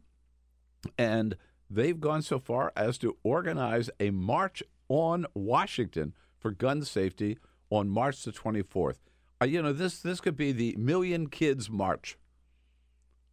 And 0.98 1.36
they've 1.70 2.00
gone 2.00 2.22
so 2.22 2.40
far 2.40 2.72
as 2.76 2.98
to 3.00 3.18
organize 3.24 3.90
a 4.00 4.12
march 4.12 4.64
on 4.88 5.26
Washington 5.34 6.14
for 6.44 6.52
gun 6.52 6.84
safety 6.84 7.40
on 7.72 7.90
March 7.90 8.22
the 8.24 8.32
24th. 8.32 8.98
Uh, 9.42 9.46
you 9.46 9.62
know, 9.62 9.74
this 9.74 10.00
this 10.02 10.22
could 10.22 10.38
be 10.38 10.52
the 10.52 10.76
Million 10.78 11.28
Kids 11.28 11.70
March. 11.72 12.18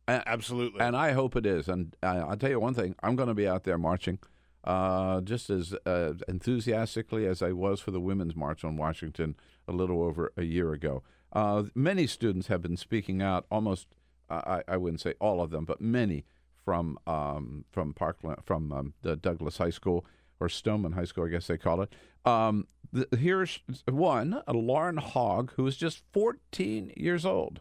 Absolutely. 0.08 0.80
And 0.80 0.96
I 0.96 1.12
hope 1.12 1.36
it 1.36 1.46
is. 1.46 1.68
And 1.68 1.94
uh, 2.02 2.24
I'll 2.28 2.36
tell 2.36 2.50
you 2.50 2.58
one 2.58 2.74
thing 2.74 2.96
I'm 3.02 3.14
going 3.16 3.28
to 3.28 3.34
be 3.34 3.46
out 3.46 3.64
there 3.64 3.78
marching 3.78 4.18
uh, 4.64 5.20
just 5.20 5.50
as 5.50 5.74
uh, 5.86 6.14
enthusiastically 6.26 7.26
as 7.26 7.42
I 7.42 7.52
was 7.52 7.80
for 7.80 7.90
the 7.90 8.00
Women's 8.00 8.34
March 8.34 8.64
on 8.64 8.76
Washington 8.76 9.36
a 9.68 9.72
little 9.72 10.02
over 10.02 10.32
a 10.36 10.42
year 10.42 10.72
ago. 10.72 11.02
Uh, 11.32 11.64
many 11.74 12.06
students 12.06 12.48
have 12.48 12.60
been 12.60 12.76
speaking 12.76 13.22
out, 13.22 13.46
almost, 13.50 13.86
I, 14.28 14.62
I 14.66 14.76
wouldn't 14.76 15.00
say 15.00 15.14
all 15.20 15.40
of 15.40 15.50
them, 15.50 15.64
but 15.64 15.80
many 15.80 16.24
from 16.64 16.98
um, 17.06 17.64
from 17.70 17.94
Parkland, 17.94 18.38
from 18.44 18.72
um, 18.72 18.94
the 19.02 19.16
Douglas 19.16 19.58
High 19.58 19.70
School 19.70 20.04
or 20.40 20.48
Stoneman 20.48 20.92
High 20.92 21.04
School, 21.04 21.26
I 21.26 21.28
guess 21.28 21.46
they 21.46 21.58
called 21.58 21.80
it. 21.80 22.28
Um, 22.28 22.66
the, 22.92 23.06
here's 23.16 23.60
one, 23.86 24.42
Lauren 24.48 24.96
Hogg, 24.96 25.52
who 25.52 25.66
is 25.66 25.76
just 25.76 26.02
14 26.12 26.92
years 26.96 27.24
old. 27.24 27.60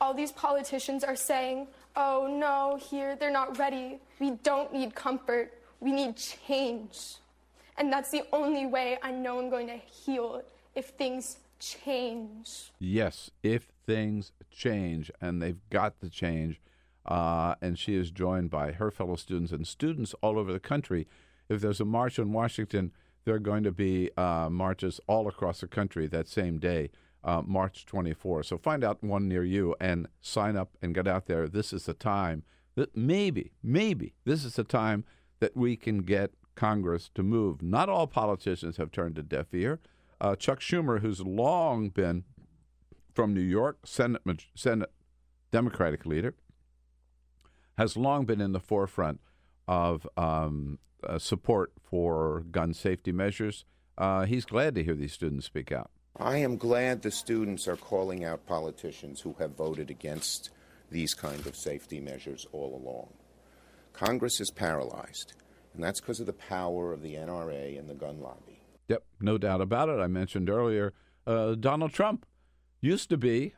All 0.00 0.14
these 0.14 0.32
politicians 0.32 1.02
are 1.02 1.16
saying, 1.16 1.68
oh 1.96 2.28
no, 2.30 2.78
here, 2.78 3.16
they're 3.16 3.32
not 3.32 3.58
ready. 3.58 3.98
We 4.20 4.32
don't 4.42 4.72
need 4.72 4.94
comfort. 4.94 5.52
We 5.80 5.92
need 5.92 6.16
change. 6.16 7.16
And 7.76 7.92
that's 7.92 8.10
the 8.10 8.22
only 8.32 8.66
way 8.66 8.98
I 9.02 9.10
know 9.10 9.40
I'm 9.40 9.50
going 9.50 9.66
to 9.66 9.76
heal 9.76 10.42
if 10.74 10.90
things 10.90 11.38
change. 11.58 12.72
Yes, 12.78 13.30
if 13.42 13.68
things 13.86 14.32
change, 14.50 15.10
and 15.20 15.42
they've 15.42 15.60
got 15.70 16.00
to 16.00 16.08
change. 16.08 16.60
Uh, 17.06 17.54
and 17.60 17.78
she 17.78 17.96
is 17.96 18.10
joined 18.10 18.50
by 18.50 18.72
her 18.72 18.90
fellow 18.90 19.16
students 19.16 19.52
and 19.52 19.66
students 19.66 20.14
all 20.22 20.38
over 20.38 20.52
the 20.52 20.60
country. 20.60 21.06
If 21.48 21.60
there's 21.60 21.80
a 21.80 21.84
march 21.84 22.18
in 22.18 22.32
Washington, 22.32 22.92
there 23.24 23.34
are 23.34 23.40
going 23.40 23.64
to 23.64 23.72
be 23.72 24.10
uh, 24.16 24.48
marches 24.50 25.00
all 25.06 25.28
across 25.28 25.60
the 25.60 25.66
country 25.66 26.06
that 26.06 26.28
same 26.28 26.58
day, 26.58 26.90
uh, 27.22 27.42
March 27.44 27.86
24. 27.86 28.42
So 28.42 28.58
find 28.58 28.84
out 28.84 29.02
one 29.02 29.28
near 29.28 29.44
you 29.44 29.74
and 29.80 30.08
sign 30.20 30.56
up 30.56 30.76
and 30.82 30.94
get 30.94 31.08
out 31.08 31.26
there. 31.26 31.48
This 31.48 31.72
is 31.72 31.86
the 31.86 31.94
time 31.94 32.42
that 32.74 32.96
maybe, 32.96 33.52
maybe 33.62 34.14
this 34.24 34.44
is 34.44 34.54
the 34.56 34.64
time 34.64 35.04
that 35.40 35.56
we 35.56 35.76
can 35.76 35.98
get 35.98 36.32
Congress 36.54 37.10
to 37.14 37.22
move. 37.22 37.62
Not 37.62 37.88
all 37.88 38.06
politicians 38.06 38.76
have 38.76 38.90
turned 38.90 39.18
a 39.18 39.22
deaf 39.22 39.52
ear. 39.52 39.80
Uh, 40.20 40.36
Chuck 40.36 40.60
Schumer, 40.60 41.00
who's 41.00 41.20
long 41.20 41.88
been 41.88 42.24
from 43.12 43.34
New 43.34 43.40
York, 43.40 43.78
Senate, 43.84 44.22
Senate 44.54 44.90
Democratic 45.50 46.06
leader, 46.06 46.34
has 47.76 47.96
long 47.96 48.24
been 48.24 48.40
in 48.40 48.52
the 48.52 48.60
forefront 48.60 49.20
of 49.66 50.06
um, 50.16 50.78
uh, 51.08 51.18
support 51.18 51.72
for 51.82 52.44
gun 52.50 52.74
safety 52.74 53.12
measures. 53.12 53.64
Uh, 53.96 54.24
he's 54.24 54.44
glad 54.44 54.74
to 54.74 54.84
hear 54.84 54.94
these 54.94 55.12
students 55.12 55.46
speak 55.46 55.70
out. 55.70 55.90
I 56.16 56.38
am 56.38 56.56
glad 56.56 57.02
the 57.02 57.10
students 57.10 57.66
are 57.66 57.76
calling 57.76 58.24
out 58.24 58.46
politicians 58.46 59.20
who 59.20 59.34
have 59.38 59.56
voted 59.56 59.90
against 59.90 60.50
these 60.90 61.14
kind 61.14 61.44
of 61.46 61.56
safety 61.56 62.00
measures 62.00 62.46
all 62.52 62.76
along. 62.76 63.08
Congress 63.92 64.40
is 64.40 64.50
paralyzed, 64.50 65.34
and 65.74 65.82
that's 65.82 66.00
because 66.00 66.20
of 66.20 66.26
the 66.26 66.32
power 66.32 66.92
of 66.92 67.02
the 67.02 67.14
NRA 67.14 67.78
and 67.78 67.88
the 67.88 67.94
gun 67.94 68.20
lobby. 68.20 68.60
Yep, 68.88 69.04
no 69.20 69.38
doubt 69.38 69.60
about 69.60 69.88
it. 69.88 70.00
I 70.00 70.06
mentioned 70.06 70.50
earlier 70.50 70.92
uh, 71.26 71.54
Donald 71.54 71.92
Trump 71.92 72.26
used 72.80 73.08
to 73.10 73.16
be 73.16 73.54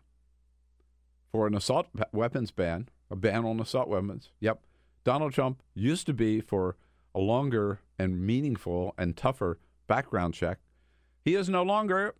for 1.32 1.46
an 1.46 1.54
assault 1.54 1.88
weapons 2.12 2.50
ban, 2.50 2.88
a 3.10 3.16
ban 3.16 3.44
on 3.44 3.60
assault 3.60 3.88
weapons. 3.88 4.30
Yep. 4.40 4.60
Donald 5.04 5.32
Trump 5.32 5.62
used 5.74 6.06
to 6.06 6.14
be 6.14 6.40
for 6.40 6.76
a 7.16 7.20
longer 7.20 7.80
and 7.98 8.20
meaningful 8.20 8.94
and 8.98 9.16
tougher 9.16 9.58
background 9.86 10.34
check. 10.34 10.58
He 11.24 11.34
is 11.34 11.48
no 11.48 11.62
longer, 11.62 12.14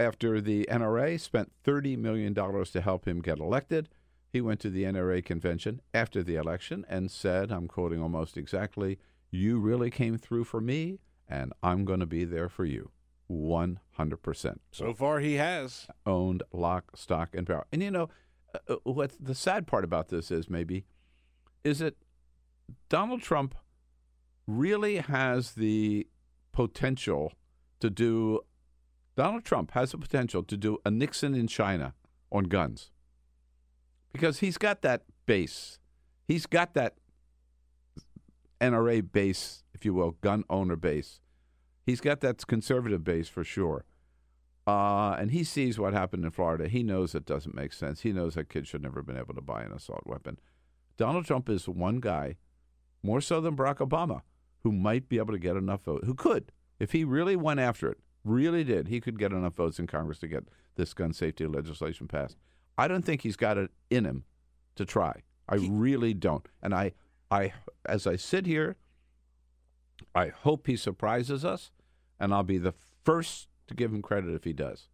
after 0.00 0.40
the 0.40 0.66
NRA 0.70 1.18
spent 1.20 1.52
$30 1.64 1.96
million 1.96 2.34
to 2.34 2.80
help 2.82 3.06
him 3.06 3.22
get 3.22 3.38
elected. 3.38 3.88
He 4.32 4.40
went 4.40 4.58
to 4.60 4.70
the 4.70 4.82
NRA 4.82 5.24
convention 5.24 5.80
after 5.94 6.22
the 6.24 6.34
election 6.34 6.84
and 6.88 7.10
said, 7.10 7.52
I'm 7.52 7.68
quoting 7.68 8.02
almost 8.02 8.36
exactly, 8.36 8.98
You 9.30 9.60
really 9.60 9.90
came 9.90 10.18
through 10.18 10.44
for 10.44 10.60
me, 10.60 10.98
and 11.28 11.52
I'm 11.62 11.84
going 11.84 12.00
to 12.00 12.06
be 12.06 12.24
there 12.24 12.48
for 12.48 12.64
you. 12.64 12.90
100%. 13.30 14.56
So 14.72 14.92
far, 14.92 15.20
he 15.20 15.34
has. 15.34 15.86
Owned 16.04 16.42
lock, 16.52 16.96
stock, 16.96 17.34
and 17.34 17.46
power. 17.46 17.66
And 17.72 17.82
you 17.82 17.90
know, 17.92 18.08
uh, 18.54 18.74
uh, 18.74 18.76
what 18.82 19.12
the 19.20 19.34
sad 19.34 19.66
part 19.66 19.84
about 19.84 20.08
this 20.08 20.30
is 20.30 20.50
maybe, 20.50 20.84
is 21.64 21.78
that 21.78 21.96
Donald 22.88 23.22
Trump 23.22 23.54
really 24.46 24.96
has 24.96 25.52
the 25.52 26.06
potential 26.52 27.32
to 27.80 27.90
do, 27.90 28.40
Donald 29.16 29.44
Trump 29.44 29.72
has 29.72 29.92
the 29.92 29.98
potential 29.98 30.42
to 30.42 30.56
do 30.56 30.78
a 30.84 30.90
Nixon 30.90 31.34
in 31.34 31.46
China 31.46 31.94
on 32.30 32.44
guns 32.44 32.90
because 34.12 34.38
he's 34.38 34.58
got 34.58 34.82
that 34.82 35.02
base. 35.26 35.78
He's 36.26 36.46
got 36.46 36.74
that 36.74 36.94
NRA 38.60 39.12
base, 39.12 39.64
if 39.74 39.84
you 39.84 39.94
will, 39.94 40.12
gun 40.22 40.44
owner 40.48 40.76
base. 40.76 41.20
He's 41.84 42.00
got 42.00 42.20
that 42.20 42.46
conservative 42.46 43.04
base 43.04 43.28
for 43.28 43.44
sure. 43.44 43.84
Uh, 44.66 45.12
and 45.12 45.30
he 45.30 45.44
sees 45.44 45.78
what 45.78 45.92
happened 45.92 46.24
in 46.24 46.30
Florida. 46.32 46.68
He 46.68 46.82
knows 46.82 47.14
it 47.14 47.24
doesn't 47.24 47.54
make 47.54 47.72
sense. 47.72 48.00
He 48.00 48.12
knows 48.12 48.34
that 48.34 48.48
kids 48.48 48.68
should 48.68 48.82
never 48.82 49.00
have 49.00 49.06
been 49.06 49.18
able 49.18 49.34
to 49.34 49.40
buy 49.40 49.62
an 49.62 49.72
assault 49.72 50.02
weapon. 50.06 50.40
Donald 50.96 51.26
Trump 51.26 51.48
is 51.48 51.68
one 51.68 52.00
guy, 52.00 52.36
more 53.02 53.20
so 53.20 53.40
than 53.40 53.54
Barack 53.54 53.76
Obama, 53.76 54.22
who 54.66 54.72
might 54.72 55.08
be 55.08 55.18
able 55.18 55.32
to 55.32 55.38
get 55.38 55.54
enough 55.54 55.84
votes, 55.84 56.04
who 56.08 56.14
could, 56.14 56.50
if 56.80 56.90
he 56.90 57.04
really 57.04 57.36
went 57.36 57.60
after 57.60 57.88
it, 57.88 57.98
really 58.24 58.64
did, 58.64 58.88
he 58.88 59.00
could 59.00 59.16
get 59.16 59.30
enough 59.30 59.54
votes 59.54 59.78
in 59.78 59.86
Congress 59.86 60.18
to 60.18 60.26
get 60.26 60.42
this 60.74 60.92
gun 60.92 61.12
safety 61.12 61.46
legislation 61.46 62.08
passed. 62.08 62.36
I 62.76 62.88
don't 62.88 63.04
think 63.04 63.22
he's 63.22 63.36
got 63.36 63.58
it 63.58 63.70
in 63.90 64.04
him 64.04 64.24
to 64.74 64.84
try. 64.84 65.22
I 65.48 65.58
he, 65.58 65.68
really 65.70 66.14
don't. 66.14 66.48
And 66.60 66.74
I, 66.74 66.94
I, 67.30 67.52
as 67.84 68.08
I 68.08 68.16
sit 68.16 68.44
here, 68.44 68.74
I 70.16 70.30
hope 70.30 70.66
he 70.66 70.74
surprises 70.74 71.44
us, 71.44 71.70
and 72.18 72.34
I'll 72.34 72.42
be 72.42 72.58
the 72.58 72.74
first 73.04 73.46
to 73.68 73.74
give 73.74 73.92
him 73.92 74.02
credit 74.02 74.34
if 74.34 74.42
he 74.42 74.52
does. 74.52 74.88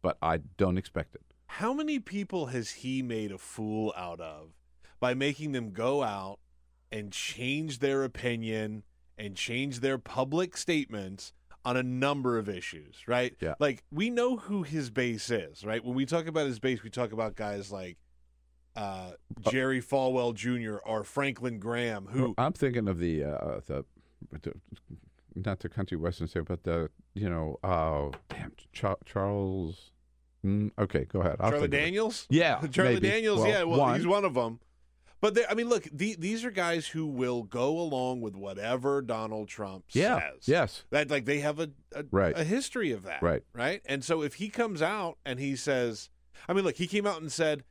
But 0.00 0.16
I 0.22 0.38
don't 0.56 0.78
expect 0.78 1.14
it. 1.14 1.20
How 1.48 1.74
many 1.74 1.98
people 1.98 2.46
has 2.46 2.70
he 2.70 3.02
made 3.02 3.30
a 3.30 3.36
fool 3.36 3.92
out 3.94 4.20
of 4.20 4.54
by 5.00 5.12
making 5.12 5.52
them 5.52 5.72
go 5.72 6.02
out 6.02 6.38
and 6.90 7.12
change 7.12 7.80
their 7.80 8.04
opinion 8.04 8.84
and 9.18 9.34
change 9.34 9.80
their 9.80 9.98
public 9.98 10.56
statements 10.56 11.32
on 11.64 11.76
a 11.76 11.82
number 11.82 12.38
of 12.38 12.48
issues, 12.48 13.06
right? 13.06 13.34
Yeah. 13.40 13.54
Like 13.58 13.82
we 13.90 14.10
know 14.10 14.36
who 14.36 14.62
his 14.62 14.90
base 14.90 15.30
is, 15.30 15.64
right? 15.64 15.84
When 15.84 15.94
we 15.94 16.06
talk 16.06 16.26
about 16.26 16.46
his 16.46 16.58
base, 16.58 16.82
we 16.82 16.90
talk 16.90 17.12
about 17.12 17.34
guys 17.34 17.70
like 17.70 17.98
uh, 18.76 19.12
Jerry 19.50 19.82
Falwell 19.82 20.34
Jr. 20.34 20.76
or 20.86 21.04
Franklin 21.04 21.58
Graham, 21.58 22.06
who 22.06 22.34
I'm 22.38 22.52
thinking 22.52 22.88
of 22.88 22.98
the 22.98 23.24
uh, 23.24 23.60
the, 23.66 23.84
the 24.40 24.54
not 25.34 25.60
the 25.60 25.68
country 25.68 25.96
western 25.96 26.28
state, 26.28 26.44
but 26.46 26.62
the 26.64 26.90
you 27.14 27.28
know, 27.28 27.58
uh, 27.62 28.16
damn 28.28 28.52
Charles. 29.04 29.92
Mm, 30.46 30.70
okay, 30.78 31.04
go 31.04 31.20
ahead. 31.20 31.36
I'll 31.40 31.50
Charlie 31.50 31.68
Daniels. 31.68 32.26
Yeah, 32.30 32.60
Charlie 32.70 32.94
maybe. 32.94 33.08
Daniels. 33.08 33.40
Well, 33.40 33.48
yeah, 33.48 33.62
well, 33.64 33.80
one. 33.80 33.96
he's 33.96 34.06
one 34.06 34.24
of 34.24 34.34
them. 34.34 34.60
But 35.20 35.38
I 35.50 35.54
mean, 35.54 35.68
look, 35.68 35.88
the, 35.92 36.14
these 36.18 36.44
are 36.44 36.50
guys 36.50 36.86
who 36.86 37.06
will 37.06 37.42
go 37.42 37.78
along 37.78 38.20
with 38.20 38.36
whatever 38.36 39.02
Donald 39.02 39.48
Trump 39.48 39.84
yeah, 39.92 40.20
says. 40.20 40.46
Yes, 40.48 40.84
that 40.90 41.10
like 41.10 41.24
they 41.24 41.40
have 41.40 41.58
a 41.58 41.70
a, 41.94 42.04
right. 42.10 42.38
a 42.38 42.44
history 42.44 42.92
of 42.92 43.02
that. 43.04 43.22
Right. 43.22 43.42
Right. 43.52 43.82
And 43.86 44.04
so 44.04 44.22
if 44.22 44.34
he 44.34 44.48
comes 44.48 44.80
out 44.80 45.18
and 45.24 45.40
he 45.40 45.56
says, 45.56 46.10
I 46.48 46.52
mean, 46.52 46.64
look, 46.64 46.76
he 46.76 46.86
came 46.86 47.06
out 47.06 47.20
and 47.20 47.32
said 47.32 47.64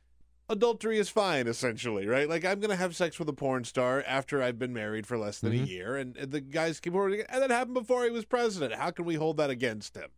adultery 0.50 0.98
is 0.98 1.08
fine, 1.08 1.46
essentially, 1.46 2.06
right? 2.06 2.28
Like 2.28 2.44
I'm 2.44 2.60
going 2.60 2.70
to 2.70 2.76
have 2.76 2.96
sex 2.96 3.18
with 3.18 3.28
a 3.28 3.34
porn 3.34 3.64
star 3.64 4.02
after 4.06 4.42
I've 4.42 4.58
been 4.58 4.72
married 4.72 5.06
for 5.06 5.16
less 5.18 5.38
than 5.40 5.52
Mhm. 5.52 5.62
a 5.64 5.66
year, 5.66 5.96
and, 5.96 6.16
and 6.16 6.32
the 6.32 6.40
guys 6.40 6.80
came 6.80 6.94
forward, 6.94 7.24
and 7.28 7.42
that 7.42 7.50
happened 7.50 7.74
before 7.74 8.04
he 8.04 8.10
was 8.10 8.24
president. 8.24 8.74
How 8.74 8.90
can 8.90 9.04
we 9.04 9.14
hold 9.16 9.36
that 9.38 9.50
against 9.50 9.96
him? 9.96 10.08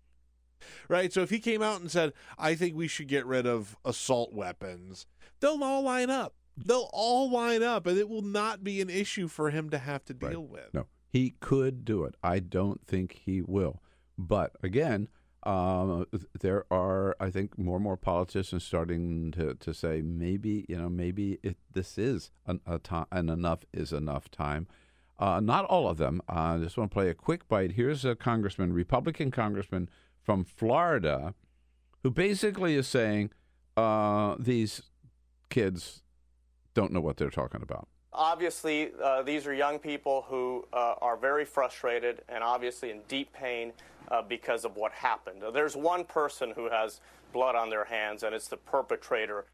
Right. 0.89 1.12
So 1.12 1.23
if 1.23 1.31
he 1.31 1.39
came 1.39 1.62
out 1.62 1.81
and 1.81 1.90
said, 1.90 2.12
I 2.39 2.55
think 2.55 2.77
we 2.77 2.86
should 2.86 3.09
get 3.09 3.24
rid 3.27 3.47
of 3.47 3.77
assault 3.85 4.32
weapons, 4.32 5.07
they'll 5.40 5.62
all 5.65 5.82
line 5.82 6.11
up. 6.11 6.35
They'll 6.65 6.91
all 6.93 7.31
line 7.31 7.62
up, 7.62 7.87
and 7.87 7.99
it 7.99 8.09
will 8.09 8.23
not 8.23 8.62
be 8.62 8.81
an 8.81 8.91
issue 8.91 9.28
for 9.28 9.51
him 9.51 9.70
to 9.70 9.78
have 9.78 10.05
to 10.07 10.15
deal 10.15 10.45
with. 10.45 10.73
No, 10.73 10.87
he 11.09 11.35
could 11.41 11.85
do 11.85 12.05
it. 12.05 12.15
I 12.23 12.39
don't 12.39 12.87
think 12.87 13.20
he 13.24 13.43
will. 13.43 13.82
But 14.19 14.53
again, 14.62 15.09
um, 15.45 16.07
there 16.41 16.66
are, 16.70 17.16
I 17.19 17.31
think, 17.31 17.59
more 17.59 17.77
and 17.77 17.85
more 17.85 17.97
politicians 17.97 18.65
starting 18.65 19.31
to, 19.32 19.55
to 19.55 19.73
say 19.73 20.03
maybe, 20.03 20.66
you 20.69 20.77
know, 20.77 20.91
maybe 20.91 21.39
it, 21.43 21.57
this 21.73 21.97
is 21.97 22.31
an, 22.47 22.61
a 22.66 22.78
time, 22.78 23.07
and 23.11 23.31
enough 23.31 23.61
is 23.73 23.93
enough 23.93 24.31
time. 24.31 24.66
Uh, 25.19 25.41
not 25.41 25.65
all 25.66 25.89
of 25.89 25.99
them. 25.99 26.20
Uh, 26.28 26.57
I 26.57 26.59
just 26.59 26.77
want 26.77 26.91
to 26.91 26.95
play 26.95 27.09
a 27.09 27.15
quick 27.15 27.49
bite. 27.49 27.73
Here's 27.73 28.05
a 28.05 28.15
congressman, 28.15 28.73
Republican 28.73 29.31
congressman 29.31 29.89
from 30.23 30.45
Florida, 30.45 31.35
who 32.03 32.11
basically 32.11 32.74
is 32.74 32.87
saying 32.87 33.31
uh, 33.77 34.37
these 34.39 34.82
kids 35.49 36.03
don't 36.74 36.92
know 36.92 37.01
what 37.01 37.16
they're 37.16 37.30
talking 37.30 37.62
about. 37.62 37.88
Obviously, 38.12 38.90
uh, 39.02 39.22
these 39.22 39.47
are 39.47 39.55
young 39.55 39.78
people 39.78 40.24
who 40.28 40.66
uh, 40.72 40.94
are 41.01 41.16
very 41.16 41.44
frustrated 41.44 42.22
and 42.28 42.42
obviously 42.42 42.90
in 42.90 43.01
deep 43.06 43.32
pain 43.32 43.72
uh, 44.10 44.20
because 44.20 44.64
of 44.64 44.76
what 44.76 44.92
happened. 44.92 45.42
There's 45.52 45.76
one 45.76 46.05
person 46.05 46.52
who 46.55 46.68
has 46.68 47.01
blood 47.32 47.55
on 47.55 47.70
their 47.70 47.84
hands, 47.84 48.22
and 48.24 48.34
it's 48.34 48.48
the 48.48 48.56
perpetrator. 48.56 49.47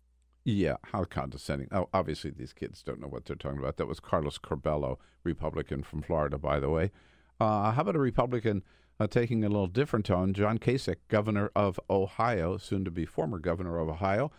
Yeah, 0.44 0.76
how 0.92 1.04
condescending. 1.04 1.68
Oh, 1.72 1.88
obviously, 1.92 2.30
these 2.30 2.52
kids 2.52 2.82
don't 2.82 3.00
know 3.00 3.08
what 3.08 3.24
they're 3.24 3.36
talking 3.36 3.58
about. 3.58 3.76
That 3.76 3.86
was 3.86 4.00
Carlos 4.00 4.38
Curbelo, 4.38 4.98
Republican 5.24 5.82
from 5.82 6.02
Florida, 6.02 6.38
by 6.38 6.60
the 6.60 6.70
way. 6.70 6.92
Uh, 7.40 7.72
how 7.72 7.82
about 7.82 7.96
a 7.96 8.00
Republican 8.00 8.62
uh, 8.98 9.06
taking 9.06 9.44
a 9.44 9.48
little 9.48 9.66
different 9.66 10.06
tone? 10.06 10.32
John 10.32 10.58
Kasich, 10.58 10.96
governor 11.08 11.50
of 11.54 11.78
Ohio, 11.90 12.56
soon 12.56 12.84
to 12.84 12.90
be 12.90 13.04
former 13.04 13.38
governor 13.38 13.78
of 13.78 13.88
Ohio, 13.88 14.30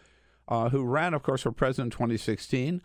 uh, 0.47 0.69
who 0.69 0.83
ran, 0.83 1.13
of 1.13 1.23
course, 1.23 1.41
for 1.41 1.51
president 1.51 1.93
in 1.93 1.97
2016 1.97 2.81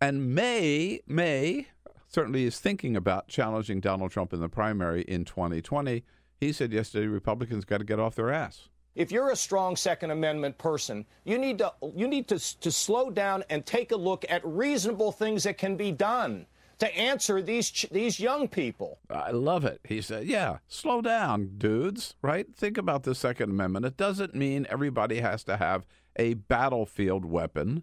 and 0.00 0.34
may, 0.34 1.00
may, 1.06 1.68
certainly 2.08 2.44
is 2.44 2.58
thinking 2.58 2.96
about 2.96 3.28
challenging 3.28 3.80
Donald 3.80 4.10
Trump 4.10 4.32
in 4.32 4.40
the 4.40 4.48
primary 4.48 5.02
in 5.02 5.24
2020. 5.24 6.04
He 6.38 6.52
said 6.52 6.72
yesterday 6.72 7.06
Republicans 7.06 7.64
got 7.64 7.78
to 7.78 7.84
get 7.84 7.98
off 7.98 8.14
their 8.14 8.30
ass. 8.30 8.68
If 8.94 9.12
you're 9.12 9.30
a 9.30 9.36
strong 9.36 9.76
Second 9.76 10.10
Amendment 10.10 10.56
person, 10.56 11.04
you 11.24 11.36
need 11.36 11.58
to 11.58 11.72
you 11.94 12.08
need 12.08 12.28
to 12.28 12.38
to 12.60 12.72
slow 12.72 13.10
down 13.10 13.44
and 13.50 13.64
take 13.66 13.92
a 13.92 13.96
look 13.96 14.24
at 14.28 14.40
reasonable 14.44 15.12
things 15.12 15.42
that 15.44 15.58
can 15.58 15.76
be 15.76 15.92
done 15.92 16.46
to 16.78 16.96
answer 16.96 17.42
these 17.42 17.84
these 17.90 18.18
young 18.18 18.48
people. 18.48 18.98
I 19.10 19.32
love 19.32 19.66
it. 19.66 19.80
He 19.84 20.00
said, 20.00 20.26
"Yeah, 20.26 20.58
slow 20.66 21.02
down, 21.02 21.58
dudes. 21.58 22.14
Right? 22.22 22.46
Think 22.56 22.78
about 22.78 23.02
the 23.02 23.14
Second 23.14 23.50
Amendment. 23.50 23.84
It 23.84 23.98
doesn't 23.98 24.34
mean 24.34 24.66
everybody 24.70 25.20
has 25.20 25.44
to 25.44 25.58
have 25.58 25.86
a 26.16 26.34
battlefield 26.34 27.24
weapon 27.24 27.82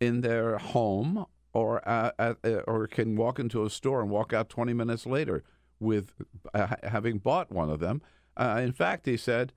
in 0.00 0.20
their 0.20 0.58
home 0.58 1.26
or 1.52 1.86
uh, 1.88 2.10
uh, 2.18 2.34
or 2.66 2.86
can 2.86 3.16
walk 3.16 3.38
into 3.38 3.64
a 3.64 3.70
store 3.70 4.00
and 4.00 4.10
walk 4.10 4.32
out 4.32 4.48
20 4.48 4.72
minutes 4.72 5.06
later 5.06 5.42
with 5.80 6.12
uh, 6.54 6.68
having 6.82 7.18
bought 7.18 7.50
one 7.50 7.70
of 7.70 7.80
them. 7.80 8.02
Uh, 8.36 8.60
in 8.62 8.72
fact, 8.72 9.06
he 9.06 9.16
said." 9.16 9.52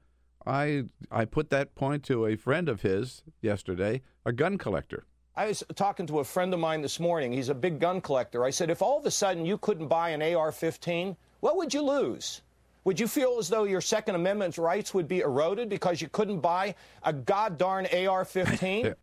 I 0.46 0.86
I 1.12 1.26
put 1.26 1.50
that 1.50 1.76
point 1.76 2.04
to 2.06 2.26
a 2.26 2.38
friend 2.38 2.70
of 2.70 2.82
his 2.82 3.24
yesterday, 3.42 4.02
a 4.26 4.32
gun 4.32 4.58
collector. 4.58 5.06
I 5.36 5.48
was 5.48 5.64
talking 5.76 6.06
to 6.08 6.20
a 6.20 6.24
friend 6.24 6.54
of 6.54 6.60
mine 6.60 6.82
this 6.82 7.00
morning. 7.00 7.32
He's 7.32 7.50
a 7.50 7.56
big 7.56 7.80
gun 7.80 8.02
collector. 8.02 8.44
I 8.44 8.50
said, 8.50 8.70
if 8.70 8.82
all 8.82 9.00
of 9.00 9.06
a 9.06 9.12
sudden 9.12 9.46
you 9.46 9.58
couldn't 9.58 9.88
buy 9.88 10.10
an 10.10 10.22
AR-15, 10.22 11.16
what 11.40 11.56
would 11.56 11.74
you 11.74 11.82
lose? 11.82 12.42
Would 12.86 13.00
you 13.00 13.08
feel 13.08 13.38
as 13.40 13.50
though 13.50 13.66
your 13.66 13.82
Second 13.82 14.16
Amendment 14.16 14.58
rights 14.58 14.94
would 14.94 15.08
be 15.08 15.20
eroded 15.20 15.70
because 15.70 16.02
you 16.02 16.10
couldn't 16.10 16.40
buy 16.40 16.76
a 17.04 17.12
god 17.14 17.58
darn 17.58 17.86
AR-15? 17.86 18.96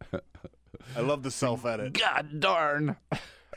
I 0.97 1.01
love 1.01 1.23
the 1.23 1.31
self 1.31 1.65
edit. 1.67 1.93
God 1.93 2.41
darn. 2.41 2.97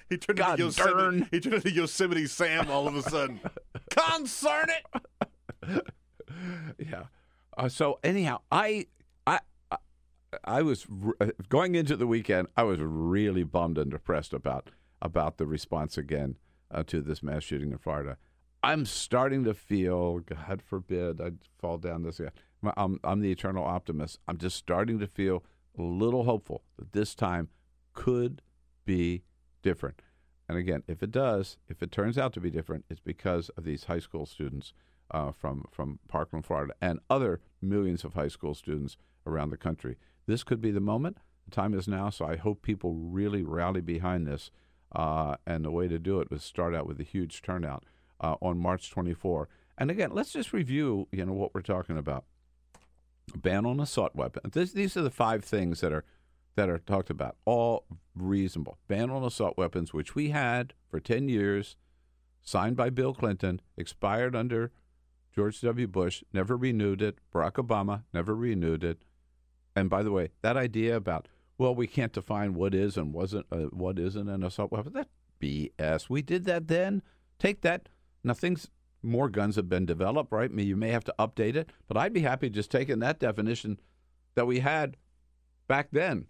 He 0.10 0.18
turned 0.18 0.40
God 0.40 0.60
into 0.60 0.64
Yosemite, 0.66 0.92
darn. 0.92 1.28
He 1.32 1.40
turned 1.40 1.56
into 1.56 1.72
Yosemite 1.72 2.26
Sam 2.28 2.70
all 2.72 2.88
of 2.88 2.96
a 2.96 3.04
sudden. 3.04 3.40
Concern 3.92 4.70
it. 4.70 5.88
yeah. 6.80 7.04
Uh, 7.56 7.70
so 7.70 8.00
anyhow, 8.04 8.40
I 8.52 8.88
I 9.28 9.40
I, 9.72 9.78
I 10.44 10.62
was 10.64 10.88
r- 11.20 11.32
going 11.50 11.76
into 11.76 11.96
the 11.96 12.08
weekend. 12.08 12.48
I 12.58 12.64
was 12.64 12.80
really 12.82 13.44
bummed 13.44 13.78
and 13.78 13.92
depressed 13.92 14.34
about 14.34 14.72
about 15.02 15.38
the 15.38 15.46
response 15.46 15.98
again 15.98 16.38
uh, 16.72 16.84
to 16.88 17.02
this 17.02 17.22
mass 17.22 17.44
shooting 17.44 17.72
in 17.72 17.78
Florida. 17.78 18.18
I'm 18.62 18.86
starting 18.86 19.44
to 19.46 19.54
feel, 19.54 20.20
God 20.20 20.62
forbid, 20.62 21.22
I'd 21.22 21.38
fall 21.58 21.78
down 21.78 22.04
this. 22.04 22.20
I'm 22.76 23.00
I'm 23.04 23.22
the 23.22 23.32
eternal 23.32 23.64
optimist. 23.64 24.20
I'm 24.28 24.38
just 24.38 24.58
starting 24.58 25.00
to 25.00 25.08
feel 25.08 25.44
a 25.78 25.82
little 25.82 26.26
hopeful 26.26 26.64
that 26.78 26.92
this 26.92 27.16
time 27.16 27.50
could 27.94 28.42
be 28.86 29.24
different. 29.62 30.02
And 30.50 30.58
again, 30.58 30.84
if 30.88 31.02
it 31.02 31.12
does, 31.12 31.58
if 31.70 31.82
it 31.82 31.92
turns 31.92 32.18
out 32.18 32.34
to 32.34 32.42
be 32.42 32.50
different, 32.50 32.86
it's 32.90 33.00
because 33.00 33.50
of 33.50 33.64
these 33.64 33.86
high 33.86 34.00
school 34.00 34.26
students 34.26 34.74
uh, 35.12 35.32
from 35.32 35.66
from 35.72 36.00
Parkland, 36.10 36.46
Florida, 36.46 36.74
and 36.82 37.00
other 37.10 37.40
millions 37.62 38.04
of 38.04 38.14
high 38.14 38.28
school 38.28 38.54
students 38.54 38.98
around 39.26 39.52
the 39.52 39.58
country. 39.58 39.96
This 40.26 40.44
could 40.44 40.60
be 40.60 40.72
the 40.72 40.80
moment. 40.82 41.18
The 41.46 41.56
time 41.56 41.74
is 41.74 41.88
now. 41.88 42.10
So 42.10 42.26
I 42.26 42.36
hope 42.36 42.62
people 42.62 42.94
really 42.94 43.44
rally 43.44 43.82
behind 43.82 44.28
this. 44.28 44.52
Uh, 44.92 45.36
and 45.46 45.64
the 45.64 45.72
way 45.72 45.88
to 45.88 46.00
do 46.00 46.20
it 46.20 46.32
was 46.32 46.44
start 46.44 46.76
out 46.76 46.88
with 46.88 47.00
a 47.00 47.04
huge 47.04 47.42
turnout 47.42 47.86
uh, 48.20 48.36
on 48.42 48.58
March 48.58 48.92
24. 48.92 49.48
And 49.78 49.90
again, 49.90 50.12
let's 50.12 50.34
just 50.34 50.54
review, 50.54 51.08
you 51.12 51.26
know, 51.26 51.34
what 51.34 51.54
we're 51.54 51.62
talking 51.62 51.98
about. 51.98 52.26
Ban 53.36 53.66
on 53.66 53.80
assault 53.80 54.16
weapons. 54.16 54.54
This, 54.54 54.74
these 54.74 54.98
are 54.98 55.02
the 55.02 55.12
five 55.12 55.44
things 55.44 55.82
that 55.82 55.94
are 55.94 56.04
that 56.56 56.70
are 56.70 56.80
talked 56.80 57.10
about. 57.10 57.38
All 57.46 57.86
reasonable. 58.16 58.78
Ban 58.88 59.10
on 59.10 59.24
assault 59.24 59.58
weapons, 59.58 59.94
which 59.94 60.16
we 60.16 60.32
had 60.32 60.74
for 60.90 61.00
10 61.00 61.30
years, 61.30 61.78
signed 62.42 62.76
by 62.76 62.90
Bill 62.90 63.14
Clinton, 63.14 63.62
expired 63.78 64.36
under 64.36 64.72
George 65.34 65.62
W. 65.62 65.88
Bush, 65.88 66.24
never 66.34 66.58
renewed 66.58 67.02
it. 67.02 67.20
Barack 67.34 67.54
Obama 67.54 68.04
never 68.14 68.36
renewed 68.36 68.84
it. 68.84 69.04
And 69.76 69.90
by 69.90 70.04
the 70.04 70.12
way, 70.12 70.32
that 70.42 70.58
idea 70.58 70.96
about 70.96 71.28
well, 71.58 71.76
we 71.76 71.88
can't 71.88 72.14
define 72.14 72.54
what 72.54 72.74
is 72.74 72.98
and 72.98 73.14
wasn't 73.14 73.46
uh, 73.52 73.68
what 73.72 74.00
isn't 74.00 74.30
an 74.30 74.44
assault 74.44 74.72
weapon. 74.72 74.94
That 74.94 75.10
BS. 75.42 76.10
We 76.10 76.22
did 76.22 76.46
that 76.46 76.68
then. 76.68 77.02
Take 77.38 77.62
that. 77.62 77.90
Now 78.24 78.34
things 78.34 78.70
more 79.02 79.30
guns 79.30 79.56
have 79.56 79.70
been 79.70 79.86
developed, 79.86 80.32
right? 80.32 80.52
You 80.52 80.76
may 80.76 80.90
have 80.90 81.06
to 81.06 81.16
update 81.18 81.56
it, 81.56 81.70
but 81.88 81.98
I'd 81.98 82.14
be 82.14 82.22
happy 82.22 82.50
just 82.50 82.70
taking 82.70 83.00
that 83.00 83.20
definition 83.20 83.80
that 84.36 84.48
we 84.48 84.60
had 84.60 84.98
back 85.68 85.90
then, 85.92 86.28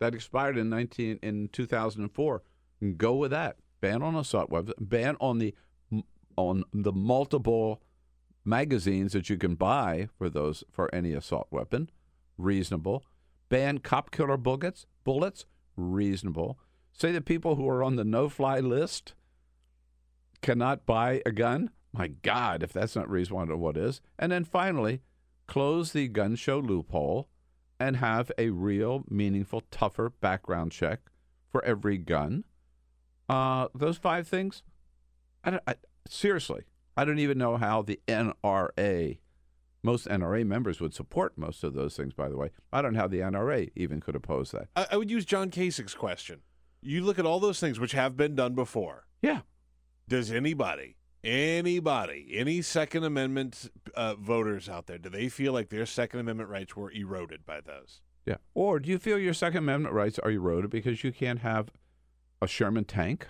that 0.00 0.14
expired 0.14 0.58
in 0.58 0.68
nineteen 0.68 1.18
in 1.22 1.48
two 1.48 1.66
thousand 1.66 2.02
and 2.02 2.12
four, 2.12 2.42
and 2.80 2.98
go 2.98 3.14
with 3.14 3.30
that. 3.30 3.56
Ban 3.80 4.02
on 4.02 4.16
assault 4.16 4.50
weapons. 4.50 4.74
Ban 4.80 5.16
on 5.20 5.38
the 5.38 5.54
on 6.36 6.64
the 6.72 6.92
multiple 6.92 7.80
magazines 8.44 9.12
that 9.12 9.30
you 9.30 9.36
can 9.36 9.54
buy 9.54 10.08
for 10.16 10.28
those 10.28 10.64
for 10.72 10.92
any 10.94 11.12
assault 11.12 11.46
weapon. 11.50 11.90
Reasonable. 12.36 13.04
Ban 13.48 13.78
cop 13.78 14.10
killer 14.10 14.36
bullets. 14.36 14.86
Bullets. 15.04 15.46
Reasonable. 15.76 16.58
Say 16.92 17.12
that 17.12 17.24
people 17.24 17.54
who 17.54 17.68
are 17.68 17.82
on 17.84 17.96
the 17.96 18.04
no-fly 18.04 18.58
list 18.58 19.14
cannot 20.42 20.86
buy 20.86 21.22
a 21.26 21.32
gun. 21.32 21.70
My 21.92 22.08
God, 22.08 22.62
if 22.62 22.72
that's 22.72 22.94
not 22.94 23.10
reasonable, 23.10 23.56
what 23.56 23.76
is? 23.76 24.00
And 24.18 24.30
then 24.30 24.44
finally, 24.44 25.00
close 25.46 25.92
the 25.92 26.08
gun 26.08 26.36
show 26.36 26.58
loophole 26.58 27.28
and 27.80 27.96
have 27.96 28.30
a 28.36 28.50
real, 28.50 29.04
meaningful, 29.08 29.62
tougher 29.70 30.10
background 30.20 30.72
check 30.72 31.00
for 31.48 31.64
every 31.64 31.98
gun. 31.98 32.44
Uh, 33.28 33.68
those 33.74 33.96
five 33.96 34.26
things. 34.26 34.62
I, 35.44 35.50
don't, 35.50 35.62
I 35.66 35.74
seriously, 36.08 36.64
I 36.96 37.04
don't 37.04 37.18
even 37.18 37.38
know 37.38 37.56
how 37.56 37.82
the 37.82 38.00
NRA, 38.08 39.18
most 39.82 40.06
NRA 40.08 40.44
members 40.44 40.80
would 40.80 40.94
support 40.94 41.38
most 41.38 41.62
of 41.62 41.74
those 41.74 41.96
things. 41.96 42.12
By 42.12 42.28
the 42.28 42.36
way, 42.36 42.50
I 42.72 42.82
don't 42.82 42.94
know 42.94 43.00
how 43.00 43.08
the 43.08 43.20
NRA 43.20 43.70
even 43.76 44.00
could 44.00 44.16
oppose 44.16 44.50
that. 44.50 44.68
I, 44.74 44.86
I 44.92 44.96
would 44.96 45.10
use 45.10 45.24
John 45.24 45.50
Kasich's 45.50 45.94
question. 45.94 46.40
You 46.82 47.04
look 47.04 47.18
at 47.18 47.26
all 47.26 47.40
those 47.40 47.60
things 47.60 47.80
which 47.80 47.92
have 47.92 48.16
been 48.16 48.34
done 48.34 48.54
before. 48.54 49.06
Yeah. 49.22 49.40
Does 50.08 50.32
anybody, 50.32 50.96
anybody, 51.22 52.30
any 52.32 52.62
Second 52.62 53.04
Amendment 53.04 53.70
uh, 53.94 54.14
voters 54.14 54.66
out 54.68 54.86
there, 54.86 54.96
do 54.96 55.10
they 55.10 55.28
feel 55.28 55.52
like 55.52 55.68
their 55.68 55.84
Second 55.84 56.20
Amendment 56.20 56.48
rights 56.48 56.74
were 56.74 56.90
eroded 56.90 57.44
by 57.44 57.60
those? 57.60 58.00
Yeah. 58.24 58.36
Or 58.54 58.80
do 58.80 58.88
you 58.88 58.98
feel 58.98 59.18
your 59.18 59.34
Second 59.34 59.58
Amendment 59.58 59.94
rights 59.94 60.18
are 60.18 60.30
eroded 60.30 60.70
because 60.70 61.04
you 61.04 61.12
can't 61.12 61.40
have 61.40 61.68
a 62.40 62.46
Sherman 62.46 62.84
tank? 62.84 63.28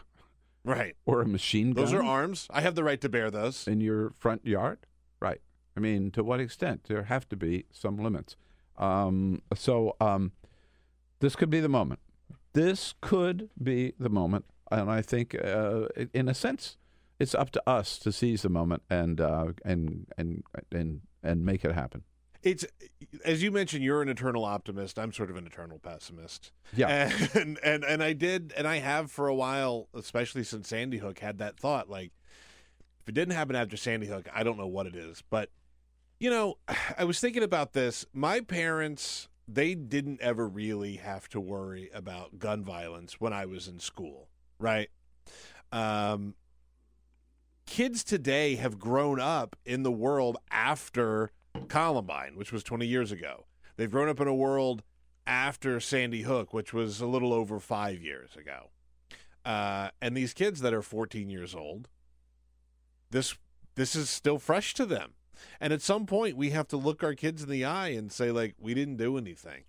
Right. 0.65 0.95
Or 1.05 1.21
a 1.21 1.27
machine 1.27 1.73
gun? 1.73 1.85
Those 1.85 1.95
are 1.95 2.03
arms. 2.03 2.47
I 2.51 2.61
have 2.61 2.77
the 2.77 2.85
right 2.85 3.01
to 3.01 3.09
bear 3.09 3.31
those. 3.31 3.67
In 3.67 3.81
your 3.81 4.11
front 4.11 4.47
yard? 4.47 4.79
Right. 5.21 5.41
I 5.77 5.81
mean, 5.81 6.13
to 6.13 6.23
what 6.23 6.39
extent? 6.41 6.85
There 6.85 7.05
have 7.05 7.29
to 7.31 7.37
be 7.37 7.65
some 7.73 7.97
limits. 7.97 8.37
Um, 8.77 9.43
so 9.55 9.97
um, 10.01 10.33
this 11.19 11.35
could 11.35 11.51
be 11.51 11.61
the 11.61 11.69
moment. 11.69 12.01
This 12.53 12.95
could 13.01 13.51
be 13.61 13.95
the 13.99 14.09
moment. 14.09 14.45
And 14.71 14.91
I 14.91 15.03
think, 15.03 15.35
uh, 15.35 15.87
in 16.13 16.29
a 16.29 16.35
sense, 16.35 16.77
it's 17.19 17.35
up 17.35 17.51
to 17.51 17.63
us 17.69 17.99
to 18.01 18.13
seize 18.13 18.43
the 18.43 18.49
moment 18.49 18.83
and 18.89 19.21
uh, 19.21 19.53
and 19.65 20.07
and 20.17 20.43
and 20.71 21.01
and 21.23 21.45
make 21.45 21.65
it 21.65 21.73
happen. 21.73 22.05
It's 22.43 22.65
as 23.25 23.43
you 23.43 23.51
mentioned, 23.51 23.83
you're 23.83 24.03
an 24.03 24.09
eternal 24.09 24.45
optimist. 24.45 24.99
I'm 24.99 25.13
sort 25.13 25.31
of 25.31 25.37
an 25.37 25.47
eternal 25.47 25.79
pessimist. 25.79 26.53
Yeah, 26.77 27.11
and 27.35 27.59
and 27.63 27.85
and 27.85 28.03
I 28.03 28.13
did, 28.13 28.53
and 28.57 28.67
I 28.69 28.79
have 28.79 29.11
for 29.11 29.27
a 29.27 29.35
while, 29.35 29.89
especially 29.95 30.45
since 30.45 30.69
Sandy 30.69 30.99
Hook, 30.99 31.19
had 31.19 31.39
that 31.39 31.59
thought 31.59 31.91
like, 31.91 32.13
if 33.03 33.09
it 33.09 33.13
didn't 33.13 33.35
happen 33.35 33.57
after 33.57 33.77
Sandy 33.77 34.07
Hook, 34.07 34.29
I 34.33 34.45
don't 34.45 34.59
know 34.59 34.69
what 34.69 34.87
it 34.87 34.95
is. 34.95 35.23
But 35.31 35.51
you 36.21 36.31
know, 36.31 36.59
I 36.99 37.05
was 37.05 37.21
thinking 37.21 37.43
about 37.43 37.73
this. 37.73 38.07
My 38.13 38.41
parents, 38.41 39.29
they 39.49 39.75
didn't 39.75 40.21
ever 40.21 40.47
really 40.47 40.97
have 40.97 41.29
to 41.31 41.41
worry 41.41 41.91
about 41.93 42.39
gun 42.39 42.63
violence 42.65 43.21
when 43.21 43.33
I 43.33 43.47
was 43.47 43.67
in 43.67 43.81
school, 43.81 44.29
right? 44.59 44.89
Um, 45.73 46.35
kids 47.67 48.03
today 48.03 48.57
have 48.57 48.79
grown 48.79 49.21
up 49.21 49.57
in 49.65 49.83
the 49.83 49.93
world 49.93 50.39
after 50.51 51.31
Columbine, 51.69 52.37
which 52.37 52.53
was 52.53 52.63
20 52.63 52.87
years 52.87 53.13
ago. 53.13 53.47
They've 53.77 53.91
grown 53.91 54.09
up 54.09 54.21
in 54.21 54.29
a 54.29 54.35
world 54.35 54.83
after 55.27 55.79
Sandy 55.79 56.23
Hook, 56.23 56.53
which 56.53 56.73
was 56.73 57.01
a 57.01 57.07
little 57.07 57.33
over 57.33 57.61
five 57.61 58.03
years 58.03 58.31
ago. 58.37 58.71
Uh, 59.45 59.91
and 60.01 60.17
these 60.17 60.33
kids 60.35 60.61
that 60.61 60.75
are 60.75 60.83
14 60.83 61.31
years 61.31 61.55
old, 61.55 61.89
this 63.11 63.37
this 63.77 63.95
is 63.95 64.11
still 64.11 64.39
fresh 64.39 64.75
to 64.75 64.85
them. 64.85 65.13
And 65.61 65.73
at 65.73 65.83
some 65.83 66.05
point, 66.05 66.37
we 66.37 66.51
have 66.51 66.67
to 66.69 66.77
look 66.77 67.05
our 67.05 67.15
kids 67.15 67.45
in 67.45 67.49
the 67.49 67.65
eye 67.65 67.91
and 67.91 68.11
say, 68.11 68.33
like, 68.33 68.57
we 68.59 68.75
didn't 68.75 68.97
do 68.97 69.17
anything. 69.17 69.63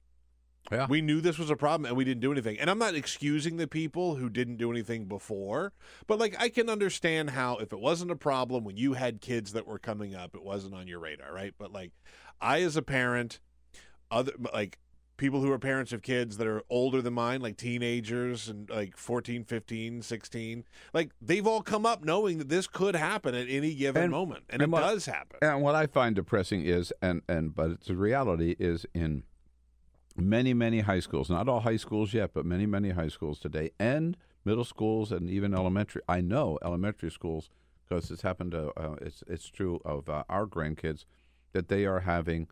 Yeah. 0.71 0.87
We 0.89 1.01
knew 1.01 1.21
this 1.21 1.37
was 1.37 1.49
a 1.49 1.55
problem 1.55 1.85
and 1.87 1.97
we 1.97 2.03
didn't 2.03 2.21
do 2.21 2.31
anything. 2.31 2.59
And 2.59 2.69
I'm 2.69 2.79
not 2.79 2.95
excusing 2.95 3.57
the 3.57 3.67
people 3.67 4.15
who 4.15 4.29
didn't 4.29 4.57
do 4.57 4.71
anything 4.71 5.05
before, 5.05 5.73
but 6.07 6.19
like 6.19 6.35
I 6.39 6.49
can 6.49 6.69
understand 6.69 7.31
how 7.31 7.57
if 7.57 7.73
it 7.73 7.79
wasn't 7.79 8.11
a 8.11 8.15
problem 8.15 8.63
when 8.63 8.77
you 8.77 8.93
had 8.93 9.21
kids 9.21 9.53
that 9.53 9.65
were 9.67 9.79
coming 9.79 10.15
up, 10.15 10.35
it 10.35 10.43
wasn't 10.43 10.75
on 10.75 10.87
your 10.87 10.99
radar, 10.99 11.33
right? 11.33 11.53
But 11.57 11.71
like 11.71 11.91
I 12.41 12.61
as 12.61 12.75
a 12.77 12.81
parent, 12.81 13.39
other 14.11 14.33
like 14.53 14.79
people 15.19 15.41
who 15.41 15.51
are 15.51 15.59
parents 15.59 15.91
of 15.91 16.01
kids 16.01 16.37
that 16.37 16.47
are 16.47 16.63
older 16.69 17.01
than 17.01 17.13
mine, 17.13 17.41
like 17.41 17.57
teenagers 17.57 18.47
and 18.47 18.69
like 18.69 18.95
14, 18.97 19.43
15, 19.43 20.01
16, 20.01 20.63
like 20.93 21.11
they've 21.21 21.45
all 21.45 21.61
come 21.61 21.85
up 21.85 22.03
knowing 22.03 22.37
that 22.39 22.49
this 22.49 22.65
could 22.67 22.95
happen 22.95 23.35
at 23.35 23.47
any 23.49 23.75
given 23.75 24.09
moment. 24.09 24.45
And, 24.49 24.61
it 24.61 24.69
what- 24.69 24.79
does 24.79 25.05
happen. 25.05 25.37
And 25.41 25.61
what 25.61 25.75
I 25.75 25.85
find 25.85 26.15
depressing 26.15 26.63
is, 26.63 26.91
and 27.01 27.21
and 27.27 27.53
but 27.53 27.69
it's 27.71 27.89
a 27.89 27.95
reality 27.95 28.55
is 28.57 28.85
in 28.95 29.23
many 30.19 30.53
many 30.53 30.81
high 30.81 30.99
schools, 30.99 31.29
not 31.29 31.49
all 31.49 31.61
high 31.61 31.77
schools 31.77 32.13
yet, 32.13 32.31
but 32.33 32.45
many 32.45 32.65
many 32.65 32.91
high 32.91 33.07
schools 33.07 33.39
today, 33.39 33.71
and 33.79 34.17
middle 34.45 34.65
schools 34.65 35.11
and 35.11 35.29
even 35.29 35.53
elementary. 35.53 36.01
I 36.07 36.21
know 36.21 36.57
elementary 36.63 37.11
schools 37.11 37.49
because 37.87 38.11
it's 38.11 38.21
happened 38.21 38.51
to 38.51 38.71
uh, 38.79 38.95
it's 39.01 39.23
it's 39.27 39.49
true 39.49 39.79
of 39.83 40.09
uh, 40.09 40.23
our 40.29 40.45
grandkids 40.45 41.05
that 41.53 41.67
they 41.67 41.85
are 41.85 42.01
having 42.01 42.47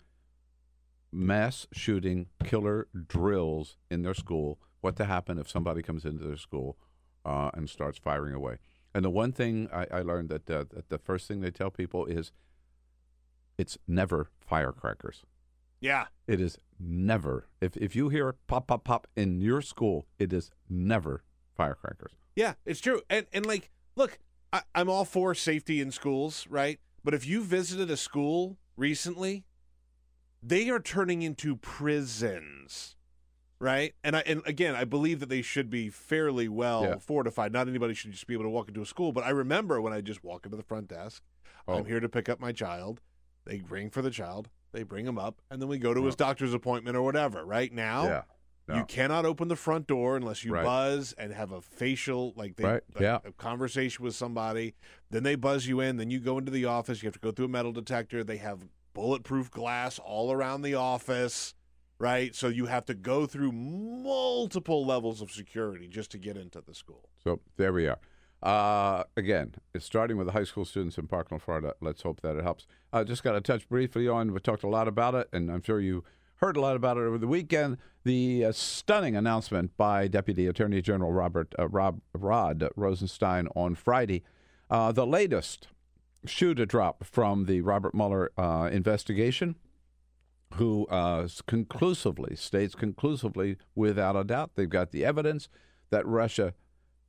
mass 1.12 1.68
shooting 1.72 2.28
killer 2.44 2.88
drills 3.08 3.78
in 3.90 4.02
their 4.02 4.14
school. 4.14 4.60
What 4.82 4.96
to 4.98 5.06
happen 5.06 5.38
if 5.38 5.50
somebody 5.50 5.82
comes 5.82 6.06
into 6.06 6.24
their 6.26 6.38
school 6.38 6.78
uh, 7.26 7.52
and 7.54 7.70
starts 7.70 7.98
firing 7.98 8.34
away? 8.34 8.58
And 8.94 9.04
the 9.04 9.10
one 9.10 9.32
thing 9.32 9.70
I, 9.72 9.88
I 9.92 10.02
learned 10.02 10.30
that, 10.30 10.50
uh, 10.50 10.66
that 10.70 10.90
the 10.90 10.98
first 10.98 11.28
thing 11.28 11.42
they 11.42 11.52
tell 11.52 11.70
people 11.70 12.06
is 12.06 12.32
it's 13.58 13.78
never 13.88 14.30
firecrackers. 14.40 15.24
Yeah. 15.80 16.06
It 16.28 16.42
is 16.42 16.58
never. 16.80 17.48
If 17.62 17.78
if 17.78 17.96
you 17.96 18.10
hear 18.10 18.36
pop 18.48 18.68
pop 18.68 18.84
pop 18.84 19.08
in 19.16 19.42
your 19.42 19.62
school, 19.62 20.08
it 20.20 20.34
is 20.34 20.52
never 20.70 21.24
firecrackers. 21.56 22.12
Yeah, 22.36 22.54
it's 22.66 22.80
true. 22.82 23.02
And 23.10 23.26
and 23.34 23.46
like, 23.46 23.70
look, 23.96 24.20
I, 24.54 24.62
I'm 24.76 24.90
all 24.90 25.06
for 25.06 25.34
safety 25.36 25.82
in 25.82 25.92
schools, 25.92 26.46
right? 26.50 26.80
But 27.04 27.14
if 27.14 27.26
you 27.26 27.44
visited 27.44 27.90
a 27.90 27.98
school 27.98 28.58
recently, 28.76 29.46
they 30.44 30.70
are 30.70 30.80
turning 30.80 31.22
into 31.22 31.56
prisons, 31.56 32.96
right? 33.60 33.94
And 34.04 34.16
I 34.16 34.20
and 34.26 34.42
again, 34.46 34.76
I 34.76 34.84
believe 34.84 35.20
that 35.20 35.30
they 35.30 35.42
should 35.42 35.70
be 35.70 35.90
fairly 35.90 36.48
well 36.48 36.84
Yeah. 36.84 36.98
fortified. 37.00 37.52
Not 37.54 37.68
anybody 37.68 37.94
should 37.94 38.12
just 38.12 38.28
be 38.28 38.34
able 38.34 38.44
to 38.46 38.50
walk 38.50 38.68
into 38.68 38.82
a 38.82 38.86
school. 38.86 39.12
But 39.12 39.24
I 39.24 39.30
remember 39.30 39.82
when 39.82 39.94
I 39.94 40.02
just 40.02 40.24
walk 40.24 40.46
into 40.46 40.58
the 40.58 40.64
front 40.64 40.88
desk, 40.90 41.24
Oh. 41.68 41.76
I'm 41.80 41.86
here 41.86 42.00
to 42.00 42.08
pick 42.10 42.30
up 42.30 42.40
my 42.40 42.52
child. 42.52 43.02
They 43.46 43.62
ring 43.68 43.90
for 43.90 44.02
the 44.02 44.10
child. 44.12 44.50
They 44.72 44.84
bring 44.84 45.06
him 45.06 45.18
up, 45.18 45.42
and 45.50 45.62
then 45.62 45.70
we 45.70 45.78
go 45.78 45.94
to 45.94 46.06
his 46.06 46.16
doctor's 46.16 46.54
appointment 46.54 46.96
or 46.98 47.02
whatever. 47.02 47.46
Right 47.46 47.72
now, 47.72 48.24
Yeah. 48.68 48.78
you 48.80 48.86
cannot 48.86 49.26
open 49.26 49.48
the 49.48 49.56
front 49.56 49.88
door 49.88 50.18
unless 50.18 50.44
you 50.44 50.54
Right. 50.54 50.64
buzz 50.66 51.14
and 51.18 51.32
have 51.34 51.52
a 51.52 51.62
facial 51.62 52.34
like 52.36 52.58
they 52.58 52.64
Right, 52.66 52.84
yeah. 53.00 53.20
a 53.24 53.32
conversation 53.32 54.04
with 54.04 54.14
somebody. 54.16 54.76
Then 55.10 55.24
they 55.24 55.36
buzz 55.36 55.68
you 55.68 55.80
in. 55.80 55.98
Then 55.98 56.10
you 56.12 56.20
go 56.20 56.38
into 56.38 56.52
the 56.52 56.66
office. 56.66 57.02
You 57.02 57.08
have 57.08 57.14
to 57.14 57.20
go 57.20 57.32
through 57.32 57.46
a 57.46 57.50
metal 57.50 57.72
detector. 57.72 58.24
They 58.24 58.38
have 58.38 58.68
bulletproof 58.94 59.50
glass 59.52 60.00
all 60.00 60.32
around 60.34 60.64
the 60.64 60.74
office, 60.76 61.54
right? 61.98 62.36
So 62.36 62.48
you 62.50 62.66
have 62.66 62.86
to 62.88 62.94
go 62.94 63.26
through 63.26 63.52
multiple 63.54 64.86
levels 64.86 65.22
of 65.22 65.32
security 65.32 65.88
just 65.88 66.12
to 66.12 66.18
get 66.18 66.36
into 66.38 66.62
the 66.62 66.74
school. 66.74 67.10
So 67.24 67.40
there 67.56 67.72
we 67.74 67.88
are. 67.88 68.00
Uh, 68.42 69.04
again, 69.16 69.56
it's 69.74 69.86
starting 69.86 70.18
with 70.18 70.28
the 70.28 70.34
high 70.34 70.44
school 70.44 70.66
students 70.66 70.98
in 70.98 71.08
Parkland, 71.08 71.42
Florida. 71.42 71.74
Let's 71.82 72.04
hope 72.04 72.22
that 72.22 72.36
it 72.36 72.44
helps. 72.44 72.68
I 72.94 73.04
just 73.04 73.24
got 73.24 73.34
to 73.34 73.42
touch 73.42 73.68
briefly 73.68 74.08
on. 74.08 74.34
We 74.34 74.40
talked 74.40 74.64
a 74.64 74.70
lot 74.70 74.88
about 74.88 75.16
it, 75.16 75.28
and 75.34 75.52
I'm 75.52 75.64
sure 75.64 75.80
you 75.80 76.04
heard 76.36 76.56
a 76.56 76.62
lot 76.62 76.76
about 76.76 76.98
it 76.98 77.02
over 77.02 77.18
the 77.18 77.28
weekend. 77.28 77.78
The 78.04 78.46
uh, 78.46 78.52
stunning 78.52 79.16
announcement 79.16 79.76
by 79.76 80.08
Deputy 80.08 80.46
Attorney 80.48 80.82
General 80.82 81.12
Robert 81.12 81.54
uh, 81.58 81.68
Rob 81.68 82.02
Rod 82.14 82.70
Rosenstein 82.76 83.48
on 83.56 83.76
Friday. 83.76 84.24
Uh, 84.70 84.92
the 84.92 85.08
latest 85.08 85.70
shoe 86.26 86.54
to 86.54 86.66
drop 86.66 87.06
from 87.06 87.46
the 87.46 87.62
Robert 87.62 87.96
Mueller 87.96 88.32
uh, 88.38 88.70
investigation 88.72 89.56
who 90.54 90.86
uh, 90.88 91.28
conclusively 91.46 92.36
states 92.36 92.76
conclusively, 92.76 93.58
without 93.76 94.16
a 94.16 94.24
doubt, 94.24 94.52
they've 94.56 94.70
got 94.70 94.92
the 94.92 95.04
evidence 95.04 95.50
that 95.90 96.06
Russia, 96.06 96.54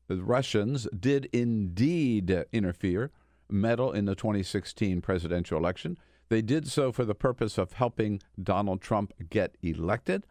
the 0.08 0.22
Russians, 0.22 0.88
did 0.98 1.28
indeed 1.32 2.44
interfere, 2.52 3.10
meddle 3.50 3.92
in 3.92 4.06
the 4.06 4.14
2016 4.14 5.00
presidential 5.00 5.58
election. 5.58 5.98
They 6.28 6.42
did 6.42 6.68
so 6.68 6.92
for 6.92 7.04
the 7.04 7.14
purpose 7.14 7.56
of 7.56 7.74
helping 7.74 8.20
Donald 8.42 8.80
Trump 8.80 9.12
get 9.30 9.56
elected. 9.62 10.26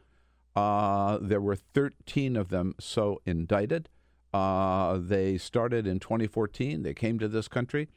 Uh, 0.56 1.18
there 1.22 1.42
were 1.42 1.56
13 1.56 2.36
of 2.36 2.50
them 2.50 2.76
so 2.80 3.22
indicted. 3.26 3.90
Uh, 4.34 4.98
they 5.00 5.38
started 5.38 5.88
in 5.88 6.00
2014. 6.00 6.84
They 6.84 6.94
came 6.94 7.20
to 7.20 7.28
this 7.28 7.48
country. 7.48 7.88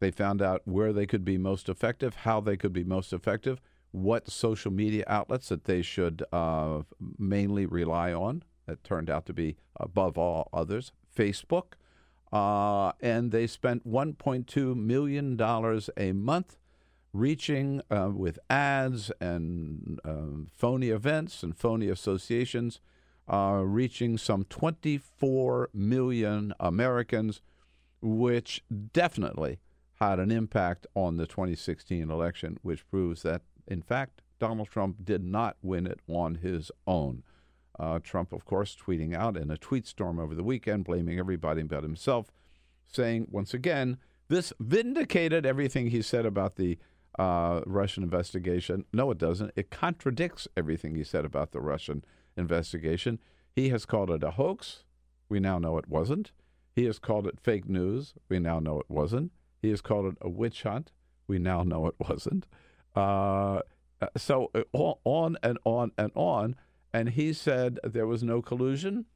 They 0.00 0.10
found 0.10 0.40
out 0.40 0.62
where 0.64 0.92
they 0.92 1.06
could 1.06 1.24
be 1.24 1.36
most 1.36 1.68
effective, 1.68 2.16
how 2.16 2.40
they 2.40 2.56
could 2.56 2.72
be 2.72 2.84
most 2.84 3.12
effective, 3.12 3.60
what 3.92 4.30
social 4.30 4.70
media 4.70 5.04
outlets 5.06 5.48
that 5.50 5.64
they 5.64 5.82
should 5.82 6.24
uh, 6.32 6.82
mainly 7.18 7.66
rely 7.66 8.12
on. 8.12 8.42
That 8.66 8.82
turned 8.84 9.10
out 9.10 9.26
to 9.26 9.32
be, 9.32 9.56
above 9.76 10.16
all 10.16 10.48
others, 10.52 10.92
Facebook. 11.14 11.74
Uh, 12.32 12.92
and 13.00 13.32
they 13.32 13.46
spent 13.46 13.86
$1.2 13.86 14.76
million 14.76 15.40
a 15.96 16.12
month 16.12 16.56
reaching 17.12 17.82
uh, 17.90 18.10
with 18.14 18.38
ads 18.48 19.10
and 19.20 19.98
um, 20.04 20.48
phony 20.56 20.90
events 20.90 21.42
and 21.42 21.56
phony 21.56 21.88
associations, 21.88 22.80
uh, 23.28 23.62
reaching 23.64 24.16
some 24.16 24.44
24 24.44 25.70
million 25.74 26.54
Americans, 26.60 27.40
which 28.00 28.62
definitely 28.92 29.58
had 30.00 30.18
an 30.18 30.30
impact 30.30 30.86
on 30.94 31.16
the 31.16 31.26
2016 31.26 32.10
election, 32.10 32.58
which 32.62 32.88
proves 32.88 33.22
that, 33.22 33.42
in 33.66 33.82
fact, 33.82 34.22
Donald 34.38 34.68
Trump 34.68 35.04
did 35.04 35.22
not 35.22 35.56
win 35.62 35.86
it 35.86 36.00
on 36.08 36.36
his 36.36 36.70
own. 36.86 37.22
Uh, 37.80 37.98
Trump, 37.98 38.30
of 38.32 38.44
course, 38.44 38.76
tweeting 38.76 39.14
out 39.14 39.38
in 39.38 39.50
a 39.50 39.56
tweet 39.56 39.86
storm 39.86 40.20
over 40.20 40.34
the 40.34 40.44
weekend, 40.44 40.84
blaming 40.84 41.18
everybody 41.18 41.62
but 41.62 41.82
himself, 41.82 42.30
saying, 42.86 43.26
once 43.30 43.54
again, 43.54 43.96
this 44.28 44.52
vindicated 44.60 45.46
everything 45.46 45.86
he 45.86 46.02
said 46.02 46.26
about 46.26 46.56
the 46.56 46.78
uh, 47.18 47.62
Russian 47.64 48.02
investigation. 48.02 48.84
No, 48.92 49.10
it 49.10 49.18
doesn't. 49.18 49.52
It 49.56 49.70
contradicts 49.70 50.46
everything 50.56 50.94
he 50.94 51.04
said 51.04 51.24
about 51.24 51.52
the 51.52 51.60
Russian 51.60 52.04
investigation. 52.36 53.18
He 53.56 53.70
has 53.70 53.86
called 53.86 54.10
it 54.10 54.22
a 54.22 54.32
hoax. 54.32 54.84
We 55.30 55.40
now 55.40 55.58
know 55.58 55.78
it 55.78 55.88
wasn't. 55.88 56.32
He 56.76 56.84
has 56.84 56.98
called 56.98 57.26
it 57.26 57.40
fake 57.40 57.68
news. 57.68 58.14
We 58.28 58.38
now 58.40 58.60
know 58.60 58.78
it 58.78 58.90
wasn't. 58.90 59.32
He 59.62 59.70
has 59.70 59.80
called 59.80 60.06
it 60.06 60.18
a 60.20 60.28
witch 60.28 60.64
hunt. 60.64 60.92
We 61.26 61.38
now 61.38 61.62
know 61.62 61.86
it 61.86 61.94
wasn't. 61.98 62.46
Uh, 62.94 63.60
so 64.16 64.50
uh, 64.54 64.62
on 65.04 65.38
and 65.42 65.58
on 65.64 65.92
and 65.96 66.12
on. 66.14 66.56
And 66.92 67.10
he 67.10 67.32
said 67.32 67.78
there 67.84 68.06
was 68.06 68.22
no 68.22 68.42
collusion. 68.42 69.06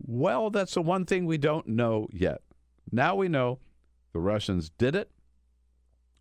Well, 0.00 0.50
that's 0.50 0.74
the 0.74 0.82
one 0.82 1.04
thing 1.04 1.26
we 1.26 1.38
don't 1.38 1.66
know 1.66 2.08
yet. 2.12 2.42
Now 2.92 3.16
we 3.16 3.28
know 3.28 3.58
the 4.12 4.20
Russians 4.20 4.70
did 4.70 4.94
it, 4.94 5.10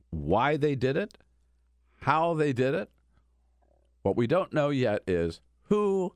why 0.10 0.58
they 0.58 0.76
did 0.76 0.98
it, 0.98 1.18
how 2.02 2.34
they 2.34 2.54
did 2.54 2.74
it. 2.74 2.90
What 4.02 4.18
we 4.18 4.28
don't 4.28 4.54
know 4.54 4.70
yet 4.70 5.04
is 5.06 5.42
who, 5.64 6.14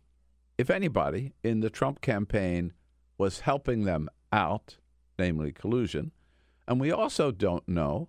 if 0.57 0.69
anybody, 0.69 1.34
in 1.43 1.59
the 1.59 1.69
Trump 1.69 2.01
campaign 2.01 2.73
was 3.18 3.41
helping 3.41 3.84
them 3.84 4.09
out, 4.31 4.77
namely 5.19 5.51
collusion. 5.51 6.11
And 6.68 6.80
we 6.80 6.91
also 6.91 7.31
don't 7.31 7.68
know 7.68 8.07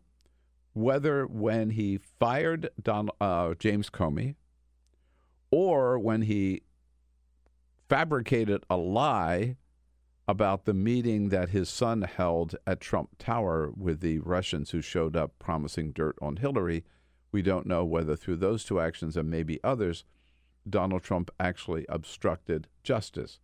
whether 0.73 1.27
when 1.27 1.71
he 1.71 1.99
fired 2.19 2.71
Don, 2.81 3.11
uh, 3.21 3.55
James 3.59 3.91
Comey 3.91 4.37
or 5.53 5.99
when 5.99 6.23
he 6.23 6.63
fabricated 7.89 8.65
a 8.69 8.77
lie 8.77 9.55
about 10.27 10.65
the 10.65 10.75
meeting 10.75 11.29
that 11.29 11.51
his 11.51 11.69
son 11.69 12.03
held 12.03 12.57
at 12.67 12.81
Trump 12.81 13.11
Tower 13.19 13.71
with 13.77 14.01
the 14.01 14.19
Russians 14.21 14.71
who 14.71 14.81
showed 14.81 15.15
up 15.15 15.39
promising 15.39 15.93
dirt 15.93 16.17
on 16.23 16.37
Hillary. 16.37 16.85
We 17.33 17.43
don't 17.43 17.67
know 17.67 17.85
whether 17.85 18.17
through 18.17 18.37
those 18.37 18.65
two 18.65 18.81
actions 18.81 19.17
and 19.17 19.31
maybe 19.31 19.61
others, 19.63 20.05
Donald 20.69 21.03
Trump 21.03 21.31
actually 21.39 21.85
obstructed 21.89 22.67
justice. 22.83 23.39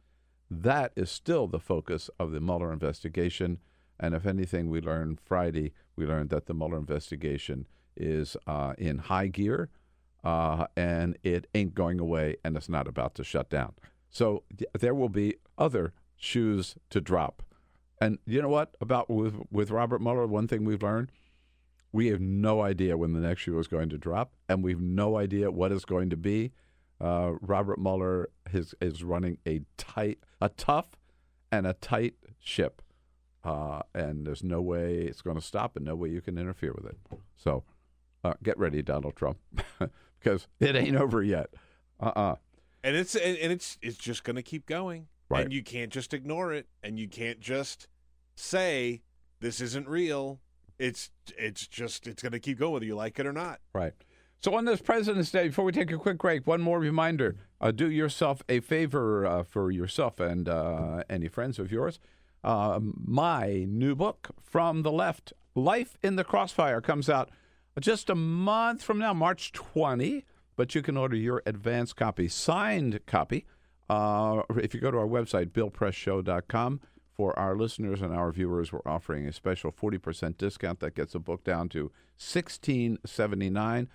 That 0.50 0.92
is 0.96 1.10
still 1.10 1.46
the 1.46 1.60
focus 1.60 2.08
of 2.18 2.32
the 2.32 2.40
Mueller 2.40 2.72
investigation. 2.72 3.58
And 4.00 4.14
if 4.14 4.24
anything, 4.24 4.70
we 4.70 4.80
learned 4.80 5.20
Friday, 5.20 5.72
we 5.94 6.06
learned 6.06 6.30
that 6.30 6.46
the 6.46 6.54
Mueller 6.54 6.78
investigation 6.78 7.66
is 7.96 8.34
uh, 8.46 8.74
in 8.78 8.98
high 8.98 9.26
gear 9.26 9.68
uh, 10.24 10.66
and 10.76 11.16
it 11.22 11.46
ain't 11.54 11.74
going 11.74 12.00
away 12.00 12.36
and 12.44 12.56
it's 12.56 12.68
not 12.68 12.88
about 12.88 13.14
to 13.16 13.24
shut 13.24 13.48
down. 13.50 13.74
So 14.10 14.44
th- 14.56 14.70
there 14.78 14.94
will 14.94 15.08
be 15.08 15.36
other 15.56 15.92
shoes 16.16 16.76
to 16.90 17.00
drop. 17.00 17.42
And 18.00 18.18
you 18.26 18.40
know 18.40 18.48
what 18.48 18.74
about 18.80 19.10
with, 19.10 19.34
with 19.50 19.70
Robert 19.70 20.00
Mueller? 20.00 20.26
One 20.26 20.46
thing 20.46 20.64
we've 20.64 20.82
learned 20.82 21.10
we 21.92 22.08
have 22.08 22.20
no 22.20 22.62
idea 22.62 22.96
when 22.96 23.12
the 23.12 23.20
next 23.20 23.42
shoe 23.42 23.58
is 23.58 23.66
going 23.66 23.88
to 23.88 23.98
drop, 23.98 24.32
and 24.48 24.62
we've 24.62 24.80
no 24.80 25.16
idea 25.16 25.50
what 25.50 25.72
it's 25.72 25.84
going 25.84 26.10
to 26.10 26.16
be. 26.16 26.52
Uh, 27.00 27.32
Robert 27.40 27.78
Mueller 27.78 28.28
is, 28.52 28.74
is 28.80 29.02
running 29.02 29.38
a 29.46 29.62
tight, 29.76 30.18
a 30.40 30.48
tough, 30.50 30.98
and 31.50 31.66
a 31.66 31.72
tight 31.74 32.14
ship, 32.38 32.82
uh, 33.44 33.80
and 33.94 34.26
there's 34.26 34.42
no 34.42 34.60
way 34.60 34.98
it's 34.98 35.22
going 35.22 35.36
to 35.36 35.42
stop, 35.42 35.76
and 35.76 35.84
no 35.84 35.94
way 35.94 36.08
you 36.08 36.20
can 36.20 36.36
interfere 36.36 36.72
with 36.74 36.86
it. 36.86 36.98
So, 37.36 37.64
uh, 38.24 38.34
get 38.42 38.58
ready, 38.58 38.82
Donald 38.82 39.16
Trump, 39.16 39.38
because 40.18 40.46
it 40.60 40.76
ain't 40.76 40.96
over 40.96 41.22
yet. 41.22 41.50
Uh-uh. 42.00 42.36
and 42.84 42.96
it's 42.96 43.14
and, 43.14 43.36
and 43.38 43.52
it's 43.52 43.78
it's 43.82 43.96
just 43.96 44.24
going 44.24 44.36
to 44.36 44.42
keep 44.42 44.66
going. 44.66 45.08
Right. 45.28 45.44
And 45.44 45.52
you 45.52 45.62
can't 45.62 45.92
just 45.92 46.14
ignore 46.14 46.52
it, 46.52 46.66
and 46.82 46.98
you 46.98 47.06
can't 47.06 47.40
just 47.40 47.86
say 48.34 49.02
this 49.40 49.60
isn't 49.60 49.88
real. 49.88 50.40
It's 50.78 51.10
it's 51.36 51.66
just 51.66 52.06
it's 52.06 52.22
going 52.22 52.32
to 52.32 52.38
keep 52.38 52.58
going 52.58 52.72
whether 52.72 52.86
you 52.86 52.96
like 52.96 53.18
it 53.18 53.26
or 53.26 53.32
not. 53.32 53.60
Right. 53.74 53.92
So 54.40 54.54
on 54.54 54.64
this 54.64 54.80
President's 54.80 55.32
Day, 55.32 55.48
before 55.48 55.64
we 55.64 55.72
take 55.72 55.90
a 55.90 55.98
quick 55.98 56.18
break, 56.18 56.46
one 56.46 56.60
more 56.60 56.78
reminder: 56.78 57.36
uh, 57.60 57.72
do 57.72 57.90
yourself 57.90 58.42
a 58.48 58.60
favor 58.60 59.26
uh, 59.26 59.42
for 59.42 59.70
yourself 59.70 60.20
and 60.20 60.48
uh, 60.48 61.02
any 61.10 61.28
friends 61.28 61.58
of 61.58 61.72
yours. 61.72 61.98
Uh, 62.44 62.78
my 62.80 63.66
new 63.68 63.96
book, 63.96 64.30
From 64.40 64.82
the 64.82 64.92
Left: 64.92 65.32
Life 65.54 65.98
in 66.02 66.16
the 66.16 66.24
Crossfire, 66.24 66.80
comes 66.80 67.10
out 67.10 67.30
just 67.80 68.10
a 68.10 68.14
month 68.14 68.82
from 68.82 68.98
now, 68.98 69.12
March 69.12 69.52
20. 69.52 70.24
But 70.56 70.74
you 70.74 70.82
can 70.82 70.96
order 70.96 71.16
your 71.16 71.42
advance 71.46 71.92
copy, 71.92 72.26
signed 72.26 72.98
copy, 73.06 73.46
uh, 73.88 74.42
if 74.56 74.74
you 74.74 74.80
go 74.80 74.90
to 74.90 74.98
our 74.98 75.06
website, 75.06 75.50
billpressshow.com. 75.50 76.80
For 77.16 77.36
our 77.36 77.56
listeners 77.56 78.00
and 78.00 78.14
our 78.14 78.30
viewers, 78.30 78.72
we're 78.72 78.80
offering 78.86 79.26
a 79.26 79.32
special 79.32 79.72
40% 79.72 80.36
discount 80.36 80.78
that 80.78 80.94
gets 80.94 81.14
the 81.14 81.18
book 81.18 81.42
down 81.42 81.68
to 81.70 81.90
1679 82.16 83.88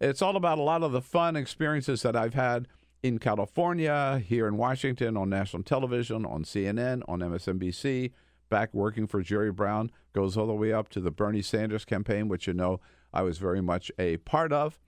It's 0.00 0.22
all 0.22 0.36
about 0.36 0.58
a 0.58 0.62
lot 0.62 0.84
of 0.84 0.92
the 0.92 1.02
fun 1.02 1.34
experiences 1.34 2.02
that 2.02 2.14
I've 2.14 2.34
had 2.34 2.68
in 3.02 3.18
California, 3.18 4.22
here 4.24 4.46
in 4.46 4.56
Washington, 4.56 5.16
on 5.16 5.28
national 5.28 5.64
television, 5.64 6.24
on 6.24 6.44
CNN, 6.44 7.02
on 7.08 7.18
MSNBC, 7.18 8.12
back 8.48 8.72
working 8.72 9.08
for 9.08 9.22
Jerry 9.22 9.50
Brown, 9.50 9.90
goes 10.12 10.36
all 10.36 10.46
the 10.46 10.54
way 10.54 10.72
up 10.72 10.88
to 10.90 11.00
the 11.00 11.10
Bernie 11.10 11.42
Sanders 11.42 11.84
campaign, 11.84 12.28
which 12.28 12.46
you 12.46 12.52
know 12.52 12.80
I 13.12 13.22
was 13.22 13.38
very 13.38 13.60
much 13.60 13.90
a 13.98 14.18
part 14.18 14.52
of. 14.52 14.78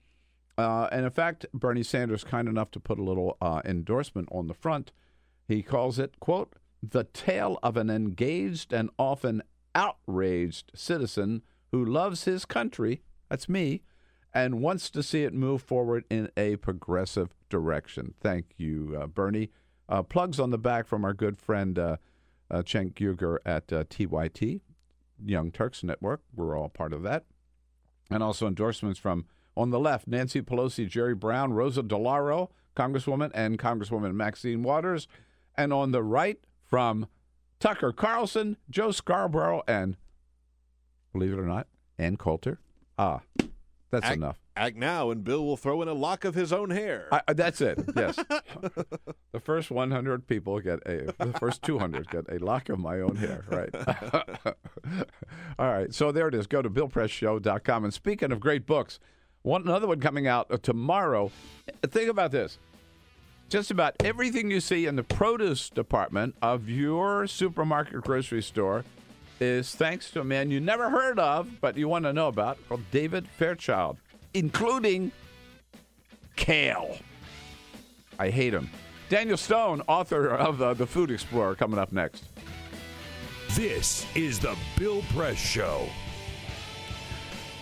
Uh, 0.57 0.87
and 0.91 1.05
in 1.05 1.11
fact, 1.11 1.45
Bernie 1.53 1.83
Sanders 1.83 2.23
kind 2.23 2.47
enough 2.47 2.71
to 2.71 2.79
put 2.79 2.99
a 2.99 3.03
little 3.03 3.37
uh, 3.41 3.61
endorsement 3.65 4.29
on 4.31 4.47
the 4.47 4.53
front. 4.53 4.91
He 5.47 5.63
calls 5.63 5.97
it, 5.97 6.19
quote, 6.19 6.53
the 6.83 7.03
tale 7.05 7.59
of 7.63 7.77
an 7.77 7.89
engaged 7.89 8.73
and 8.73 8.89
often 8.97 9.41
outraged 9.75 10.71
citizen 10.75 11.43
who 11.71 11.83
loves 11.83 12.25
his 12.25 12.45
country, 12.45 13.01
that's 13.29 13.47
me, 13.47 13.81
and 14.33 14.61
wants 14.61 14.89
to 14.89 15.03
see 15.03 15.23
it 15.23 15.33
move 15.33 15.61
forward 15.61 16.05
in 16.09 16.29
a 16.37 16.55
progressive 16.57 17.35
direction. 17.49 18.13
Thank 18.19 18.53
you, 18.57 18.97
uh, 18.99 19.07
Bernie. 19.07 19.49
Uh, 19.89 20.03
plugs 20.03 20.39
on 20.39 20.51
the 20.51 20.57
back 20.57 20.87
from 20.87 21.03
our 21.03 21.13
good 21.13 21.37
friend 21.37 21.77
uh, 21.77 21.97
uh, 22.49 22.61
Cenk 22.61 23.39
at 23.45 23.73
uh, 23.73 23.83
TYT, 23.85 24.61
Young 25.25 25.51
Turks 25.51 25.83
Network. 25.83 26.21
We're 26.35 26.57
all 26.57 26.69
part 26.69 26.93
of 26.93 27.03
that. 27.03 27.25
And 28.11 28.21
also 28.21 28.45
endorsements 28.45 28.99
from, 28.99 29.25
on 29.55 29.69
the 29.69 29.79
left, 29.79 30.07
Nancy 30.07 30.41
Pelosi, 30.41 30.87
Jerry 30.87 31.15
Brown, 31.15 31.53
Rosa 31.53 31.81
DeLauro, 31.81 32.49
Congresswoman, 32.75 33.31
and 33.33 33.57
Congresswoman 33.57 34.13
Maxine 34.13 34.63
Waters. 34.63 35.07
And 35.55 35.73
on 35.73 35.91
the 35.91 36.03
right, 36.03 36.39
from 36.63 37.07
Tucker 37.59 37.91
Carlson, 37.91 38.57
Joe 38.69 38.91
Scarborough, 38.91 39.63
and, 39.67 39.97
believe 41.13 41.33
it 41.33 41.39
or 41.39 41.45
not, 41.45 41.67
Ann 41.97 42.17
Coulter. 42.17 42.59
Ah, 42.97 43.21
that's 43.91 44.05
act, 44.05 44.15
enough. 44.15 44.39
Act 44.55 44.77
now, 44.77 45.11
and 45.11 45.23
Bill 45.23 45.45
will 45.45 45.57
throw 45.57 45.81
in 45.81 45.87
a 45.87 45.93
lock 45.93 46.23
of 46.23 46.33
his 46.33 46.53
own 46.53 46.69
hair. 46.69 47.09
I, 47.11 47.33
that's 47.33 47.59
it. 47.59 47.77
Yes. 47.95 48.15
the 49.31 49.39
first 49.39 49.69
100 49.69 50.27
people 50.27 50.59
get 50.61 50.79
a. 50.85 51.13
The 51.19 51.37
first 51.37 51.61
200 51.63 52.09
get 52.09 52.25
a 52.31 52.37
lock 52.37 52.69
of 52.69 52.79
my 52.79 53.01
own 53.01 53.17
hair. 53.17 53.43
Right. 53.49 53.69
All 55.59 55.69
right. 55.71 55.93
So 55.93 56.11
there 56.11 56.29
it 56.29 56.33
is. 56.33 56.47
Go 56.47 56.61
to 56.61 56.69
BillPressShow.com. 56.69 57.83
And 57.83 57.93
speaking 57.93 58.31
of 58.31 58.39
great 58.39 58.65
books, 58.65 58.99
one 59.41 59.63
another 59.63 59.87
one 59.87 59.99
coming 59.99 60.25
out 60.25 60.47
uh, 60.49 60.57
tomorrow. 60.57 61.31
Think 61.83 62.09
about 62.09 62.31
this. 62.31 62.57
Just 63.49 63.71
about 63.71 63.95
everything 63.99 64.49
you 64.49 64.61
see 64.61 64.85
in 64.85 64.95
the 64.95 65.03
produce 65.03 65.69
department 65.69 66.35
of 66.41 66.69
your 66.69 67.27
supermarket 67.27 68.01
grocery 68.01 68.41
store 68.41 68.85
is 69.41 69.73
thanks 69.73 70.11
to 70.11 70.21
a 70.21 70.23
man 70.23 70.51
you 70.51 70.59
never 70.59 70.89
heard 70.89 71.19
of, 71.19 71.59
but 71.61 71.75
you 71.75 71.87
want 71.87 72.05
to 72.05 72.13
know 72.13 72.27
about, 72.27 72.57
called 72.67 72.83
David 72.91 73.27
Fairchild, 73.27 73.97
including 74.33 75.11
kale. 76.35 76.97
I 78.19 78.29
hate 78.29 78.53
him. 78.53 78.69
Daniel 79.09 79.37
Stone, 79.37 79.81
author 79.87 80.29
of 80.29 80.61
uh, 80.61 80.73
The 80.75 80.85
Food 80.85 81.11
Explorer, 81.11 81.55
coming 81.55 81.79
up 81.79 81.91
next. 81.91 82.25
This 83.51 84.05
is 84.15 84.39
the 84.39 84.55
Bill 84.77 85.01
Press 85.13 85.37
Show. 85.37 85.87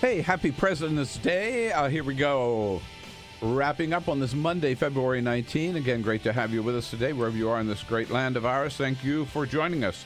Hey, 0.01 0.21
happy 0.21 0.51
President's 0.51 1.17
Day. 1.17 1.71
Uh, 1.71 1.89
here 1.89 2.03
we 2.03 2.13
go. 2.13 2.81
Wrapping 3.41 3.93
up 3.93 4.09
on 4.09 4.19
this 4.19 4.33
Monday, 4.33 4.75
February 4.75 5.21
19. 5.21 5.77
Again, 5.77 6.01
great 6.01 6.23
to 6.23 6.33
have 6.33 6.53
you 6.53 6.61
with 6.61 6.75
us 6.75 6.89
today, 6.89 7.13
wherever 7.13 7.37
you 7.37 7.49
are 7.49 7.59
in 7.59 7.67
this 7.67 7.83
great 7.83 8.09
land 8.09 8.35
of 8.35 8.45
ours. 8.45 8.75
Thank 8.75 9.03
you 9.03 9.25
for 9.25 9.45
joining 9.45 9.83
us 9.85 10.05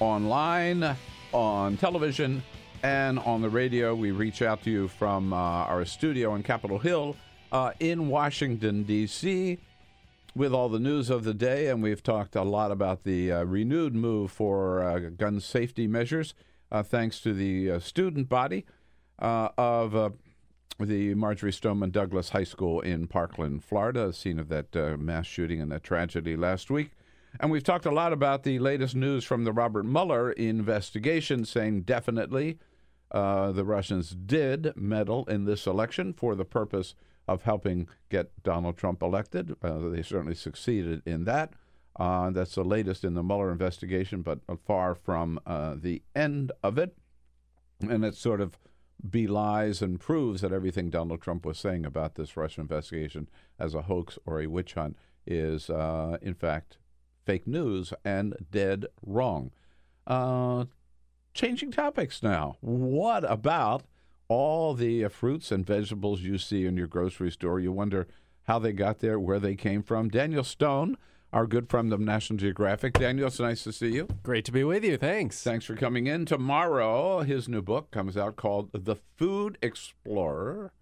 online, 0.00 0.96
on 1.32 1.76
television, 1.76 2.42
and 2.82 3.18
on 3.20 3.42
the 3.42 3.48
radio. 3.48 3.94
We 3.94 4.10
reach 4.10 4.42
out 4.42 4.62
to 4.64 4.70
you 4.70 4.88
from 4.88 5.32
uh, 5.32 5.36
our 5.36 5.84
studio 5.84 6.32
on 6.32 6.42
Capitol 6.42 6.78
Hill 6.78 7.16
uh, 7.52 7.72
in 7.80 8.08
Washington, 8.08 8.84
D.C., 8.84 9.58
with 10.34 10.52
all 10.52 10.68
the 10.68 10.78
news 10.78 11.10
of 11.10 11.24
the 11.24 11.34
day. 11.34 11.68
And 11.68 11.82
we've 11.82 12.02
talked 12.02 12.36
a 12.36 12.42
lot 12.42 12.70
about 12.70 13.04
the 13.04 13.32
uh, 13.32 13.42
renewed 13.44 13.94
move 13.94 14.30
for 14.30 14.82
uh, 14.82 14.98
gun 15.10 15.40
safety 15.40 15.86
measures, 15.86 16.34
uh, 16.70 16.82
thanks 16.82 17.20
to 17.20 17.32
the 17.32 17.72
uh, 17.72 17.78
student 17.80 18.28
body 18.28 18.64
of 19.18 20.12
the 20.78 21.14
Marjory 21.14 21.52
Stoneman 21.52 21.90
Douglas 21.90 22.28
High 22.28 22.44
School 22.44 22.80
in 22.80 23.08
Parkland, 23.08 23.64
Florida, 23.64 24.12
scene 24.12 24.38
of 24.38 24.48
that 24.48 24.72
mass 24.98 25.26
shooting 25.26 25.60
and 25.60 25.72
that 25.72 25.82
tragedy 25.82 26.36
last 26.36 26.70
week. 26.70 26.92
And 27.40 27.50
we've 27.50 27.64
talked 27.64 27.86
a 27.86 27.90
lot 27.90 28.12
about 28.12 28.42
the 28.42 28.58
latest 28.58 28.94
news 28.94 29.24
from 29.24 29.44
the 29.44 29.52
Robert 29.52 29.84
Mueller 29.84 30.32
investigation, 30.32 31.44
saying 31.44 31.82
definitely 31.82 32.58
uh, 33.10 33.52
the 33.52 33.64
Russians 33.64 34.10
did 34.10 34.72
meddle 34.76 35.24
in 35.26 35.44
this 35.44 35.66
election 35.66 36.12
for 36.12 36.34
the 36.34 36.44
purpose 36.44 36.94
of 37.26 37.42
helping 37.42 37.88
get 38.08 38.42
Donald 38.42 38.76
Trump 38.76 39.02
elected. 39.02 39.54
Uh, 39.62 39.78
they 39.90 40.02
certainly 40.02 40.34
succeeded 40.34 41.02
in 41.04 41.24
that. 41.24 41.52
Uh, 41.98 42.30
that's 42.30 42.54
the 42.54 42.64
latest 42.64 43.04
in 43.04 43.14
the 43.14 43.22
Mueller 43.22 43.50
investigation, 43.50 44.22
but 44.22 44.40
far 44.64 44.94
from 44.94 45.40
uh, 45.46 45.74
the 45.76 46.02
end 46.14 46.52
of 46.62 46.78
it. 46.78 46.96
And 47.80 48.04
it 48.04 48.14
sort 48.14 48.40
of 48.40 48.58
belies 49.08 49.82
and 49.82 50.00
proves 50.00 50.40
that 50.40 50.52
everything 50.52 50.90
Donald 50.90 51.20
Trump 51.22 51.44
was 51.44 51.58
saying 51.58 51.86
about 51.86 52.14
this 52.14 52.36
Russian 52.36 52.62
investigation 52.62 53.28
as 53.58 53.74
a 53.74 53.82
hoax 53.82 54.18
or 54.26 54.40
a 54.40 54.46
witch 54.46 54.74
hunt 54.74 54.96
is, 55.26 55.70
uh, 55.70 56.18
in 56.22 56.34
fact, 56.34 56.78
fake 57.28 57.46
news 57.46 57.92
and 58.06 58.34
dead 58.50 58.86
wrong. 59.04 59.50
Uh, 60.06 60.64
changing 61.34 61.70
topics 61.70 62.22
now. 62.22 62.56
What 62.62 63.30
about 63.30 63.82
all 64.28 64.72
the 64.72 65.04
uh, 65.04 65.10
fruits 65.10 65.52
and 65.52 65.66
vegetables 65.66 66.22
you 66.22 66.38
see 66.38 66.64
in 66.64 66.78
your 66.78 66.86
grocery 66.86 67.30
store? 67.30 67.60
You 67.60 67.70
wonder 67.70 68.08
how 68.44 68.58
they 68.58 68.72
got 68.72 69.00
there, 69.00 69.20
where 69.20 69.38
they 69.38 69.56
came 69.56 69.82
from. 69.82 70.08
Daniel 70.08 70.42
Stone, 70.42 70.96
our 71.30 71.46
good 71.46 71.68
friend 71.68 71.92
of 71.92 72.00
National 72.00 72.38
Geographic. 72.38 72.94
Daniel, 72.94 73.26
it's 73.26 73.38
nice 73.38 73.62
to 73.64 73.72
see 73.74 73.92
you. 73.92 74.08
Great 74.22 74.46
to 74.46 74.52
be 74.52 74.64
with 74.64 74.82
you. 74.82 74.96
Thanks. 74.96 75.42
Thanks 75.42 75.66
for 75.66 75.76
coming 75.76 76.06
in. 76.06 76.24
Tomorrow, 76.24 77.20
his 77.20 77.46
new 77.46 77.60
book 77.60 77.90
comes 77.90 78.16
out 78.16 78.36
called 78.36 78.70
The 78.72 78.96
Food 79.18 79.58
Explorer. 79.60 80.72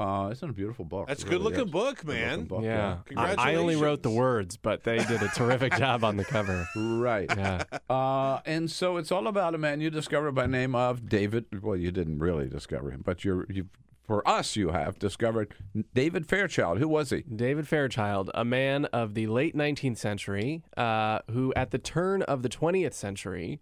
Uh, 0.00 0.30
isn't 0.32 0.48
a 0.48 0.52
beautiful 0.52 0.84
book? 0.84 1.08
That's 1.08 1.22
It 1.22 1.26
a 1.26 1.30
good 1.30 1.42
looking 1.42 1.66
is. 1.66 1.70
book, 1.70 1.98
Good 1.98 2.06
man. 2.08 2.30
looking 2.30 2.46
book, 2.46 2.62
Yeah. 2.64 2.98
I, 3.16 3.34
I 3.52 3.54
only 3.56 3.76
wrote 3.76 4.02
the 4.02 4.10
words, 4.10 4.56
but 4.56 4.82
they 4.82 4.96
did 5.04 5.22
a 5.22 5.28
terrific 5.28 5.74
job 5.76 6.04
on 6.04 6.16
the 6.16 6.24
cover. 6.24 6.66
Right. 6.74 7.30
Yeah. 7.36 7.62
Uh, 7.90 8.40
and 8.46 8.70
so 8.70 8.96
it's 8.98 9.10
all 9.12 9.26
about 9.26 9.54
a 9.54 9.58
man 9.58 9.80
you 9.80 9.90
discovered 9.90 10.32
by 10.32 10.46
name 10.46 10.74
of 10.76 11.08
David. 11.08 11.46
Well, 11.62 11.76
you 11.76 11.90
didn't 11.90 12.20
really 12.20 12.48
discover 12.48 12.90
him, 12.90 13.02
but 13.04 13.24
you're 13.24 13.46
you. 13.50 13.66
For 14.04 14.26
us, 14.28 14.56
you 14.56 14.70
have 14.70 14.98
discovered 14.98 15.54
David 15.94 16.26
Fairchild. 16.26 16.78
Who 16.78 16.88
was 16.88 17.10
he? 17.10 17.22
David 17.22 17.66
Fairchild, 17.68 18.30
a 18.34 18.44
man 18.44 18.86
of 18.86 19.14
the 19.14 19.26
late 19.26 19.54
19th 19.56 19.98
century, 19.98 20.62
uh, 20.76 21.18
who 21.30 21.52
at 21.54 21.70
the 21.72 21.78
turn 21.78 22.22
of 22.22 22.42
the 22.42 22.48
20th 22.48 22.94
century 22.94 23.60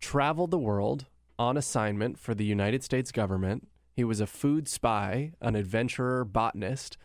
traveled 0.00 0.50
the 0.50 0.58
world 0.58 1.06
on 1.38 1.56
assignment 1.56 2.18
for 2.18 2.34
the 2.34 2.44
United 2.44 2.82
States 2.82 3.12
government. 3.12 3.68
He 3.98 4.04
was 4.04 4.20
a 4.20 4.28
food 4.28 4.68
spy, 4.68 5.32
an 5.40 5.56
adventurer 5.56 6.24
botanist 6.24 6.96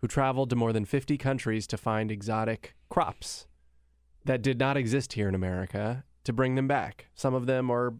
who 0.00 0.08
traveled 0.08 0.50
to 0.50 0.56
more 0.56 0.72
than 0.72 0.84
50 0.84 1.16
countries 1.16 1.64
to 1.68 1.76
find 1.76 2.10
exotic 2.10 2.74
crops 2.88 3.46
that 4.24 4.42
did 4.42 4.58
not 4.58 4.76
exist 4.76 5.12
here 5.12 5.28
in 5.28 5.36
America 5.36 6.02
to 6.24 6.32
bring 6.32 6.56
them 6.56 6.66
back. 6.66 7.06
Some 7.14 7.34
of 7.34 7.46
them 7.46 7.70
are 7.70 7.94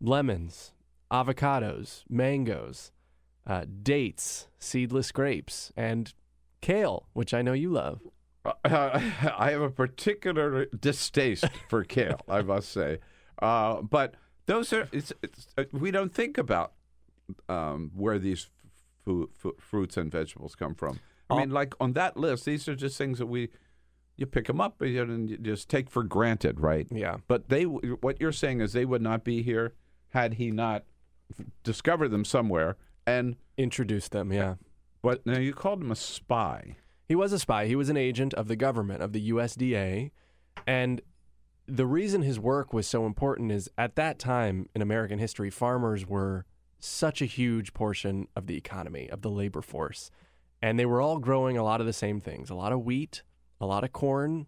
lemons, 0.00 0.74
avocados, 1.10 2.04
mangoes, 2.08 2.92
uh, 3.48 3.64
dates, 3.82 4.46
seedless 4.60 5.10
grapes, 5.10 5.72
and 5.76 6.14
kale, 6.60 7.08
which 7.14 7.34
I 7.34 7.42
know 7.42 7.52
you 7.52 7.72
love. 7.72 8.00
Uh, 8.44 8.52
I 8.64 9.50
have 9.50 9.60
a 9.62 9.70
particular 9.70 10.66
distaste 10.66 11.50
for 11.68 11.82
kale, 11.82 12.20
I 12.28 12.42
must 12.42 12.68
say. 12.68 13.00
Uh, 13.40 13.82
but 13.82 14.14
those 14.46 14.72
are 14.72 14.88
it's, 14.92 15.12
it's, 15.20 15.48
uh, 15.58 15.64
we 15.72 15.90
don't 15.90 16.14
think 16.14 16.38
about 16.38 16.74
um, 17.48 17.90
where 17.94 18.18
these 18.18 18.48
fu- 19.04 19.30
fu- 19.32 19.56
fruits 19.58 19.96
and 19.96 20.10
vegetables 20.10 20.54
come 20.54 20.74
from. 20.74 21.00
I 21.30 21.36
mean, 21.36 21.50
like 21.50 21.74
on 21.80 21.94
that 21.94 22.16
list, 22.16 22.44
these 22.44 22.68
are 22.68 22.74
just 22.74 22.98
things 22.98 23.18
that 23.18 23.26
we 23.26 23.48
you 24.16 24.26
pick 24.26 24.46
them 24.46 24.60
up 24.60 24.80
and 24.80 25.30
you 25.30 25.38
just 25.38 25.68
take 25.68 25.90
for 25.90 26.02
granted, 26.02 26.60
right? 26.60 26.86
Yeah. 26.90 27.16
But 27.26 27.48
they, 27.48 27.64
what 27.64 28.20
you're 28.20 28.32
saying 28.32 28.60
is, 28.60 28.72
they 28.72 28.84
would 28.84 29.02
not 29.02 29.24
be 29.24 29.42
here 29.42 29.74
had 30.10 30.34
he 30.34 30.50
not 30.50 30.84
discovered 31.64 32.08
them 32.08 32.24
somewhere 32.24 32.76
and 33.06 33.36
introduced 33.56 34.12
them. 34.12 34.32
Yeah. 34.32 34.56
But 35.02 35.26
now 35.26 35.38
you 35.38 35.52
called 35.54 35.80
him 35.80 35.90
a 35.90 35.96
spy. 35.96 36.76
He 37.08 37.14
was 37.14 37.32
a 37.32 37.38
spy. 37.38 37.66
He 37.66 37.74
was 37.74 37.88
an 37.88 37.96
agent 37.96 38.34
of 38.34 38.48
the 38.48 38.56
government 38.56 39.02
of 39.02 39.12
the 39.12 39.30
USDA, 39.30 40.10
and 40.66 41.00
the 41.66 41.86
reason 41.86 42.22
his 42.22 42.38
work 42.38 42.72
was 42.72 42.86
so 42.86 43.06
important 43.06 43.50
is 43.50 43.68
at 43.78 43.96
that 43.96 44.18
time 44.18 44.68
in 44.74 44.82
American 44.82 45.18
history, 45.18 45.50
farmers 45.50 46.06
were 46.06 46.44
such 46.84 47.22
a 47.22 47.26
huge 47.26 47.72
portion 47.74 48.26
of 48.34 48.46
the 48.46 48.56
economy, 48.56 49.08
of 49.10 49.22
the 49.22 49.30
labor 49.30 49.62
force. 49.62 50.10
And 50.60 50.78
they 50.78 50.86
were 50.86 51.00
all 51.00 51.18
growing 51.18 51.56
a 51.56 51.64
lot 51.64 51.80
of 51.80 51.86
the 51.86 51.92
same 51.92 52.20
things 52.20 52.50
a 52.50 52.54
lot 52.54 52.72
of 52.72 52.84
wheat, 52.84 53.22
a 53.60 53.66
lot 53.66 53.84
of 53.84 53.92
corn, 53.92 54.46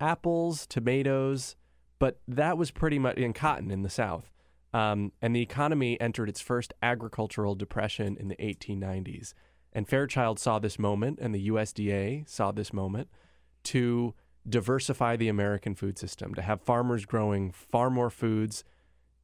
apples, 0.00 0.66
tomatoes, 0.66 1.56
but 1.98 2.20
that 2.28 2.58
was 2.58 2.70
pretty 2.70 2.98
much 2.98 3.16
in 3.16 3.32
cotton 3.32 3.70
in 3.70 3.82
the 3.82 3.90
South. 3.90 4.30
Um, 4.74 5.12
and 5.20 5.36
the 5.36 5.42
economy 5.42 6.00
entered 6.00 6.28
its 6.28 6.40
first 6.40 6.72
agricultural 6.82 7.54
depression 7.54 8.16
in 8.18 8.28
the 8.28 8.36
1890s. 8.36 9.34
And 9.72 9.88
Fairchild 9.88 10.38
saw 10.38 10.58
this 10.58 10.78
moment, 10.78 11.18
and 11.20 11.34
the 11.34 11.48
USDA 11.48 12.28
saw 12.28 12.52
this 12.52 12.72
moment 12.72 13.08
to 13.64 14.14
diversify 14.48 15.16
the 15.16 15.28
American 15.28 15.74
food 15.74 15.98
system, 15.98 16.34
to 16.34 16.42
have 16.42 16.60
farmers 16.60 17.04
growing 17.04 17.52
far 17.52 17.88
more 17.88 18.10
foods 18.10 18.64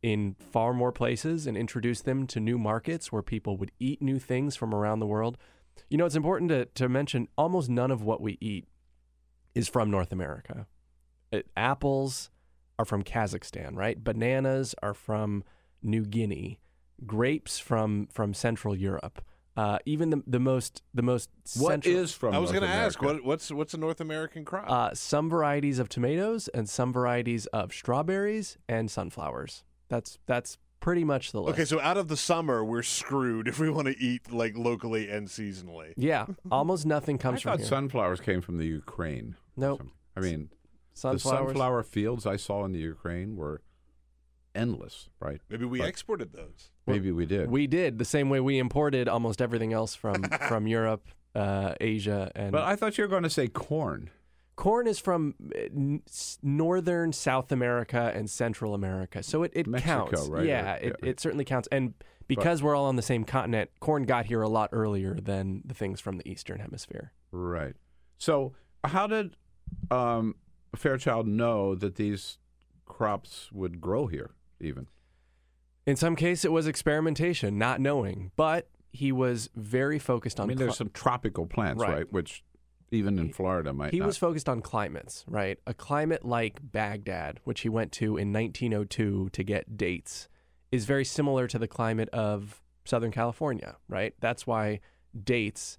in 0.02 0.36
far 0.38 0.72
more 0.72 0.92
places 0.92 1.46
and 1.46 1.56
introduce 1.56 2.00
them 2.00 2.26
to 2.28 2.40
new 2.40 2.58
markets 2.58 3.10
where 3.10 3.22
people 3.22 3.56
would 3.56 3.72
eat 3.78 4.00
new 4.00 4.18
things 4.18 4.56
from 4.56 4.74
around 4.74 5.00
the 5.00 5.06
world. 5.06 5.36
You 5.90 5.98
know, 5.98 6.06
it's 6.06 6.16
important 6.16 6.50
to, 6.50 6.66
to 6.66 6.88
mention 6.88 7.28
almost 7.36 7.68
none 7.68 7.90
of 7.90 8.02
what 8.02 8.20
we 8.20 8.38
eat 8.40 8.66
is 9.54 9.68
from 9.68 9.90
North 9.90 10.12
America. 10.12 10.66
It, 11.32 11.46
apples 11.56 12.30
are 12.78 12.84
from 12.84 13.02
Kazakhstan, 13.02 13.74
right? 13.74 14.02
Bananas 14.02 14.74
are 14.82 14.94
from 14.94 15.44
New 15.82 16.04
Guinea, 16.04 16.60
grapes 17.06 17.58
from 17.58 18.08
from 18.12 18.34
Central 18.34 18.76
Europe. 18.76 19.22
Uh, 19.56 19.78
even 19.84 20.10
the 20.10 20.22
the 20.26 20.38
most 20.38 20.82
the 20.94 21.02
most 21.02 21.30
What 21.56 21.70
central, 21.70 21.96
is 21.96 22.12
from 22.12 22.34
I 22.34 22.38
was 22.38 22.52
going 22.52 22.62
to 22.62 22.68
ask 22.68 23.02
what 23.02 23.24
what's 23.24 23.50
what's 23.50 23.74
a 23.74 23.78
North 23.78 24.00
American 24.00 24.44
crop? 24.44 24.70
uh, 24.70 24.94
some 24.94 25.28
varieties 25.28 25.80
of 25.80 25.88
tomatoes 25.88 26.46
and 26.48 26.68
some 26.68 26.92
varieties 26.92 27.46
of 27.46 27.72
strawberries 27.72 28.56
and 28.68 28.88
sunflowers. 28.88 29.64
That's 29.88 30.18
that's 30.26 30.58
pretty 30.80 31.04
much 31.04 31.32
the 31.32 31.40
list. 31.42 31.54
okay, 31.54 31.64
so 31.64 31.80
out 31.80 31.96
of 31.96 32.08
the 32.08 32.16
summer, 32.16 32.64
we're 32.64 32.82
screwed 32.82 33.48
if 33.48 33.58
we 33.58 33.68
want 33.70 33.88
to 33.88 33.98
eat 33.98 34.30
like 34.32 34.56
locally 34.56 35.08
and 35.10 35.28
seasonally. 35.28 35.92
yeah, 35.96 36.26
almost 36.50 36.86
nothing 36.86 37.16
I 37.16 37.18
comes 37.18 37.42
from 37.42 37.52
thought 37.52 37.58
here. 37.60 37.68
sunflowers 37.68 38.20
came 38.20 38.40
from 38.40 38.58
the 38.58 38.66
Ukraine. 38.66 39.36
Nope. 39.56 39.82
I 40.16 40.20
mean, 40.20 40.50
the 41.00 41.18
sunflower 41.18 41.82
fields 41.84 42.26
I 42.26 42.36
saw 42.36 42.64
in 42.64 42.72
the 42.72 42.78
Ukraine 42.80 43.36
were 43.36 43.60
endless, 44.54 45.08
right? 45.20 45.40
Maybe 45.48 45.64
we 45.64 45.78
But 45.78 45.88
exported 45.88 46.32
those. 46.32 46.70
Maybe 46.86 47.12
we 47.12 47.26
did. 47.26 47.50
We 47.50 47.66
did 47.66 47.98
the 47.98 48.04
same 48.04 48.28
way 48.30 48.40
we 48.40 48.58
imported 48.58 49.08
almost 49.08 49.40
everything 49.40 49.72
else 49.72 49.94
from 49.94 50.22
from 50.48 50.66
Europe, 50.66 51.06
uh, 51.34 51.74
Asia, 51.80 52.30
and 52.34 52.52
but 52.52 52.62
I 52.64 52.76
thought 52.76 52.98
you 52.98 53.04
were 53.04 53.08
going 53.08 53.22
to 53.24 53.30
say 53.30 53.48
corn. 53.48 54.10
Corn 54.58 54.88
is 54.88 54.98
from 54.98 55.34
s- 56.08 56.36
northern 56.42 57.12
South 57.12 57.52
America 57.52 58.10
and 58.12 58.28
Central 58.28 58.74
America, 58.74 59.22
so 59.22 59.44
it, 59.44 59.52
it 59.54 59.68
Mexico, 59.68 60.08
counts. 60.10 60.28
right? 60.28 60.44
Yeah, 60.44 60.72
it, 60.74 60.96
yeah. 61.00 61.08
it 61.10 61.20
certainly 61.20 61.44
counts. 61.44 61.68
And 61.70 61.94
because 62.26 62.60
we're 62.60 62.74
all 62.74 62.86
on 62.86 62.96
the 62.96 63.02
same 63.02 63.22
continent, 63.24 63.70
corn 63.78 64.02
got 64.02 64.26
here 64.26 64.42
a 64.42 64.48
lot 64.48 64.70
earlier 64.72 65.14
than 65.14 65.62
the 65.64 65.74
things 65.74 66.00
from 66.00 66.18
the 66.18 66.28
Eastern 66.28 66.58
Hemisphere. 66.58 67.12
Right. 67.30 67.76
So, 68.18 68.52
how 68.82 69.06
did 69.06 69.36
um, 69.92 70.34
Fairchild 70.74 71.28
know 71.28 71.76
that 71.76 71.94
these 71.94 72.38
crops 72.84 73.50
would 73.52 73.80
grow 73.80 74.08
here? 74.08 74.32
Even 74.60 74.88
In 75.86 75.94
some 75.94 76.16
case, 76.16 76.44
it 76.44 76.50
was 76.50 76.66
experimentation, 76.66 77.58
not 77.58 77.80
knowing, 77.80 78.32
but 78.34 78.68
he 78.90 79.12
was 79.12 79.50
very 79.54 80.00
focused 80.00 80.40
on. 80.40 80.46
I 80.46 80.48
mean, 80.48 80.58
there's 80.58 80.76
some 80.76 80.90
tropical 80.90 81.46
plants, 81.46 81.80
Right. 81.80 81.98
right? 81.98 82.12
Which 82.12 82.42
even 82.90 83.18
in 83.18 83.32
Florida 83.32 83.72
might. 83.72 83.92
he 83.92 83.98
not. 84.00 84.06
was 84.06 84.16
focused 84.16 84.48
on 84.48 84.60
climates, 84.62 85.24
right? 85.28 85.58
A 85.66 85.74
climate 85.74 86.24
like 86.24 86.58
Baghdad, 86.62 87.40
which 87.44 87.60
he 87.60 87.68
went 87.68 87.92
to 87.92 88.16
in 88.16 88.32
1902 88.32 89.30
to 89.32 89.42
get 89.42 89.76
dates, 89.76 90.28
is 90.72 90.84
very 90.84 91.04
similar 91.04 91.46
to 91.46 91.58
the 91.58 91.68
climate 91.68 92.08
of 92.10 92.62
Southern 92.84 93.10
California, 93.10 93.76
right? 93.88 94.14
That's 94.20 94.46
why 94.46 94.80
dates 95.24 95.78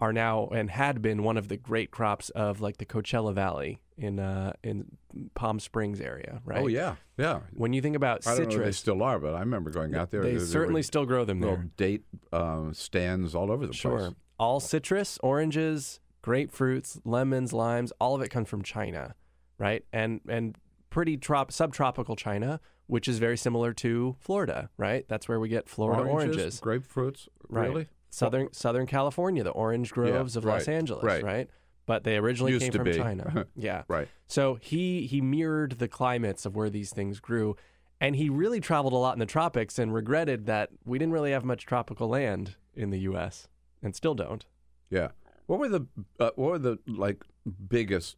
are 0.00 0.12
now 0.12 0.46
and 0.48 0.70
had 0.70 1.02
been 1.02 1.24
one 1.24 1.36
of 1.36 1.48
the 1.48 1.56
great 1.56 1.90
crops 1.90 2.30
of 2.30 2.60
like 2.60 2.76
the 2.76 2.86
Coachella 2.86 3.34
Valley 3.34 3.80
in 3.96 4.20
uh, 4.20 4.52
in 4.62 4.96
Palm 5.34 5.58
Springs 5.58 6.00
area, 6.00 6.40
right? 6.44 6.62
Oh 6.62 6.68
yeah, 6.68 6.94
yeah. 7.16 7.40
When 7.52 7.72
you 7.72 7.82
think 7.82 7.96
about 7.96 8.24
I 8.26 8.36
if 8.40 8.48
they 8.48 8.70
still 8.72 9.02
are, 9.02 9.18
but 9.18 9.34
I 9.34 9.40
remember 9.40 9.70
going 9.70 9.96
out 9.96 10.12
there. 10.12 10.22
they 10.22 10.34
were 10.34 10.40
certainly 10.40 10.82
still 10.82 11.04
grow 11.04 11.24
them 11.24 11.40
there. 11.40 11.68
date 11.76 12.02
um, 12.32 12.74
stands 12.74 13.34
all 13.34 13.50
over 13.50 13.66
the 13.66 13.72
Sure. 13.72 13.98
place. 13.98 14.12
All 14.38 14.60
citrus, 14.60 15.18
oranges, 15.20 15.98
grapefruits, 16.28 17.00
lemons, 17.04 17.52
limes, 17.52 17.92
all 18.00 18.14
of 18.14 18.22
it 18.22 18.28
comes 18.28 18.48
from 18.48 18.62
China, 18.62 19.14
right? 19.58 19.84
And 19.92 20.20
and 20.28 20.56
pretty 20.90 21.16
trop- 21.16 21.52
subtropical 21.52 22.16
China, 22.16 22.60
which 22.86 23.08
is 23.08 23.18
very 23.18 23.36
similar 23.36 23.72
to 23.74 24.16
Florida, 24.20 24.70
right? 24.76 25.06
That's 25.08 25.28
where 25.28 25.40
we 25.40 25.48
get 25.48 25.68
Florida 25.68 26.02
oranges. 26.02 26.60
grapefruits, 26.60 27.28
Right. 27.48 27.68
really? 27.68 27.88
Southern 28.10 28.52
Southern 28.52 28.86
California, 28.86 29.42
the 29.42 29.50
orange 29.50 29.90
groves 29.92 30.36
of 30.36 30.44
Los 30.44 30.66
Angeles, 30.68 31.04
right. 31.04 31.22
right? 31.22 31.50
But 31.86 32.04
they 32.04 32.16
originally 32.18 32.52
Used 32.52 32.64
came 32.64 32.72
from 32.72 32.84
be. 32.84 32.94
China. 32.94 33.46
yeah. 33.56 33.82
Right. 33.88 34.08
So 34.26 34.58
he 34.60 35.06
he 35.06 35.20
mirrored 35.20 35.72
the 35.78 35.88
climates 35.88 36.44
of 36.46 36.54
where 36.56 36.70
these 36.70 36.90
things 36.90 37.20
grew. 37.20 37.56
And 38.00 38.14
he 38.14 38.28
really 38.30 38.60
traveled 38.60 38.92
a 38.92 38.96
lot 38.96 39.14
in 39.14 39.18
the 39.18 39.26
tropics 39.26 39.76
and 39.78 39.92
regretted 39.92 40.46
that 40.46 40.70
we 40.84 40.98
didn't 41.00 41.12
really 41.12 41.32
have 41.32 41.44
much 41.44 41.66
tropical 41.66 42.06
land 42.08 42.54
in 42.74 42.90
the 42.90 43.00
US 43.00 43.48
and 43.82 43.94
still 43.96 44.14
don't. 44.14 44.46
Yeah. 44.88 45.08
What 45.48 45.58
were 45.58 45.68
the 45.70 45.86
uh, 46.20 46.30
what 46.36 46.50
were 46.52 46.58
the 46.58 46.78
like 46.86 47.24
biggest 47.68 48.16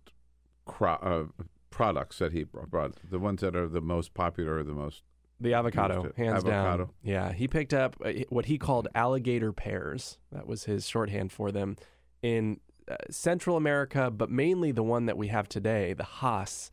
cro- 0.66 0.94
uh, 1.00 1.44
products 1.70 2.18
that 2.18 2.32
he 2.32 2.42
brought? 2.44 2.94
The 3.08 3.20
ones 3.20 3.40
that 3.40 3.54
are 3.54 3.68
the 3.68 3.80
most 3.80 4.14
popular, 4.14 4.56
or 4.56 4.62
the 4.64 4.72
most 4.74 5.04
The 5.40 5.54
avocado, 5.54 6.12
hands 6.16 6.38
avocado. 6.44 6.84
down. 6.86 6.94
Yeah, 7.04 7.32
he 7.32 7.46
picked 7.46 7.72
up 7.72 7.94
uh, 8.04 8.12
what 8.30 8.46
he 8.46 8.58
called 8.58 8.88
alligator 8.96 9.52
pears. 9.52 10.18
That 10.32 10.48
was 10.48 10.64
his 10.64 10.88
shorthand 10.88 11.30
for 11.30 11.52
them 11.52 11.76
in 12.20 12.58
uh, 12.90 12.96
Central 13.10 13.56
America, 13.56 14.10
but 14.10 14.28
mainly 14.28 14.72
the 14.72 14.82
one 14.82 15.06
that 15.06 15.16
we 15.16 15.28
have 15.28 15.48
today, 15.48 15.92
the 15.92 16.02
Hass, 16.04 16.72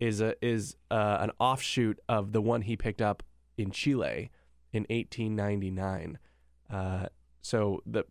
is 0.00 0.22
a 0.22 0.34
is 0.42 0.76
uh, 0.90 1.18
an 1.20 1.30
offshoot 1.38 2.00
of 2.08 2.32
the 2.32 2.40
one 2.40 2.62
he 2.62 2.74
picked 2.74 3.02
up 3.02 3.22
in 3.58 3.70
Chile 3.70 4.30
in 4.72 4.86
1899. 4.88 6.18
Uh, 6.72 7.06
so 7.42 7.82
the 7.84 8.04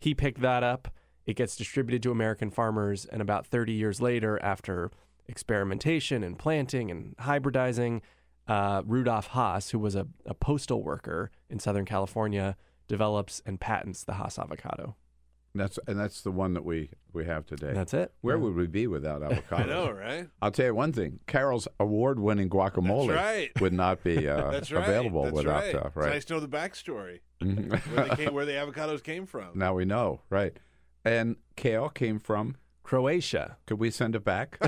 he 0.00 0.12
picked 0.12 0.40
that 0.40 0.64
up. 0.64 0.88
It 1.26 1.36
gets 1.36 1.56
distributed 1.56 2.02
to 2.04 2.10
American 2.10 2.50
farmers, 2.50 3.04
and 3.04 3.20
about 3.22 3.46
30 3.46 3.72
years 3.72 4.00
later, 4.00 4.38
after 4.42 4.90
experimentation 5.28 6.22
and 6.22 6.38
planting 6.38 6.90
and 6.90 7.16
hybridizing, 7.18 8.00
uh, 8.48 8.82
Rudolf 8.84 9.28
Hass, 9.28 9.70
who 9.70 9.78
was 9.78 9.94
a, 9.94 10.06
a 10.26 10.34
postal 10.34 10.82
worker 10.82 11.30
in 11.48 11.58
Southern 11.58 11.84
California, 11.84 12.56
develops 12.88 13.40
and 13.46 13.60
patents 13.60 14.02
the 14.04 14.14
Hass 14.14 14.38
avocado. 14.38 14.96
That's 15.54 15.78
and 15.88 15.98
that's 15.98 16.20
the 16.22 16.30
one 16.30 16.54
that 16.54 16.64
we 16.64 16.90
we 17.12 17.24
have 17.24 17.44
today. 17.44 17.72
That's 17.72 17.92
it. 17.92 18.12
Where 18.20 18.36
Yeah. 18.36 18.42
would 18.44 18.54
we 18.54 18.66
be 18.68 18.86
without 18.86 19.22
avocado? 19.28 19.62
I 19.62 19.66
know, 19.66 19.90
right? 19.90 20.28
I'll 20.40 20.52
tell 20.52 20.66
you 20.66 20.74
one 20.74 20.92
thing: 20.92 21.18
Carol's 21.26 21.66
award-winning 21.80 22.48
guacamole 22.48 23.14
right. 23.14 23.50
would 23.60 23.72
not 23.72 24.04
be 24.04 24.28
uh, 24.28 24.50
That's 24.52 24.70
right. 24.70 24.84
available 24.84 25.24
That's 25.24 25.34
without 25.36 25.62
right. 25.62 25.74
uh, 25.74 25.88
It's 25.88 25.96
nice 26.06 26.24
to 26.26 26.34
know 26.34 26.40
the 26.40 26.48
backstory. 26.48 27.20
Mhm. 27.42 27.70
where, 27.96 28.08
they 28.08 28.16
came, 28.16 28.34
where 28.34 28.44
the 28.46 28.52
avocados 28.52 29.02
came 29.02 29.26
from. 29.26 29.58
now 29.58 29.74
we 29.74 29.84
know, 29.84 30.20
right? 30.30 30.56
And 31.04 31.36
kale 31.56 31.88
came 31.88 32.18
from 32.18 32.56
Croatia. 32.82 33.56
Could 33.66 33.78
we 33.78 33.90
send 33.90 34.14
it 34.16 34.24
back? 34.24 34.58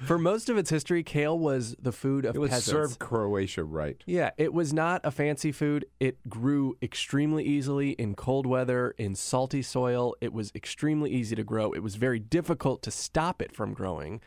For 0.00 0.18
most 0.18 0.48
of 0.48 0.56
its 0.56 0.70
history, 0.70 1.02
kale 1.02 1.38
was 1.38 1.76
the 1.80 1.92
food 1.92 2.24
of 2.24 2.34
It 2.34 2.38
was 2.38 2.50
peasants. 2.50 2.70
served 2.70 2.98
Croatia 2.98 3.62
right. 3.62 4.02
Yeah, 4.06 4.30
it 4.38 4.52
was 4.52 4.72
not 4.72 5.02
a 5.04 5.10
fancy 5.10 5.52
food. 5.52 5.84
It 6.00 6.28
grew 6.28 6.76
extremely 6.82 7.44
easily 7.44 7.90
in 7.90 8.14
cold 8.14 8.46
weather, 8.46 8.94
in 8.98 9.14
salty 9.14 9.62
soil. 9.62 10.14
It 10.20 10.32
was 10.32 10.50
extremely 10.54 11.10
easy 11.10 11.36
to 11.36 11.44
grow. 11.44 11.72
It 11.72 11.80
was 11.80 11.96
very 11.96 12.18
difficult 12.18 12.82
to 12.82 12.90
stop 12.90 13.42
it 13.42 13.54
from 13.54 13.72
growing. 13.74 14.20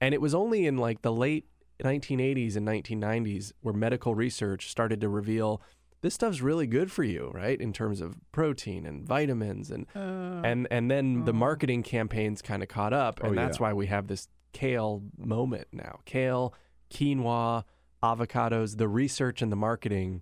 And 0.00 0.12
it 0.12 0.20
was 0.20 0.34
only 0.34 0.66
in 0.66 0.76
like 0.76 1.02
the 1.02 1.12
late 1.12 1.46
1980s 1.82 2.56
and 2.56 2.66
1990s 2.66 3.52
where 3.60 3.74
medical 3.74 4.14
research 4.14 4.68
started 4.70 5.00
to 5.00 5.08
reveal 5.08 5.62
this 6.04 6.12
stuff's 6.14 6.42
really 6.42 6.66
good 6.66 6.92
for 6.92 7.02
you, 7.02 7.30
right? 7.34 7.58
In 7.58 7.72
terms 7.72 8.00
of 8.02 8.16
protein 8.30 8.84
and 8.84 9.06
vitamins 9.08 9.70
and 9.70 9.86
Uh, 9.96 10.42
and 10.44 10.68
and 10.70 10.90
then 10.90 11.24
the 11.24 11.32
marketing 11.32 11.82
campaigns 11.82 12.42
kind 12.42 12.62
of 12.62 12.68
caught 12.68 12.92
up 12.92 13.20
and 13.24 13.32
Oh, 13.32 13.34
that's 13.34 13.58
yeah. 13.58 13.62
why 13.68 13.72
we 13.72 13.86
have 13.86 14.06
this 14.06 14.28
kale 14.52 15.02
moment 15.18 15.66
now. 15.72 16.00
Kale, 16.04 16.52
quinoa, 16.90 17.64
avocados, 18.02 18.76
the 18.76 18.86
research 18.86 19.40
and 19.42 19.50
the 19.50 19.56
marketing 19.56 20.20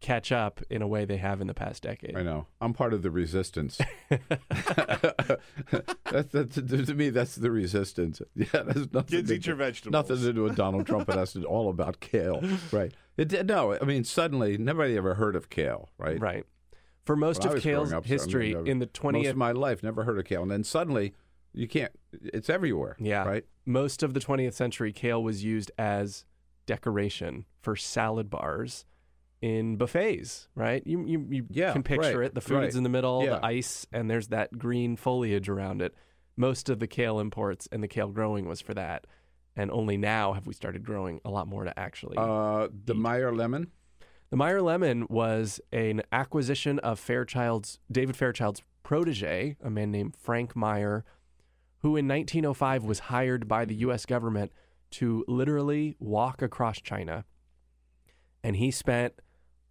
catch 0.00 0.32
up 0.32 0.60
in 0.70 0.82
a 0.82 0.88
way 0.88 1.04
they 1.04 1.18
have 1.18 1.40
in 1.40 1.46
the 1.46 1.54
past 1.54 1.82
decade. 1.82 2.16
I 2.16 2.22
know. 2.22 2.46
I'm 2.60 2.72
part 2.72 2.94
of 2.94 3.02
the 3.02 3.10
resistance. 3.10 3.78
that's, 6.10 6.32
that's, 6.32 6.54
to 6.54 6.94
me, 6.94 7.10
that's 7.10 7.36
the 7.36 7.50
resistance. 7.50 8.22
Yeah, 8.34 8.62
that's 8.62 8.92
nothing. 8.92 9.18
Kids 9.18 9.28
to 9.28 9.34
eat 9.34 9.46
your 9.46 9.56
do- 9.56 9.64
vegetables. 9.64 9.92
Nothing 9.92 10.24
to 10.24 10.32
do 10.32 10.42
with 10.42 10.56
Donald 10.56 10.86
Trump. 10.86 11.08
It 11.08 11.16
has 11.16 11.34
to 11.34 11.44
all 11.44 11.68
about 11.68 12.00
kale, 12.00 12.42
right? 12.72 12.92
It 13.18 13.46
no, 13.46 13.76
I 13.80 13.84
mean, 13.84 14.04
suddenly 14.04 14.56
nobody 14.56 14.96
ever 14.96 15.14
heard 15.14 15.36
of 15.36 15.50
kale, 15.50 15.90
right? 15.98 16.18
Right. 16.18 16.46
For 17.04 17.16
most 17.16 17.44
When 17.44 17.56
of 17.56 17.62
kale's 17.62 17.92
up, 17.92 18.06
so, 18.06 18.08
I 18.08 18.10
mean, 18.10 18.18
history 18.18 18.54
never- 18.54 18.66
in 18.66 18.78
the 18.78 18.86
most 18.86 18.94
20th 18.94 19.30
of 19.30 19.36
my 19.36 19.52
life, 19.52 19.82
never 19.82 20.04
heard 20.04 20.18
of 20.18 20.24
kale, 20.24 20.42
and 20.42 20.50
then 20.50 20.64
suddenly 20.64 21.12
you 21.52 21.68
can't. 21.68 21.92
It's 22.12 22.48
everywhere. 22.48 22.96
Yeah. 22.98 23.24
Right. 23.24 23.44
Most 23.66 24.02
of 24.02 24.14
the 24.14 24.20
20th 24.20 24.54
century, 24.54 24.92
kale 24.92 25.22
was 25.22 25.44
used 25.44 25.70
as 25.76 26.24
decoration 26.66 27.44
for 27.60 27.76
salad 27.76 28.30
bars 28.30 28.84
in 29.42 29.76
buffets, 29.76 30.48
right? 30.54 30.82
You 30.86 31.06
you, 31.06 31.26
you 31.30 31.46
Yeah, 31.50 31.72
can 31.72 31.82
picture 31.82 32.18
right, 32.18 32.26
it. 32.26 32.34
The 32.34 32.40
food 32.40 32.56
right. 32.56 32.74
in 32.74 32.82
the 32.82 32.88
middle, 32.88 33.24
Yeah. 33.24 33.30
the 33.36 33.46
ice, 33.46 33.86
and 33.92 34.10
there's 34.10 34.28
that 34.28 34.58
green 34.58 34.96
foliage 34.96 35.48
around 35.48 35.80
it. 35.82 35.94
Most 36.36 36.68
of 36.68 36.78
the 36.78 36.86
kale 36.86 37.20
imports 37.20 37.68
and 37.72 37.82
the 37.82 37.88
kale 37.88 38.08
growing 38.08 38.46
was 38.46 38.60
for 38.60 38.74
that. 38.74 39.06
And 39.56 39.70
only 39.70 39.96
now 39.96 40.32
have 40.34 40.46
we 40.46 40.54
started 40.54 40.84
growing 40.84 41.20
a 41.24 41.30
lot 41.30 41.48
more 41.48 41.64
to 41.64 41.78
actually. 41.78 42.16
Uh, 42.16 42.68
the 42.84 42.94
Meyer 42.94 43.32
lemon. 43.34 43.70
The 44.30 44.36
Meyer 44.36 44.62
lemon 44.62 45.06
was 45.10 45.60
an 45.72 46.02
acquisition 46.12 46.78
of 46.80 47.00
Fairchild's 47.00 47.80
David 47.90 48.16
Fairchild's 48.16 48.62
protege, 48.82 49.56
a 49.62 49.70
man 49.70 49.90
named 49.90 50.14
Frank 50.16 50.54
Meyer, 50.54 51.04
who 51.78 51.96
in 51.96 52.06
1905 52.06 52.84
was 52.84 52.98
hired 53.00 53.48
by 53.48 53.64
the 53.64 53.74
U.S. 53.76 54.06
government 54.06 54.52
to 54.92 55.24
literally 55.26 55.96
walk 55.98 56.42
across 56.42 56.80
China. 56.80 57.24
And 58.44 58.56
he 58.56 58.70
spent 58.70 59.14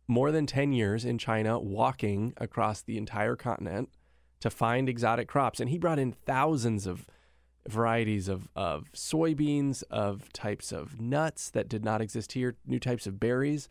more 0.10 0.32
than 0.32 0.48
10 0.48 0.74
years 0.74 1.06
in 1.06 1.20
China 1.20 1.60
walking 1.60 2.34
across 2.38 2.82
the 2.82 2.98
entire 2.98 3.36
continent 3.36 3.90
to 4.40 4.50
find 4.50 4.90
exotic 4.90 5.28
crops. 5.28 5.60
And 5.60 5.70
he 5.70 5.78
brought 5.78 6.00
in 6.00 6.12
thousands 6.12 6.88
of 6.88 7.06
varieties 7.68 8.28
of, 8.28 8.48
of 8.56 8.92
soybeans, 8.94 9.84
of 9.92 10.34
types 10.34 10.72
of 10.72 11.00
nuts 11.00 11.52
that 11.52 11.70
did 11.70 11.86
not 11.86 12.02
exist 12.02 12.32
here, 12.32 12.58
new 12.66 12.80
types 12.80 13.06
of 13.06 13.20
berries. 13.20 13.70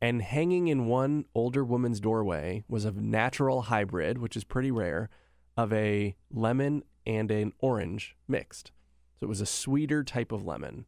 And 0.00 0.22
hanging 0.22 0.68
in 0.68 0.86
one 0.86 1.26
older 1.34 1.62
woman's 1.62 2.00
doorway 2.00 2.64
was 2.68 2.86
a 2.86 2.92
natural 2.92 3.62
hybrid, 3.62 4.16
which 4.16 4.36
is 4.36 4.44
pretty 4.44 4.70
rare, 4.70 5.10
of 5.58 5.74
a 5.74 6.16
lemon 6.32 6.84
and 7.06 7.30
an 7.30 7.52
orange 7.58 8.16
mixed. 8.26 8.72
So 9.20 9.24
it 9.24 9.28
was 9.28 9.42
a 9.42 9.46
sweeter 9.46 10.02
type 10.04 10.32
of 10.32 10.46
lemon. 10.46 10.86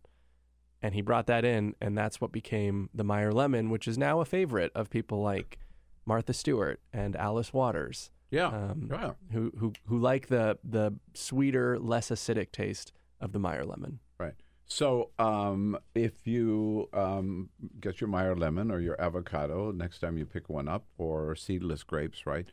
And 0.81 0.95
he 0.95 1.01
brought 1.01 1.27
that 1.27 1.45
in, 1.45 1.75
and 1.81 1.99
that's 1.99 2.21
what 2.21 2.31
became 2.31 2.89
the 2.95 3.05
Meyer 3.05 3.33
lemon, 3.33 3.69
which 3.69 3.89
is 3.89 3.99
now 3.99 4.21
a 4.21 4.25
favorite 4.25 4.71
of 4.75 4.91
people 4.91 5.21
like 5.21 5.59
Martha 6.07 6.33
Stewart 6.33 6.81
and 6.93 7.17
Alice 7.17 7.53
Waters. 7.53 8.11
Yeah, 8.31 8.49
um, 8.49 8.89
yeah. 8.91 9.13
Who, 9.33 9.53
who 9.59 9.73
who 9.87 9.99
like 9.99 10.29
the 10.29 10.59
the 10.63 10.95
sweeter, 11.15 11.79
less 11.79 12.11
acidic 12.11 12.53
taste 12.53 12.93
of 13.21 13.33
the 13.33 13.39
Meyer 13.39 13.65
lemon. 13.65 14.01
Right. 14.19 14.35
So, 14.67 15.11
um, 15.19 15.79
if 15.95 16.27
you 16.27 16.91
um, 16.93 17.49
get 17.81 18.01
your 18.01 18.09
Meyer 18.09 18.37
lemon 18.37 18.71
or 18.71 18.81
your 18.81 19.01
avocado 19.01 19.73
next 19.73 20.01
time 20.01 20.19
you 20.19 20.27
pick 20.27 20.49
one 20.49 20.69
up, 20.69 20.85
or 20.99 21.35
seedless 21.35 21.83
grapes, 21.83 22.27
right? 22.27 22.47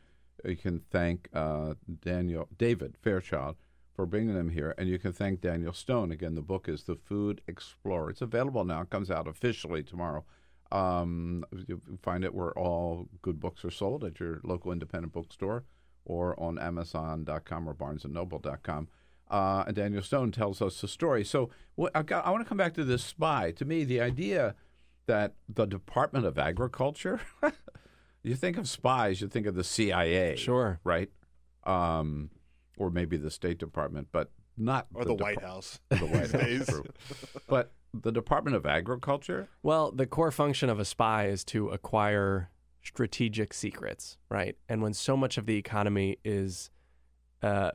You 0.45 0.55
can 0.55 0.81
thank 0.91 1.27
uh, 1.33 1.73
Daniel 2.01 2.47
David 2.57 2.95
Fairchild 3.01 3.57
for 3.95 4.05
bringing 4.05 4.35
them 4.35 4.49
here, 4.49 4.75
and 4.77 4.89
you 4.89 4.99
can 4.99 5.13
thank 5.13 5.39
Daniel 5.39 5.71
Stone. 5.71 6.11
Again, 6.11 6.35
the 6.35 6.41
book 6.41 6.67
is 6.67 6.83
The 6.83 6.95
Food 6.95 7.41
Explorer. 7.47 8.09
It's 8.09 8.21
available 8.21 8.65
now. 8.65 8.81
It 8.81 8.89
comes 8.89 9.09
out 9.09 9.27
officially 9.27 9.83
tomorrow. 9.83 10.25
Um, 10.71 11.45
you 11.67 11.81
find 12.01 12.25
it 12.25 12.33
where 12.33 12.51
all 12.57 13.07
good 13.21 13.39
books 13.39 13.63
are 13.63 13.71
sold 13.71 14.03
at 14.03 14.19
your 14.19 14.41
local 14.43 14.73
independent 14.73 15.13
bookstore 15.13 15.63
or 16.03 16.37
on 16.39 16.59
Amazon.com 16.59 17.69
or 17.69 17.73
BarnesandNoble.com. 17.73 18.89
Uh, 19.31 19.63
and 19.65 19.75
Daniel 19.75 20.01
Stone 20.01 20.31
tells 20.31 20.61
us 20.61 20.81
the 20.81 20.87
story. 20.87 21.23
So 21.23 21.49
what, 21.75 21.91
I, 21.95 22.03
got, 22.03 22.25
I 22.25 22.31
want 22.31 22.43
to 22.43 22.49
come 22.49 22.57
back 22.57 22.73
to 22.73 22.83
this 22.83 23.03
spy. 23.03 23.51
To 23.51 23.65
me, 23.65 23.85
the 23.85 24.01
idea 24.01 24.55
that 25.07 25.33
the 25.47 25.65
Department 25.65 26.25
of 26.25 26.37
Agriculture, 26.37 27.21
you 28.23 28.35
think 28.35 28.57
of 28.57 28.67
spies, 28.67 29.21
you 29.21 29.27
think 29.27 29.47
of 29.47 29.55
the 29.55 29.63
CIA, 29.63 30.35
Sure, 30.35 30.79
right? 30.83 31.09
Um, 31.63 32.29
or 32.77 32.89
maybe 32.89 33.17
the 33.17 33.31
State 33.31 33.57
Department, 33.57 34.07
but 34.11 34.31
not 34.57 34.87
Or 34.93 35.03
the 35.05 35.15
Dep- 35.15 35.21
White 35.21 35.41
House 35.41 35.79
The 35.89 35.97
White 35.97 36.23
these 36.23 36.31
House, 36.31 36.41
days. 36.41 36.65
true. 36.67 36.85
but 37.47 37.71
the 37.93 38.11
Department 38.11 38.55
of 38.55 38.65
Agriculture. 38.65 39.47
Well, 39.63 39.91
the 39.91 40.05
core 40.05 40.31
function 40.31 40.69
of 40.69 40.79
a 40.79 40.85
spy 40.85 41.27
is 41.27 41.43
to 41.45 41.69
acquire 41.69 42.49
strategic 42.83 43.53
secrets, 43.53 44.17
right? 44.29 44.55
And 44.69 44.81
when 44.81 44.93
so 44.93 45.15
much 45.17 45.37
of 45.37 45.45
the 45.45 45.57
economy 45.57 46.17
is 46.23 46.69
uh, 47.41 47.71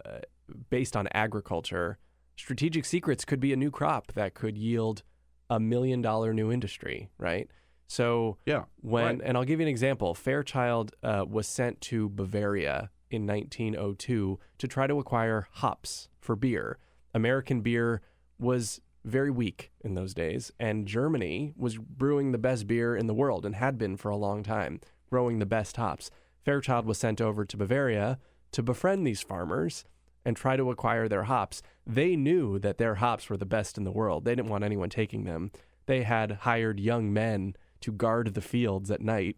based 0.68 0.97
on 0.97 1.09
agriculture, 1.12 1.98
strategic 2.36 2.85
secrets 2.85 3.24
could 3.24 3.40
be 3.40 3.52
a 3.52 3.56
new 3.56 3.70
crop 3.70 4.12
that 4.12 4.35
could 4.35 4.56
yield 4.56 5.02
a 5.48 5.59
million 5.59 6.01
dollar 6.01 6.32
new 6.32 6.52
industry, 6.52 7.09
right? 7.18 7.51
So 7.89 8.36
Yeah, 8.47 8.64
when 8.77 9.05
right. 9.05 9.20
and 9.24 9.36
I'll 9.36 9.44
give 9.44 9.59
you 9.60 9.64
an 9.66 9.70
example. 9.70 10.14
Fairchild 10.14 10.93
uh, 11.02 11.24
was 11.28 11.47
sent 11.48 11.81
to 11.82 12.09
Bavaria 12.09 12.90
in 13.11 13.27
1902 13.27 14.39
to 14.59 14.69
try 14.69 14.87
to 14.87 14.99
acquire 14.99 15.49
hops 15.53 16.09
for 16.20 16.37
beer. 16.37 16.78
American 17.15 17.61
beer 17.61 18.01
was 18.39 18.81
very 19.05 19.31
weak 19.31 19.70
in 19.81 19.95
those 19.95 20.15
days, 20.15 20.53
and 20.59 20.87
Germany 20.87 21.53
was 21.57 21.78
brewing 21.78 22.32
the 22.32 22.39
best 22.39 22.66
beer 22.66 22.95
in 22.95 23.07
the 23.07 23.15
world 23.15 23.47
and 23.47 23.55
had 23.55 23.78
been 23.78 23.97
for 23.97 24.11
a 24.11 24.16
long 24.16 24.43
time, 24.43 24.81
growing 25.09 25.39
the 25.39 25.47
best 25.47 25.77
hops. 25.77 26.11
Fairchild 26.45 26.87
was 26.87 26.99
sent 26.99 27.20
over 27.20 27.45
to 27.45 27.57
Bavaria 27.57 28.19
to 28.53 28.62
befriend 28.62 29.07
these 29.07 29.23
farmers 29.23 29.85
and 30.24 30.37
try 30.37 30.57
to 30.57 30.70
acquire 30.70 31.09
their 31.09 31.24
hops. 31.24 31.62
They 31.87 32.16
knew 32.16 32.59
that 32.59 32.78
their 32.78 32.97
hops 32.97 33.31
were 33.31 33.37
the 33.37 33.47
best 33.47 33.78
in 33.78 33.85
the 33.85 33.93
world. 33.93 34.24
They 34.24 34.35
didn't 34.35 34.51
want 34.51 34.65
anyone 34.65 34.91
taking 34.91 35.24
them. 35.24 35.51
They 35.87 36.03
had 36.03 36.32
hired 36.43 36.78
young 36.78 37.12
men 37.12 37.57
to 37.81 37.93
guard 37.93 38.35
the 38.35 38.43
fields 38.43 38.91
at 38.91 39.01
night. 39.01 39.37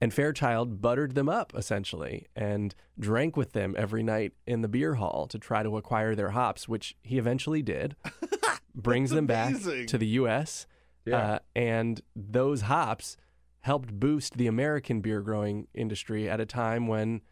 And 0.00 0.12
Fairchild 0.12 0.82
buttered 0.82 1.14
them 1.14 1.28
up 1.28 1.52
essentially 1.56 2.26
and 2.36 2.74
drank 2.98 3.36
with 3.36 3.52
them 3.52 3.74
every 3.78 4.02
night 4.02 4.32
in 4.46 4.60
the 4.60 4.68
beer 4.68 4.94
hall 4.94 5.26
to 5.28 5.38
try 5.38 5.62
to 5.62 5.76
acquire 5.76 6.14
their 6.14 6.30
hops, 6.30 6.68
which 6.68 6.96
he 7.02 7.16
eventually 7.16 7.62
did. 7.62 7.96
brings 8.74 9.10
them 9.10 9.26
back 9.26 9.54
to 9.86 9.98
the 9.98 10.06
U.S. 10.06 10.66
Yeah. 11.04 11.16
Uh, 11.16 11.38
and 11.54 12.00
those 12.16 12.62
hops 12.62 13.16
helped 13.60 13.98
boost 13.98 14.36
the 14.36 14.46
American 14.46 15.00
beer 15.00 15.20
growing 15.20 15.68
industry 15.74 16.28
at 16.28 16.40
a 16.40 16.46
time 16.46 16.86
when 16.86 17.22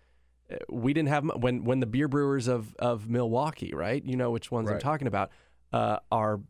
uh, 0.50 0.56
we 0.70 0.92
didn't 0.92 1.08
have 1.08 1.24
when 1.36 1.64
when 1.64 1.80
the 1.80 1.86
beer 1.86 2.08
brewers 2.08 2.48
of 2.48 2.74
of 2.78 3.08
Milwaukee, 3.08 3.72
right? 3.74 4.02
You 4.04 4.16
know 4.16 4.30
which 4.30 4.50
ones 4.50 4.70
I'm 4.70 4.78
talking 4.78 5.08
about, 5.08 5.30
uh, 5.72 5.98
are 6.10 6.40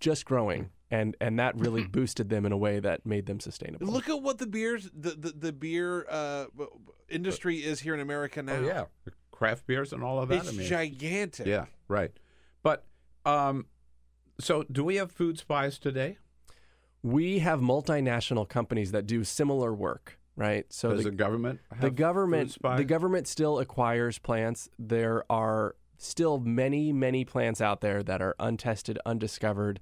just 0.00 0.24
growing, 0.24 0.70
and 0.92 1.16
and 1.22 1.38
that 1.38 1.58
really 1.58 1.84
boosted 1.84 2.28
them 2.28 2.44
in 2.44 2.52
a 2.52 2.56
way 2.56 2.78
that 2.78 3.04
made 3.04 3.24
them 3.26 3.40
sustainable. 3.40 3.86
Look 3.86 4.08
at 4.08 4.22
what 4.22 4.38
the 4.38 4.46
beers, 4.46 4.88
the 4.94 5.10
the, 5.10 5.30
the 5.30 5.52
beer 5.52 6.06
uh, 6.08 6.44
b- 6.56 6.66
b- 6.66 6.92
industry 7.08 7.56
is 7.56 7.80
here 7.80 7.94
in 7.94 8.00
America 8.00 8.42
now. 8.42 8.52
Oh 8.56 8.62
yeah, 8.62 8.84
craft 9.30 9.66
beers 9.66 9.92
and 9.92 10.04
all 10.04 10.20
of 10.20 10.28
that. 10.28 10.40
it's 10.40 10.50
I 10.50 10.52
mean, 10.52 10.66
gigantic. 10.68 11.46
Yeah, 11.46 11.64
right. 11.88 12.12
But 12.62 12.84
um, 13.24 13.66
so 14.38 14.64
do 14.64 14.84
we 14.84 14.96
have 14.96 15.10
food 15.10 15.38
spies 15.38 15.78
today? 15.78 16.18
We 17.02 17.38
have 17.40 17.60
multinational 17.60 18.46
companies 18.46 18.92
that 18.92 19.06
do 19.06 19.24
similar 19.24 19.74
work, 19.74 20.18
right? 20.36 20.66
So 20.68 20.90
Does 20.90 21.04
the, 21.04 21.10
the 21.10 21.16
government 21.16 21.60
the 21.80 21.90
government 21.90 22.50
food 22.50 22.54
spies? 22.54 22.78
the 22.78 22.84
government 22.84 23.26
still 23.26 23.58
acquires 23.58 24.18
plants. 24.18 24.68
There 24.78 25.24
are 25.30 25.74
still 25.96 26.38
many 26.38 26.92
many 26.92 27.24
plants 27.24 27.62
out 27.62 27.80
there 27.80 28.02
that 28.02 28.20
are 28.20 28.36
untested, 28.38 28.98
undiscovered. 29.06 29.80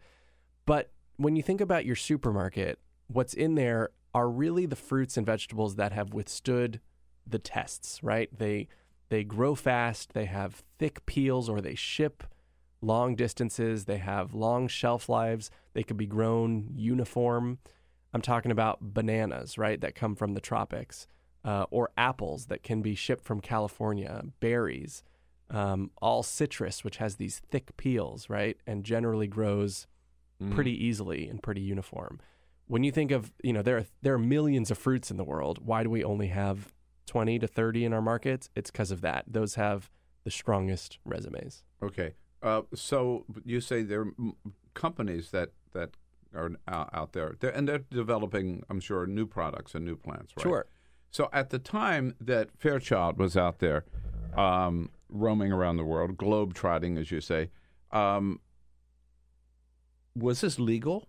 But 0.67 0.93
when 1.21 1.37
you 1.37 1.43
think 1.43 1.61
about 1.61 1.85
your 1.85 1.97
supermarket, 1.97 2.79
what's 3.07 3.35
in 3.35 3.55
there 3.55 3.91
are 4.15 4.31
really 4.31 4.65
the 4.65 4.75
fruits 4.75 5.19
and 5.19 5.27
vegetables 5.27 5.77
that 5.77 5.93
have 5.93 6.15
withstood 6.15 6.81
the 7.27 7.39
tests, 7.39 8.03
right? 8.03 8.31
They 8.37 8.69
they 9.11 9.23
grow 9.23 9.55
fast, 9.55 10.15
they 10.15 10.25
have 10.25 10.63
thick 10.79 11.05
peels 11.05 11.49
or 11.49 11.61
they 11.61 11.75
ship 11.75 12.25
long 12.81 13.15
distances. 13.15 13.85
They 13.85 13.99
have 13.99 14.33
long 14.33 14.67
shelf 14.67 15.11
lives. 15.11 15.51
They 15.75 15.83
could 15.83 15.99
be 15.99 16.07
grown 16.07 16.71
uniform. 16.75 17.59
I'm 18.15 18.23
talking 18.23 18.51
about 18.51 18.79
bananas, 18.95 19.59
right, 19.59 19.79
that 19.83 19.95
come 19.95 20.15
from 20.15 20.33
the 20.33 20.41
tropics, 20.41 21.07
uh, 21.45 21.67
or 21.71 21.91
apples 21.99 22.47
that 22.47 22.63
can 22.63 22.81
be 22.81 22.95
shipped 22.95 23.25
from 23.25 23.41
California, 23.41 24.25
berries, 24.41 25.03
um, 25.51 25.91
all 26.01 26.23
citrus, 26.23 26.83
which 26.83 26.97
has 26.97 27.17
these 27.17 27.41
thick 27.51 27.77
peels, 27.77 28.31
right, 28.31 28.57
and 28.67 28.85
generally 28.85 29.27
grows 29.27 29.87
Mhm. 30.41 30.55
pretty 30.55 30.73
easily 30.85 31.29
and 31.29 31.43
pretty 31.43 31.61
uniform. 31.61 32.21
When 32.67 32.85
you 32.85 32.93
think 32.93 33.11
of, 33.11 33.33
you 33.43 33.53
know, 33.53 33.63
there 33.63 33.79
are 33.79 33.85
there 34.03 34.15
are 34.15 34.19
millions 34.19 34.71
of 34.71 34.79
fruits 34.79 35.11
in 35.11 35.17
the 35.17 35.25
world. 35.25 35.59
Why 35.65 35.83
do 35.83 35.91
we 35.91 36.05
only 36.05 36.29
have 36.29 36.73
20 37.07 37.39
to 37.41 37.47
30 37.47 37.85
in 37.85 37.93
our 37.93 38.03
markets? 38.03 38.49
It's 38.55 38.71
because 38.71 38.91
of 38.91 39.01
that. 39.01 39.25
Those 39.27 39.57
have 39.57 39.91
the 40.25 40.31
strongest 40.31 40.99
resumes. 41.05 41.65
Okay. 41.83 42.15
Uh, 42.43 42.63
so 42.75 43.25
you 43.45 43.61
say 43.61 43.83
there 43.83 44.03
are 44.03 44.13
companies 44.75 45.31
that 45.31 45.51
that 45.73 45.91
are 46.35 46.53
out, 46.69 46.91
out 46.93 47.13
there, 47.13 47.35
they're, 47.41 47.51
and 47.51 47.69
they're 47.69 47.79
developing, 47.91 48.63
I'm 48.71 48.79
sure, 48.81 49.05
new 49.07 49.27
products 49.27 49.75
and 49.75 49.85
new 49.85 49.97
plants, 49.97 50.33
right? 50.37 50.43
Sure. 50.45 50.67
So 51.11 51.29
at 51.33 51.51
the 51.51 51.59
time 51.59 52.15
that 52.21 52.51
Fairchild 52.57 53.19
was 53.19 53.37
out 53.37 53.59
there, 53.59 53.85
um, 54.37 54.91
roaming 55.09 55.51
around 55.51 55.77
the 55.77 55.85
world, 55.85 56.17
globe 56.17 56.55
trotting, 56.55 56.97
as 56.99 57.11
you 57.11 57.21
say, 57.21 57.51
um, 57.91 58.39
was 60.17 60.41
this 60.41 60.59
legal? 60.59 61.09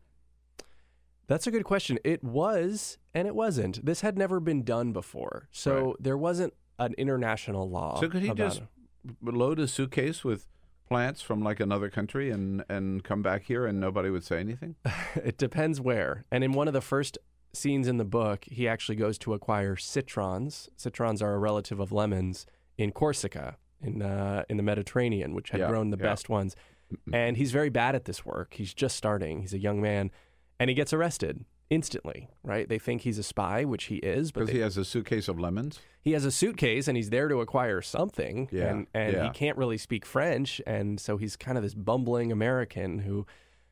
That's 1.28 1.48
a 1.48 1.52
good 1.52 1.64
question. 1.64 1.98
It 2.04 2.24
was 2.24 2.98
and 3.14 3.28
it 3.28 3.36
wasn't. 3.36 3.86
This 3.86 4.02
had 4.02 4.18
never 4.18 4.40
been 4.40 4.64
done 4.64 4.92
before. 4.92 5.48
So 5.52 5.96
there 6.00 6.18
wasn't 6.18 6.54
an 6.80 6.94
international 6.98 7.70
law. 7.70 8.00
So 8.00 8.10
could 8.10 8.24
he 8.24 8.34
just 8.34 8.62
it. 8.62 9.16
load 9.22 9.60
a 9.60 9.68
suitcase 9.68 10.24
with 10.24 10.48
plants 10.88 11.22
from 11.22 11.42
like 11.42 11.62
another 11.62 11.90
country 11.90 12.32
and 12.32 12.66
and 12.68 13.04
come 13.04 13.22
back 13.22 13.44
here 13.44 13.66
and 13.66 13.80
nobody 13.80 14.10
would 14.10 14.24
say 14.24 14.40
anything? 14.40 14.76
it 15.16 15.38
depends 15.38 15.80
where. 15.80 16.26
And 16.32 16.44
in 16.44 16.52
one 16.52 16.68
of 16.68 16.74
the 16.74 16.82
first 16.82 17.18
scenes 17.54 17.88
in 17.88 17.98
the 17.98 18.06
book, 18.06 18.46
he 18.46 18.68
actually 18.68 18.96
goes 18.96 19.18
to 19.20 19.34
acquire 19.34 19.76
citrons. 19.76 20.70
Citrons 20.78 21.22
are 21.22 21.34
a 21.34 21.38
relative 21.40 21.80
of 21.80 21.92
lemons 21.92 22.46
in 22.78 22.92
Corsica, 22.92 23.58
in 23.82 24.02
uh, 24.02 24.44
in 24.50 24.58
the 24.58 24.64
Mediterranean, 24.64 25.34
which 25.34 25.52
had 25.52 25.62
Yeah, 25.62 25.70
grown 25.70 25.92
the 25.92 25.98
yeah. 25.98 26.04
best 26.04 26.30
ones. 26.30 26.56
Mm-hmm. 26.92 27.16
And 27.16 27.38
he's 27.38 27.52
very 27.52 27.70
bad 27.70 27.96
at 27.96 28.06
this 28.06 28.26
work. 28.26 28.54
He's 28.56 28.74
just 28.74 28.96
starting. 28.96 29.42
He's 29.42 29.54
a 29.54 29.60
young 29.60 29.82
man, 29.82 30.12
and 30.60 30.70
he 30.70 30.74
gets 30.76 30.94
arrested 30.94 31.46
instantly. 31.70 32.28
Right? 32.44 32.68
They 32.68 32.80
think 32.80 33.02
he's 33.02 33.18
a 33.18 33.24
spy, 33.24 33.64
which 33.66 33.86
he 33.86 33.96
is, 33.98 34.32
but 34.32 34.42
Because 34.42 34.54
he 34.54 34.60
has 34.60 34.78
a 34.78 34.84
suitcase 34.86 35.28
of 35.30 35.40
lemons. 35.40 35.80
he 36.02 36.12
has 36.12 36.26
a 36.26 36.32
suitcase 36.32 36.88
and 36.90 36.98
he's 36.98 37.10
there 37.12 37.28
to 37.30 37.40
acquire 37.42 37.82
something 37.82 38.50
Yeah, 38.52 38.68
and, 38.72 38.88
and 38.94 39.14
yeah. 39.14 39.24
he 39.24 39.30
can't 39.30 39.58
really 39.58 39.78
speak 39.78 40.06
french 40.06 40.60
and 40.68 41.00
so 41.00 41.16
he's 41.18 41.36
kind 41.38 41.58
of 41.58 41.64
this 41.64 41.74
bumbling 41.76 42.32
american 42.32 43.00
who 43.00 43.26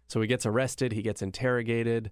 so 0.07 0.21
he 0.21 0.27
gets 0.27 0.45
arrested 0.45 0.93
he 0.93 1.01
gets 1.01 1.21
interrogated 1.21 2.11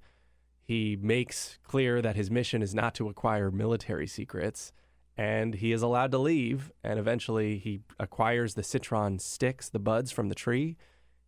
he 0.64 0.98
makes 1.00 1.58
clear 1.64 2.02
that 2.02 2.16
his 2.18 2.30
mission 2.30 2.62
is 2.62 2.74
not 2.76 2.94
to 2.96 3.08
acquire 3.10 3.50
military 3.52 4.08
secrets 4.08 4.72
and 5.16 5.54
he 5.56 5.72
is 5.72 5.82
allowed 5.84 6.12
to 6.12 6.18
leave 6.18 6.72
and 6.84 7.00
eventually 7.00 7.58
he 7.60 7.80
acquires 8.00 8.56
the 8.56 8.64
citron 8.64 9.20
sticks 9.20 9.70
the 9.70 9.80
buds 9.80 10.12
from 10.12 10.28
the 10.30 10.36
tree 10.36 10.76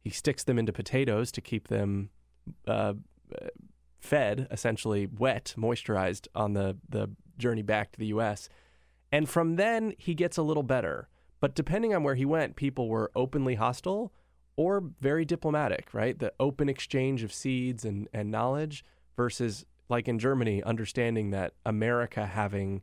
he 0.02 0.10
sticks 0.10 0.44
them 0.44 0.58
into 0.58 0.74
potatoes 0.74 1.32
to 1.34 1.42
keep 1.42 1.68
them 1.68 2.10
uh, 2.68 2.94
fed, 4.00 4.48
essentially 4.50 5.08
wet, 5.08 5.54
moisturized 5.58 6.28
on 6.34 6.54
the, 6.54 6.78
the 6.88 7.10
journey 7.38 7.62
back 7.62 7.92
to 7.92 8.00
the 8.00 8.08
U.S. 8.08 8.50
And 9.12 9.28
from 9.28 9.56
then, 9.56 9.94
he 9.98 10.14
gets 10.14 10.38
a 10.38 10.42
little 10.44 10.64
better. 10.64 11.10
But 11.40 11.56
depending 11.56 11.94
on 11.94 12.04
where 12.04 12.16
he 12.16 12.26
went, 12.26 12.56
people 12.56 12.90
were 12.90 13.12
openly 13.16 13.56
hostile 13.56 14.12
or 14.56 14.84
very 15.00 15.24
diplomatic, 15.24 15.94
right? 15.94 16.18
The 16.18 16.34
open 16.40 16.68
exchange 16.68 17.24
of 17.24 17.32
seeds 17.32 17.86
and, 17.86 18.10
and 18.14 18.30
knowledge 18.30 18.84
versus, 19.16 19.66
like 19.88 20.08
in 20.08 20.20
Germany, 20.20 20.62
understanding 20.64 21.32
that 21.32 21.54
America 21.66 22.26
having 22.26 22.82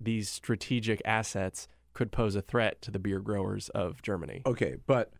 these 0.00 0.28
strategic 0.28 1.00
assets 1.04 1.68
could 1.94 2.10
pose 2.10 2.34
a 2.34 2.42
threat 2.42 2.82
to 2.82 2.90
the 2.90 2.98
beer 2.98 3.20
growers 3.20 3.68
of 3.68 4.02
Germany. 4.02 4.42
Okay, 4.46 4.76
but 4.86 5.12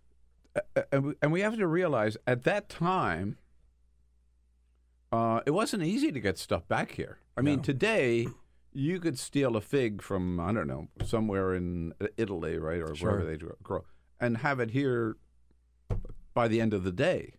and 0.91 1.05
we- 1.07 1.15
and 1.23 1.33
we 1.33 1.41
have 1.41 1.57
to 1.57 1.67
realize 1.67 2.17
at 2.27 2.45
that 2.45 2.69
time, 2.69 3.39
uh, 5.11 5.41
it 5.47 5.51
wasn't 5.51 5.83
easy 5.83 6.11
to 6.13 6.21
get 6.21 6.39
stuff 6.39 6.67
back 6.69 6.93
here. 6.93 7.19
I 7.37 7.43
mean, 7.43 7.61
today 7.63 8.27
you 8.73 9.01
could 9.01 9.19
steal 9.19 9.57
a 9.57 9.61
fig 9.61 10.01
from 10.03 10.41
I 10.41 10.53
don't 10.53 10.67
know 10.67 10.89
somewhere 11.05 11.55
in 11.55 11.93
Italy, 12.17 12.59
right, 12.59 12.81
or 12.81 12.95
Sure. 12.95 13.13
wherever 13.13 13.29
they 13.31 13.37
grow, 13.63 13.85
and 14.21 14.39
have 14.39 14.61
it 14.61 14.71
here 14.71 15.17
by 16.35 16.49
the 16.49 16.61
end 16.61 16.73
of 16.75 16.85
the 16.85 16.93
day. 16.93 17.35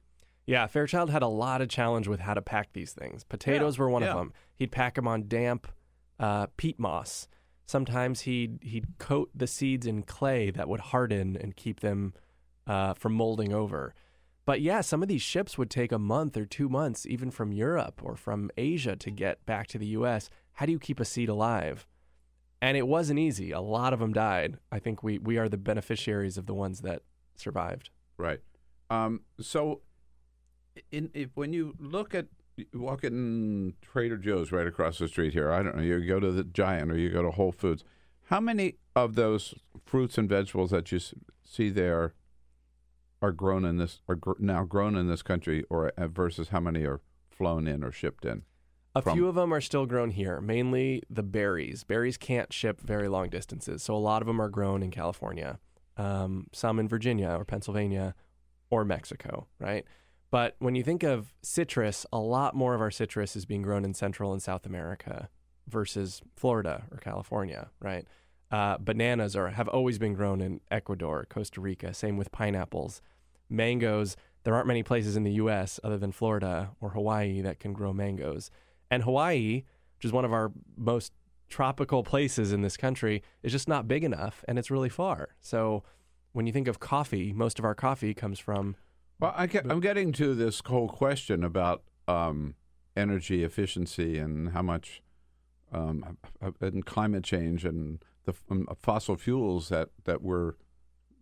Yeah, 0.46 0.68
Fairchild 0.68 1.10
had 1.10 1.24
a 1.24 1.28
lot 1.28 1.62
of 1.62 1.70
challenge 1.70 2.08
with 2.08 2.20
how 2.20 2.34
to 2.34 2.42
pack 2.42 2.74
these 2.74 2.92
things. 2.94 3.24
Potatoes 3.24 3.78
Yeah, 3.78 3.84
were 3.84 3.90
one 3.90 4.02
yeah. 4.02 4.10
of 4.12 4.18
them. 4.18 4.34
He'd 4.56 4.72
pack 4.72 4.96
them 4.96 5.08
on 5.08 5.28
damp 5.28 5.68
uh, 6.20 6.48
peat 6.58 6.78
moss. 6.80 7.28
Sometimes 7.66 8.22
he'd 8.22 8.60
he'd 8.62 8.98
coat 9.00 9.32
the 9.34 9.48
seeds 9.48 9.88
in 9.88 10.04
clay 10.04 10.52
that 10.52 10.68
would 10.68 10.80
harden 10.82 11.36
and 11.38 11.56
keep 11.56 11.80
them 11.80 12.14
uh, 12.68 12.94
from 12.94 13.14
molding 13.14 13.54
over. 13.54 13.94
But 14.46 14.62
yeah, 14.62 14.82
some 14.82 15.02
of 15.02 15.08
these 15.08 15.22
ships 15.22 15.58
would 15.58 15.70
take 15.70 15.92
a 15.92 16.00
month 16.00 16.36
or 16.36 16.46
two 16.46 16.68
months, 16.68 17.06
even 17.06 17.32
from 17.32 17.54
Europe 17.54 18.02
or 18.04 18.16
from 18.16 18.52
Asia, 18.58 18.96
to 18.98 19.10
get 19.10 19.46
back 19.46 19.68
to 19.68 19.78
the 19.78 19.88
U.S. 19.88 20.30
How 20.54 20.66
do 20.66 20.72
you 20.72 20.80
keep 20.80 21.00
a 21.00 21.06
seed 21.06 21.30
alive? 21.30 21.88
And 22.62 22.78
it 22.78 22.88
wasn't 22.88 23.20
easy. 23.20 23.52
A 23.52 23.62
lot 23.62 23.94
of 23.94 24.00
them 24.00 24.14
died. 24.14 24.58
I 24.72 24.80
think 24.80 25.04
we 25.04 25.18
we 25.18 25.38
are 25.38 25.50
the 25.50 25.58
beneficiaries 25.58 26.38
of 26.38 26.46
the 26.46 26.54
ones 26.54 26.82
that 26.82 27.04
survived. 27.36 27.90
Right. 28.18 28.40
Um, 28.90 29.22
so, 29.40 29.82
in, 30.92 31.10
if, 31.14 31.30
when 31.36 31.54
you 31.54 31.76
look 31.80 32.14
at 32.14 32.28
walking 32.74 33.74
Trader 33.82 34.18
Joe's 34.18 34.52
right 34.52 34.68
across 34.68 35.00
the 35.00 35.08
street 35.08 35.34
here, 35.34 35.52
I 35.52 35.64
don't 35.64 35.78
know, 35.78 35.84
you 35.84 36.06
go 36.06 36.20
to 36.20 36.32
the 36.32 36.44
Giant 36.44 36.92
or 36.92 36.98
you 36.98 37.10
go 37.10 37.22
to 37.22 37.32
Whole 37.32 37.52
Foods. 37.52 37.84
How 38.26 38.40
many 38.40 38.76
of 38.96 39.16
those 39.16 39.56
fruits 39.86 40.18
and 40.18 40.30
vegetables 40.30 40.72
that 40.72 40.92
you 40.92 41.00
see 41.44 41.70
there 41.70 42.14
are 43.24 43.32
grown 43.32 43.64
in 43.64 43.78
this 43.78 44.02
are 44.08 44.16
gr- 44.16 44.34
now 44.38 44.64
grown 44.66 44.96
in 44.96 45.08
this 45.08 45.24
country, 45.24 45.64
or 45.70 45.90
uh, 45.98 46.08
versus 46.08 46.50
how 46.50 46.60
many 46.60 46.84
are 46.84 47.00
flown 47.32 47.68
in 47.68 47.84
or 47.84 47.92
shipped 47.92 48.26
in? 48.26 48.44
A 48.94 49.02
from- 49.02 49.18
few 49.18 49.28
of 49.28 49.36
them 49.36 49.52
are 49.54 49.62
still 49.62 49.88
grown 49.88 50.12
here, 50.12 50.42
mainly 50.42 51.02
the 51.10 51.24
berries. 51.24 51.84
Berries 51.84 52.18
can't 52.18 52.54
ship 52.54 52.82
very 52.82 53.08
long 53.08 53.30
distances, 53.30 53.82
so 53.82 53.96
a 53.96 53.98
lot 53.98 54.22
of 54.22 54.28
them 54.28 54.40
are 54.42 54.50
grown 54.50 54.84
in 54.84 54.92
California, 54.92 55.58
um, 55.98 56.48
some 56.52 56.80
in 56.80 56.88
Virginia 56.88 57.30
or 57.30 57.46
Pennsylvania 57.46 58.14
or 58.70 58.84
Mexico, 58.84 59.48
right? 59.58 59.86
But 60.30 60.56
when 60.60 60.76
you 60.76 60.84
think 60.84 61.04
of 61.04 61.34
citrus, 61.42 62.06
a 62.12 62.20
lot 62.20 62.56
more 62.56 62.76
of 62.76 62.82
our 62.82 62.92
citrus 62.92 63.36
is 63.36 63.46
being 63.46 63.62
grown 63.62 63.86
in 63.86 63.94
Central 63.94 64.34
and 64.34 64.42
South 64.42 64.66
America 64.66 65.30
versus 65.68 66.22
Florida 66.36 66.84
or 66.92 66.98
California, 66.98 67.70
right? 67.80 68.06
Uh, 68.52 68.78
bananas 68.80 69.36
are 69.36 69.50
have 69.50 69.68
always 69.68 69.98
been 69.98 70.14
grown 70.14 70.42
in 70.42 70.60
Ecuador, 70.70 71.26
Costa 71.30 71.62
Rica. 71.62 71.94
Same 71.94 72.18
with 72.18 72.32
pineapples, 72.32 73.02
mangoes. 73.50 74.16
There 74.44 74.54
aren't 74.54 74.68
many 74.68 74.84
places 74.84 75.16
in 75.16 75.24
the 75.24 75.34
U.S. 75.34 75.80
other 75.84 75.98
than 75.98 76.12
Florida 76.12 76.72
or 76.82 76.90
Hawaii 76.90 77.42
that 77.42 77.60
can 77.60 77.74
grow 77.74 77.94
mangoes. 77.94 78.52
And 78.92 79.04
Hawaii, 79.04 79.64
which 79.98 80.06
is 80.06 80.12
one 80.12 80.26
of 80.26 80.34
our 80.34 80.52
most 80.76 81.14
tropical 81.50 82.04
places 82.04 82.52
in 82.52 82.62
this 82.62 82.78
country, 82.78 83.24
is 83.42 83.52
just 83.52 83.68
not 83.68 83.88
big 83.88 84.04
enough 84.04 84.44
and 84.48 84.60
it's 84.60 84.72
really 84.72 84.90
far. 84.90 85.30
So 85.40 85.84
when 86.34 86.48
you 86.48 86.54
think 86.54 86.68
of 86.68 86.80
coffee, 86.80 87.32
most 87.32 87.60
of 87.60 87.66
our 87.66 87.76
coffee 87.76 88.14
comes 88.14 88.40
from. 88.40 88.76
Well, 89.20 89.34
I 89.38 89.48
I'm 89.70 89.80
getting 89.80 90.12
to 90.14 90.34
this 90.34 90.62
whole 90.66 90.90
question 90.90 91.44
about 91.44 91.84
um, 92.08 92.56
energy 92.98 93.44
efficiency 93.44 94.18
and 94.18 94.50
how 94.50 94.62
much 94.62 95.02
um, 95.72 96.18
and 96.60 96.86
climate 96.86 97.24
change 97.24 97.66
and 97.66 98.04
the 98.26 98.34
um, 98.50 98.68
fossil 98.78 99.16
fuels 99.16 99.70
that 99.70 99.90
that 100.06 100.22
we're 100.22 100.54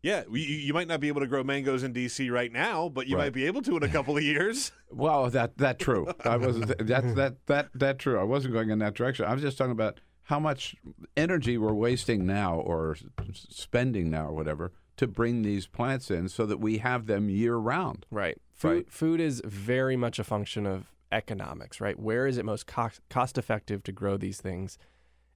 Yeah, 0.04 0.24
you, 0.32 0.40
you 0.40 0.74
might 0.74 0.88
not 0.88 1.00
be 1.00 1.10
able 1.10 1.22
to 1.22 1.28
grow 1.28 1.44
mangoes 1.44 1.84
in 1.84 1.94
D.C. 1.94 2.30
right 2.32 2.52
now, 2.52 2.90
but 2.90 3.06
you 3.08 3.16
Right. 3.16 3.26
might 3.26 3.34
be 3.34 3.46
able 3.46 3.62
to 3.62 3.78
in 3.78 3.84
a 3.84 3.88
couple 3.88 4.18
of 4.18 4.24
years. 4.24 4.72
Well, 4.94 5.30
that 5.30 5.58
that 5.58 5.80
true. 5.80 6.12
I 6.26 6.36
was 6.36 6.60
that 6.60 6.78
that 7.16 7.46
that 7.46 7.70
that 7.74 7.98
true. 7.98 8.20
I 8.20 8.24
wasn't 8.24 8.54
going 8.54 8.72
in 8.72 8.80
that 8.80 8.94
direction. 8.94 9.24
I 9.26 9.34
was 9.34 9.42
just 9.42 9.58
talking 9.58 9.72
about 9.72 10.02
how 10.24 10.38
much 10.38 10.76
energy 11.16 11.58
we're 11.58 11.72
wasting 11.74 12.26
now, 12.26 12.56
or 12.56 12.98
spending 13.34 14.10
now, 14.10 14.28
or 14.28 14.34
whatever, 14.34 14.74
to 14.98 15.08
bring 15.08 15.44
these 15.44 15.66
plants 15.66 16.12
in, 16.12 16.28
so 16.28 16.46
that 16.46 16.60
we 16.60 16.80
have 16.80 17.06
them 17.06 17.30
year 17.30 17.56
round. 17.56 18.06
Right. 18.12 18.38
Food, 18.54 18.88
food 18.92 19.22
is 19.22 19.42
very 19.46 19.96
much 19.96 20.20
a 20.20 20.26
function 20.26 20.66
of 20.66 20.92
economics, 21.12 21.80
right? 21.80 21.98
Where 21.98 22.28
is 22.28 22.38
it 22.38 22.44
most 22.44 22.68
cost, 22.68 23.00
cost 23.10 23.38
effective 23.38 23.82
to 23.84 23.92
grow 23.94 24.18
these 24.18 24.42
things? 24.42 24.78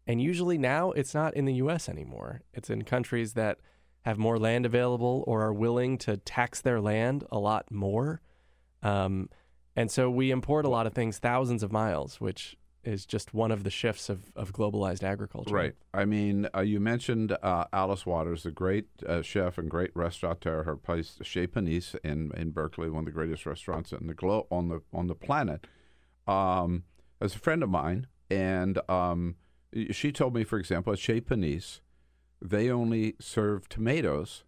And 0.05 0.21
usually 0.21 0.57
now 0.57 0.91
it's 0.91 1.13
not 1.13 1.33
in 1.33 1.45
the 1.45 1.53
US 1.55 1.87
anymore. 1.87 2.41
It's 2.53 2.69
in 2.69 2.83
countries 2.83 3.33
that 3.33 3.59
have 4.05 4.19
more 4.19 4.37
land 4.37 4.67
available 4.67 5.23
or 5.25 5.41
are 5.41 5.53
willing 5.53 5.97
to 5.97 6.15
tax 6.17 6.61
their 6.61 6.79
land 6.79 7.23
a 7.31 7.39
lot 7.39 7.71
more. 7.71 8.21
Um, 8.83 9.29
and 9.75 9.89
so 9.89 10.11
we 10.11 10.29
import 10.29 10.63
a 10.63 10.69
lot 10.69 10.85
of 10.85 10.93
things 10.93 11.17
thousands 11.17 11.63
of 11.63 11.71
miles, 11.71 12.21
which 12.21 12.55
is 12.83 13.07
just 13.07 13.33
one 13.33 13.49
of 13.49 13.63
the 13.63 13.71
shifts 13.71 14.07
of, 14.07 14.31
of 14.35 14.53
globalized 14.53 15.01
agriculture. 15.01 15.55
Right. 15.55 15.73
I 15.91 16.05
mean, 16.05 16.47
uh, 16.55 16.61
you 16.61 16.79
mentioned 16.79 17.35
uh, 17.41 17.65
Alice 17.73 18.05
Waters, 18.05 18.43
the 18.43 18.51
great 18.51 18.85
uh, 19.07 19.23
chef 19.23 19.57
and 19.57 19.71
great 19.71 19.89
restaurateur. 19.95 20.63
Her 20.63 20.75
place, 20.75 21.17
Chez 21.23 21.47
Panisse 21.47 21.95
in, 22.03 22.31
in 22.37 22.51
Berkeley, 22.51 22.91
one 22.91 22.99
of 22.99 23.05
the 23.05 23.11
greatest 23.11 23.47
restaurants 23.47 23.91
in 23.91 24.05
the 24.05 24.13
glo- 24.13 24.45
on 24.51 24.69
the 24.69 24.81
on 24.93 25.07
the 25.07 25.15
planet. 25.15 25.65
Um, 26.27 26.83
as 27.19 27.35
a 27.35 27.39
friend 27.39 27.63
of 27.63 27.69
mine, 27.69 28.05
and 28.29 28.79
um, 28.87 29.37
she 29.89 30.11
told 30.11 30.35
me, 30.35 30.43
for 30.43 30.59
example, 30.59 30.93
at 30.93 30.99
Chez 30.99 31.21
Panisse, 31.21 31.79
they 32.49 32.69
only 32.69 33.15
serve 33.19 33.67
tomatoes 33.69 34.43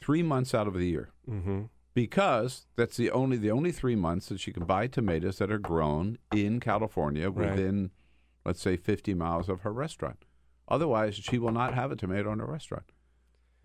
three 0.00 0.22
months 0.22 0.54
out 0.54 0.66
of 0.68 0.74
the 0.74 0.86
year 0.86 1.10
Mm-hmm. 1.28 1.62
because 1.94 2.66
that's 2.76 2.96
the 2.96 3.10
only 3.10 3.36
the 3.36 3.50
only 3.50 3.72
three 3.72 3.96
months 3.96 4.26
that 4.28 4.38
she 4.40 4.52
can 4.52 4.64
buy 4.64 4.86
tomatoes 4.86 5.38
that 5.38 5.50
are 5.50 5.58
grown 5.58 6.18
in 6.32 6.60
California 6.60 7.28
Right. 7.30 7.50
within, 7.50 7.90
let's 8.44 8.60
say, 8.60 8.76
fifty 8.76 9.14
miles 9.14 9.48
of 9.48 9.62
her 9.62 9.72
restaurant. 9.72 10.24
Otherwise, 10.68 11.16
she 11.16 11.38
will 11.38 11.52
not 11.52 11.74
have 11.74 11.90
a 11.90 11.96
tomato 11.96 12.32
in 12.32 12.38
her 12.40 12.46
restaurant. 12.46 12.90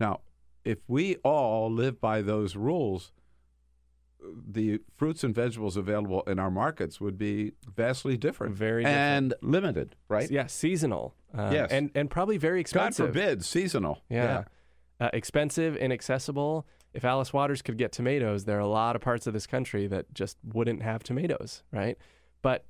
Now, 0.00 0.20
if 0.64 0.78
we 0.88 1.16
all 1.16 1.70
live 1.70 2.00
by 2.00 2.22
those 2.22 2.56
rules, 2.56 3.12
the 4.48 4.80
fruits 4.96 5.24
and 5.24 5.34
vegetables 5.34 5.76
available 5.76 6.22
in 6.26 6.38
our 6.38 6.50
markets 6.50 7.00
would 7.00 7.18
be 7.18 7.52
vastly 7.76 8.16
different, 8.16 8.54
Very 8.54 8.82
different. 8.84 8.98
and 8.98 9.34
limited, 9.42 9.96
right? 10.08 10.30
Yeah, 10.30 10.46
seasonal. 10.46 11.14
Uh, 11.36 11.50
Yes. 11.52 11.70
and 11.70 11.90
and 11.94 12.10
probably 12.10 12.36
very 12.36 12.60
expensive. 12.60 13.06
God 13.06 13.12
forbid, 13.14 13.44
seasonal. 13.44 14.02
Yeah. 14.08 14.44
Uh, 15.00 15.10
expensive, 15.12 15.76
inaccessible. 15.76 16.66
If 16.94 17.04
Alice 17.04 17.32
Waters 17.32 17.62
could 17.62 17.78
get 17.78 17.90
tomatoes, 17.90 18.44
there 18.44 18.56
are 18.58 18.60
a 18.60 18.66
lot 18.68 18.94
of 18.96 19.02
parts 19.02 19.26
of 19.26 19.32
this 19.32 19.46
country 19.46 19.86
that 19.88 20.12
just 20.14 20.36
wouldn't 20.44 20.82
have 20.82 21.02
tomatoes, 21.02 21.62
right? 21.72 21.96
But 22.42 22.66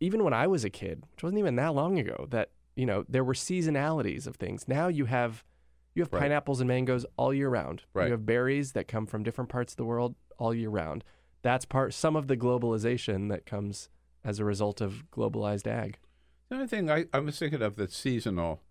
even 0.00 0.24
when 0.24 0.32
I 0.32 0.46
was 0.46 0.64
a 0.64 0.70
kid, 0.70 1.04
which 1.12 1.22
wasn't 1.22 1.38
even 1.38 1.56
that 1.56 1.74
long 1.74 1.98
ago, 1.98 2.26
that 2.30 2.50
you 2.76 2.86
know 2.86 3.04
there 3.08 3.24
were 3.24 3.34
seasonalities 3.34 4.26
of 4.26 4.36
things. 4.36 4.66
Now 4.66 4.88
you 4.88 5.04
have 5.04 5.44
you 5.98 6.04
have 6.04 6.12
Right. 6.12 6.20
pineapples 6.22 6.60
and 6.60 6.68
mangoes 6.68 7.04
all 7.16 7.34
year 7.34 7.48
round. 7.48 7.82
Right. 7.92 8.06
You 8.06 8.12
have 8.12 8.24
berries 8.24 8.72
that 8.72 8.88
come 8.88 9.04
from 9.06 9.22
different 9.22 9.50
parts 9.50 9.72
of 9.72 9.76
the 9.76 9.84
world 9.84 10.14
all 10.38 10.54
year 10.54 10.70
round. 10.70 11.04
That's 11.42 11.64
part 11.64 11.92
some 11.92 12.16
of 12.16 12.28
the 12.28 12.36
globalization 12.36 13.28
that 13.30 13.44
comes 13.46 13.88
as 14.24 14.38
a 14.38 14.44
result 14.44 14.80
of 14.80 15.04
globalized 15.10 15.66
ag. 15.66 15.98
The 16.48 16.54
only 16.56 16.68
thing 16.68 16.90
I, 16.90 17.06
I 17.12 17.18
was 17.18 17.38
thinking 17.38 17.62
of 17.62 17.76
that's 17.76 17.96
seasonal, 17.96 18.62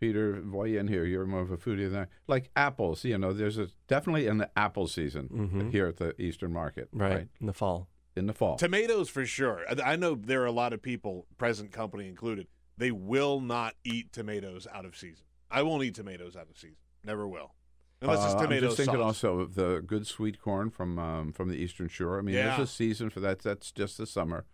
Peter, 0.00 0.40
weigh 0.44 0.76
in 0.76 0.88
here. 0.88 1.04
You're 1.04 1.26
more 1.26 1.40
of 1.42 1.50
a 1.50 1.56
foodie 1.56 1.90
than 1.90 2.02
I. 2.02 2.06
Like 2.26 2.50
apples, 2.56 3.04
you 3.04 3.18
know, 3.18 3.32
there's 3.32 3.58
a 3.58 3.68
definitely 3.88 4.26
an 4.28 4.46
apple 4.56 4.86
season 4.86 5.28
Mhm. 5.28 5.70
here 5.72 5.86
at 5.88 5.96
the 5.96 6.20
Eastern 6.20 6.52
Market. 6.52 6.88
Right. 6.92 7.28
In 7.40 7.46
the 7.46 7.52
fall. 7.52 7.88
In 8.16 8.26
the 8.26 8.32
fall. 8.34 8.56
Tomatoes 8.56 9.08
for 9.08 9.24
sure. 9.26 9.64
I- 9.68 9.92
I 9.92 9.96
know 9.96 10.14
there 10.14 10.42
are 10.42 10.46
a 10.46 10.52
lot 10.52 10.72
of 10.72 10.82
people, 10.82 11.26
present 11.36 11.70
company 11.72 12.08
included, 12.08 12.48
they 12.76 12.90
will 12.92 13.40
not 13.40 13.74
eat 13.84 14.12
tomatoes 14.12 14.66
out 14.72 14.84
of 14.84 14.96
season. 14.96 15.24
I 15.50 15.62
won't 15.62 15.82
eat 15.84 15.94
tomatoes 15.94 16.36
out 16.36 16.48
of 16.50 16.56
season. 16.58 16.76
Never 17.04 17.26
will. 17.26 17.54
Unless 18.00 18.24
it's 18.26 18.34
Uh, 18.34 18.42
tomato 18.42 18.54
I'm 18.54 18.62
just 18.62 18.76
thinking 18.76 18.94
sauce. 18.96 19.04
also 19.04 19.40
of 19.40 19.54
the 19.54 19.82
good 19.84 20.06
sweet 20.06 20.40
corn 20.40 20.70
from 20.70 20.98
um, 20.98 21.32
from 21.32 21.48
the 21.48 21.56
Eastern 21.56 21.88
Shore. 21.88 22.18
I 22.18 22.22
mean, 22.22 22.34
Yeah. 22.36 22.56
there's 22.56 22.68
a 22.68 22.72
season 22.72 23.10
for 23.10 23.20
that. 23.20 23.40
That's 23.40 23.72
just 23.72 23.98
the 23.98 24.06
summer. 24.06 24.44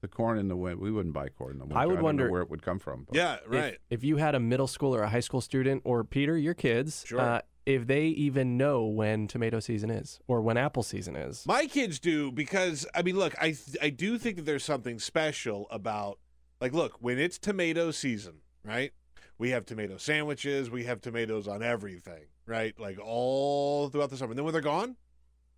The 0.00 0.08
corn 0.08 0.38
in 0.38 0.48
the 0.48 0.56
winter, 0.56 0.78
we 0.80 0.90
wouldn't 0.92 1.14
buy 1.14 1.28
corn 1.28 1.52
in 1.54 1.58
the 1.58 1.64
winter. 1.64 1.78
I 1.78 1.86
would 1.86 1.94
don't 1.94 1.98
know 2.02 2.04
wonder 2.04 2.30
where 2.30 2.42
it 2.42 2.50
would 2.50 2.62
come 2.62 2.78
from. 2.78 3.04
but- 3.04 3.16
Yeah, 3.16 3.34
if- 3.36 3.40
right. 3.48 3.78
If, 3.90 4.04
you 4.04 4.16
had 4.18 4.34
a 4.36 4.40
middle 4.40 4.68
school 4.68 4.94
or 4.94 5.02
a 5.02 5.08
high 5.08 5.18
school 5.20 5.40
student, 5.40 5.82
or 5.84 6.04
Peter, 6.04 6.36
your 6.38 6.54
kids, 6.54 7.04
Sure. 7.06 7.18
uh, 7.20 7.40
if 7.66 7.86
they 7.88 8.06
even 8.06 8.56
know 8.56 8.86
when 8.86 9.26
tomato 9.26 9.58
season 9.60 9.90
is 9.90 10.20
or 10.28 10.40
when 10.40 10.56
apple 10.56 10.82
season 10.84 11.14
is. 11.16 11.44
My 11.46 11.66
kids 11.66 11.98
do 11.98 12.30
because 12.32 12.86
I 12.94 13.02
mean, 13.02 13.16
look, 13.16 13.34
I 13.40 13.50
th- 13.52 13.76
I 13.82 13.90
do 13.90 14.18
think 14.18 14.36
that 14.36 14.42
there's 14.46 14.64
something 14.64 14.98
special 14.98 15.66
about 15.70 16.18
like, 16.60 16.72
look, 16.72 16.96
when 17.00 17.18
it's 17.18 17.38
tomato 17.38 17.90
season, 17.90 18.40
right? 18.64 18.92
We 19.38 19.50
have 19.50 19.64
tomato 19.64 19.96
sandwiches, 19.96 20.70
we 20.70 20.84
have 20.84 21.00
tomatoes 21.00 21.46
on 21.46 21.62
everything, 21.62 22.26
right? 22.46 22.78
Like 22.78 22.98
all 22.98 23.88
throughout 23.88 24.10
the 24.10 24.16
summer. 24.16 24.32
And 24.32 24.38
then 24.38 24.44
when 24.44 24.52
they're 24.52 24.60
gone, 24.60 24.96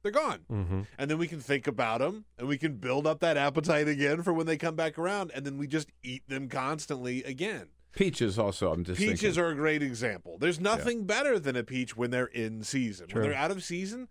they're 0.03 0.13
gone. 0.13 0.41
Mm-hmm. 0.51 0.81
And 0.99 1.11
then 1.11 1.19
we 1.19 1.27
can 1.27 1.41
think 1.41 1.67
about 1.67 2.01
them 2.01 2.25
and 2.39 2.47
we 2.47 2.59
can 2.59 2.75
build 2.75 3.07
up 3.07 3.21
that 3.21 3.37
appetite 3.37 3.89
again 3.89 4.23
for 4.23 4.33
when 4.33 4.47
they 4.47 4.57
come 4.57 4.77
back 4.77 4.99
around. 4.99 5.31
And 5.35 5.45
then 5.45 5.59
we 5.59 5.67
just 5.67 5.89
eat 6.03 6.23
them 6.29 6.49
constantly 6.49 7.23
again. 7.25 7.69
Peaches 7.93 8.39
also. 8.39 8.73
I'm 8.73 8.85
just 8.85 9.01
Peaches 9.01 9.21
thinking. 9.21 9.43
are 9.43 9.49
a 9.49 9.55
great 9.55 9.83
example. 9.83 10.39
There's 10.39 10.61
nothing 10.61 11.07
better 11.07 11.39
than 11.39 11.57
a 11.57 11.65
peach 11.65 11.97
when 11.97 12.11
they're 12.11 12.27
in 12.27 12.63
season. 12.63 13.09
True. 13.09 13.23
When 13.23 13.31
they're 13.31 13.39
out 13.39 13.51
of 13.51 13.65
season, 13.65 14.09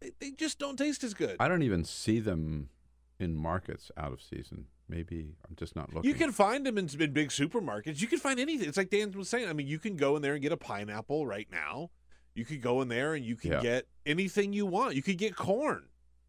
they, 0.00 0.12
they 0.18 0.30
just 0.30 0.58
don't 0.58 0.76
taste 0.76 1.04
as 1.04 1.12
good. 1.12 1.36
I 1.38 1.48
don't 1.48 1.62
even 1.62 1.84
see 1.84 2.20
them 2.20 2.70
in 3.18 3.36
markets 3.36 3.90
out 3.96 4.12
of 4.12 4.22
season. 4.22 4.66
Maybe 4.88 5.34
I'm 5.48 5.56
just 5.56 5.74
not 5.76 5.92
looking. 5.94 6.08
You 6.10 6.14
can 6.14 6.32
find 6.32 6.66
them 6.66 6.76
in, 6.76 6.88
in 7.00 7.12
big 7.12 7.28
supermarkets. 7.30 8.00
You 8.00 8.06
can 8.08 8.18
find 8.18 8.38
anything. 8.38 8.68
It's 8.68 8.76
like 8.76 8.90
Dan 8.90 9.10
was 9.12 9.28
saying. 9.28 9.48
I 9.48 9.52
mean, 9.52 9.66
you 9.66 9.78
can 9.78 9.96
go 9.96 10.16
in 10.16 10.22
there 10.22 10.34
and 10.34 10.42
get 10.42 10.52
a 10.52 10.56
pineapple 10.56 11.26
right 11.26 11.48
now. 11.50 11.90
You 12.34 12.44
could 12.44 12.60
go 12.62 12.80
in 12.82 12.88
there 12.88 13.14
and 13.14 13.24
you 13.24 13.36
can 13.36 13.52
Yeah. 13.52 13.60
get 13.62 13.86
anything 14.06 14.52
you 14.52 14.66
want. 14.66 14.94
You 14.94 15.02
could 15.02 15.18
get 15.18 15.36
corn 15.36 15.84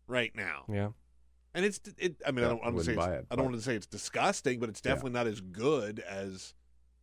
right 0.07 0.33
now. 0.35 0.65
Yeah. 0.69 0.89
And 1.53 1.65
it's 1.65 1.79
it. 1.97 2.15
I 2.25 2.31
mean, 2.31 2.41
Yeah, 2.41 2.47
I 2.47 2.49
don't 2.51 2.63
want 2.63 2.77
to 2.77 2.83
say 2.83 2.95
buy 2.95 3.13
it, 3.15 3.27
I 3.29 3.35
don't 3.35 3.45
want 3.45 3.57
to 3.57 3.61
say 3.61 3.75
it's 3.75 3.85
disgusting, 3.85 4.59
but 4.59 4.69
it's 4.69 4.81
Yeah. 4.83 4.91
definitely 4.91 5.11
not 5.13 5.27
as 5.27 5.39
good 5.41 5.99
as 5.99 6.53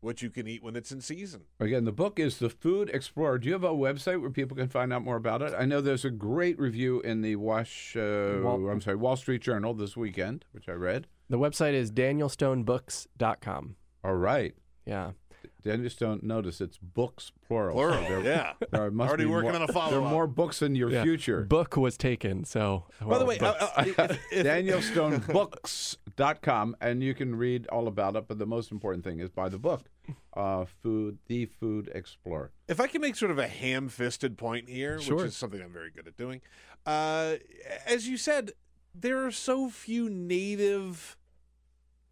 what 0.01 0.22
you 0.22 0.31
can 0.31 0.47
eat 0.48 0.62
when 0.62 0.77
it's 0.77 0.90
in 0.93 1.01
season. 1.02 1.43
Again, 1.60 1.85
the 1.85 1.93
book 1.93 2.18
is 2.18 2.39
The 2.39 2.48
Food 2.48 2.89
Explorer. 2.90 3.39
Do 3.39 3.47
you 3.48 3.52
have 3.52 3.64
a 3.64 3.68
website 3.68 4.20
where 4.20 4.31
people 4.31 4.56
can 4.56 4.68
find 4.68 4.93
out 4.94 5.02
more 5.05 5.16
about 5.16 5.43
it? 5.43 5.52
I 5.56 5.66
know 5.66 5.81
there's 5.82 6.06
a 6.06 6.10
great 6.10 6.59
review 6.59 7.01
in 7.02 7.20
the 7.20 7.36
Wash, 7.36 7.94
uh, 7.97 8.40
Wall- 8.43 8.70
I'm 8.70 8.81
sorry, 8.81 8.97
Wall 8.97 9.16
Street 9.16 9.43
Journal 9.43 9.74
this 9.74 9.97
weekend, 9.98 10.47
which 10.52 10.68
I 10.70 10.72
read. 10.72 11.06
The 11.31 11.39
website 11.39 11.73
is 11.74 11.90
danielstonebooks.com. 11.93 13.77
All 14.05 14.15
right. 14.15 14.55
Yeah. 14.85 15.12
Daniel 15.62 15.90
Stone, 15.90 16.20
notice 16.23 16.61
it's 16.62 16.78
books 16.78 17.32
plural. 17.47 17.74
Plural, 17.74 18.01
there- 18.02 18.20
yeah. 18.23 18.52
There 18.73 18.90
must 18.90 19.09
Already 19.09 19.24
be 19.24 19.31
working 19.31 19.52
more, 19.52 19.61
on 19.62 19.69
a 19.69 19.73
follow-up. 19.73 19.90
There 19.90 20.01
are 20.01 20.11
more 20.11 20.27
books 20.27 20.62
in 20.62 20.74
your 20.74 20.90
Yeah. 20.90 21.02
future. 21.02 21.43
Book 21.43 21.77
was 21.77 21.98
taken, 21.98 22.44
so. 22.44 22.86
By 23.01 23.19
the 23.19 23.24
way, 23.27 23.39
uh, 23.39 23.52
books. 23.52 23.62
uh, 23.77 23.85
if- 23.86 23.98
if- 24.32 24.47
DanielStoneBooks.com, 24.47 26.77
and 26.81 27.02
you 27.02 27.15
can 27.15 27.35
read 27.36 27.66
all 27.69 27.86
about 27.89 28.16
it. 28.16 28.27
But 28.27 28.39
the 28.39 28.47
most 28.47 28.73
important 28.73 29.05
thing 29.05 29.20
is 29.20 29.28
buy 29.31 29.48
the 29.51 29.59
book, 29.59 29.82
uh, 30.35 30.65
Food, 30.82 31.19
The 31.27 31.44
Food 31.47 31.90
Explorer. 31.94 32.52
If 32.69 32.81
I 32.81 32.86
can 32.86 33.01
make 33.02 33.16
sort 33.16 33.31
of 33.31 33.39
a 33.39 33.47
ham-fisted 33.47 34.39
point 34.39 34.69
here, 34.69 34.98
Sure. 35.01 35.16
which 35.19 35.27
is 35.27 35.36
something 35.36 35.61
I'm 35.62 35.73
very 35.73 35.90
good 35.90 36.09
at 36.09 36.16
doing, 36.16 36.40
uh, 36.86 37.35
as 37.86 38.09
you 38.09 38.16
said, 38.16 38.52
there 38.94 39.24
are 39.27 39.31
so 39.31 39.69
few 39.69 40.09
native 40.09 41.19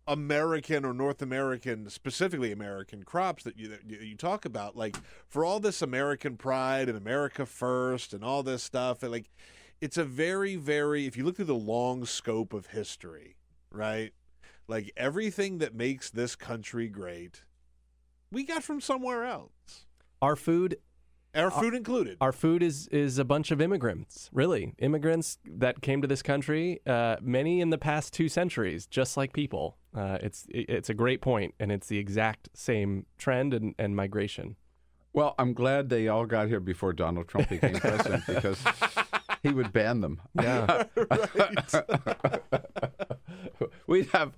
American 0.08 0.84
or 0.84 0.94
North 0.94 1.20
American, 1.20 1.88
specifically 1.90 2.50
American 2.50 3.04
crops 3.04 3.44
that 3.44 3.58
you 3.58 3.68
that 3.68 3.84
you 3.86 4.16
talk 4.16 4.44
about. 4.44 4.74
Like 4.74 4.96
for 5.28 5.44
all 5.44 5.60
this 5.60 5.82
American 5.82 6.36
pride 6.36 6.88
and 6.88 6.96
America 6.96 7.46
first 7.46 8.14
and 8.14 8.24
all 8.24 8.42
this 8.42 8.62
stuff, 8.62 9.02
and 9.02 9.12
like 9.12 9.30
it's 9.80 9.98
a 9.98 10.04
very, 10.04 10.56
very. 10.56 11.06
If 11.06 11.16
you 11.16 11.24
look 11.24 11.36
through 11.36 11.44
the 11.44 11.54
long 11.54 12.06
scope 12.06 12.52
of 12.52 12.68
history, 12.68 13.36
right? 13.70 14.12
Like 14.66 14.90
everything 14.96 15.58
that 15.58 15.74
makes 15.74 16.10
this 16.10 16.34
country 16.34 16.88
great, 16.88 17.44
we 18.32 18.44
got 18.44 18.64
from 18.64 18.80
somewhere 18.80 19.24
else. 19.24 19.86
Our 20.20 20.36
food. 20.36 20.78
Our 21.34 21.50
food 21.50 21.74
included. 21.74 22.16
Our 22.20 22.32
food 22.32 22.62
is 22.62 22.88
is 22.88 23.18
a 23.18 23.24
bunch 23.24 23.50
of 23.50 23.60
immigrants, 23.60 24.30
really. 24.32 24.74
Immigrants 24.78 25.38
that 25.44 25.82
came 25.82 26.02
to 26.02 26.08
this 26.08 26.22
country, 26.22 26.80
uh, 26.86 27.16
many 27.20 27.60
in 27.60 27.70
the 27.70 27.78
past 27.78 28.12
two 28.12 28.28
centuries, 28.28 28.86
just 28.86 29.16
like 29.16 29.32
people. 29.32 29.76
Uh, 29.94 30.18
it's 30.22 30.46
it's 30.48 30.88
a 30.88 30.94
great 30.94 31.20
point, 31.20 31.54
and 31.60 31.70
it's 31.70 31.88
the 31.88 31.98
exact 31.98 32.48
same 32.54 33.06
trend 33.18 33.54
and, 33.54 33.74
and 33.78 33.94
migration. 33.94 34.56
Well, 35.12 35.34
I'm 35.38 35.52
glad 35.52 35.88
they 35.88 36.08
all 36.08 36.26
got 36.26 36.48
here 36.48 36.60
before 36.60 36.92
Donald 36.92 37.28
Trump 37.28 37.48
became 37.48 37.74
president 37.80 38.26
because 38.26 38.62
he 39.42 39.50
would 39.50 39.72
ban 39.72 40.00
them. 40.00 40.20
Yeah. 40.40 40.84
We'd 43.86 44.08
have 44.10 44.32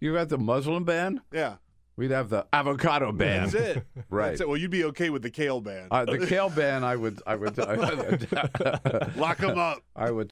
you 0.00 0.14
have 0.14 0.28
the 0.28 0.38
Muslim 0.38 0.84
ban. 0.84 1.20
Yeah. 1.32 1.56
We'd 1.98 2.12
have 2.12 2.28
the 2.30 2.46
avocado 2.52 3.10
ban. 3.10 3.50
That's 3.50 3.54
it. 3.54 3.84
Right. 4.08 4.28
That's 4.28 4.42
it. 4.42 4.48
Well, 4.48 4.56
you'd 4.56 4.70
be 4.70 4.84
okay 4.84 5.10
with 5.10 5.22
the 5.22 5.30
kale 5.30 5.60
ban. 5.60 5.88
Uh, 5.90 6.04
the 6.04 6.24
kale 6.26 6.48
ban, 6.48 6.84
I 6.84 6.94
would, 6.94 7.20
I 7.26 7.34
would, 7.34 7.58
I 7.58 7.74
would 7.76 9.16
Lock 9.16 9.42
'em 9.42 9.58
up. 9.58 9.82
I 9.96 10.10
would 10.12 10.30